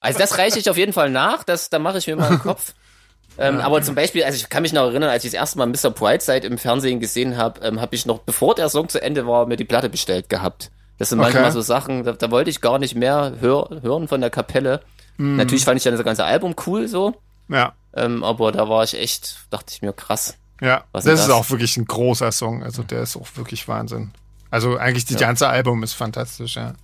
also 0.03 0.19
das 0.19 0.37
reiche 0.37 0.59
ich 0.59 0.69
auf 0.69 0.77
jeden 0.77 0.93
Fall 0.93 1.09
nach, 1.11 1.43
das, 1.45 1.71
da 1.71 1.79
mache 1.79 1.97
ich 1.99 2.07
mir 2.07 2.17
mal 2.17 2.29
einen 2.29 2.39
Kopf. 2.41 2.75
Ähm, 3.39 3.61
Aber 3.61 3.81
zum 3.81 3.95
Beispiel, 3.95 4.25
also 4.25 4.37
ich 4.37 4.51
kann 4.51 4.61
mich 4.61 4.75
noch 4.75 4.83
erinnern, 4.83 5.09
als 5.09 5.25
ich 5.25 5.31
das 5.31 5.41
erste 5.41 5.57
Mal 5.57 5.67
Mr. 5.67 5.91
Brightside 5.91 6.47
im 6.47 6.59
Fernsehen 6.59 7.01
gesehen 7.01 7.39
habe, 7.39 7.63
ähm, 7.67 7.81
habe 7.81 7.95
ich 7.95 8.05
noch, 8.05 8.19
bevor 8.19 8.55
der 8.55 8.69
Song 8.69 8.91
zu 8.91 9.01
Ende 9.01 9.27
war, 9.27 9.47
mir 9.47 9.57
die 9.57 9.65
Platte 9.65 9.89
bestellt 9.89 10.29
gehabt. 10.29 10.71
Das 10.99 11.09
sind 11.09 11.19
Okay. 11.19 11.31
manchmal 11.33 11.51
so 11.51 11.63
Sachen, 11.63 12.05
da, 12.05 12.13
da 12.13 12.31
wollte 12.31 12.51
ich 12.51 12.61
gar 12.61 12.79
nicht 12.79 12.95
mehr 12.95 13.33
hör, 13.41 13.71
hören 13.81 14.07
von 14.07 14.21
der 14.21 14.29
Kapelle. 14.29 14.83
Mhm. 15.17 15.37
Natürlich 15.37 15.65
fand 15.65 15.79
ich 15.79 15.83
dann 15.83 15.95
das 15.97 16.05
ganze 16.05 16.25
Album 16.27 16.55
cool 16.67 16.87
so, 16.89 17.15
Ja, 17.49 17.73
ähm, 17.95 18.23
aber 18.23 18.53
da 18.53 18.69
war 18.69 18.85
ich 18.85 18.93
echt, 18.99 19.39
dachte 19.49 19.73
ich 19.73 19.81
mir, 19.81 19.95
krass. 19.95 20.37
ja. 20.61 20.85
Was 20.93 21.05
das 21.05 21.15
ist 21.15 21.21
ist 21.21 21.29
das? 21.31 21.35
auch 21.35 21.49
wirklich 21.49 21.79
ein 21.79 21.87
großer 21.87 22.33
Song. 22.33 22.63
Also, 22.63 22.83
der 22.83 23.01
ist 23.01 23.17
auch 23.17 23.29
wirklich 23.37 23.67
Wahnsinn. 23.67 24.11
Also, 24.51 24.77
eigentlich, 24.77 25.07
die 25.07 25.15
Ja. 25.15 25.21
ganze 25.21 25.49
Album 25.49 25.83
ist 25.83 25.95
fantastisch, 25.95 26.57
ja. 26.57 26.75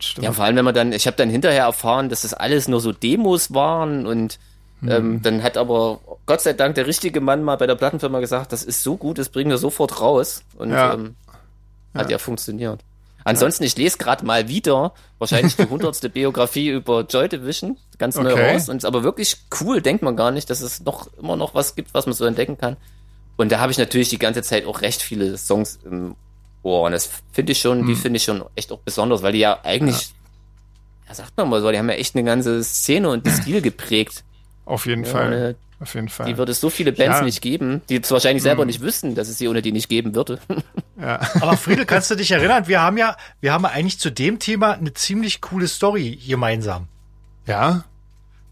Stimmt. 0.00 0.24
Ja, 0.24 0.32
vor 0.32 0.44
allem, 0.44 0.56
wenn 0.56 0.64
man 0.64 0.74
dann, 0.74 0.92
ich 0.92 1.06
habe 1.06 1.16
dann 1.16 1.28
hinterher 1.30 1.64
erfahren, 1.64 2.08
dass 2.08 2.22
das 2.22 2.34
alles 2.34 2.68
nur 2.68 2.80
so 2.80 2.92
Demos 2.92 3.52
waren 3.54 4.06
und 4.06 4.38
Mhm. 4.80 4.90
ähm, 4.92 5.22
dann 5.22 5.42
hat 5.42 5.56
aber 5.56 5.98
Gott 6.26 6.40
sei 6.40 6.52
Dank 6.52 6.76
der 6.76 6.86
richtige 6.86 7.20
Mann 7.20 7.42
mal 7.42 7.56
bei 7.56 7.66
der 7.66 7.74
Plattenfirma 7.74 8.20
gesagt, 8.20 8.52
das 8.52 8.62
ist 8.62 8.84
so 8.84 8.96
gut, 8.96 9.18
das 9.18 9.28
bringen 9.28 9.50
wir 9.50 9.58
sofort 9.58 10.00
raus 10.00 10.44
und 10.56 10.70
Ja. 10.70 10.94
ähm, 10.94 11.16
hat 11.94 12.10
ja, 12.10 12.18
funktioniert. 12.18 12.80
Ansonsten, 13.24 13.64
ich 13.64 13.76
lese 13.76 13.98
gerade 13.98 14.24
mal 14.24 14.46
wieder 14.48 14.92
wahrscheinlich 15.18 15.56
die 15.56 15.64
hundertste 15.68 16.08
Biografie 16.08 16.68
über 16.68 17.00
Joy 17.00 17.28
Division, 17.28 17.76
ganz 17.98 18.14
neu 18.14 18.32
Okay. 18.34 18.52
raus 18.52 18.68
und 18.68 18.76
ist 18.76 18.84
aber 18.84 19.02
wirklich 19.02 19.38
cool, 19.60 19.82
denkt 19.82 20.04
man 20.04 20.14
gar 20.14 20.30
nicht, 20.30 20.48
dass 20.48 20.60
es 20.60 20.78
noch 20.80 21.08
immer 21.18 21.34
noch 21.34 21.54
was 21.56 21.74
gibt, 21.74 21.92
was 21.92 22.06
man 22.06 22.12
so 22.14 22.24
entdecken 22.24 22.56
kann. 22.56 22.76
Und 23.36 23.50
da 23.50 23.58
habe 23.58 23.72
ich 23.72 23.78
natürlich 23.78 24.10
die 24.10 24.18
ganze 24.20 24.42
Zeit 24.42 24.64
auch 24.64 24.80
recht 24.80 25.02
viele 25.02 25.36
Songs 25.38 25.80
im 25.84 26.14
Ohr 26.68 26.82
und 26.86 26.92
das 26.92 27.10
finde 27.32 27.52
ich 27.52 27.58
schon, 27.60 27.86
die 27.86 27.94
finde 27.94 28.18
ich 28.18 28.24
schon 28.24 28.44
echt 28.54 28.70
auch 28.72 28.78
besonders, 28.80 29.22
weil 29.22 29.32
die 29.32 29.38
ja 29.40 29.58
eigentlich, 29.64 30.12
ja. 31.08 31.14
sagt 31.14 31.36
man 31.36 31.48
mal 31.50 31.60
so, 31.60 31.70
die 31.70 31.78
haben 31.78 31.88
ja 31.88 31.96
echt 31.96 32.14
eine 32.14 32.24
ganze 32.24 32.62
Szene 32.64 33.08
und 33.08 33.26
den 33.26 33.32
Stil 33.34 33.60
geprägt. 33.62 34.24
Auf 34.64 34.86
jeden 34.86 35.04
Ja, 35.04 35.10
Fall. 35.10 35.26
ohne 35.28 35.56
Auf 35.80 35.94
jeden 35.94 36.08
Fall. 36.08 36.26
die 36.26 36.36
würde 36.36 36.52
es 36.52 36.60
so 36.60 36.68
viele 36.70 36.92
Bands 36.92 37.18
Ja. 37.18 37.22
nicht 37.24 37.40
geben, 37.40 37.80
die 37.88 37.96
es 38.02 38.10
wahrscheinlich 38.10 38.42
selber 38.42 38.64
nicht 38.66 38.80
wüssten, 38.80 39.14
dass 39.14 39.28
es 39.28 39.38
sie 39.38 39.48
ohne 39.48 39.62
die 39.62 39.72
nicht 39.72 39.88
geben 39.88 40.14
würde. 40.14 40.38
ja. 41.00 41.20
Aber 41.40 41.56
Friedel, 41.56 41.86
kannst 41.86 42.10
du 42.10 42.14
dich 42.16 42.30
erinnern? 42.30 42.66
Wir 42.68 42.80
haben 42.82 42.98
ja, 42.98 43.16
wir 43.40 43.52
haben 43.52 43.64
ja 43.64 43.70
eigentlich 43.70 43.98
zu 43.98 44.10
dem 44.10 44.38
Thema 44.38 44.72
eine 44.72 44.92
ziemlich 44.92 45.40
coole 45.40 45.68
Story 45.68 46.18
gemeinsam. 46.26 46.88
ja. 47.46 47.84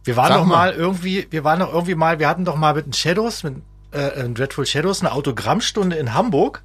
Wir 0.05 0.15
waren 0.17 0.29
Sag 0.29 0.37
doch 0.39 0.45
mal. 0.47 0.71
mal 0.71 0.73
irgendwie, 0.73 1.27
wir 1.31 1.43
waren 1.43 1.59
doch 1.59 1.73
irgendwie 1.73 1.97
mal, 1.97 2.21
wir 2.21 2.29
hatten 2.29 2.45
doch 2.45 2.55
mal 2.55 2.75
mit 2.75 2.87
den 2.87 2.93
Shadows, 2.93 3.43
mit 3.43 3.57
äh, 3.93 4.07
äh, 4.07 4.29
Dreadful 4.29 4.65
Shadows, 4.65 5.01
eine 5.01 5.11
Autogrammstunde 5.11 5.97
in 5.97 6.15
Hamburg. 6.15 6.63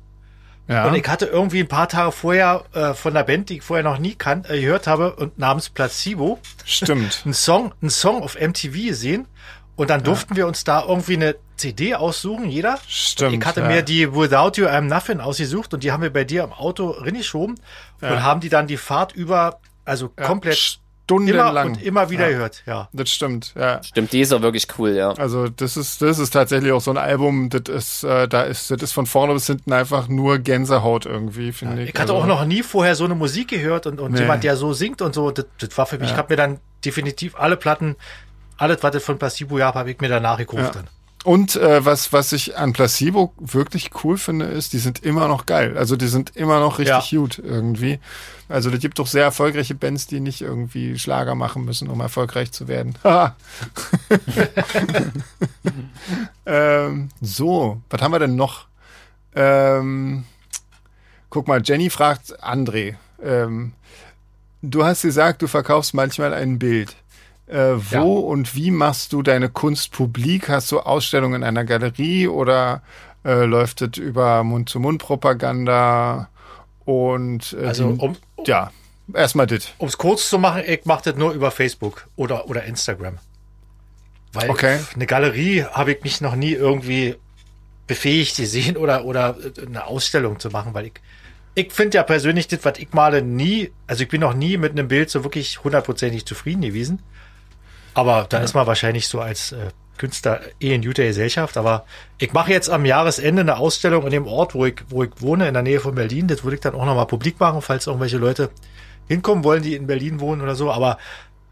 Ja. 0.67 0.87
Und 0.87 0.95
ich 0.95 1.07
hatte 1.07 1.25
irgendwie 1.25 1.59
ein 1.59 1.67
paar 1.67 1.89
Tage 1.89 2.11
vorher 2.11 2.63
äh, 2.73 2.93
von 2.93 3.13
der 3.13 3.23
Band, 3.23 3.49
die 3.49 3.57
ich 3.57 3.63
vorher 3.63 3.83
noch 3.83 3.97
nie 3.97 4.15
kan 4.15 4.45
äh, 4.47 4.61
gehört 4.61 4.87
habe, 4.87 5.15
und 5.15 5.37
namens 5.37 5.69
Placebo, 5.69 6.39
Stimmt. 6.65 7.21
einen 7.25 7.33
Song, 7.33 7.73
einen 7.81 7.89
Song 7.89 8.23
auf 8.23 8.39
MTV 8.39 8.71
gesehen. 8.73 9.27
Und 9.75 9.89
dann 9.89 10.03
durften 10.03 10.35
wir 10.35 10.45
uns 10.45 10.63
da 10.63 10.85
irgendwie 10.85 11.15
eine 11.15 11.35
CD 11.55 11.95
aussuchen, 11.95 12.49
jeder. 12.49 12.77
Stimmt. 12.87 13.33
Ich 13.33 13.45
hatte 13.45 13.61
ja. 13.61 13.67
mir 13.67 13.81
die 13.81 14.13
Without 14.13 14.61
You 14.61 14.67
I'm 14.67 14.81
Nothing 14.81 15.19
ausgesucht 15.19 15.73
und 15.73 15.83
die 15.83 15.91
haben 15.91 16.03
wir 16.03 16.13
bei 16.13 16.23
dir 16.23 16.43
im 16.43 16.53
Auto 16.53 16.89
reingeschoben 16.91 17.59
und 18.01 18.23
haben 18.23 18.41
die 18.41 18.49
dann 18.49 18.67
die 18.67 18.77
Fahrt 18.77 19.13
über, 19.13 19.59
also 19.83 20.11
ja, 20.19 20.25
komplett 20.25 20.79
stundenlang. 21.11 21.67
immer 21.67 21.77
und 21.77 21.83
immer 21.83 22.09
wieder 22.09 22.25
ja. 22.25 22.29
gehört, 22.29 22.63
ja. 22.65 22.89
Das 22.93 23.09
stimmt, 23.09 23.53
ja. 23.55 23.81
Stimmt, 23.83 24.13
die 24.13 24.21
ist 24.21 24.33
auch 24.33 24.41
wirklich 24.41 24.67
cool, 24.77 24.91
ja. 24.91 25.11
Also 25.13 25.49
das 25.49 25.77
ist, 25.77 26.01
das 26.01 26.19
ist 26.19 26.31
tatsächlich 26.31 26.71
auch 26.71 26.81
so 26.81 26.91
ein 26.91 26.97
Album, 26.97 27.49
das 27.49 27.73
ist, 27.73 28.03
äh, 28.03 28.27
da 28.27 28.43
ist, 28.43 28.71
das 28.71 28.81
ist 28.81 28.91
von 28.91 29.05
vorne 29.05 29.33
bis 29.33 29.47
hinten 29.47 29.73
einfach 29.73 30.07
nur 30.07 30.39
Gänsehaut 30.39 31.05
irgendwie, 31.05 31.51
finde 31.51 31.83
ich. 31.83 31.89
Ich 31.89 31.95
hatte 31.95 32.13
also, 32.13 32.23
auch 32.23 32.27
noch 32.27 32.45
nie 32.45 32.63
vorher 32.63 32.95
so 32.95 33.05
eine 33.05 33.15
Musik 33.15 33.49
gehört 33.49 33.87
und, 33.87 33.99
und 33.99 34.13
Nee. 34.13 34.21
jemand, 34.21 34.43
der 34.43 34.55
so 34.55 34.73
singt 34.73 35.01
und 35.01 35.13
so, 35.15 35.31
das, 35.31 35.45
das 35.59 35.77
war 35.77 35.85
für 35.85 35.97
mich, 35.97 36.11
ich 36.11 36.17
habe 36.17 36.33
mir 36.33 36.37
dann 36.37 36.59
definitiv 36.83 37.35
alle 37.35 37.57
Platten, 37.57 37.95
alles, 38.57 38.77
was 38.81 39.03
von 39.03 39.17
Placebo 39.17 39.55
gab, 39.55 39.75
habe 39.75 39.91
ich 39.91 39.99
mir 39.99 40.09
danach 40.09 40.37
gekauft. 40.37 40.75
Ja. 40.75 40.81
Dann. 40.81 40.87
Und 41.23 41.55
äh, 41.55 41.85
was, 41.85 42.11
was 42.13 42.31
ich 42.31 42.57
an 42.57 42.73
Placebo 42.73 43.33
wirklich 43.37 43.91
cool 44.03 44.17
finde, 44.17 44.45
ist, 44.45 44.73
die 44.73 44.79
sind 44.79 45.03
immer 45.03 45.27
noch 45.27 45.45
geil. 45.45 45.77
Also 45.77 45.95
die 45.95 46.07
sind 46.07 46.35
immer 46.35 46.59
noch 46.59 46.79
richtig 46.79 47.11
gut 47.11 47.37
irgendwie. 47.37 47.99
Also 48.49 48.71
es 48.71 48.79
gibt 48.79 48.97
doch 48.97 49.05
sehr 49.05 49.23
erfolgreiche 49.23 49.75
Bands, 49.75 50.07
die 50.07 50.19
nicht 50.19 50.41
irgendwie 50.41 50.97
Schlager 50.97 51.35
machen 51.35 51.63
müssen, 51.63 51.89
um 51.89 52.01
erfolgreich 52.01 52.51
zu 52.51 52.67
werden. 52.67 52.95
Haha. 53.03 53.35
ähm, 56.47 57.09
so, 57.21 57.81
was 57.89 58.01
haben 58.01 58.11
wir 58.11 58.19
denn 58.19 58.35
noch? 58.35 58.65
Ähm, 59.35 60.25
guck 61.29 61.47
mal, 61.47 61.61
Jenny 61.63 61.91
fragt 61.91 62.43
André. 62.43 62.95
Ähm, 63.23 63.73
du 64.63 64.83
hast 64.83 65.03
gesagt, 65.03 65.43
du 65.43 65.47
verkaufst 65.47 65.93
manchmal 65.93 66.33
ein 66.33 66.57
Bild. 66.57 66.95
Äh, 67.51 67.75
wo 67.91 67.95
Ja. 67.95 68.01
und 68.01 68.55
wie 68.55 68.71
machst 68.71 69.11
du 69.13 69.21
deine 69.21 69.49
Kunst 69.49 69.91
publik? 69.91 70.47
Hast 70.49 70.71
du 70.71 70.79
Ausstellungen 70.79 71.41
in 71.41 71.47
einer 71.47 71.65
Galerie 71.65 72.27
oder 72.27 72.81
äh, 73.25 73.43
läuft 73.43 73.81
es 73.81 73.97
über 73.97 74.43
Mund-zu-Mund-Propaganda? 74.43 76.29
Und 76.85 77.53
äh, 77.59 77.65
Also 77.67 77.91
die, 77.91 77.99
um 77.99 78.15
ja, 78.45 78.71
erstmal 79.13 79.47
das. 79.47 79.67
es 79.79 79.97
kurz 79.97 80.29
zu 80.29 80.39
machen, 80.39 80.63
ich 80.65 80.85
mache 80.85 81.03
das 81.11 81.15
nur 81.15 81.31
über 81.33 81.51
Facebook 81.51 82.07
oder, 82.15 82.49
oder 82.49 82.63
Instagram. 82.63 83.17
Weil 84.33 84.49
Okay. 84.49 84.79
eine 84.95 85.05
Galerie 85.05 85.63
habe 85.65 85.91
ich 85.93 86.03
mich 86.03 86.21
noch 86.21 86.35
nie 86.35 86.53
irgendwie 86.53 87.15
befähigt 87.87 88.37
gesehen 88.37 88.77
oder, 88.77 89.03
oder 89.03 89.35
eine 89.65 89.85
Ausstellung 89.85 90.39
zu 90.39 90.49
machen, 90.49 90.73
weil 90.73 90.85
ich, 90.87 90.93
ich 91.55 91.73
finde 91.73 91.97
ja 91.97 92.03
persönlich 92.03 92.47
das, 92.47 92.63
was 92.63 92.79
ich 92.79 92.93
male, 92.93 93.21
nie, 93.21 93.71
also 93.87 94.03
ich 94.03 94.09
bin 94.09 94.21
noch 94.21 94.33
nie 94.33 94.55
mit 94.55 94.71
einem 94.71 94.87
Bild 94.87 95.09
so 95.09 95.25
wirklich 95.25 95.61
hundertprozentig 95.65 96.25
zufrieden 96.25 96.61
gewesen. 96.61 96.99
Aber 97.93 98.25
da 98.29 98.39
ist 98.39 98.53
man 98.53 98.67
wahrscheinlich 98.67 99.07
so 99.07 99.19
als 99.19 99.51
äh, 99.51 99.69
Künstler 99.97 100.41
eh 100.59 100.73
in 100.73 100.81
guter 100.81 101.03
Gesellschaft. 101.03 101.57
Aber 101.57 101.85
ich 102.17 102.33
mache 102.33 102.51
jetzt 102.51 102.69
am 102.69 102.85
Jahresende 102.85 103.41
eine 103.41 103.57
Ausstellung 103.57 104.03
in 104.05 104.11
dem 104.11 104.27
Ort, 104.27 104.55
wo 104.55 104.65
ich, 104.65 104.75
wo 104.89 105.03
ich 105.03 105.11
wohne, 105.19 105.47
in 105.47 105.53
der 105.53 105.63
Nähe 105.63 105.79
von 105.79 105.93
Berlin. 105.95 106.27
Das 106.27 106.43
würde 106.43 106.55
ich 106.55 106.61
dann 106.61 106.75
auch 106.75 106.85
nochmal 106.85 107.07
publik 107.07 107.39
machen, 107.39 107.61
falls 107.61 107.87
irgendwelche 107.87 108.17
Leute 108.17 108.49
hinkommen 109.07 109.43
wollen, 109.43 109.61
die 109.63 109.75
in 109.75 109.87
Berlin 109.87 110.19
wohnen 110.19 110.41
oder 110.41 110.55
so. 110.55 110.71
Aber 110.71 110.97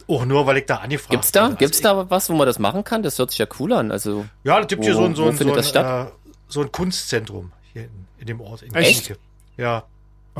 auch 0.08 0.26
nur, 0.26 0.48
weil 0.48 0.58
ich 0.58 0.66
da 0.66 0.78
angefragt 0.78 1.12
Gibt's 1.12 1.32
da, 1.32 1.48
bin. 1.50 1.58
gibt's 1.58 1.84
Also 1.86 2.04
da 2.04 2.10
was, 2.10 2.30
wo 2.30 2.34
man 2.34 2.48
das 2.48 2.58
machen 2.58 2.84
kann? 2.84 3.04
Das 3.04 3.20
hört 3.20 3.30
sich 3.32 3.40
ja 3.40 3.46
cool 3.60 3.74
an. 3.74 3.92
Also, 3.92 4.26
Ja, 4.44 4.60
es 4.60 4.68
gibt 4.68 4.84
hier 4.84 4.96
Wo- 4.96 5.00
so 5.02 5.06
ein, 5.06 5.16
so 5.16 5.26
ein, 5.26 5.38
so 5.38 5.54
ein? 5.54 5.86
Äh, 5.86 6.06
so 6.48 6.62
ein 6.62 6.72
Kunstzentrum 6.72 7.52
hier 7.74 7.84
in, 7.84 8.08
in 8.18 8.26
dem 8.26 8.42
Ort. 8.42 8.64
In 8.64 8.74
Echt? 8.74 9.14
Ja. 9.58 9.84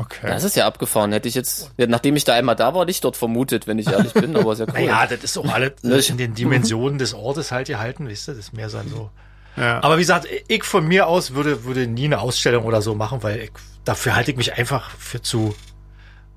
Okay. 0.00 0.26
das 0.28 0.44
ist 0.44 0.56
ja 0.56 0.66
abgefahren. 0.66 1.12
Hätte 1.12 1.28
ich 1.28 1.34
jetzt, 1.34 1.72
ja, 1.76 1.86
nachdem 1.86 2.16
ich 2.16 2.24
da 2.24 2.34
einmal 2.34 2.56
da 2.56 2.74
war, 2.74 2.84
nicht 2.86 3.04
dort 3.04 3.16
vermutet, 3.16 3.66
wenn 3.66 3.78
ich 3.78 3.86
ehrlich 3.88 4.14
bin, 4.14 4.34
aber 4.36 4.52
ist 4.52 4.60
ja 4.60 4.66
cool. 4.68 4.72
Naja, 4.74 5.06
das 5.06 5.22
ist 5.22 5.36
auch 5.38 5.52
alles 5.52 5.72
Ne, 5.82 5.98
ich- 5.98 6.10
in 6.10 6.16
den 6.16 6.34
Dimensionen 6.34 6.98
des 6.98 7.12
Ortes 7.14 7.52
halt 7.52 7.66
gehalten, 7.68 8.08
wisst 8.08 8.28
ihr? 8.28 8.32
Das 8.34 8.46
ist 8.46 8.52
mehr 8.54 8.70
so 8.70 8.80
so. 8.88 9.10
ja. 9.56 9.82
Aber 9.82 9.96
wie 9.96 10.00
gesagt, 10.02 10.26
ich 10.48 10.64
von 10.64 10.86
mir 10.88 11.06
aus 11.06 11.34
würde, 11.34 11.64
würde 11.64 11.86
nie 11.86 12.06
eine 12.06 12.20
Ausstellung 12.20 12.64
oder 12.64 12.80
so 12.82 12.94
machen, 12.94 13.22
weil 13.22 13.40
ich, 13.40 13.50
dafür 13.84 14.14
halte 14.16 14.30
ich 14.30 14.36
mich 14.36 14.54
einfach 14.56 14.90
für 14.90 15.20
zu, 15.20 15.54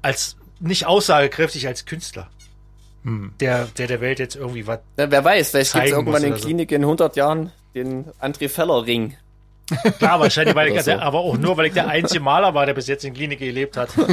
als, 0.01 0.35
nicht 0.59 0.85
aussagekräftig 0.85 1.67
als 1.67 1.85
Künstler. 1.85 2.29
Hm. 3.03 3.33
Der, 3.39 3.65
der 3.77 3.87
der 3.87 3.99
Welt 4.01 4.19
jetzt 4.19 4.35
irgendwie 4.35 4.65
was. 4.65 4.79
Ja, 4.97 5.11
wer 5.11 5.23
weiß, 5.25 5.51
vielleicht 5.51 5.73
gibt's 5.73 5.89
zeigen 5.89 5.95
irgendwann 5.95 6.23
in 6.23 6.29
oder 6.31 6.37
so. 6.39 6.45
Klinik 6.45 6.71
in 6.71 6.81
100 6.83 7.15
Jahren 7.17 7.51
den 7.75 8.05
André 8.21 8.47
Feller 8.49 8.85
Ring. 8.85 9.17
Klar, 9.97 10.19
wahrscheinlich, 10.19 10.55
weil 10.55 10.75
ich, 10.75 10.81
so. 10.81 10.91
aber 10.93 11.19
auch 11.19 11.37
nur, 11.37 11.55
weil 11.57 11.67
ich 11.67 11.73
der 11.73 11.87
einzige 11.87 12.19
Maler 12.19 12.53
war, 12.53 12.65
der 12.65 12.73
bis 12.73 12.87
jetzt 12.87 13.05
in 13.05 13.13
Klinik 13.13 13.39
gelebt 13.39 13.77
hat. 13.77 13.95
ja, 13.97 14.05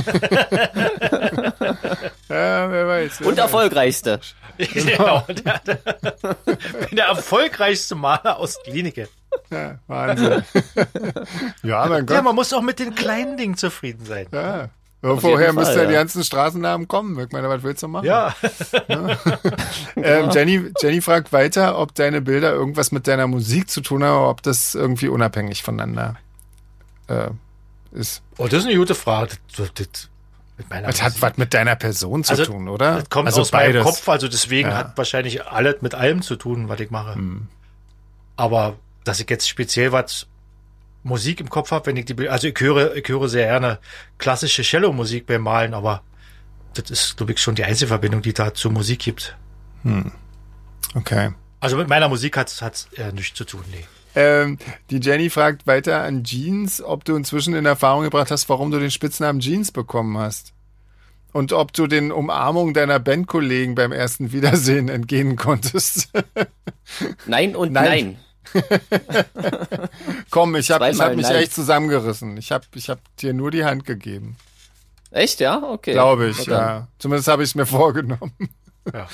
wer 2.28 2.86
weiß. 2.86 3.20
Wer 3.20 3.26
Und 3.26 3.38
erfolgreichste. 3.38 4.20
genau. 4.58 5.24
Der, 5.28 5.58
der, 5.66 5.78
der, 6.92 7.06
erfolgreichste 7.06 7.94
Maler 7.94 8.38
aus 8.38 8.62
Klinike. 8.62 9.08
Ja, 9.50 9.78
Wahnsinn. 9.86 10.44
ja, 11.62 11.86
mein 11.86 12.06
Gott. 12.06 12.16
Ja, 12.16 12.22
man 12.22 12.34
muss 12.34 12.52
auch 12.52 12.62
mit 12.62 12.78
den 12.78 12.94
kleinen 12.94 13.36
Dingen 13.36 13.56
zufrieden 13.56 14.04
sein. 14.04 14.26
Ja. 14.32 14.68
Woher 15.02 15.52
müssten 15.54 15.78
ja 15.78 15.86
die 15.86 15.94
ganzen 15.94 16.22
Straßennamen 16.22 16.86
kommen? 16.86 17.18
Ich 17.18 17.32
meine, 17.32 17.48
was 17.48 17.62
willst 17.62 17.82
du 17.82 17.88
machen? 17.88 18.04
Ja. 18.04 18.34
ja. 18.88 19.18
ähm, 19.96 20.30
Jenny, 20.30 20.70
Jenny 20.80 21.00
fragt 21.00 21.32
weiter, 21.32 21.78
ob 21.78 21.94
deine 21.94 22.20
Bilder 22.20 22.52
irgendwas 22.52 22.92
mit 22.92 23.06
deiner 23.06 23.26
Musik 23.26 23.70
zu 23.70 23.80
tun 23.80 24.04
haben, 24.04 24.18
oder 24.18 24.28
ob 24.28 24.42
das 24.42 24.74
irgendwie 24.74 25.08
unabhängig 25.08 25.62
voneinander 25.62 26.16
äh, 27.08 27.30
ist. 27.92 28.22
Oh, 28.36 28.46
das 28.46 28.60
ist 28.60 28.66
eine 28.66 28.76
gute 28.76 28.94
Frage. 28.94 29.36
Das, 29.56 29.72
das, 29.74 30.08
das 30.68 31.02
hat 31.02 31.22
was 31.22 31.36
mit 31.38 31.54
deiner 31.54 31.76
Person 31.76 32.22
zu 32.22 32.32
also, 32.32 32.44
tun, 32.44 32.68
oder? 32.68 32.96
Das 32.96 33.10
kommt 33.10 33.28
also 33.28 33.40
aus 33.40 33.50
beides. 33.50 33.82
meinem 33.82 33.84
Kopf, 33.84 34.06
also 34.06 34.28
deswegen 34.28 34.68
ja. 34.68 34.76
hat 34.76 34.98
wahrscheinlich 34.98 35.46
alles 35.46 35.80
mit 35.80 35.94
allem 35.94 36.20
zu 36.20 36.36
tun, 36.36 36.68
was 36.68 36.78
ich 36.78 36.90
mache. 36.90 37.14
Hm. 37.14 37.48
Aber 38.36 38.76
dass 39.04 39.18
ich 39.20 39.30
jetzt 39.30 39.48
speziell 39.48 39.92
was 39.92 40.26
Musik 41.02 41.40
im 41.40 41.48
Kopf 41.48 41.70
habe, 41.70 41.86
wenn 41.86 41.96
ich 41.96 42.04
die, 42.04 42.28
also 42.28 42.48
ich 42.48 42.60
höre, 42.60 42.94
ich 42.94 43.08
höre 43.08 43.28
sehr 43.28 43.46
gerne 43.46 43.78
klassische 44.18 44.62
Cello-Musik 44.62 45.26
beim 45.26 45.42
Malen, 45.42 45.74
aber 45.74 46.02
das 46.74 46.90
ist, 46.90 47.16
glaube 47.16 47.32
ich, 47.32 47.40
schon 47.40 47.54
die 47.54 47.64
einzige 47.64 47.88
Verbindung, 47.88 48.22
die 48.22 48.32
da 48.32 48.52
zur 48.54 48.70
Musik 48.70 49.00
gibt. 49.00 49.36
Hm. 49.82 50.12
Okay. 50.94 51.30
Also 51.60 51.76
mit 51.76 51.88
meiner 51.88 52.08
Musik 52.08 52.36
hat 52.36 52.48
es 52.48 52.88
äh, 52.96 53.12
nichts 53.12 53.36
zu 53.36 53.44
tun, 53.44 53.64
nee. 53.70 53.84
Ähm, 54.14 54.58
die 54.90 54.98
Jenny 54.98 55.30
fragt 55.30 55.66
weiter 55.66 56.02
an 56.02 56.24
Jeans, 56.24 56.82
ob 56.82 57.04
du 57.04 57.14
inzwischen 57.14 57.54
in 57.54 57.64
Erfahrung 57.64 58.02
gebracht 58.02 58.30
hast, 58.30 58.48
warum 58.48 58.70
du 58.70 58.78
den 58.78 58.90
Spitznamen 58.90 59.40
Jeans 59.40 59.70
bekommen 59.70 60.18
hast. 60.18 60.52
Und 61.32 61.52
ob 61.52 61.72
du 61.72 61.86
den 61.86 62.10
Umarmungen 62.10 62.74
deiner 62.74 62.98
Bandkollegen 62.98 63.76
beim 63.76 63.92
ersten 63.92 64.32
Wiedersehen 64.32 64.88
entgehen 64.88 65.36
konntest. 65.36 66.10
nein 67.26 67.54
und 67.54 67.72
nein. 67.72 67.84
nein. 67.84 68.16
Komm, 70.30 70.56
ich 70.56 70.70
habe 70.70 70.86
hab 70.86 71.16
mich 71.16 71.26
nein. 71.26 71.36
echt 71.36 71.54
zusammengerissen. 71.54 72.36
Ich 72.36 72.52
habe 72.52 72.64
ich 72.74 72.88
hab 72.88 73.00
dir 73.16 73.32
nur 73.32 73.50
die 73.50 73.64
Hand 73.64 73.84
gegeben. 73.84 74.36
Echt, 75.10 75.40
ja? 75.40 75.62
Okay. 75.62 75.92
Glaube 75.92 76.28
ich, 76.28 76.46
ja. 76.46 76.88
Zumindest 76.98 77.28
habe 77.28 77.42
ich 77.42 77.50
es 77.50 77.54
mir 77.54 77.66
vorgenommen. 77.66 78.32
Ja. 78.92 79.08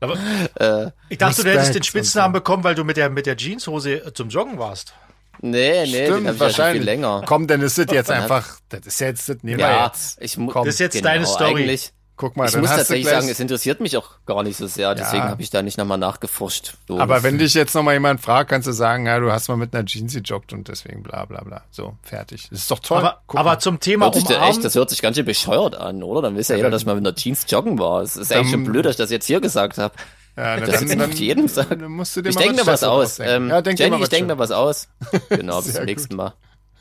Aber, 0.00 0.16
äh, 0.60 0.90
ich 1.08 1.18
dachte, 1.18 1.44
du 1.44 1.50
hättest 1.50 1.74
den 1.74 1.82
Spitznamen 1.82 2.32
bekommen, 2.32 2.64
weil 2.64 2.74
du 2.74 2.84
mit 2.84 2.96
der, 2.96 3.10
mit 3.10 3.26
der 3.26 3.36
Jeanshose 3.36 4.12
zum 4.14 4.28
Joggen 4.28 4.58
warst. 4.58 4.94
Nee, 5.40 5.86
nee, 5.86 6.06
Stimmt, 6.06 6.28
den 6.28 6.40
wahrscheinlich. 6.40 6.82
viel 6.82 6.84
länger. 6.84 7.22
Komm, 7.26 7.46
dann 7.46 7.62
ist 7.62 7.78
das 7.78 7.86
jetzt 7.90 8.10
einfach, 8.10 8.58
das 8.68 8.86
ist 8.86 9.00
jetzt, 9.00 9.28
das 9.28 9.42
nehmen 9.42 9.60
ja, 9.60 9.68
wir 9.68 9.84
jetzt. 9.86 10.20
Ich, 10.20 10.36
Komm, 10.36 10.64
das 10.66 10.74
ist 10.74 10.80
jetzt 10.80 10.94
genau, 10.94 11.08
deine 11.08 11.26
Story. 11.26 11.62
Eigentlich, 11.62 11.92
Guck 12.22 12.36
mal, 12.36 12.48
ich 12.48 12.56
muss 12.56 12.70
tatsächlich 12.70 13.08
sagen, 13.08 13.28
es 13.28 13.40
interessiert 13.40 13.80
mich 13.80 13.96
auch 13.96 14.10
gar 14.26 14.44
nicht 14.44 14.56
so 14.56 14.68
sehr, 14.68 14.94
deswegen 14.94 15.24
ja. 15.24 15.30
habe 15.30 15.42
ich 15.42 15.50
da 15.50 15.60
nicht 15.60 15.76
nochmal 15.76 15.98
nachgeforscht. 15.98 16.74
So. 16.86 17.00
Aber 17.00 17.24
wenn 17.24 17.36
dich 17.36 17.52
jetzt 17.54 17.74
nochmal 17.74 17.94
jemand 17.94 18.20
fragt, 18.20 18.48
kannst 18.48 18.68
du 18.68 18.72
sagen, 18.72 19.06
ja, 19.06 19.18
du 19.18 19.32
hast 19.32 19.48
mal 19.48 19.56
mit 19.56 19.74
einer 19.74 19.84
Jeans 19.84 20.14
gejoggt 20.14 20.52
und 20.52 20.68
deswegen 20.68 21.02
bla 21.02 21.24
bla 21.24 21.42
bla. 21.42 21.64
So, 21.72 21.96
fertig. 22.04 22.46
Das 22.48 22.60
ist 22.60 22.70
doch 22.70 22.78
toll. 22.78 22.98
Aber, 22.98 23.22
aber 23.26 23.58
zum 23.58 23.80
Thema 23.80 24.06
hört 24.06 24.18
umarmen, 24.18 24.50
echt, 24.50 24.64
Das 24.64 24.76
hört 24.76 24.90
sich 24.90 25.02
ganz 25.02 25.16
schön 25.16 25.26
bescheuert 25.26 25.74
an, 25.74 26.04
oder? 26.04 26.22
Dann 26.22 26.36
wisst 26.36 26.50
ja, 26.50 26.54
ja 26.54 26.58
jeder, 26.58 26.70
dass 26.70 26.82
ich 26.82 26.86
mal 26.86 26.94
mit 26.94 27.04
einer 27.04 27.16
Jeans 27.16 27.44
joggen 27.48 27.80
war. 27.80 28.02
Es 28.02 28.16
ist 28.16 28.32
eigentlich 28.32 28.52
schon 28.52 28.62
blöd, 28.62 28.84
dass 28.84 28.92
ich 28.92 28.98
das 28.98 29.10
jetzt 29.10 29.26
hier 29.26 29.40
gesagt 29.40 29.78
habe. 29.78 29.94
Ja, 30.36 30.60
das 30.60 30.84
dann, 30.84 30.98
dann, 31.00 31.10
jedem 31.10 31.48
sagen. 31.48 31.80
Dann 31.80 31.90
musst 31.90 32.16
du 32.16 32.22
dir 32.22 32.28
ich 32.28 32.36
denke 32.36 32.54
mir 32.54 32.66
was 32.66 32.84
aus. 32.84 33.18
Ähm, 33.18 33.48
ja, 33.48 33.62
denk 33.62 33.80
Jenny, 33.80 34.00
ich 34.00 34.08
denke 34.10 34.32
mir 34.32 34.38
was 34.38 34.52
aus. 34.52 34.86
Genau, 35.28 35.60
bis 35.60 35.74
zum 35.74 35.86
nächsten 35.86 36.14
Mal. 36.14 36.34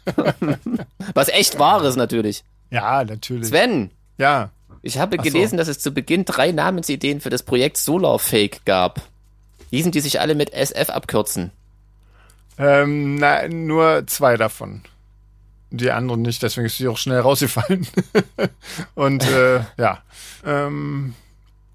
was 1.16 1.30
echt 1.30 1.58
Wahres 1.58 1.96
natürlich. 1.96 2.44
Ja, 2.70 3.04
natürlich. 3.04 3.50
Sven. 3.50 3.90
Ja. 4.18 4.52
Ich 4.82 4.98
habe 4.98 5.18
Ach 5.20 5.24
gelesen, 5.24 5.52
so. 5.52 5.58
dass 5.58 5.68
es 5.68 5.80
zu 5.80 5.92
Beginn 5.92 6.26
drei 6.26 6.52
Namensideen 6.52 7.22
für 7.22 7.30
das 7.30 7.44
Projekt 7.44 7.78
Solarfake 7.78 8.62
gab. 8.66 9.02
Diesen, 9.72 9.92
die 9.92 10.02
sich 10.02 10.20
alle 10.20 10.36
mit 10.36 10.52
SF 10.54 10.90
abkürzen. 10.90 11.52
Ähm, 12.58 13.16
na, 13.16 13.48
nur 13.48 14.06
zwei 14.08 14.38
davon. 14.38 14.82
Die 15.70 15.92
anderen 15.92 16.22
nicht, 16.22 16.44
deswegen 16.44 16.68
ist 16.68 16.78
sie 16.78 16.88
auch 16.88 16.98
schnell 16.98 17.20
rausgefallen. 17.20 17.88
Und 18.96 19.24
äh, 19.30 19.62
ja. 19.78 20.04
Ähm, 20.46 21.16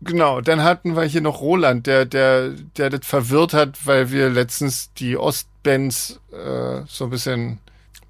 genau, 0.03 0.43
dann 0.43 0.63
hatten 0.63 0.95
wir 0.95 1.05
hier 1.05 1.23
noch 1.23 1.41
Roland, 1.41 1.87
der, 1.87 2.05
der, 2.05 2.51
der 2.51 2.91
das 2.91 3.07
verwirrt 3.07 3.55
hat, 3.55 3.87
weil 3.87 4.11
wir 4.11 4.29
letztens 4.29 4.93
die 4.95 5.17
Ostbands 5.17 6.21
äh, 6.31 6.83
so 6.87 7.05
ein 7.05 7.11
bisschen, 7.11 7.59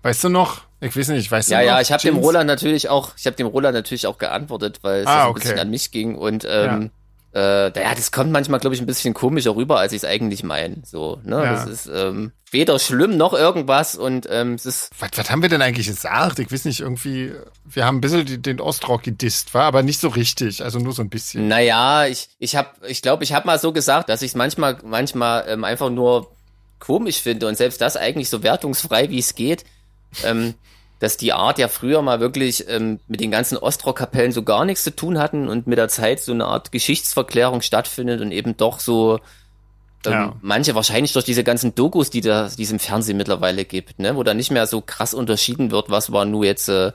weißt 0.07 0.25
du 0.25 0.29
noch, 0.29 0.63
ich 0.81 0.97
weiß 0.97 1.09
nicht, 1.09 1.21
ich 1.21 1.31
weiß 1.31 1.49
ja, 1.49 1.59
nicht. 1.59 1.67
Ja, 1.67 1.75
ja, 1.75 1.81
ich 1.81 1.91
habe 1.91 2.03
dem 2.03 2.17
Roland 2.17 2.47
natürlich 2.47 2.89
auch, 2.89 3.13
ich 3.17 3.27
habe 3.27 3.37
dem 3.37 3.49
Roland 3.49 3.75
natürlich 3.75 4.07
auch 4.07 4.19
geantwortet, 4.19 4.79
weil 4.83 5.01
es 5.01 5.07
ah, 5.07 5.25
ein 5.25 5.31
okay. 5.31 5.41
bisschen 5.41 5.59
an 5.59 5.71
mich 5.71 5.91
ging 5.91 6.15
und 6.15 6.47
ähm, 6.49 6.91
ja. 7.35 7.67
äh, 7.67 7.73
ja, 7.83 7.95
das 7.95 8.13
kommt 8.13 8.31
manchmal, 8.31 8.61
glaube 8.61 8.75
ich, 8.75 8.81
ein 8.81 8.87
bisschen 8.87 9.15
komischer 9.15 9.57
rüber, 9.57 9.81
als 9.81 9.93
ich 9.93 9.99
es 9.99 10.05
eigentlich 10.05 10.45
meine. 10.45 10.77
So, 10.85 11.19
ne, 11.25 11.43
ja. 11.43 11.53
das 11.53 11.67
ist 11.67 11.91
ähm, 11.93 12.31
weder 12.53 12.79
schlimm 12.79 13.17
noch 13.17 13.33
irgendwas 13.33 13.97
und 13.97 14.29
ähm, 14.31 14.55
es 14.55 14.65
ist. 14.65 14.91
Was, 15.01 15.11
was 15.17 15.29
haben 15.29 15.43
wir 15.43 15.49
denn 15.49 15.61
eigentlich 15.61 15.89
gesagt? 15.89 16.39
Ich 16.39 16.53
weiß 16.53 16.67
nicht, 16.67 16.81
irgendwie, 16.81 17.33
wir 17.65 17.85
haben 17.85 17.99
ein 17.99 18.01
bisschen 18.01 18.43
den 18.43 18.61
Ostrock 18.61 19.03
gedisst, 19.03 19.55
war 19.55 19.65
aber 19.65 19.83
nicht 19.83 20.01
so 20.01 20.09
richtig, 20.09 20.63
also 20.63 20.79
nur 20.79 20.93
so 20.93 21.03
ein 21.03 21.11
bisschen. 21.11 21.49
Naja, 21.49 22.07
ich, 22.07 22.29
ich 22.39 22.55
habe, 22.55 22.69
ich 22.87 23.03
glaube, 23.03 23.25
ich 23.25 23.33
habe 23.33 23.47
mal 23.47 23.59
so 23.59 23.73
gesagt, 23.73 24.09
dass 24.09 24.23
ich 24.23 24.31
es 24.31 24.35
manchmal, 24.37 24.79
manchmal 24.85 25.47
ähm, 25.49 25.65
einfach 25.65 25.91
nur 25.91 26.31
komisch 26.79 27.23
finde 27.23 27.49
und 27.49 27.57
selbst 27.57 27.81
das 27.81 27.97
eigentlich 27.97 28.29
so 28.29 28.43
wertungsfrei, 28.43 29.11
wie 29.11 29.19
es 29.19 29.35
geht 29.35 29.65
ähm, 30.25 30.55
dass 30.99 31.17
die 31.17 31.33
Art 31.33 31.59
ja 31.59 31.69
früher 31.69 32.01
mal 32.03 32.21
wirklich 32.21 32.69
ähm, 32.69 33.01
mit 33.07 33.21
den 33.21 33.31
ganzen 33.31 33.59
Ostrock-Kapellen 33.59 34.33
so 34.33 34.43
gar 34.43 34.65
nichts 34.65 34.85
zu 34.85 34.95
tun 34.95 35.19
hatten 35.19 35.49
und 35.49 35.67
mit 35.67 35.79
der 35.79 35.89
Zeit 35.89 36.21
so 36.21 36.33
eine 36.33 36.47
Art 36.47 36.73
Geschichtsverklärung 36.73 37.61
stattfindet 37.61 38.21
und 38.21 38.33
eben 38.33 38.57
doch 38.57 38.81
so 38.81 39.21
ähm, 40.07 40.13
ja. 40.13 40.37
manche 40.41 40.75
wahrscheinlich 40.75 41.13
durch 41.13 41.25
diese 41.25 41.45
ganzen 41.45 41.75
Dokus, 41.75 42.11
die 42.11 42.21
da 42.21 42.49
diesem 42.49 42.79
Fernsehen 42.79 43.17
mittlerweile 43.17 43.65
gibt, 43.65 43.99
ne, 43.99 44.17
wo 44.17 44.23
da 44.23 44.35
nicht 44.35 44.51
mehr 44.51 44.67
so 44.67 44.81
krass 44.81 45.13
unterschieden 45.13 45.71
wird, 45.71 45.91
was 45.91 46.13
war 46.13 46.25
nur 46.25 46.45
jetzt 46.45 46.69
äh, 46.69 46.93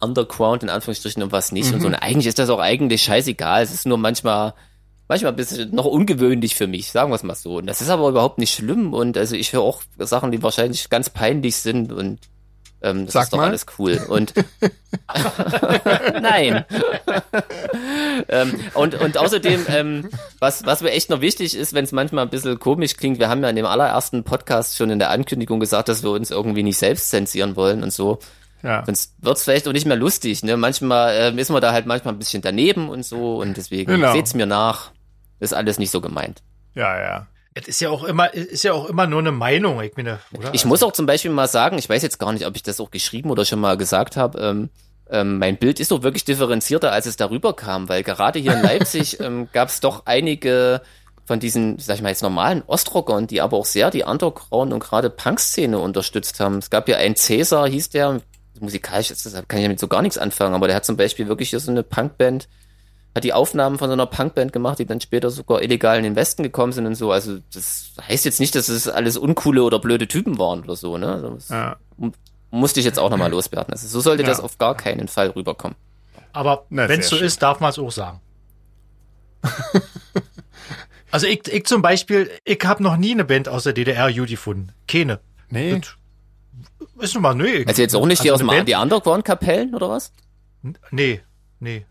Underground 0.00 0.62
in 0.62 0.70
Anführungsstrichen 0.70 1.22
und 1.22 1.32
was 1.32 1.52
nicht 1.52 1.68
mhm. 1.68 1.74
und 1.74 1.80
so. 1.82 1.86
Und 1.86 1.94
eigentlich 1.94 2.26
ist 2.26 2.38
das 2.38 2.50
auch 2.50 2.58
eigentlich 2.58 3.02
scheißegal. 3.02 3.62
Es 3.62 3.72
ist 3.72 3.86
nur 3.86 3.98
manchmal 3.98 4.54
manchmal 5.10 5.32
ein 5.32 5.36
bisschen 5.36 5.74
noch 5.74 5.86
ungewöhnlich 5.86 6.54
für 6.54 6.68
mich, 6.68 6.92
sagen 6.92 7.10
wir 7.10 7.16
es 7.16 7.24
mal 7.24 7.34
so. 7.34 7.56
Und 7.56 7.66
das 7.66 7.80
ist 7.80 7.90
aber 7.90 8.08
überhaupt 8.08 8.38
nicht 8.38 8.54
schlimm 8.54 8.94
und 8.94 9.18
also 9.18 9.34
ich 9.34 9.52
höre 9.52 9.62
auch 9.62 9.82
Sachen, 9.98 10.30
die 10.30 10.40
wahrscheinlich 10.40 10.88
ganz 10.88 11.10
peinlich 11.10 11.56
sind 11.56 11.92
und 11.92 12.20
ähm, 12.80 13.06
das 13.06 13.14
Sag 13.14 13.24
ist 13.24 13.32
doch 13.32 13.38
mal. 13.38 13.48
alles 13.48 13.66
cool. 13.80 14.00
Und 14.08 14.32
nein. 16.22 16.64
ähm, 18.28 18.60
und, 18.74 18.94
und 19.00 19.18
außerdem, 19.18 19.66
ähm, 19.68 20.08
was, 20.38 20.64
was 20.64 20.80
mir 20.80 20.92
echt 20.92 21.10
noch 21.10 21.20
wichtig 21.20 21.56
ist, 21.56 21.74
wenn 21.74 21.84
es 21.84 21.90
manchmal 21.90 22.24
ein 22.24 22.30
bisschen 22.30 22.60
komisch 22.60 22.96
klingt, 22.96 23.18
wir 23.18 23.28
haben 23.28 23.42
ja 23.42 23.50
in 23.50 23.56
dem 23.56 23.66
allerersten 23.66 24.22
Podcast 24.22 24.76
schon 24.76 24.90
in 24.90 25.00
der 25.00 25.10
Ankündigung 25.10 25.58
gesagt, 25.58 25.88
dass 25.88 26.04
wir 26.04 26.10
uns 26.10 26.30
irgendwie 26.30 26.62
nicht 26.62 26.78
selbst 26.78 27.10
zensieren 27.10 27.56
wollen 27.56 27.82
und 27.82 27.92
so. 27.92 28.20
Ja. 28.62 28.84
Sonst 28.86 29.14
wird's 29.18 29.42
vielleicht 29.42 29.66
auch 29.66 29.72
nicht 29.72 29.86
mehr 29.86 29.96
lustig. 29.96 30.44
Ne? 30.44 30.56
Manchmal 30.56 31.16
ähm, 31.16 31.38
ist 31.38 31.50
man 31.50 31.60
da 31.60 31.72
halt 31.72 31.86
manchmal 31.86 32.14
ein 32.14 32.18
bisschen 32.18 32.42
daneben 32.42 32.88
und 32.88 33.04
so 33.04 33.40
und 33.40 33.56
deswegen 33.56 33.90
genau. 33.90 34.12
seht's 34.12 34.34
mir 34.34 34.46
nach. 34.46 34.92
Ist 35.40 35.54
alles 35.54 35.78
nicht 35.78 35.90
so 35.90 36.00
gemeint. 36.00 36.42
Ja, 36.74 36.98
ja. 36.98 37.26
Es 37.54 37.66
ist 37.66 37.80
ja 37.80 37.90
auch 37.90 38.04
immer, 38.04 38.32
ist 38.32 38.62
ja 38.62 38.72
auch 38.72 38.88
immer 38.88 39.06
nur 39.08 39.18
eine 39.18 39.32
Meinung, 39.32 39.80
ich 39.82 39.96
meine, 39.96 40.20
oder? 40.32 40.54
Ich 40.54 40.64
muss 40.64 40.84
auch 40.84 40.92
zum 40.92 41.06
Beispiel 41.06 41.32
mal 41.32 41.48
sagen, 41.48 41.78
ich 41.78 41.88
weiß 41.88 42.02
jetzt 42.02 42.18
gar 42.18 42.32
nicht, 42.32 42.46
ob 42.46 42.54
ich 42.54 42.62
das 42.62 42.80
auch 42.80 42.92
geschrieben 42.92 43.30
oder 43.30 43.44
schon 43.44 43.58
mal 43.58 43.76
gesagt 43.76 44.16
habe, 44.16 44.38
ähm, 44.38 44.70
ähm, 45.10 45.38
mein 45.38 45.56
Bild 45.56 45.80
ist 45.80 45.90
doch 45.90 46.02
wirklich 46.02 46.24
differenzierter, 46.24 46.92
als 46.92 47.06
es 47.06 47.16
darüber 47.16 47.54
kam, 47.54 47.88
weil 47.88 48.04
gerade 48.04 48.38
hier 48.38 48.54
in 48.54 48.62
Leipzig 48.62 49.18
ähm, 49.20 49.48
gab 49.52 49.68
es 49.68 49.80
doch 49.80 50.06
einige 50.06 50.82
von 51.26 51.40
diesen, 51.40 51.78
sag 51.78 51.96
ich 51.96 52.02
mal 52.02 52.10
jetzt 52.10 52.22
normalen 52.22 52.62
Ostrockern, 52.66 53.26
die 53.26 53.40
aber 53.40 53.56
auch 53.56 53.64
sehr 53.64 53.90
die 53.90 54.04
Underground 54.04 54.72
und 54.72 54.80
gerade 54.80 55.10
Punk-Szene 55.10 55.78
unterstützt 55.78 56.38
haben. 56.38 56.58
Es 56.58 56.70
gab 56.70 56.88
ja 56.88 56.96
einen 56.98 57.16
Cäsar, 57.16 57.68
hieß 57.68 57.90
der, 57.90 58.20
musikalisch 58.60 59.12
kann 59.48 59.58
ich 59.58 59.64
damit 59.64 59.80
so 59.80 59.88
gar 59.88 60.02
nichts 60.02 60.18
anfangen, 60.18 60.54
aber 60.54 60.66
der 60.66 60.76
hat 60.76 60.84
zum 60.84 60.96
Beispiel 60.96 61.28
wirklich 61.28 61.50
hier 61.50 61.60
so 61.60 61.70
eine 61.70 61.82
Punkband 61.82 62.48
hat 63.14 63.24
die 63.24 63.32
Aufnahmen 63.32 63.78
von 63.78 63.88
so 63.88 63.92
einer 63.92 64.06
Punkband 64.06 64.52
gemacht, 64.52 64.78
die 64.78 64.86
dann 64.86 65.00
später 65.00 65.30
sogar 65.30 65.62
illegal 65.62 65.98
in 65.98 66.04
den 66.04 66.16
Westen 66.16 66.42
gekommen 66.42 66.72
sind 66.72 66.86
und 66.86 66.94
so. 66.94 67.10
Also 67.10 67.38
das 67.52 67.92
heißt 68.08 68.24
jetzt 68.24 68.40
nicht, 68.40 68.54
dass 68.54 68.68
es 68.68 68.88
alles 68.88 69.16
uncoole 69.16 69.62
oder 69.62 69.80
blöde 69.80 70.06
Typen 70.06 70.38
waren 70.38 70.62
oder 70.62 70.76
so, 70.76 70.96
ne? 70.96 71.14
Also, 71.14 71.30
das 71.30 71.48
ja. 71.48 71.76
musste 72.50 72.80
ich 72.80 72.86
jetzt 72.86 72.98
auch 72.98 73.10
nochmal 73.10 73.30
loswerden. 73.30 73.72
Also 73.72 73.88
so 73.88 74.00
sollte 74.00 74.22
ja. 74.22 74.28
das 74.28 74.40
auf 74.40 74.58
gar 74.58 74.76
keinen 74.76 75.08
Fall 75.08 75.30
rüberkommen. 75.30 75.76
Aber 76.32 76.66
wenn 76.70 77.00
es 77.00 77.08
so 77.08 77.16
schön. 77.16 77.26
ist, 77.26 77.42
darf 77.42 77.58
man 77.58 77.70
es 77.70 77.78
auch 77.78 77.90
sagen. 77.90 78.20
also 81.10 81.26
ich, 81.26 81.48
ich 81.48 81.66
zum 81.66 81.82
Beispiel, 81.82 82.30
ich 82.44 82.60
habe 82.64 82.82
noch 82.82 82.96
nie 82.96 83.12
eine 83.12 83.24
Band 83.24 83.48
aus 83.48 83.64
der 83.64 83.72
DDR 83.72 84.12
gut 84.12 84.28
gefunden. 84.28 84.72
Keine. 84.86 85.18
Nee. 85.48 85.80
Das 85.80 87.08
ist 87.08 87.14
nun 87.14 87.22
mal 87.24 87.34
nö. 87.34 87.64
Also 87.66 87.82
jetzt 87.82 87.96
auch 87.96 88.06
nicht 88.06 88.22
die 88.22 88.30
also 88.30 88.44
aus 88.44 88.54
dem 88.54 88.66
die 88.66 88.74
Underground-Kapellen 88.74 89.74
oder 89.74 89.88
was? 89.88 90.12
Nee, 90.90 91.22
nee. 91.58 91.86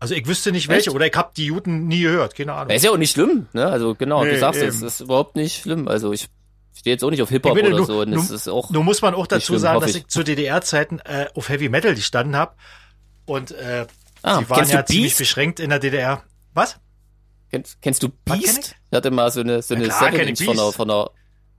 Also 0.00 0.14
ich 0.14 0.26
wüsste 0.26 0.50
nicht 0.50 0.68
welche 0.68 0.88
Echt? 0.88 0.96
oder 0.96 1.06
ich 1.06 1.14
habe 1.14 1.30
die 1.36 1.44
Juden 1.46 1.86
nie 1.86 2.00
gehört, 2.02 2.34
keine 2.34 2.54
Ahnung. 2.54 2.74
ist 2.74 2.82
ja 2.82 2.90
auch 2.90 2.96
nicht 2.96 3.12
schlimm, 3.12 3.46
ne? 3.52 3.66
Also 3.66 3.94
genau, 3.94 4.24
nee, 4.24 4.32
du 4.32 4.38
sagst, 4.38 4.60
es 4.62 4.80
ist 4.82 5.00
überhaupt 5.00 5.36
nicht 5.36 5.60
schlimm. 5.62 5.88
Also 5.88 6.12
ich 6.12 6.28
stehe 6.74 6.94
jetzt 6.94 7.04
auch 7.04 7.10
nicht 7.10 7.20
auf 7.22 7.28
Hip-Hop 7.28 7.52
oder 7.52 7.68
nur, 7.68 7.84
so. 7.84 8.00
Und 8.00 8.10
nur, 8.10 8.18
das 8.22 8.30
ist 8.30 8.48
auch 8.48 8.70
nur 8.70 8.82
muss 8.82 9.02
man 9.02 9.14
auch 9.14 9.26
dazu 9.26 9.46
schlimm, 9.48 9.58
sagen, 9.58 9.80
dass 9.80 9.90
ich. 9.90 9.96
ich 9.98 10.08
zu 10.08 10.22
DDR-Zeiten 10.22 11.00
äh, 11.00 11.26
auf 11.34 11.48
Heavy 11.50 11.68
Metal 11.68 11.94
gestanden 11.94 12.34
habe. 12.34 12.54
Und 13.26 13.52
äh, 13.52 13.86
Ah, 14.22 14.38
sie 14.40 14.50
waren 14.50 14.68
ja 14.68 14.84
ziemlich 14.84 15.04
Beast? 15.08 15.18
beschränkt 15.18 15.60
in 15.60 15.70
der 15.70 15.78
DDR. 15.78 16.22
Was? 16.54 16.78
Kennst, 17.50 17.80
kennst 17.82 18.02
du 18.02 18.08
Was 18.26 18.38
kenn 18.38 18.54
Beast? 18.54 18.74
Ich 18.90 18.96
hatte 18.96 19.10
mal 19.10 19.30
so 19.30 19.40
eine, 19.40 19.60
so 19.62 19.74
eine 19.74 19.84
klar, 19.84 20.10
kenn 20.10 20.18
7 20.18 20.22
ich 20.22 20.28
Inch 20.40 20.44
von 20.46 20.56
einer, 20.56 20.64
Beast. 20.66 20.76
von 20.76 20.90
einer, 20.90 21.10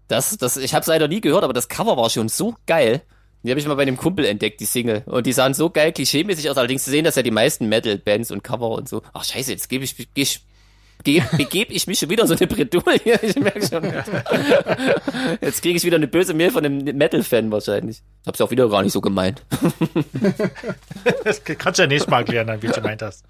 das, 0.07 0.37
das, 0.37 0.57
ich 0.57 0.73
habe 0.73 0.85
leider 0.87 1.07
nie 1.07 1.21
gehört, 1.21 1.43
aber 1.43 1.53
das 1.53 1.67
Cover 1.67 1.95
war 1.97 2.09
schon 2.09 2.27
so 2.29 2.55
geil. 2.65 3.01
Die 3.43 3.49
habe 3.49 3.59
ich 3.59 3.67
mal 3.67 3.75
bei 3.75 3.81
einem 3.81 3.97
Kumpel 3.97 4.25
entdeckt, 4.25 4.59
die 4.59 4.65
Single. 4.65 5.03
Und 5.07 5.25
die 5.25 5.33
sahen 5.33 5.53
so 5.53 5.69
geil 5.69 5.91
klischeemäßig 5.91 6.49
aus. 6.49 6.57
Allerdings 6.57 6.83
zu 6.83 6.91
sehen, 6.91 7.03
dass 7.03 7.15
ja 7.15 7.23
die 7.23 7.31
meisten 7.31 7.67
Metal-Bands 7.69 8.31
und 8.31 8.43
Cover 8.43 8.69
und 8.69 8.87
so. 8.87 9.01
Ach 9.13 9.23
scheiße, 9.23 9.51
jetzt 9.51 9.67
gebe 9.67 9.83
ich, 9.83 10.07
ich 10.13 10.41
ge- 11.03 11.23
begebe 11.37 11.73
ich 11.73 11.87
mich 11.87 11.99
schon 11.99 12.09
wieder 12.09 12.25
so 12.27 12.35
eine 12.35 12.47
Bredouille. 12.47 13.19
Ich 13.21 13.35
merke 13.35 13.65
schon. 13.67 13.83
Jetzt 15.41 15.61
kriege 15.61 15.77
ich 15.77 15.83
wieder 15.83 15.97
eine 15.97 16.07
böse 16.07 16.33
Mail 16.33 16.51
von 16.51 16.65
einem 16.65 16.83
Metal-Fan 16.97 17.51
wahrscheinlich. 17.51 18.01
Hab's 18.25 18.39
ja 18.39 18.45
auch 18.45 18.51
wieder 18.51 18.69
gar 18.69 18.83
nicht 18.83 18.93
so 18.93 19.01
gemeint. 19.01 19.43
Das 21.23 21.43
kannst 21.43 21.79
du 21.79 21.83
ja 21.83 21.87
nächstes 21.87 22.09
Mal 22.09 22.19
erklären, 22.19 22.47
dann, 22.47 22.61
wie 22.61 22.67
du 22.67 22.73
gemeint 22.73 23.01
hast. 23.01 23.25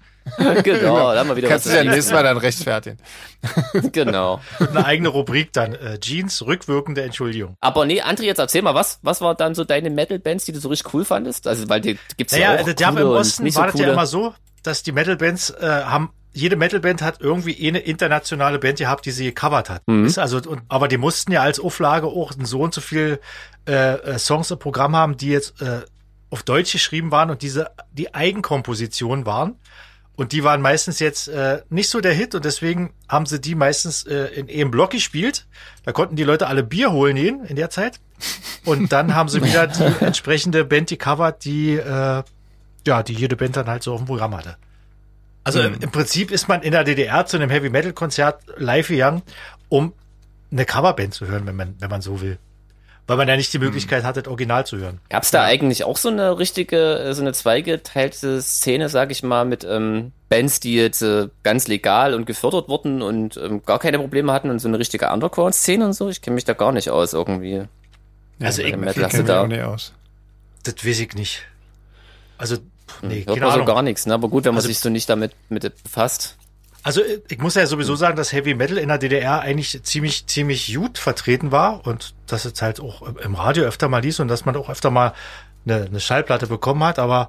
genau, 0.62 1.12
da 1.12 1.18
haben 1.20 1.28
wir 1.28 1.36
wieder 1.36 1.48
Kannst 1.48 1.66
du 1.66 1.70
ja 1.70 1.82
nächstes 1.84 2.12
Mal 2.12 2.22
dann 2.22 2.36
rechtfertigen. 2.36 2.98
Genau. 3.92 4.40
Eine 4.58 4.84
eigene 4.84 5.08
Rubrik 5.08 5.52
dann. 5.52 5.74
Äh, 5.74 5.98
Jeans, 5.98 6.44
rückwirkende 6.46 7.02
Entschuldigung. 7.02 7.56
Aber 7.60 7.86
nee, 7.86 8.00
André, 8.02 8.22
jetzt 8.22 8.38
erzähl 8.38 8.62
mal, 8.62 8.74
was, 8.74 8.98
was 9.02 9.20
war 9.20 9.34
dann 9.34 9.54
so 9.54 9.64
deine 9.64 9.90
Metal-Bands, 9.90 10.44
die 10.44 10.52
du 10.52 10.60
so 10.60 10.68
richtig 10.68 10.92
cool 10.94 11.04
fandest? 11.04 11.46
Also, 11.48 11.68
weil 11.68 11.80
die 11.80 11.98
gibt's 12.16 12.32
Naja, 12.34 12.54
ja 12.54 12.60
auch 12.60 12.66
das 12.66 12.74
ja, 12.78 12.90
coole 12.90 13.02
im 13.02 13.08
Osten 13.08 13.42
nicht 13.44 13.56
war 13.56 13.70
so 13.72 13.78
das 13.78 13.86
ja 13.86 13.92
immer 13.92 14.06
so, 14.06 14.34
dass 14.62 14.82
die 14.82 14.92
Metal-Bands 14.92 15.50
äh, 15.50 15.66
haben, 15.84 16.10
jede 16.32 16.56
Metal-Band 16.56 17.02
hat 17.02 17.20
irgendwie 17.20 17.68
eine 17.68 17.80
internationale 17.80 18.58
Band 18.58 18.78
gehabt, 18.78 19.04
die 19.06 19.10
sie 19.10 19.26
gecovert 19.26 19.68
hat. 19.68 19.82
Mhm. 19.86 20.06
Ist 20.06 20.18
also, 20.18 20.38
und, 20.38 20.62
aber 20.68 20.88
die 20.88 20.96
mussten 20.96 21.32
ja 21.32 21.42
als 21.42 21.60
Auflage 21.60 22.06
auch 22.06 22.32
so 22.42 22.60
und 22.60 22.74
so 22.74 22.80
viel 22.80 23.20
äh, 23.68 23.94
äh, 23.94 24.18
Songs 24.18 24.50
im 24.50 24.58
Programm 24.58 24.96
haben, 24.96 25.16
die 25.16 25.28
jetzt 25.28 25.60
äh, 25.60 25.82
auf 26.30 26.42
Deutsch 26.42 26.72
geschrieben 26.72 27.10
waren 27.10 27.30
und 27.30 27.42
diese 27.42 27.70
die 27.92 28.14
Eigenkomposition 28.14 29.26
waren. 29.26 29.56
Und 30.14 30.32
die 30.32 30.44
waren 30.44 30.60
meistens 30.60 30.98
jetzt 30.98 31.28
äh, 31.28 31.62
nicht 31.70 31.88
so 31.88 32.00
der 32.00 32.12
Hit 32.12 32.34
und 32.34 32.44
deswegen 32.44 32.92
haben 33.08 33.26
sie 33.26 33.40
die 33.40 33.54
meistens 33.54 34.04
äh, 34.04 34.26
in 34.26 34.48
einem 34.48 34.70
Block 34.70 34.90
gespielt. 34.90 35.46
Da 35.84 35.92
konnten 35.92 36.16
die 36.16 36.24
Leute 36.24 36.46
alle 36.46 36.62
Bier 36.62 36.92
holen 36.92 37.16
gehen 37.16 37.44
in 37.44 37.56
der 37.56 37.70
Zeit. 37.70 37.98
Und 38.64 38.92
dann 38.92 39.14
haben 39.14 39.28
sie 39.28 39.42
wieder 39.42 39.66
die 39.66 39.82
entsprechende 40.04 40.64
Band 40.64 40.90
gecovert, 40.90 41.44
die 41.44 41.74
äh, 41.76 42.22
ja, 42.86 43.02
die 43.02 43.14
jede 43.14 43.36
Band 43.36 43.56
dann 43.56 43.66
halt 43.66 43.82
so 43.82 43.94
auf 43.94 44.00
dem 44.00 44.06
Programm 44.06 44.36
hatte. 44.36 44.56
Also 45.44 45.60
im, 45.60 45.74
im 45.80 45.90
Prinzip 45.90 46.30
ist 46.30 46.48
man 46.48 46.62
in 46.62 46.72
der 46.72 46.84
DDR 46.84 47.26
zu 47.26 47.36
einem 47.36 47.50
Heavy 47.50 47.68
Metal 47.70 47.92
Konzert 47.92 48.40
live 48.56 48.88
gegangen, 48.88 49.22
um 49.68 49.92
eine 50.50 50.64
Coverband 50.64 51.14
zu 51.14 51.26
hören, 51.26 51.46
wenn 51.46 51.56
man 51.56 51.74
wenn 51.78 51.90
man 51.90 52.02
so 52.02 52.20
will. 52.20 52.38
Weil 53.08 53.16
man 53.16 53.26
ja 53.26 53.36
nicht 53.36 53.52
die 53.52 53.58
Möglichkeit 53.58 54.04
hatte, 54.04 54.22
das 54.22 54.30
Original 54.30 54.64
zu 54.64 54.76
hören. 54.78 55.00
Gab's 55.08 55.32
da 55.32 55.42
eigentlich 55.42 55.82
auch 55.82 55.96
so 55.96 56.08
eine 56.08 56.38
richtige, 56.38 57.00
äh, 57.00 57.14
so 57.14 57.22
eine 57.22 57.32
zweigeteilte 57.32 58.40
Szene, 58.40 58.88
sag 58.88 59.10
ich 59.10 59.24
mal, 59.24 59.44
mit 59.44 59.64
ähm, 59.68 60.12
Bands, 60.28 60.60
die 60.60 60.76
jetzt 60.76 61.02
äh, 61.02 61.28
ganz 61.42 61.66
legal 61.66 62.14
und 62.14 62.26
gefördert 62.26 62.68
wurden 62.68 63.02
und 63.02 63.36
ähm, 63.38 63.60
gar 63.66 63.80
keine 63.80 63.98
Probleme 63.98 64.32
hatten 64.32 64.50
und 64.50 64.60
so 64.60 64.68
eine 64.68 64.78
richtige 64.78 65.10
Underground-Szene 65.10 65.84
und 65.84 65.94
so? 65.94 66.08
Ich 66.10 66.22
kenne 66.22 66.36
mich 66.36 66.44
da 66.44 66.52
gar 66.52 66.70
nicht 66.70 66.90
aus 66.90 67.12
irgendwie. 67.12 67.64
Also 68.40 68.62
ich- 68.62 68.76
Metal 68.76 68.94
viel 68.94 69.02
hast 69.04 69.12
du 69.12 69.16
kenn 69.16 69.26
ich 69.26 69.32
da. 69.32 69.42
auch 69.42 69.46
nicht 69.48 69.62
aus. 69.62 69.92
Das 70.62 70.76
weiß 70.86 71.00
ich 71.00 71.14
nicht. 71.14 71.42
Also 72.38 72.58
nee, 73.02 73.24
Hört 73.26 73.38
keine 73.38 73.46
man 73.46 73.58
so 73.58 73.64
gar 73.64 73.82
nichts, 73.82 74.06
ne? 74.06 74.14
Aber 74.14 74.28
gut, 74.28 74.44
wenn 74.44 74.52
man 74.52 74.58
Also- 74.58 74.68
sich 74.68 74.78
so 74.80 74.88
nicht 74.90 75.08
damit 75.08 75.32
mit 75.48 75.62
befasst. 75.82 76.36
Also 76.84 77.00
ich 77.28 77.38
muss 77.38 77.54
ja 77.54 77.64
sowieso 77.66 77.94
sagen, 77.94 78.16
dass 78.16 78.32
Heavy 78.32 78.54
Metal 78.54 78.76
in 78.76 78.88
der 78.88 78.98
DDR 78.98 79.40
eigentlich 79.40 79.80
ziemlich 79.84 80.26
ziemlich 80.26 80.74
gut 80.74 80.98
vertreten 80.98 81.52
war 81.52 81.86
und 81.86 82.14
dass 82.26 82.44
es 82.44 82.60
halt 82.60 82.80
auch 82.80 83.02
im 83.02 83.36
Radio 83.36 83.62
öfter 83.64 83.88
mal 83.88 84.02
liest 84.02 84.18
und 84.18 84.26
dass 84.26 84.44
man 84.44 84.56
auch 84.56 84.68
öfter 84.68 84.90
mal 84.90 85.12
eine, 85.64 85.84
eine 85.84 86.00
Schallplatte 86.00 86.48
bekommen 86.48 86.82
hat, 86.82 86.98
aber 86.98 87.28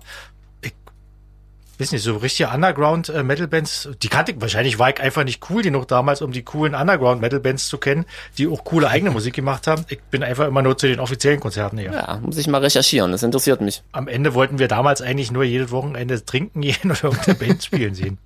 weiß 1.80 1.92
nicht, 1.92 2.04
so 2.04 2.18
richtige 2.18 2.50
Underground 2.50 3.10
äh, 3.10 3.24
Metal 3.24 3.48
Bands, 3.48 3.90
die 4.02 4.08
kannte 4.08 4.34
ich 4.34 4.42
wahrscheinlich 4.42 4.80
war 4.80 4.90
ich 4.90 5.00
einfach 5.00 5.24
nicht 5.24 5.50
cool 5.50 5.62
genug 5.62 5.88
damals, 5.88 6.22
um 6.22 6.32
die 6.32 6.44
coolen 6.44 6.76
Underground 6.76 7.22
Metal 7.22 7.40
Bands 7.40 7.68
zu 7.68 7.78
kennen, 7.78 8.06
die 8.38 8.48
auch 8.48 8.64
coole 8.64 8.90
eigene 8.90 9.12
Musik 9.12 9.34
gemacht 9.34 9.68
haben. 9.68 9.86
Ich 9.90 10.02
bin 10.04 10.24
einfach 10.24 10.48
immer 10.48 10.62
nur 10.62 10.78
zu 10.78 10.88
den 10.88 11.00
offiziellen 11.00 11.40
Konzerten 11.40 11.78
her. 11.78 11.94
Ja, 11.94 12.20
muss 12.22 12.38
ich 12.38 12.48
mal 12.48 12.62
recherchieren, 12.62 13.12
das 13.12 13.24
interessiert 13.24 13.62
mich. 13.62 13.84
Am 13.92 14.08
Ende 14.08 14.34
wollten 14.34 14.60
wir 14.60 14.68
damals 14.68 15.02
eigentlich 15.02 15.32
nur 15.32 15.44
jedes 15.44 15.72
Wochenende 15.72 16.24
trinken 16.24 16.62
gehen 16.62 16.76
oder 16.86 17.06
irgendeine 17.06 17.36
Band 17.36 17.64
spielen 17.64 17.96
sehen. 17.96 18.18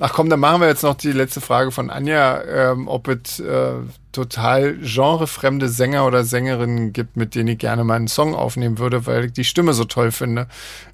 Ach 0.00 0.12
komm, 0.12 0.30
dann 0.30 0.38
machen 0.38 0.60
wir 0.60 0.68
jetzt 0.68 0.84
noch 0.84 0.94
die 0.94 1.10
letzte 1.10 1.40
Frage 1.40 1.72
von 1.72 1.90
Anja, 1.90 2.42
ähm, 2.44 2.86
ob 2.86 3.08
es 3.08 3.40
äh, 3.40 3.72
total 4.12 4.76
genrefremde 4.76 5.68
Sänger 5.68 6.06
oder 6.06 6.22
Sängerinnen 6.22 6.92
gibt, 6.92 7.16
mit 7.16 7.34
denen 7.34 7.48
ich 7.48 7.58
gerne 7.58 7.82
mal 7.82 7.96
einen 7.96 8.06
Song 8.06 8.34
aufnehmen 8.34 8.78
würde, 8.78 9.06
weil 9.06 9.24
ich 9.26 9.32
die 9.32 9.44
Stimme 9.44 9.72
so 9.72 9.84
toll 9.84 10.12
finde. 10.12 10.46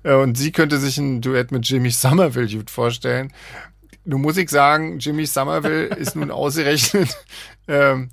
Äh, 0.05 0.15
und 0.15 0.39
sie 0.39 0.53
könnte 0.53 0.79
sich 0.79 0.97
ein 0.97 1.21
Duett 1.21 1.53
mit 1.53 1.69
Jimmy 1.69 1.91
Somerville 1.91 2.49
gut 2.49 2.71
vorstellen. 2.71 3.31
Nun 4.07 4.23
muss 4.23 4.39
ich 4.39 4.49
sagen, 4.49 4.99
Jimmy 5.01 5.27
Somerville 5.27 5.85
ist 5.97 6.17
nun 6.17 6.31
ausgerechnet. 6.31 7.15
Ähm, 7.69 8.11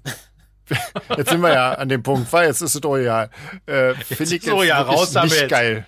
jetzt 1.18 1.30
sind 1.30 1.42
wir 1.42 1.54
ja 1.54 1.74
an 1.74 1.88
dem 1.88 2.04
Punkt, 2.04 2.32
weil 2.34 2.48
jetzt 2.48 2.62
ist 2.62 2.76
es 2.76 2.82
egal. 2.84 3.30
Äh, 3.66 3.94
Finde 3.94 4.36
ich 4.36 4.44
so, 4.44 4.62
jetzt 4.62 4.70
ja, 4.70 4.80
wirklich 4.80 4.98
raus 4.98 5.12
damit. 5.14 5.32
nicht 5.32 5.50
geil. 5.50 5.86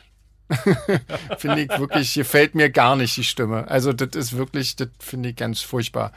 finde 1.37 1.61
ich 1.61 1.69
wirklich, 1.79 2.13
gefällt 2.13 2.55
mir 2.55 2.69
gar 2.69 2.95
nicht 2.95 3.15
die 3.17 3.23
Stimme. 3.23 3.67
Also 3.69 3.93
das 3.93 4.15
ist 4.15 4.37
wirklich, 4.37 4.75
das 4.75 4.89
finde 4.99 5.29
ich 5.29 5.35
ganz 5.35 5.61
furchtbar. 5.61 6.11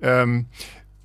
Ähm, 0.00 0.46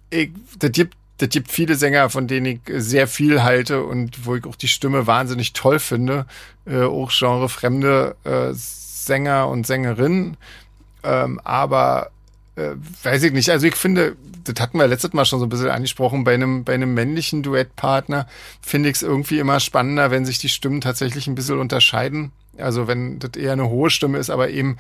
ich, 0.10 0.32
das 0.60 0.72
gibt 0.72 0.96
das 1.18 1.30
gibt 1.30 1.52
viele 1.52 1.76
Sänger, 1.76 2.10
von 2.10 2.28
denen 2.28 2.46
ich 2.46 2.60
sehr 2.68 3.08
viel 3.08 3.42
halte 3.42 3.84
und 3.84 4.26
wo 4.26 4.36
ich 4.36 4.46
auch 4.46 4.56
die 4.56 4.68
Stimme 4.68 5.08
wahnsinnig 5.08 5.54
toll 5.54 5.80
finde. 5.80 6.28
Äh, 6.66 6.84
auch 6.84 7.12
genrefremde 7.12 8.16
äh, 8.24 8.54
Sänger 8.54 9.48
und 9.48 9.66
Sängerinnen. 9.66 10.38
Ähm, 11.04 11.42
aber 11.44 12.12
äh, 12.58 12.76
weiß 13.04 13.24
ich 13.24 13.34
nicht. 13.34 13.50
Also 13.50 13.68
ich 13.68 13.76
finde, 13.76 14.18
das 14.44 14.56
hatten 14.60 14.80
wir 14.80 14.88
letztes 14.88 15.14
Mal 15.14 15.26
schon 15.26 15.40
so 15.40 15.46
ein 15.46 15.50
bisschen 15.50 15.70
angesprochen, 15.70 16.24
bei 16.24 16.34
einem, 16.34 16.64
bei 16.64 16.74
einem 16.74 16.94
männlichen 16.94 17.44
Duettpartner 17.44 18.28
finde 18.62 18.90
ich 18.90 18.96
es 18.96 19.02
irgendwie 19.04 19.40
immer 19.40 19.60
spannender, 19.60 20.12
wenn 20.12 20.26
sich 20.26 20.40
die 20.40 20.50
Stimmen 20.50 20.82
tatsächlich 20.82 21.28
ein 21.28 21.36
bisschen 21.36 21.60
unterscheiden. 21.60 22.32
Also 22.58 22.88
wenn 22.88 23.20
das 23.20 23.32
eher 23.36 23.54
eine 23.54 23.70
hohe 23.70 23.92
Stimme 23.92 24.18
ist, 24.18 24.32
aber 24.32 24.50
eben 24.50 24.78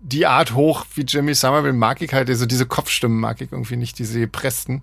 die 0.00 0.26
Art 0.26 0.54
hoch 0.54 0.84
wie 0.96 1.02
Jimmy 1.02 1.34
Somerville 1.34 1.72
mag 1.72 2.02
ich 2.02 2.12
halt, 2.12 2.28
also 2.28 2.46
diese 2.46 2.66
Kopfstimmen 2.66 3.18
mag 3.18 3.40
ich 3.40 3.52
irgendwie 3.52 3.76
nicht, 3.76 3.98
diese 3.98 4.18
gepressten. 4.18 4.82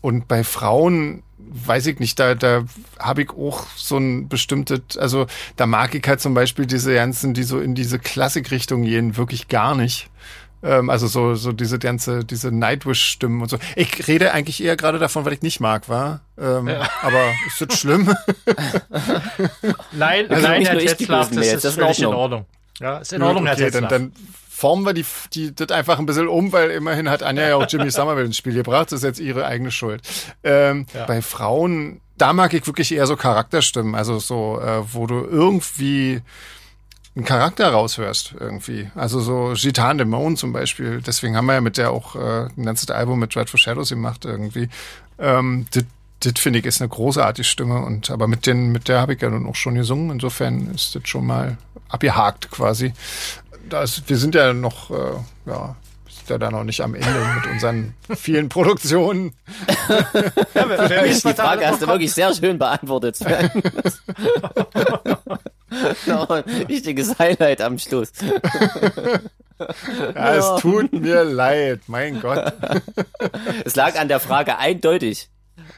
Und 0.00 0.28
bei 0.28 0.44
Frauen 0.44 1.22
weiß 1.38 1.86
ich 1.86 2.00
nicht, 2.00 2.18
da, 2.18 2.34
da 2.34 2.64
habe 2.98 3.22
ich 3.22 3.30
auch 3.30 3.66
so 3.76 3.98
ein 3.98 4.28
bestimmtes, 4.28 4.96
also 4.96 5.26
da 5.56 5.66
mag 5.66 5.94
ich 5.94 6.06
halt 6.08 6.20
zum 6.20 6.34
Beispiel 6.34 6.66
diese 6.66 6.94
ganzen, 6.94 7.34
die 7.34 7.42
so 7.42 7.60
in 7.60 7.74
diese 7.74 7.98
Klassikrichtung 7.98 8.82
gehen, 8.82 9.16
wirklich 9.16 9.48
gar 9.48 9.74
nicht. 9.74 10.08
Ähm, 10.62 10.90
also 10.90 11.06
so, 11.06 11.34
so 11.34 11.52
diese 11.52 11.78
ganze, 11.78 12.24
diese 12.24 12.50
Nightwish-Stimmen 12.50 13.42
und 13.42 13.48
so. 13.48 13.58
Ich 13.76 14.08
rede 14.08 14.32
eigentlich 14.32 14.62
eher 14.62 14.76
gerade 14.76 14.98
davon, 14.98 15.24
weil 15.24 15.34
ich 15.34 15.42
nicht 15.42 15.60
mag, 15.60 15.88
war. 15.88 16.20
Ähm, 16.38 16.68
Aber 17.02 17.32
ist 17.46 17.60
das 17.60 17.78
schlimm? 17.78 18.08
Nein, 19.92 20.30
Also 20.30 20.46
nein, 20.48 20.64
Herr 20.64 20.78
Tetzlaff, 20.78 21.28
das 21.28 21.36
Mails, 21.36 21.46
ist 21.54 21.64
das 21.64 21.72
ist 21.72 21.76
in 21.78 21.82
völlig 21.84 21.98
in 22.00 22.06
Ordnung. 22.06 22.46
Ja, 22.80 22.98
ist 22.98 23.12
in 23.12 23.22
Ordnung, 23.22 23.46
Herr 23.46 23.54
okay, 23.54 23.70
dann, 23.70 23.88
Tetzlaff. 23.88 23.90
dann 23.90 24.12
formen 24.48 24.84
wir 24.86 24.94
die, 24.94 25.04
die, 25.34 25.54
das 25.54 25.70
einfach 25.70 25.98
ein 25.98 26.06
bisschen 26.06 26.28
um, 26.28 26.52
weil 26.52 26.70
immerhin 26.70 27.10
hat 27.10 27.22
Anja 27.22 27.48
ja 27.48 27.56
auch 27.56 27.66
Jimmy 27.68 27.90
Somerville 27.90 28.26
ins 28.26 28.36
Spiel 28.36 28.54
gebracht. 28.54 28.90
Das 28.92 29.00
ist 29.00 29.04
jetzt 29.04 29.20
ihre 29.20 29.44
eigene 29.46 29.70
Schuld. 29.70 30.02
Ähm, 30.42 30.86
Ja. 30.94 31.04
Bei 31.06 31.20
Frauen, 31.22 32.00
da 32.16 32.32
mag 32.32 32.54
ich 32.54 32.66
wirklich 32.66 32.92
eher 32.92 33.06
so 33.06 33.16
Charakterstimmen, 33.16 33.94
also 33.94 34.18
so, 34.18 34.58
äh, 34.60 34.82
wo 34.94 35.06
du 35.06 35.24
irgendwie 35.24 36.22
einen 37.16 37.24
Charakter 37.24 37.70
raushörst 37.70 38.34
irgendwie. 38.38 38.90
Also 38.94 39.20
so 39.20 39.54
Gitan 39.54 39.96
Demone 39.96 40.36
zum 40.36 40.52
Beispiel. 40.52 41.00
Deswegen 41.00 41.36
haben 41.36 41.46
wir 41.46 41.54
ja 41.54 41.60
mit 41.62 41.78
der 41.78 41.90
auch 41.90 42.14
äh, 42.14 42.48
ein 42.56 42.64
ganzes 42.64 42.90
Album 42.90 43.18
mit 43.18 43.34
Dreadful 43.34 43.58
Shadows 43.58 43.88
gemacht 43.88 44.26
irgendwie. 44.26 44.68
Ähm, 45.18 45.66
das 45.72 46.32
finde 46.38 46.58
ich 46.58 46.66
ist 46.66 46.80
eine 46.80 46.88
großartige 46.88 47.44
Stimme 47.44 47.82
und 47.82 48.10
aber 48.10 48.26
mit 48.26 48.46
den 48.46 48.70
mit 48.70 48.88
der 48.88 49.00
habe 49.00 49.14
ich 49.14 49.22
ja 49.22 49.30
nun 49.30 49.46
auch 49.46 49.54
schon 49.54 49.76
gesungen. 49.76 50.10
Insofern 50.10 50.74
ist 50.74 50.94
das 50.94 51.08
schon 51.08 51.26
mal 51.26 51.56
abgehakt 51.88 52.50
quasi. 52.50 52.92
Das, 53.68 54.02
wir 54.06 54.18
sind 54.18 54.34
ja 54.34 54.52
noch 54.52 54.90
äh, 54.90 55.14
ja 55.46 55.74
sind 56.06 56.28
ja 56.28 56.38
da 56.38 56.50
noch 56.50 56.64
nicht 56.64 56.82
am 56.82 56.94
Ende 56.94 57.26
mit 57.36 57.46
unseren 57.50 57.94
vielen 58.14 58.50
Produktionen. 58.50 59.32
Ja, 59.88 60.68
wer, 60.68 60.90
wer 60.90 61.02
weiß, 61.02 61.22
Die 61.22 61.34
Frage 61.34 61.66
hast 61.66 61.80
du 61.80 61.86
wirklich 61.86 62.12
sehr 62.12 62.34
schön 62.34 62.58
beantwortet. 62.58 63.18
Noch 66.06 66.30
ein 66.30 66.44
wichtiges 66.68 67.18
Highlight 67.18 67.60
am 67.60 67.78
Schluss. 67.78 68.12
Ja, 70.14 70.34
es 70.34 70.60
tut 70.60 70.92
mir 70.92 71.24
leid, 71.24 71.80
mein 71.86 72.20
Gott. 72.20 72.52
Es 73.64 73.74
lag 73.74 73.98
an 73.98 74.08
der 74.08 74.20
Frage 74.20 74.58
eindeutig. 74.58 75.28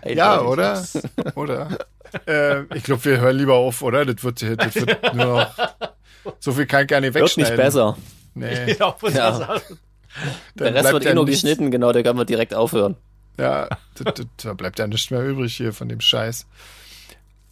Ja, 0.05 0.39
Eindeutig. 0.40 1.02
oder? 1.36 1.36
Oder? 1.36 1.78
äh, 2.27 2.77
ich 2.77 2.82
glaube, 2.85 3.05
wir 3.05 3.20
hören 3.20 3.36
lieber 3.36 3.55
auf, 3.55 3.82
oder? 3.82 4.05
Das 4.05 4.23
wird, 4.24 4.43
das 4.43 4.74
wird 4.74 5.15
nur 5.15 5.27
noch. 5.27 5.55
So 6.40 6.52
viel 6.52 6.66
kann 6.66 6.82
ich 6.82 6.89
gar 6.89 7.01
nicht 7.01 7.15
Wird 7.15 7.24
wegschneiden. 7.24 7.52
nicht 7.55 7.62
besser. 7.65 7.97
Nee, 8.35 8.73
Ja, 8.78 8.97
Ja. 9.10 9.60
Der 10.56 10.74
Rest 10.74 10.93
wird 10.93 11.05
ja 11.05 11.12
eh 11.12 11.15
nur 11.15 11.24
nichts. 11.24 11.43
geschnitten, 11.43 11.70
genau, 11.70 11.93
da 11.93 12.02
können 12.02 12.19
wir 12.19 12.24
direkt 12.24 12.55
aufhören. 12.55 12.97
Ja, 13.39 13.69
da, 13.94 14.10
da, 14.10 14.23
da 14.43 14.52
bleibt 14.55 14.78
ja 14.81 14.86
nichts 14.89 15.10
mehr 15.10 15.23
übrig 15.24 15.55
hier 15.56 15.73
von 15.73 15.89
dem 15.89 16.01
Scheiß. 16.01 16.47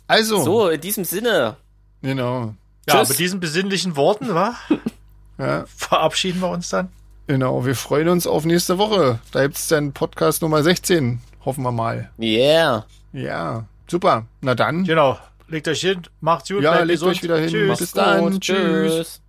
Also. 0.09 0.43
So, 0.43 0.69
in 0.71 0.81
diesem 0.81 1.05
Sinne. 1.05 1.57
Genau. 2.03 2.55
Ja, 2.89 2.99
Tschüss. 3.01 3.11
mit 3.11 3.19
diesen 3.19 3.41
besinnlichen 3.41 3.97
Worten, 3.97 4.35
wa? 4.35 4.55
ja. 5.39 5.65
Verabschieden 5.67 6.41
wir 6.41 6.51
uns 6.51 6.69
dann. 6.69 6.89
Genau, 7.27 7.67
wir 7.67 7.75
freuen 7.75 8.09
uns 8.09 8.27
auf 8.27 8.45
nächste 8.45 8.79
Woche. 8.79 9.19
Da 9.33 9.43
gibt's 9.43 9.67
dann 9.69 9.93
Podcast 9.93 10.43
Nummer 10.43 10.63
16. 10.63 11.21
Hoffen 11.45 11.65
wir 11.65 11.73
mal. 11.73 12.11
Yeah. 12.21 12.87
Ja, 13.13 13.65
super. 13.89 14.27
Na 14.41 14.55
dann. 14.55 14.85
Genau. 14.85 15.19
Legt 15.49 15.69
euch 15.69 15.81
hin, 15.81 16.03
macht's 16.21 16.49
gut, 16.49 16.63
ja, 16.63 16.81
legt 16.81 17.01
gesund. 17.01 17.13
euch 17.13 17.23
wieder 17.23 17.39
hin. 17.39 17.49
Tschüss. 17.49 17.79
Bis 17.79 17.93
dann. 17.93 18.41
Tschüss. 18.41 19.21